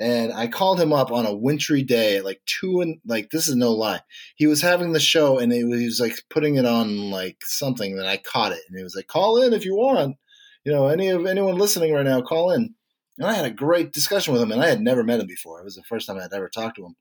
And 0.00 0.32
I 0.32 0.46
called 0.46 0.80
him 0.80 0.92
up 0.92 1.10
on 1.10 1.26
a 1.26 1.34
wintry 1.34 1.82
day, 1.82 2.20
like 2.20 2.40
two 2.46 2.80
and 2.80 3.00
like 3.04 3.30
this 3.30 3.48
is 3.48 3.56
no 3.56 3.72
lie. 3.72 4.00
He 4.36 4.46
was 4.46 4.62
having 4.62 4.92
the 4.92 5.00
show 5.00 5.38
and 5.38 5.52
he 5.52 5.64
was, 5.64 5.80
he 5.80 5.86
was 5.86 6.00
like 6.00 6.22
putting 6.30 6.54
it 6.54 6.64
on 6.64 7.10
like 7.10 7.38
something 7.42 7.96
that 7.96 8.06
I 8.06 8.16
caught 8.18 8.52
it, 8.52 8.62
and 8.68 8.78
he 8.78 8.84
was 8.84 8.94
like, 8.94 9.08
"Call 9.08 9.42
in 9.42 9.52
if 9.52 9.64
you 9.64 9.74
want." 9.74 10.16
You 10.64 10.72
know, 10.72 10.86
any 10.86 11.08
of 11.08 11.26
anyone 11.26 11.56
listening 11.56 11.92
right 11.92 12.04
now, 12.04 12.20
call 12.20 12.52
in. 12.52 12.74
And 13.18 13.26
I 13.26 13.32
had 13.32 13.44
a 13.44 13.50
great 13.50 13.92
discussion 13.92 14.32
with 14.32 14.42
him, 14.42 14.52
and 14.52 14.62
I 14.62 14.68
had 14.68 14.80
never 14.80 15.02
met 15.02 15.20
him 15.20 15.26
before. 15.26 15.60
It 15.60 15.64
was 15.64 15.74
the 15.74 15.82
first 15.82 16.06
time 16.06 16.18
I 16.18 16.22
had 16.22 16.32
ever 16.32 16.48
talked 16.48 16.76
to 16.76 16.86
him. 16.86 16.96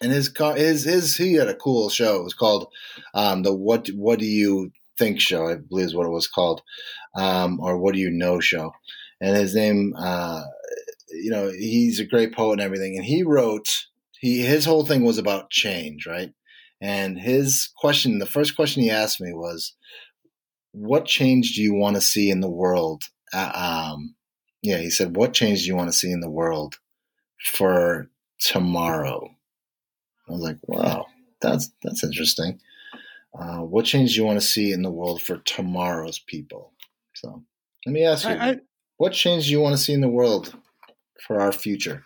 And 0.00 0.12
his 0.12 0.32
his 0.56 0.84
his 0.84 1.16
he 1.16 1.34
had 1.34 1.48
a 1.48 1.56
cool 1.56 1.88
show. 1.90 2.16
It 2.16 2.24
was 2.24 2.34
called 2.34 2.68
um, 3.14 3.42
the 3.42 3.54
what 3.54 3.88
what 3.88 4.18
do 4.18 4.26
you 4.26 4.70
think 4.98 5.20
show? 5.20 5.48
I 5.48 5.56
believe 5.56 5.86
is 5.86 5.94
what 5.94 6.06
it 6.06 6.10
was 6.10 6.28
called, 6.28 6.62
um, 7.16 7.58
or 7.60 7.78
what 7.78 7.94
do 7.94 8.00
you 8.00 8.10
know 8.10 8.38
show. 8.38 8.72
And 9.20 9.36
his 9.36 9.54
name, 9.54 9.94
uh, 9.96 10.42
you 11.22 11.30
know, 11.30 11.50
he's 11.50 12.00
a 12.00 12.04
great 12.04 12.34
poet 12.34 12.54
and 12.54 12.60
everything. 12.60 12.96
And 12.96 13.04
he 13.04 13.22
wrote 13.22 13.68
he 14.24 14.40
his 14.40 14.64
whole 14.64 14.86
thing 14.86 15.04
was 15.04 15.18
about 15.18 15.50
change, 15.50 16.06
right? 16.06 16.32
And 16.80 17.18
his 17.18 17.70
question, 17.76 18.18
the 18.18 18.26
first 18.26 18.56
question 18.56 18.82
he 18.82 18.90
asked 18.90 19.20
me 19.20 19.34
was, 19.34 19.74
"What 20.72 21.04
change 21.04 21.54
do 21.54 21.62
you 21.62 21.74
want 21.74 21.96
to 21.96 22.00
see 22.00 22.30
in 22.30 22.40
the 22.40 22.50
world?" 22.50 23.04
Uh, 23.34 23.92
um, 23.94 24.14
yeah, 24.62 24.78
he 24.78 24.88
said, 24.88 25.16
"What 25.16 25.34
change 25.34 25.60
do 25.60 25.66
you 25.66 25.76
want 25.76 25.92
to 25.92 25.96
see 25.96 26.10
in 26.10 26.20
the 26.20 26.30
world 26.30 26.76
for 27.42 28.10
tomorrow?" 28.38 29.28
I 30.26 30.32
was 30.32 30.40
like, 30.40 30.58
"Wow, 30.62 31.04
that's 31.42 31.70
that's 31.82 32.02
interesting. 32.02 32.60
Uh, 33.38 33.58
what 33.58 33.84
change 33.84 34.14
do 34.14 34.20
you 34.20 34.24
want 34.24 34.40
to 34.40 34.46
see 34.46 34.72
in 34.72 34.80
the 34.80 34.90
world 34.90 35.20
for 35.20 35.36
tomorrow's 35.36 36.18
people?" 36.18 36.72
So, 37.14 37.44
let 37.84 37.92
me 37.92 38.04
ask 38.04 38.24
you, 38.24 38.34
I, 38.34 38.50
I, 38.52 38.60
what 38.96 39.12
change 39.12 39.44
do 39.44 39.50
you 39.50 39.60
want 39.60 39.76
to 39.76 39.82
see 39.82 39.92
in 39.92 40.00
the 40.00 40.08
world 40.08 40.56
for 41.20 41.40
our 41.40 41.52
future? 41.52 42.02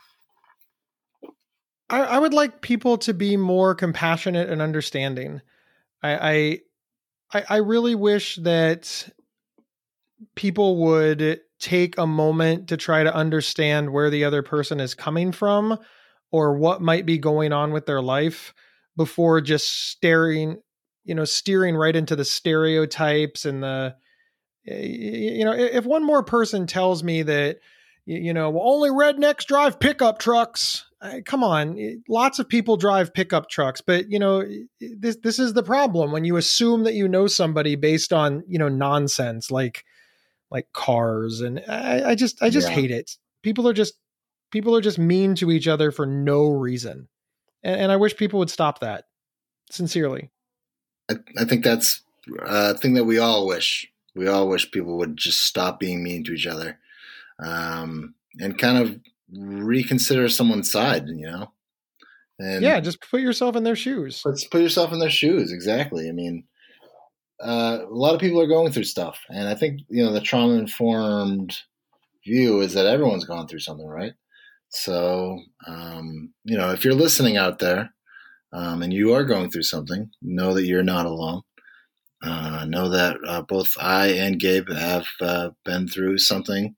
I, 1.91 2.01
I 2.01 2.19
would 2.19 2.35
like 2.35 2.61
people 2.61 2.99
to 2.99 3.15
be 3.15 3.37
more 3.37 3.75
compassionate 3.75 4.51
and 4.51 4.61
understanding. 4.61 5.41
I, 6.03 6.61
I, 7.33 7.45
I 7.49 7.57
really 7.57 7.95
wish 7.95 8.37
that 8.37 9.09
people 10.35 10.77
would 10.85 11.41
take 11.59 11.99
a 11.99 12.07
moment 12.07 12.69
to 12.69 12.77
try 12.77 13.03
to 13.03 13.15
understand 13.15 13.91
where 13.91 14.11
the 14.11 14.25
other 14.25 14.43
person 14.43 14.81
is 14.81 14.95
coming 14.95 15.33
from 15.33 15.79
or 16.31 16.57
what 16.57 16.83
might 16.83 17.07
be 17.07 17.19
going 17.19 17.53
on 17.53 17.73
with 17.73 17.87
their 17.87 18.03
life 18.03 18.55
before 18.97 19.41
just 19.41 19.91
staring, 19.91 20.59
you 21.05 21.15
know, 21.15 21.25
steering 21.25 21.75
right 21.75 21.97
into 21.97 22.15
the 22.15 22.25
stereotypes 22.25 23.45
and 23.45 23.63
the, 23.63 23.95
eh, 24.67 24.83
you 24.83 25.45
know, 25.45 25.53
if 25.53 25.85
one 25.85 26.05
more 26.05 26.23
person 26.23 26.67
tells 26.67 27.03
me 27.03 27.23
that, 27.23 27.59
you 28.09 28.33
know, 28.33 28.49
well, 28.49 28.67
only 28.67 28.89
rednecks 28.89 29.45
drive 29.45 29.79
pickup 29.79 30.19
trucks. 30.19 30.87
I, 31.01 31.21
come 31.21 31.45
on, 31.45 32.03
lots 32.09 32.39
of 32.39 32.49
people 32.49 32.77
drive 32.77 33.13
pickup 33.13 33.51
trucks, 33.51 33.81
but 33.81 34.11
you 34.11 34.19
know, 34.19 34.45
this 34.81 35.17
this 35.23 35.39
is 35.39 35.53
the 35.53 35.63
problem 35.63 36.11
when 36.11 36.25
you 36.25 36.37
assume 36.37 36.85
that 36.85 36.95
you 36.95 37.07
know 37.07 37.27
somebody 37.27 37.77
based 37.77 38.13
on 38.13 38.43
you 38.49 38.59
know 38.59 38.69
nonsense 38.69 39.51
like 39.51 39.85
like 40.51 40.73
cars, 40.73 41.43
and 41.43 41.63
I, 41.69 42.11
I 42.11 42.15
just 42.15 42.43
I 42.43 42.51
just 42.51 42.69
Yeah. 42.69 42.75
hate 42.75 42.91
it. 42.91 43.17
People 43.43 43.69
are 43.69 43.75
just 43.75 43.95
people 44.51 44.75
are 44.75 44.81
just 44.81 44.99
mean 44.99 45.35
to 45.37 45.51
each 45.51 45.69
other 45.69 45.93
for 45.93 46.07
no 46.07 46.49
reason, 46.49 47.09
and, 47.63 47.81
and 47.83 47.93
I 47.93 47.97
wish 47.97 48.17
people 48.17 48.39
would 48.39 48.51
stop 48.51 48.81
that. 48.81 49.05
Sincerely, 49.71 50.31
I, 51.11 51.17
I 51.39 51.45
think 51.45 51.63
that's 51.63 52.01
uh, 52.41 52.73
a 52.75 52.79
thing 52.79 52.95
that 52.95 53.05
we 53.05 53.19
all 53.19 53.47
wish. 53.47 53.87
We 54.15 54.27
all 54.27 54.49
wish 54.49 54.71
people 54.71 54.97
would 54.97 55.17
just 55.19 55.43
stop 55.43 55.79
being 55.79 56.03
mean 56.03 56.25
to 56.25 56.33
each 56.33 56.47
other, 56.47 56.79
um, 57.43 58.15
and 58.39 58.59
kind 58.59 58.79
of 58.79 58.99
reconsider 59.33 60.29
someone's 60.29 60.71
side. 60.71 61.09
You 61.09 61.27
know, 61.27 61.53
and 62.39 62.63
yeah, 62.63 62.81
just 62.81 63.01
put 63.11 63.21
yourself 63.21 63.57
in 63.57 63.65
their 63.65 63.77
shoes. 63.77 64.23
let's 64.25 64.45
put 64.45 64.63
yourself 64.63 64.93
in 64.93 64.99
their 64.99 65.11
shoes. 65.11 65.53
Exactly. 65.53 66.09
I 66.09 66.13
mean, 66.13 66.45
uh, 67.43 67.79
a 67.89 67.95
lot 67.95 68.15
of 68.15 68.21
people 68.21 68.41
are 68.41 68.47
going 68.47 68.73
through 68.73 68.85
stuff, 68.85 69.19
and 69.29 69.49
I 69.49 69.55
think 69.55 69.81
you 69.89 70.05
know 70.05 70.13
the 70.13 70.21
trauma 70.21 70.55
informed 70.55 71.57
view 72.25 72.61
is 72.61 72.75
that 72.75 72.87
everyone's 72.87 73.25
gone 73.25 73.47
through 73.47 73.61
something, 73.61 73.87
right? 73.87 74.13
So, 74.71 75.41
um, 75.67 76.33
you 76.45 76.57
know, 76.57 76.71
if 76.73 76.85
you're 76.85 76.95
listening 76.95 77.37
out 77.37 77.59
there 77.59 77.95
um, 78.53 78.83
and 78.83 78.93
you 78.93 79.15
are 79.15 79.25
going 79.25 79.51
through 79.51 79.63
something, 79.63 80.11
know 80.21 80.55
that 80.55 80.67
you're 80.67 80.83
not 80.83 81.07
alone. 81.07 81.43
Uh, 82.23 82.67
know 82.69 82.89
that 82.89 83.17
uh, 83.27 83.43
both 83.43 83.71
I 83.81 84.09
and 84.09 84.41
Gabe 84.41 84.69
have 84.71 85.07
uh, 85.21 85.51
been 85.65 85.87
through 85.87 86.19
something, 86.19 86.75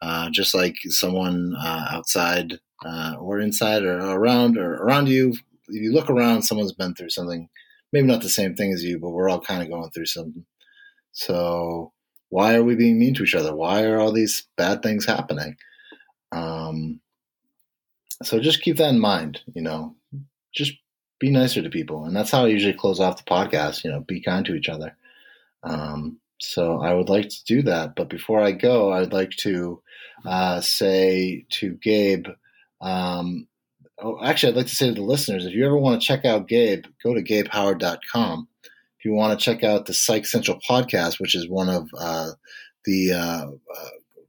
uh, 0.00 0.30
just 0.30 0.54
like 0.54 0.76
someone 0.86 1.54
uh, 1.58 1.86
outside 1.90 2.60
uh, 2.84 3.14
or 3.18 3.40
inside 3.40 3.82
or 3.82 3.98
around 3.98 4.56
or 4.56 4.74
around 4.74 5.08
you. 5.08 5.30
If 5.68 5.82
you 5.82 5.92
look 5.92 6.08
around, 6.08 6.42
someone's 6.42 6.72
been 6.72 6.94
through 6.94 7.10
something. 7.10 7.48
Maybe 7.92 8.06
not 8.06 8.22
the 8.22 8.28
same 8.28 8.54
thing 8.54 8.72
as 8.72 8.84
you, 8.84 8.98
but 8.98 9.10
we're 9.10 9.28
all 9.28 9.40
kind 9.40 9.62
of 9.62 9.68
going 9.68 9.90
through 9.90 10.06
something. 10.06 10.44
So, 11.12 11.92
why 12.28 12.54
are 12.54 12.62
we 12.62 12.76
being 12.76 12.98
mean 12.98 13.14
to 13.14 13.24
each 13.24 13.34
other? 13.34 13.54
Why 13.54 13.84
are 13.84 13.98
all 13.98 14.12
these 14.12 14.46
bad 14.56 14.82
things 14.82 15.06
happening? 15.06 15.56
Um, 16.32 17.00
so 18.22 18.38
just 18.40 18.62
keep 18.62 18.76
that 18.76 18.90
in 18.90 19.00
mind. 19.00 19.40
You 19.54 19.62
know, 19.62 19.96
just 20.54 20.74
be 21.18 21.30
nicer 21.30 21.62
to 21.62 21.70
people, 21.70 22.04
and 22.04 22.14
that's 22.14 22.30
how 22.30 22.44
I 22.44 22.48
usually 22.48 22.74
close 22.74 23.00
off 23.00 23.16
the 23.16 23.30
podcast. 23.30 23.84
You 23.84 23.90
know, 23.90 24.00
be 24.00 24.20
kind 24.20 24.44
to 24.46 24.54
each 24.54 24.68
other. 24.68 24.96
Um, 25.62 26.20
so 26.40 26.80
I 26.80 26.94
would 26.94 27.08
like 27.08 27.28
to 27.28 27.44
do 27.44 27.62
that, 27.62 27.96
but 27.96 28.08
before 28.08 28.40
I 28.40 28.52
go, 28.52 28.92
I'd 28.92 29.12
like 29.12 29.30
to 29.38 29.82
uh, 30.24 30.60
say 30.60 31.44
to 31.50 31.74
Gabe. 31.82 32.26
Um, 32.80 33.46
oh, 33.98 34.18
actually, 34.22 34.52
I'd 34.52 34.56
like 34.56 34.66
to 34.66 34.76
say 34.76 34.88
to 34.88 34.94
the 34.94 35.02
listeners, 35.02 35.46
if 35.46 35.54
you 35.54 35.64
ever 35.66 35.78
want 35.78 36.00
to 36.00 36.06
check 36.06 36.24
out 36.24 36.48
Gabe, 36.48 36.84
go 37.02 37.14
to 37.14 37.22
GabeHoward.com. 37.22 38.48
If 38.98 39.04
you 39.04 39.12
want 39.12 39.38
to 39.38 39.44
check 39.44 39.62
out 39.62 39.86
the 39.86 39.94
Psych 39.94 40.26
Central 40.26 40.58
podcast, 40.68 41.20
which 41.20 41.34
is 41.34 41.48
one 41.48 41.68
of 41.68 41.88
uh, 41.98 42.30
the 42.84 43.12
uh, 43.12 43.46
uh, 43.46 43.88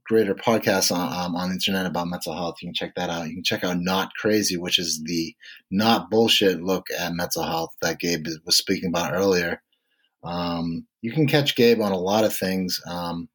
greater 0.10 0.34
podcasts 0.34 0.92
on, 0.92 1.14
um, 1.14 1.36
on 1.36 1.50
the 1.50 1.54
internet 1.54 1.86
about 1.86 2.08
mental 2.08 2.34
health. 2.34 2.58
You 2.62 2.68
can 2.68 2.74
check 2.74 2.96
that 2.96 3.12
out. 3.12 3.28
You 3.28 3.36
can 3.36 3.44
check 3.44 3.64
out 3.64 3.80
Not 3.80 4.14
Crazy, 4.16 4.58
which 4.58 4.80
is 4.80 5.02
the 5.04 5.36
not 5.70 6.10
bullshit 6.10 6.62
look 6.62 6.88
at 6.98 7.14
mental 7.14 7.44
health 7.44 7.76
that 7.82 8.00
Gabe 8.00 8.26
was 8.44 8.58
speaking 8.58 8.90
about 8.90 9.14
earlier. 9.14 9.62
Um, 10.24 10.88
you 11.02 11.14
can 11.14 11.28
catch 11.28 11.56
Gabe 11.56 11.80
on 11.80 11.92
a 11.92 11.98
lot 11.98 12.24
of 12.24 12.36
things. 12.36 12.82
Um, 12.88 13.30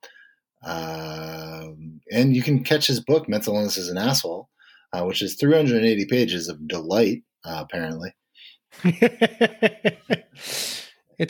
uh, 0.65 1.69
and 2.11 2.35
you 2.35 2.43
can 2.43 2.65
catch 2.65 2.87
his 2.87 3.01
book, 3.01 3.29
Mental 3.29 3.55
Illness 3.55 3.77
is 3.77 3.89
an 3.89 3.99
Asshole, 3.99 4.49
uh, 4.93 5.05
which 5.05 5.23
is 5.23 5.35
380 5.35 6.07
pages 6.07 6.49
of 6.49 6.67
delight, 6.69 7.23
uh, 7.45 7.65
apparently. 7.65 8.15
it's 8.85 10.89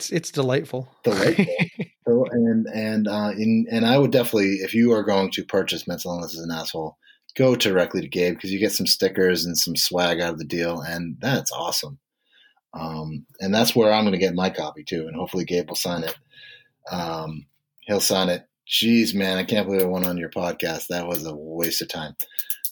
it's 0.09 0.31
delightful. 0.31 0.89
Delightful. 1.03 1.45
So, 2.07 2.23
and 2.29 2.67
and 2.67 3.07
uh, 3.07 3.31
in, 3.35 3.65
and 3.71 3.83
I 3.83 3.97
would 3.97 4.11
definitely, 4.11 4.57
if 4.57 4.75
you 4.75 4.91
are 4.91 5.01
going 5.01 5.31
to 5.31 5.43
purchase 5.43 5.87
Mental 5.87 6.11
Illness 6.11 6.35
is 6.35 6.43
an 6.43 6.51
Asshole, 6.51 6.95
go 7.35 7.55
directly 7.55 8.01
to 8.01 8.07
Gabe 8.07 8.35
because 8.35 8.51
you 8.51 8.59
get 8.59 8.73
some 8.73 8.85
stickers 8.85 9.43
and 9.43 9.57
some 9.57 9.75
swag 9.75 10.21
out 10.21 10.33
of 10.33 10.37
the 10.37 10.45
deal, 10.45 10.81
and 10.81 11.17
that's 11.19 11.51
awesome. 11.51 11.97
Um, 12.75 13.25
and 13.39 13.53
that's 13.53 13.75
where 13.75 13.91
I'm 13.91 14.03
going 14.03 14.13
to 14.13 14.19
get 14.19 14.35
my 14.35 14.51
copy 14.51 14.83
too, 14.83 15.07
and 15.07 15.15
hopefully 15.15 15.45
Gabe 15.45 15.67
will 15.67 15.75
sign 15.75 16.03
it. 16.03 16.15
Um, 16.91 17.47
he'll 17.81 18.01
sign 18.01 18.29
it. 18.29 18.47
Jeez, 18.67 19.13
man, 19.13 19.37
I 19.37 19.43
can't 19.43 19.67
believe 19.67 19.83
I 19.83 19.85
went 19.85 20.05
on 20.05 20.17
your 20.17 20.29
podcast. 20.29 20.87
That 20.87 21.07
was 21.07 21.25
a 21.25 21.35
waste 21.35 21.81
of 21.81 21.87
time. 21.87 22.15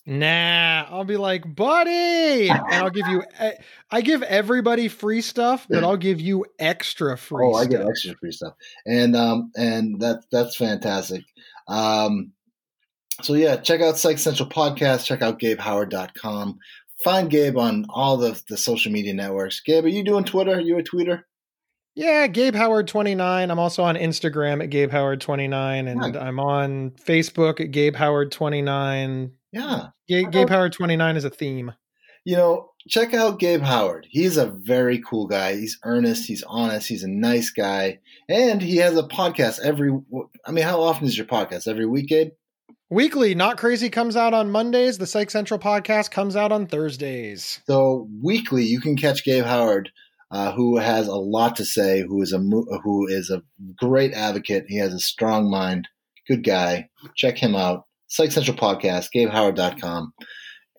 Nah, 0.05 0.85
I'll 0.89 1.05
be 1.05 1.15
like, 1.15 1.55
buddy, 1.55 2.49
and 2.49 2.73
I'll 2.73 2.89
give 2.89 3.07
you. 3.07 3.23
I 3.89 4.01
give 4.01 4.21
everybody 4.23 4.89
free 4.89 5.21
stuff, 5.21 5.65
but 5.69 5.83
I'll 5.85 5.95
give 5.95 6.19
you 6.19 6.45
extra 6.59 7.17
free. 7.17 7.45
oh, 7.45 7.53
I 7.53 7.63
stuff. 7.63 7.71
get 7.71 7.87
extra 7.87 8.15
free 8.15 8.31
stuff, 8.33 8.53
and 8.85 9.15
um, 9.15 9.51
and 9.55 10.01
that 10.01 10.25
that's 10.29 10.57
fantastic. 10.57 11.23
Um, 11.69 12.33
so 13.21 13.33
yeah, 13.33 13.55
check 13.55 13.79
out 13.79 13.97
Psych 13.97 14.17
Central 14.17 14.49
Podcast. 14.49 15.05
Check 15.05 15.21
out 15.21 15.39
GabeHoward.com. 15.39 16.59
Find 17.03 17.29
Gabe 17.29 17.57
on 17.57 17.85
all 17.89 18.17
the 18.17 18.41
the 18.49 18.57
social 18.57 18.91
media 18.91 19.13
networks. 19.13 19.61
Gabe, 19.61 19.85
are 19.85 19.89
you 19.89 20.03
doing 20.03 20.25
Twitter? 20.25 20.55
Are 20.55 20.59
you 20.59 20.77
a 20.79 20.83
tweeter? 20.83 21.23
Yeah, 21.95 22.27
Gabe 22.27 22.55
Howard 22.55 22.87
29. 22.87 23.51
I'm 23.51 23.59
also 23.59 23.83
on 23.83 23.95
Instagram 23.95 24.63
at 24.63 24.69
Gabe 24.69 24.91
Howard 24.91 25.21
29 25.21 25.87
and 25.87 26.17
I'm 26.17 26.39
on 26.39 26.91
Facebook 26.91 27.59
at 27.59 27.71
Gabe 27.71 27.95
Howard 27.95 28.31
29. 28.31 29.31
Yeah. 29.51 29.87
Gabe, 30.07 30.31
Gabe 30.31 30.49
Howard 30.49 30.73
29 30.73 31.17
is 31.17 31.25
a 31.25 31.29
theme. 31.29 31.71
You 32.25 32.37
know, 32.37 32.69
check 32.87 33.13
out 33.13 33.39
Gabe 33.39 33.61
Howard. 33.61 34.07
He's 34.09 34.37
a 34.37 34.47
very 34.47 35.01
cool 35.07 35.27
guy. 35.27 35.55
He's 35.55 35.77
earnest, 35.83 36.25
he's 36.25 36.43
honest, 36.47 36.87
he's 36.87 37.03
a 37.03 37.09
nice 37.09 37.51
guy, 37.51 37.99
and 38.29 38.61
he 38.61 38.77
has 38.77 38.97
a 38.97 39.03
podcast 39.03 39.59
every 39.59 39.91
I 40.45 40.51
mean, 40.51 40.63
how 40.63 40.81
often 40.81 41.05
is 41.05 41.17
your 41.17 41.27
podcast? 41.27 41.67
Every 41.67 41.85
week, 41.85 42.07
Gabe? 42.07 42.31
Weekly, 42.89 43.33
Not 43.33 43.57
Crazy 43.57 43.89
comes 43.89 44.15
out 44.15 44.35
on 44.35 44.51
Mondays. 44.51 44.99
The 44.99 45.07
Psych 45.07 45.31
Central 45.31 45.59
podcast 45.59 46.11
comes 46.11 46.35
out 46.35 46.51
on 46.51 46.67
Thursdays. 46.67 47.59
So 47.65 48.07
weekly, 48.21 48.65
you 48.65 48.79
can 48.79 48.95
catch 48.95 49.25
Gabe 49.25 49.45
Howard, 49.45 49.91
uh, 50.33 50.51
who 50.51 50.77
has 50.77 51.07
a 51.07 51.15
lot 51.15 51.55
to 51.55 51.63
say, 51.63 52.01
who 52.01 52.21
is 52.21 52.33
a 52.33 52.39
who 52.39 53.07
is 53.07 53.29
a 53.29 53.43
great 53.77 54.13
advocate. 54.13 54.65
He 54.67 54.77
has 54.79 54.91
a 54.93 54.99
strong 54.99 55.49
mind, 55.49 55.87
good 56.27 56.43
guy. 56.43 56.89
Check 57.15 57.37
him 57.37 57.55
out. 57.55 57.83
Psych 58.07 58.31
Central 58.31 58.57
podcast, 58.57 59.07
GabeHoward.com, 59.15 60.11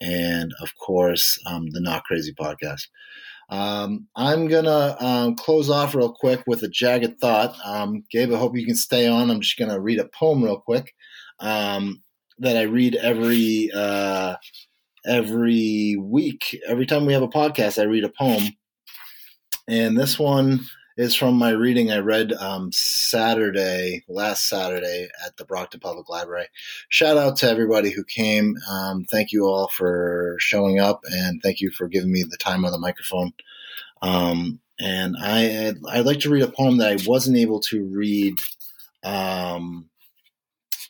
and 0.00 0.52
of 0.60 0.70
course, 0.84 1.38
um, 1.46 1.70
the 1.70 1.80
Not 1.80 2.02
Crazy 2.02 2.34
podcast. 2.34 2.82
Um, 3.48 4.08
I'm 4.16 4.48
gonna 4.48 4.96
um, 4.98 5.36
close 5.36 5.70
off 5.70 5.94
real 5.94 6.12
quick 6.12 6.42
with 6.48 6.64
a 6.64 6.68
jagged 6.68 7.20
thought. 7.20 7.54
Um, 7.64 8.02
Gabe, 8.10 8.32
I 8.32 8.38
hope 8.38 8.56
you 8.56 8.66
can 8.66 8.74
stay 8.74 9.06
on. 9.06 9.30
I'm 9.30 9.40
just 9.40 9.58
gonna 9.58 9.80
read 9.80 10.00
a 10.00 10.08
poem 10.08 10.42
real 10.42 10.58
quick 10.58 10.92
um, 11.38 12.02
that 12.38 12.56
I 12.56 12.62
read 12.62 12.96
every 12.96 13.70
uh, 13.72 14.34
every 15.06 15.96
week. 16.00 16.58
Every 16.66 16.86
time 16.86 17.06
we 17.06 17.12
have 17.12 17.22
a 17.22 17.28
podcast, 17.28 17.80
I 17.80 17.84
read 17.84 18.04
a 18.04 18.12
poem, 18.18 18.48
and 19.68 19.96
this 19.96 20.18
one 20.18 20.60
is 20.96 21.14
from 21.14 21.34
my 21.34 21.50
reading 21.50 21.90
I 21.90 21.98
read 21.98 22.32
um, 22.34 22.70
Saturday, 22.72 24.04
last 24.08 24.48
Saturday 24.48 25.08
at 25.26 25.36
the 25.36 25.44
Brockton 25.44 25.80
Public 25.80 26.08
Library. 26.08 26.46
Shout 26.88 27.16
out 27.16 27.36
to 27.38 27.50
everybody 27.50 27.90
who 27.90 28.04
came. 28.04 28.56
Um, 28.70 29.04
thank 29.10 29.32
you 29.32 29.46
all 29.46 29.68
for 29.68 30.36
showing 30.38 30.78
up, 30.78 31.00
and 31.10 31.42
thank 31.42 31.60
you 31.60 31.70
for 31.70 31.88
giving 31.88 32.12
me 32.12 32.22
the 32.22 32.36
time 32.36 32.64
on 32.64 32.72
the 32.72 32.78
microphone. 32.78 33.32
Um, 34.02 34.60
and 34.78 35.16
I 35.18 35.74
I'd 35.88 36.06
like 36.06 36.20
to 36.20 36.30
read 36.30 36.42
a 36.42 36.48
poem 36.48 36.78
that 36.78 36.92
I 36.92 36.98
wasn't 37.06 37.38
able 37.38 37.60
to 37.60 37.84
read. 37.84 38.38
Um, 39.02 39.88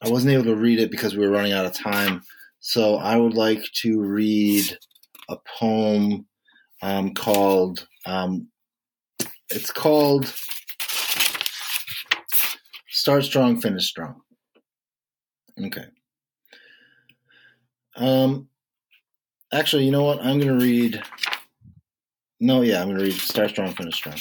I 0.02 0.10
wasn't 0.10 0.34
able 0.34 0.44
to 0.44 0.56
read 0.56 0.80
it 0.80 0.90
because 0.90 1.16
we 1.16 1.26
were 1.26 1.32
running 1.32 1.52
out 1.52 1.66
of 1.66 1.72
time. 1.72 2.22
So 2.60 2.96
I 2.96 3.16
would 3.16 3.34
like 3.34 3.62
to 3.82 4.00
read 4.00 4.76
a 5.28 5.36
poem 5.58 6.26
um, 6.82 7.14
called. 7.14 7.86
Um, 8.06 8.48
it's 9.54 9.70
called 9.70 10.32
"Start 12.88 13.24
Strong, 13.24 13.60
Finish 13.60 13.86
Strong." 13.86 14.20
Okay. 15.66 15.86
Um. 17.96 18.48
Actually, 19.52 19.84
you 19.84 19.92
know 19.92 20.02
what? 20.02 20.18
I'm 20.20 20.38
going 20.40 20.58
to 20.58 20.64
read. 20.64 21.02
No, 22.40 22.62
yeah, 22.62 22.80
I'm 22.80 22.88
going 22.88 22.98
to 22.98 23.04
read 23.04 23.14
"Start 23.14 23.50
Strong, 23.50 23.74
Finish 23.74 23.96
Strong." 23.96 24.18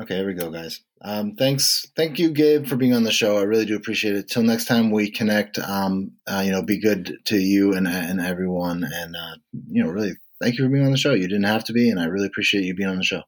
Okay, 0.00 0.16
here 0.16 0.26
we 0.26 0.34
go, 0.34 0.48
guys. 0.48 0.80
Um, 1.02 1.34
thanks, 1.34 1.86
thank 1.96 2.20
you, 2.20 2.30
Gabe, 2.30 2.66
for 2.66 2.76
being 2.76 2.94
on 2.94 3.02
the 3.02 3.10
show. 3.10 3.36
I 3.38 3.42
really 3.42 3.64
do 3.64 3.74
appreciate 3.74 4.14
it. 4.14 4.28
Till 4.28 4.44
next 4.44 4.66
time 4.66 4.92
we 4.92 5.10
connect, 5.10 5.58
um, 5.58 6.12
uh, 6.28 6.42
you 6.44 6.52
know, 6.52 6.62
be 6.62 6.80
good 6.80 7.18
to 7.26 7.36
you 7.36 7.72
and 7.74 7.88
and 7.88 8.20
everyone, 8.20 8.84
and 8.84 9.16
uh, 9.16 9.36
you 9.70 9.82
know, 9.82 9.90
really, 9.90 10.12
thank 10.40 10.56
you 10.56 10.64
for 10.64 10.70
being 10.70 10.84
on 10.84 10.92
the 10.92 10.98
show. 10.98 11.14
You 11.14 11.26
didn't 11.26 11.44
have 11.44 11.64
to 11.64 11.72
be, 11.72 11.90
and 11.90 11.98
I 11.98 12.04
really 12.04 12.26
appreciate 12.28 12.62
you 12.62 12.74
being 12.74 12.90
on 12.90 12.98
the 12.98 13.04
show. 13.04 13.22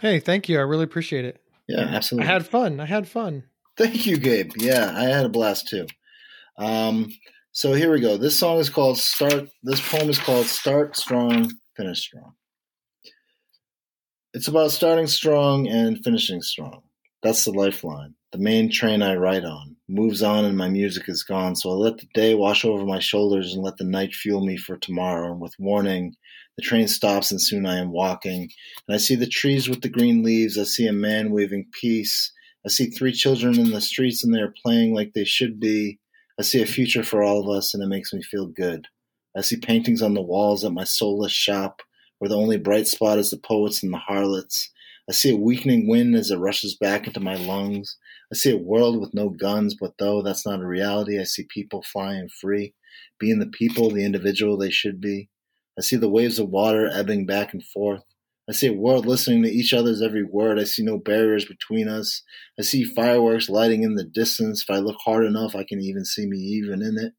Hey, 0.00 0.20
thank 0.20 0.48
you. 0.48 0.58
I 0.58 0.62
really 0.62 0.84
appreciate 0.84 1.24
it. 1.24 1.40
Yeah, 1.68 1.80
absolutely. 1.80 2.28
I 2.28 2.32
had 2.32 2.46
fun. 2.46 2.80
I 2.80 2.86
had 2.86 3.08
fun. 3.08 3.44
Thank 3.76 4.06
you, 4.06 4.16
Gabe. 4.16 4.52
Yeah, 4.56 4.92
I 4.96 5.04
had 5.04 5.26
a 5.26 5.28
blast 5.28 5.68
too. 5.68 5.86
Um, 6.56 7.12
so 7.52 7.72
here 7.72 7.92
we 7.92 8.00
go. 8.00 8.16
This 8.16 8.38
song 8.38 8.58
is 8.58 8.70
called 8.70 8.98
"Start." 8.98 9.48
This 9.62 9.86
poem 9.88 10.08
is 10.08 10.18
called 10.18 10.46
"Start 10.46 10.96
Strong, 10.96 11.52
Finish 11.76 12.00
Strong." 12.00 12.32
It's 14.34 14.48
about 14.48 14.70
starting 14.70 15.06
strong 15.06 15.68
and 15.68 16.02
finishing 16.04 16.42
strong. 16.42 16.82
That's 17.22 17.44
the 17.44 17.52
lifeline. 17.52 18.14
The 18.32 18.38
main 18.38 18.70
train 18.70 19.02
I 19.02 19.16
ride 19.16 19.44
on 19.44 19.76
moves 19.88 20.22
on 20.22 20.44
and 20.44 20.56
my 20.56 20.68
music 20.68 21.08
is 21.08 21.22
gone, 21.22 21.56
so 21.56 21.70
I 21.70 21.74
let 21.74 21.98
the 21.98 22.06
day 22.14 22.34
wash 22.34 22.64
over 22.64 22.84
my 22.84 22.98
shoulders 22.98 23.54
and 23.54 23.62
let 23.62 23.78
the 23.78 23.84
night 23.84 24.12
fuel 24.12 24.44
me 24.44 24.56
for 24.56 24.76
tomorrow. 24.76 25.32
And 25.32 25.40
with 25.40 25.54
warning, 25.58 26.14
the 26.58 26.62
train 26.62 26.88
stops 26.88 27.30
and 27.30 27.40
soon 27.40 27.66
I 27.66 27.78
am 27.78 27.92
walking. 27.92 28.50
And 28.88 28.94
I 28.94 28.98
see 28.98 29.14
the 29.14 29.28
trees 29.28 29.68
with 29.68 29.80
the 29.80 29.88
green 29.88 30.24
leaves. 30.24 30.58
I 30.58 30.64
see 30.64 30.88
a 30.88 30.92
man 30.92 31.30
waving 31.30 31.66
peace. 31.72 32.32
I 32.66 32.68
see 32.68 32.90
three 32.90 33.12
children 33.12 33.60
in 33.60 33.70
the 33.70 33.80
streets 33.80 34.24
and 34.24 34.34
they 34.34 34.40
are 34.40 34.52
playing 34.64 34.92
like 34.92 35.12
they 35.12 35.24
should 35.24 35.60
be. 35.60 36.00
I 36.36 36.42
see 36.42 36.60
a 36.60 36.66
future 36.66 37.04
for 37.04 37.22
all 37.22 37.40
of 37.40 37.56
us 37.56 37.74
and 37.74 37.82
it 37.82 37.86
makes 37.86 38.12
me 38.12 38.22
feel 38.24 38.46
good. 38.46 38.88
I 39.36 39.42
see 39.42 39.56
paintings 39.56 40.02
on 40.02 40.14
the 40.14 40.20
walls 40.20 40.64
at 40.64 40.72
my 40.72 40.82
soulless 40.82 41.30
shop 41.30 41.80
where 42.18 42.28
the 42.28 42.36
only 42.36 42.56
bright 42.56 42.88
spot 42.88 43.18
is 43.18 43.30
the 43.30 43.38
poets 43.38 43.84
and 43.84 43.92
the 43.92 43.98
harlots. 43.98 44.68
I 45.08 45.12
see 45.12 45.32
a 45.32 45.36
weakening 45.36 45.86
wind 45.88 46.16
as 46.16 46.32
it 46.32 46.38
rushes 46.38 46.74
back 46.74 47.06
into 47.06 47.20
my 47.20 47.36
lungs. 47.36 47.96
I 48.32 48.34
see 48.34 48.50
a 48.50 48.56
world 48.56 49.00
with 49.00 49.14
no 49.14 49.28
guns, 49.28 49.76
but 49.80 49.92
though 50.00 50.22
that's 50.22 50.44
not 50.44 50.60
a 50.60 50.66
reality, 50.66 51.20
I 51.20 51.22
see 51.22 51.46
people 51.48 51.84
flying 51.84 52.28
free, 52.28 52.74
being 53.20 53.38
the 53.38 53.46
people, 53.46 53.90
the 53.90 54.04
individual 54.04 54.56
they 54.56 54.70
should 54.70 55.00
be. 55.00 55.28
I 55.78 55.82
see 55.82 55.96
the 55.96 56.08
waves 56.08 56.38
of 56.38 56.48
water 56.48 56.90
ebbing 56.92 57.24
back 57.24 57.54
and 57.54 57.64
forth. 57.64 58.02
I 58.48 58.52
see 58.52 58.66
a 58.66 58.72
world 58.72 59.06
listening 59.06 59.42
to 59.42 59.50
each 59.50 59.72
other's 59.72 60.02
every 60.02 60.24
word. 60.24 60.58
I 60.58 60.64
see 60.64 60.82
no 60.82 60.98
barriers 60.98 61.44
between 61.44 61.86
us. 61.86 62.22
I 62.58 62.62
see 62.62 62.82
fireworks 62.82 63.48
lighting 63.48 63.82
in 63.82 63.94
the 63.94 64.04
distance. 64.04 64.62
If 64.62 64.74
I 64.74 64.78
look 64.78 64.96
hard 65.04 65.24
enough, 65.24 65.54
I 65.54 65.64
can 65.64 65.80
even 65.80 66.04
see 66.04 66.26
me 66.26 66.38
even 66.38 66.82
in 66.82 66.98
it. 66.98 67.12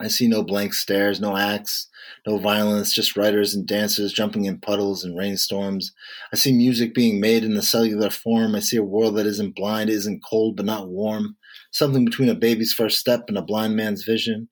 I 0.00 0.06
see 0.06 0.28
no 0.28 0.44
blank 0.44 0.74
stares, 0.74 1.20
no 1.20 1.36
acts, 1.36 1.88
no 2.24 2.38
violence, 2.38 2.92
just 2.92 3.16
writers 3.16 3.54
and 3.54 3.66
dancers 3.66 4.12
jumping 4.12 4.44
in 4.44 4.60
puddles 4.60 5.02
and 5.02 5.18
rainstorms. 5.18 5.92
I 6.32 6.36
see 6.36 6.52
music 6.52 6.94
being 6.94 7.20
made 7.20 7.42
in 7.42 7.54
the 7.54 7.62
cellular 7.62 8.10
form. 8.10 8.54
I 8.54 8.60
see 8.60 8.76
a 8.76 8.82
world 8.84 9.16
that 9.16 9.26
isn't 9.26 9.56
blind, 9.56 9.90
isn't 9.90 10.22
cold, 10.22 10.56
but 10.56 10.66
not 10.66 10.88
warm. 10.88 11.36
Something 11.72 12.04
between 12.04 12.28
a 12.28 12.36
baby's 12.36 12.72
first 12.72 12.98
step 12.98 13.24
and 13.26 13.36
a 13.36 13.42
blind 13.42 13.74
man's 13.74 14.04
vision. 14.04 14.48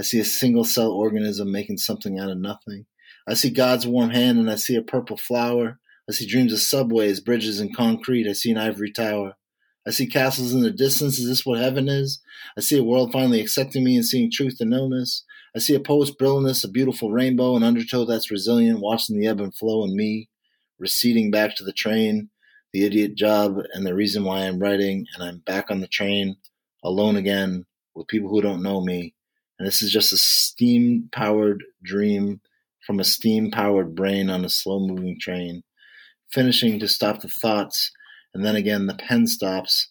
I 0.00 0.04
see 0.04 0.20
a 0.20 0.24
single 0.24 0.64
cell 0.64 0.92
organism 0.92 1.50
making 1.50 1.78
something 1.78 2.18
out 2.18 2.30
of 2.30 2.38
nothing. 2.38 2.86
I 3.28 3.34
see 3.34 3.50
God's 3.50 3.86
warm 3.86 4.10
hand 4.10 4.38
and 4.38 4.50
I 4.50 4.54
see 4.54 4.76
a 4.76 4.82
purple 4.82 5.16
flower. 5.16 5.78
I 6.08 6.12
see 6.12 6.26
dreams 6.26 6.52
of 6.52 6.60
subways, 6.60 7.20
bridges, 7.20 7.60
and 7.60 7.76
concrete. 7.76 8.28
I 8.28 8.32
see 8.32 8.50
an 8.50 8.58
ivory 8.58 8.92
tower. 8.92 9.34
I 9.86 9.90
see 9.90 10.06
castles 10.06 10.54
in 10.54 10.60
the 10.60 10.70
distance. 10.70 11.18
Is 11.18 11.28
this 11.28 11.44
what 11.44 11.58
heaven 11.58 11.88
is? 11.88 12.20
I 12.56 12.60
see 12.60 12.78
a 12.78 12.84
world 12.84 13.12
finally 13.12 13.40
accepting 13.40 13.84
me 13.84 13.96
and 13.96 14.04
seeing 14.04 14.30
truth 14.30 14.58
and 14.60 14.72
illness. 14.72 15.24
I 15.56 15.60
see 15.60 15.74
a 15.74 15.80
poet's 15.80 16.10
brilliance, 16.10 16.62
a 16.62 16.68
beautiful 16.68 17.10
rainbow, 17.10 17.56
an 17.56 17.62
undertow 17.62 18.04
that's 18.04 18.30
resilient, 18.30 18.80
watching 18.80 19.18
the 19.18 19.26
ebb 19.26 19.40
and 19.40 19.54
flow 19.54 19.84
in 19.84 19.96
me, 19.96 20.28
receding 20.78 21.30
back 21.30 21.56
to 21.56 21.64
the 21.64 21.72
train, 21.72 22.30
the 22.72 22.84
idiot 22.84 23.14
job, 23.14 23.56
and 23.72 23.86
the 23.86 23.94
reason 23.94 24.24
why 24.24 24.40
I'm 24.40 24.58
writing. 24.58 25.06
And 25.14 25.24
I'm 25.24 25.38
back 25.38 25.70
on 25.70 25.80
the 25.80 25.88
train, 25.88 26.36
alone 26.84 27.16
again, 27.16 27.66
with 27.94 28.08
people 28.08 28.28
who 28.28 28.40
don't 28.40 28.62
know 28.62 28.80
me. 28.80 29.14
And 29.58 29.66
this 29.66 29.82
is 29.82 29.90
just 29.90 30.12
a 30.12 30.18
steam 30.18 31.08
powered 31.12 31.64
dream 31.82 32.40
from 32.86 33.00
a 33.00 33.04
steam 33.04 33.50
powered 33.50 33.94
brain 33.94 34.30
on 34.30 34.44
a 34.44 34.48
slow 34.48 34.78
moving 34.78 35.18
train, 35.20 35.62
finishing 36.30 36.78
to 36.78 36.88
stop 36.88 37.20
the 37.20 37.28
thoughts 37.28 37.90
and 38.34 38.44
then 38.44 38.56
again 38.56 38.86
the 38.86 38.94
pen 38.94 39.26
stops. 39.26 39.88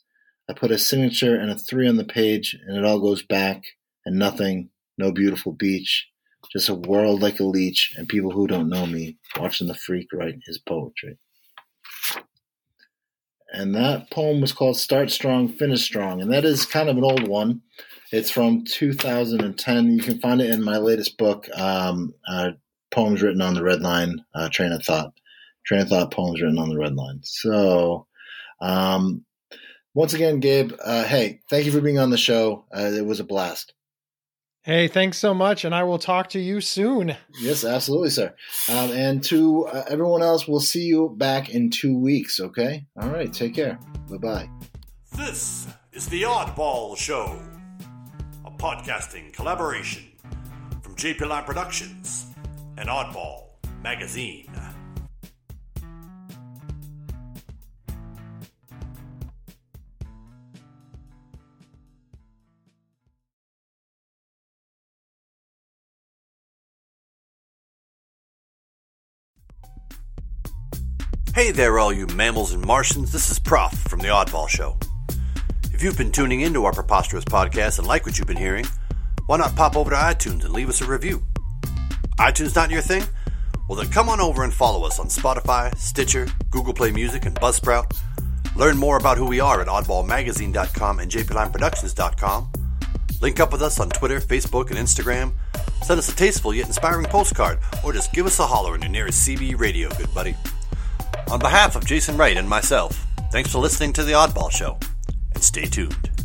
I 0.49 0.53
put 0.53 0.72
a 0.72 0.77
signature 0.77 1.35
and 1.35 1.52
a 1.52 1.56
three 1.56 1.88
on 1.88 1.98
the 1.98 2.06
page, 2.06 2.57
and 2.65 2.77
it 2.77 2.85
all 2.85 2.99
goes 2.99 3.22
back, 3.22 3.64
and 4.06 4.18
nothing, 4.18 4.69
no 4.98 5.11
beautiful 5.11 5.52
beach, 5.52 6.07
just 6.53 6.69
a 6.69 6.73
world 6.73 7.22
like 7.22 7.39
a 7.39 7.44
leech, 7.44 7.94
and 7.98 8.07
people 8.07 8.31
who 8.31 8.48
don't 8.48 8.69
know 8.69 8.85
me 8.85 9.18
watching 9.38 9.68
the 9.68 9.76
freak 9.76 10.07
write 10.14 10.39
his 10.45 10.57
poetry. 10.57 11.18
And 13.52 13.76
that 13.76 14.10
poem 14.11 14.39
was 14.39 14.53
called 14.53 14.77
Start 14.77 15.11
Strong, 15.11 15.49
Finish 15.49 15.84
Strong, 15.84 16.22
and 16.22 16.31
that 16.31 16.45
is 16.45 16.65
kind 16.65 16.89
of 16.89 16.98
an 16.98 17.03
old 17.03 17.27
one. 17.27 17.61
It's 18.11 18.29
from 18.29 18.63
2010. 18.63 19.91
You 19.91 20.01
can 20.01 20.19
find 20.19 20.41
it 20.41 20.49
in 20.51 20.63
my 20.63 20.77
latest 20.77 21.17
book, 21.17 21.47
um, 21.57 22.13
uh, 22.27 22.51
Poems 22.91 23.21
Written 23.21 23.41
on 23.41 23.53
the 23.53 23.63
Red 23.63 23.81
Line, 23.81 24.23
uh, 24.34 24.49
Train 24.49 24.71
of 24.71 24.84
Thought. 24.84 25.13
Train 25.65 25.81
of 25.81 25.89
Thought 25.89 26.11
Poems 26.11 26.41
Written 26.41 26.57
on 26.57 26.69
the 26.69 26.77
Red 26.77 26.95
Line. 26.95 27.19
So, 27.23 28.07
um, 28.61 29.25
once 29.93 30.13
again, 30.13 30.39
Gabe, 30.39 30.71
uh, 30.84 31.03
hey, 31.03 31.41
thank 31.49 31.65
you 31.65 31.71
for 31.71 31.81
being 31.81 31.99
on 31.99 32.09
the 32.09 32.17
show. 32.17 32.65
Uh, 32.73 32.91
it 32.93 33.05
was 33.05 33.19
a 33.19 33.25
blast. 33.25 33.73
Hey, 34.63 34.88
thanks 34.88 35.17
so 35.17 35.34
much, 35.34 35.63
and 35.63 35.73
I 35.73 35.84
will 35.84 35.97
talk 35.97 36.29
to 36.31 36.39
you 36.39 36.59
soon. 36.59 37.15
Yes, 37.39 37.63
absolutely, 37.63 38.09
sir. 38.09 38.34
Um, 38.69 38.91
and 38.91 39.23
to 39.23 39.65
uh, 39.67 39.85
everyone 39.89 40.21
else, 40.21 40.47
we'll 40.47 40.59
see 40.59 40.84
you 40.84 41.15
back 41.17 41.49
in 41.49 41.69
two 41.69 41.97
weeks, 41.97 42.39
okay? 42.39 42.85
All 43.01 43.09
right, 43.09 43.31
take 43.31 43.55
care. 43.55 43.79
Bye 44.09 44.17
bye. 44.17 44.49
This 45.15 45.67
is 45.93 46.07
The 46.07 46.23
Oddball 46.23 46.97
Show, 46.97 47.39
a 47.55 47.56
podcasting 48.57 49.31
collaboration 49.34 50.03
from 50.81 50.95
JP 50.95 51.29
Lab 51.29 51.45
Productions 51.45 52.27
and 52.77 52.89
Oddball 52.89 53.45
Magazine. 53.84 54.49
Hey 71.35 71.51
there, 71.51 71.77
all 71.77 71.93
you 71.93 72.07
mammals 72.07 72.51
and 72.51 72.65
Martians. 72.65 73.11
This 73.11 73.29
is 73.29 73.38
Prof 73.38 73.71
from 73.88 73.99
The 73.99 74.07
Oddball 74.07 74.49
Show. 74.49 74.75
If 75.77 75.83
you've 75.83 75.95
been 75.95 76.11
tuning 76.11 76.41
into 76.41 76.65
our 76.65 76.73
preposterous 76.73 77.23
podcast 77.23 77.77
and 77.77 77.87
like 77.87 78.03
what 78.03 78.17
you've 78.17 78.25
been 78.25 78.35
hearing, 78.35 78.65
why 79.27 79.37
not 79.37 79.55
pop 79.55 79.77
over 79.77 79.91
to 79.91 79.95
iTunes 79.95 80.43
and 80.43 80.51
leave 80.51 80.69
us 80.69 80.81
a 80.81 80.87
review? 80.87 81.21
iTunes 82.17 82.55
not 82.55 82.71
your 82.71 82.81
thing? 82.81 83.03
Well, 83.69 83.77
then 83.79 83.91
come 83.91 84.09
on 84.09 84.19
over 84.19 84.43
and 84.43 84.51
follow 84.51 84.87
us 84.87 84.97
on 84.97 85.05
Spotify, 85.05 85.77
Stitcher, 85.77 86.29
Google 86.49 86.73
Play 86.73 86.89
Music, 86.91 87.27
and 87.27 87.35
Buzzsprout. 87.35 87.95
Learn 88.55 88.75
more 88.75 88.97
about 88.97 89.19
who 89.19 89.27
we 89.27 89.39
are 89.39 89.61
at 89.61 89.67
oddballmagazine.com 89.67 90.97
and 90.97 91.11
jplineproductions.com. 91.11 92.51
Link 93.21 93.39
up 93.39 93.51
with 93.51 93.61
us 93.61 93.79
on 93.79 93.91
Twitter, 93.91 94.19
Facebook, 94.19 94.71
and 94.71 94.79
Instagram. 94.79 95.31
Send 95.83 95.99
us 95.99 96.11
a 96.11 96.15
tasteful 96.15 96.55
yet 96.55 96.65
inspiring 96.65 97.05
postcard, 97.05 97.59
or 97.83 97.93
just 97.93 98.11
give 98.13 98.25
us 98.25 98.39
a 98.39 98.47
holler 98.47 98.73
in 98.73 98.81
your 98.81 98.89
nearest 98.89 99.27
CB 99.27 99.59
radio, 99.59 99.89
good 99.89 100.11
buddy. 100.15 100.35
On 101.29 101.37
behalf 101.37 101.75
of 101.75 101.85
Jason 101.85 102.17
Wright 102.17 102.35
and 102.35 102.49
myself, 102.49 103.05
thanks 103.31 103.51
for 103.51 103.59
listening 103.59 103.93
to 103.93 104.03
The 104.03 104.13
Oddball 104.13 104.49
Show, 104.49 104.79
stay 105.43 105.65
tuned. 105.65 106.16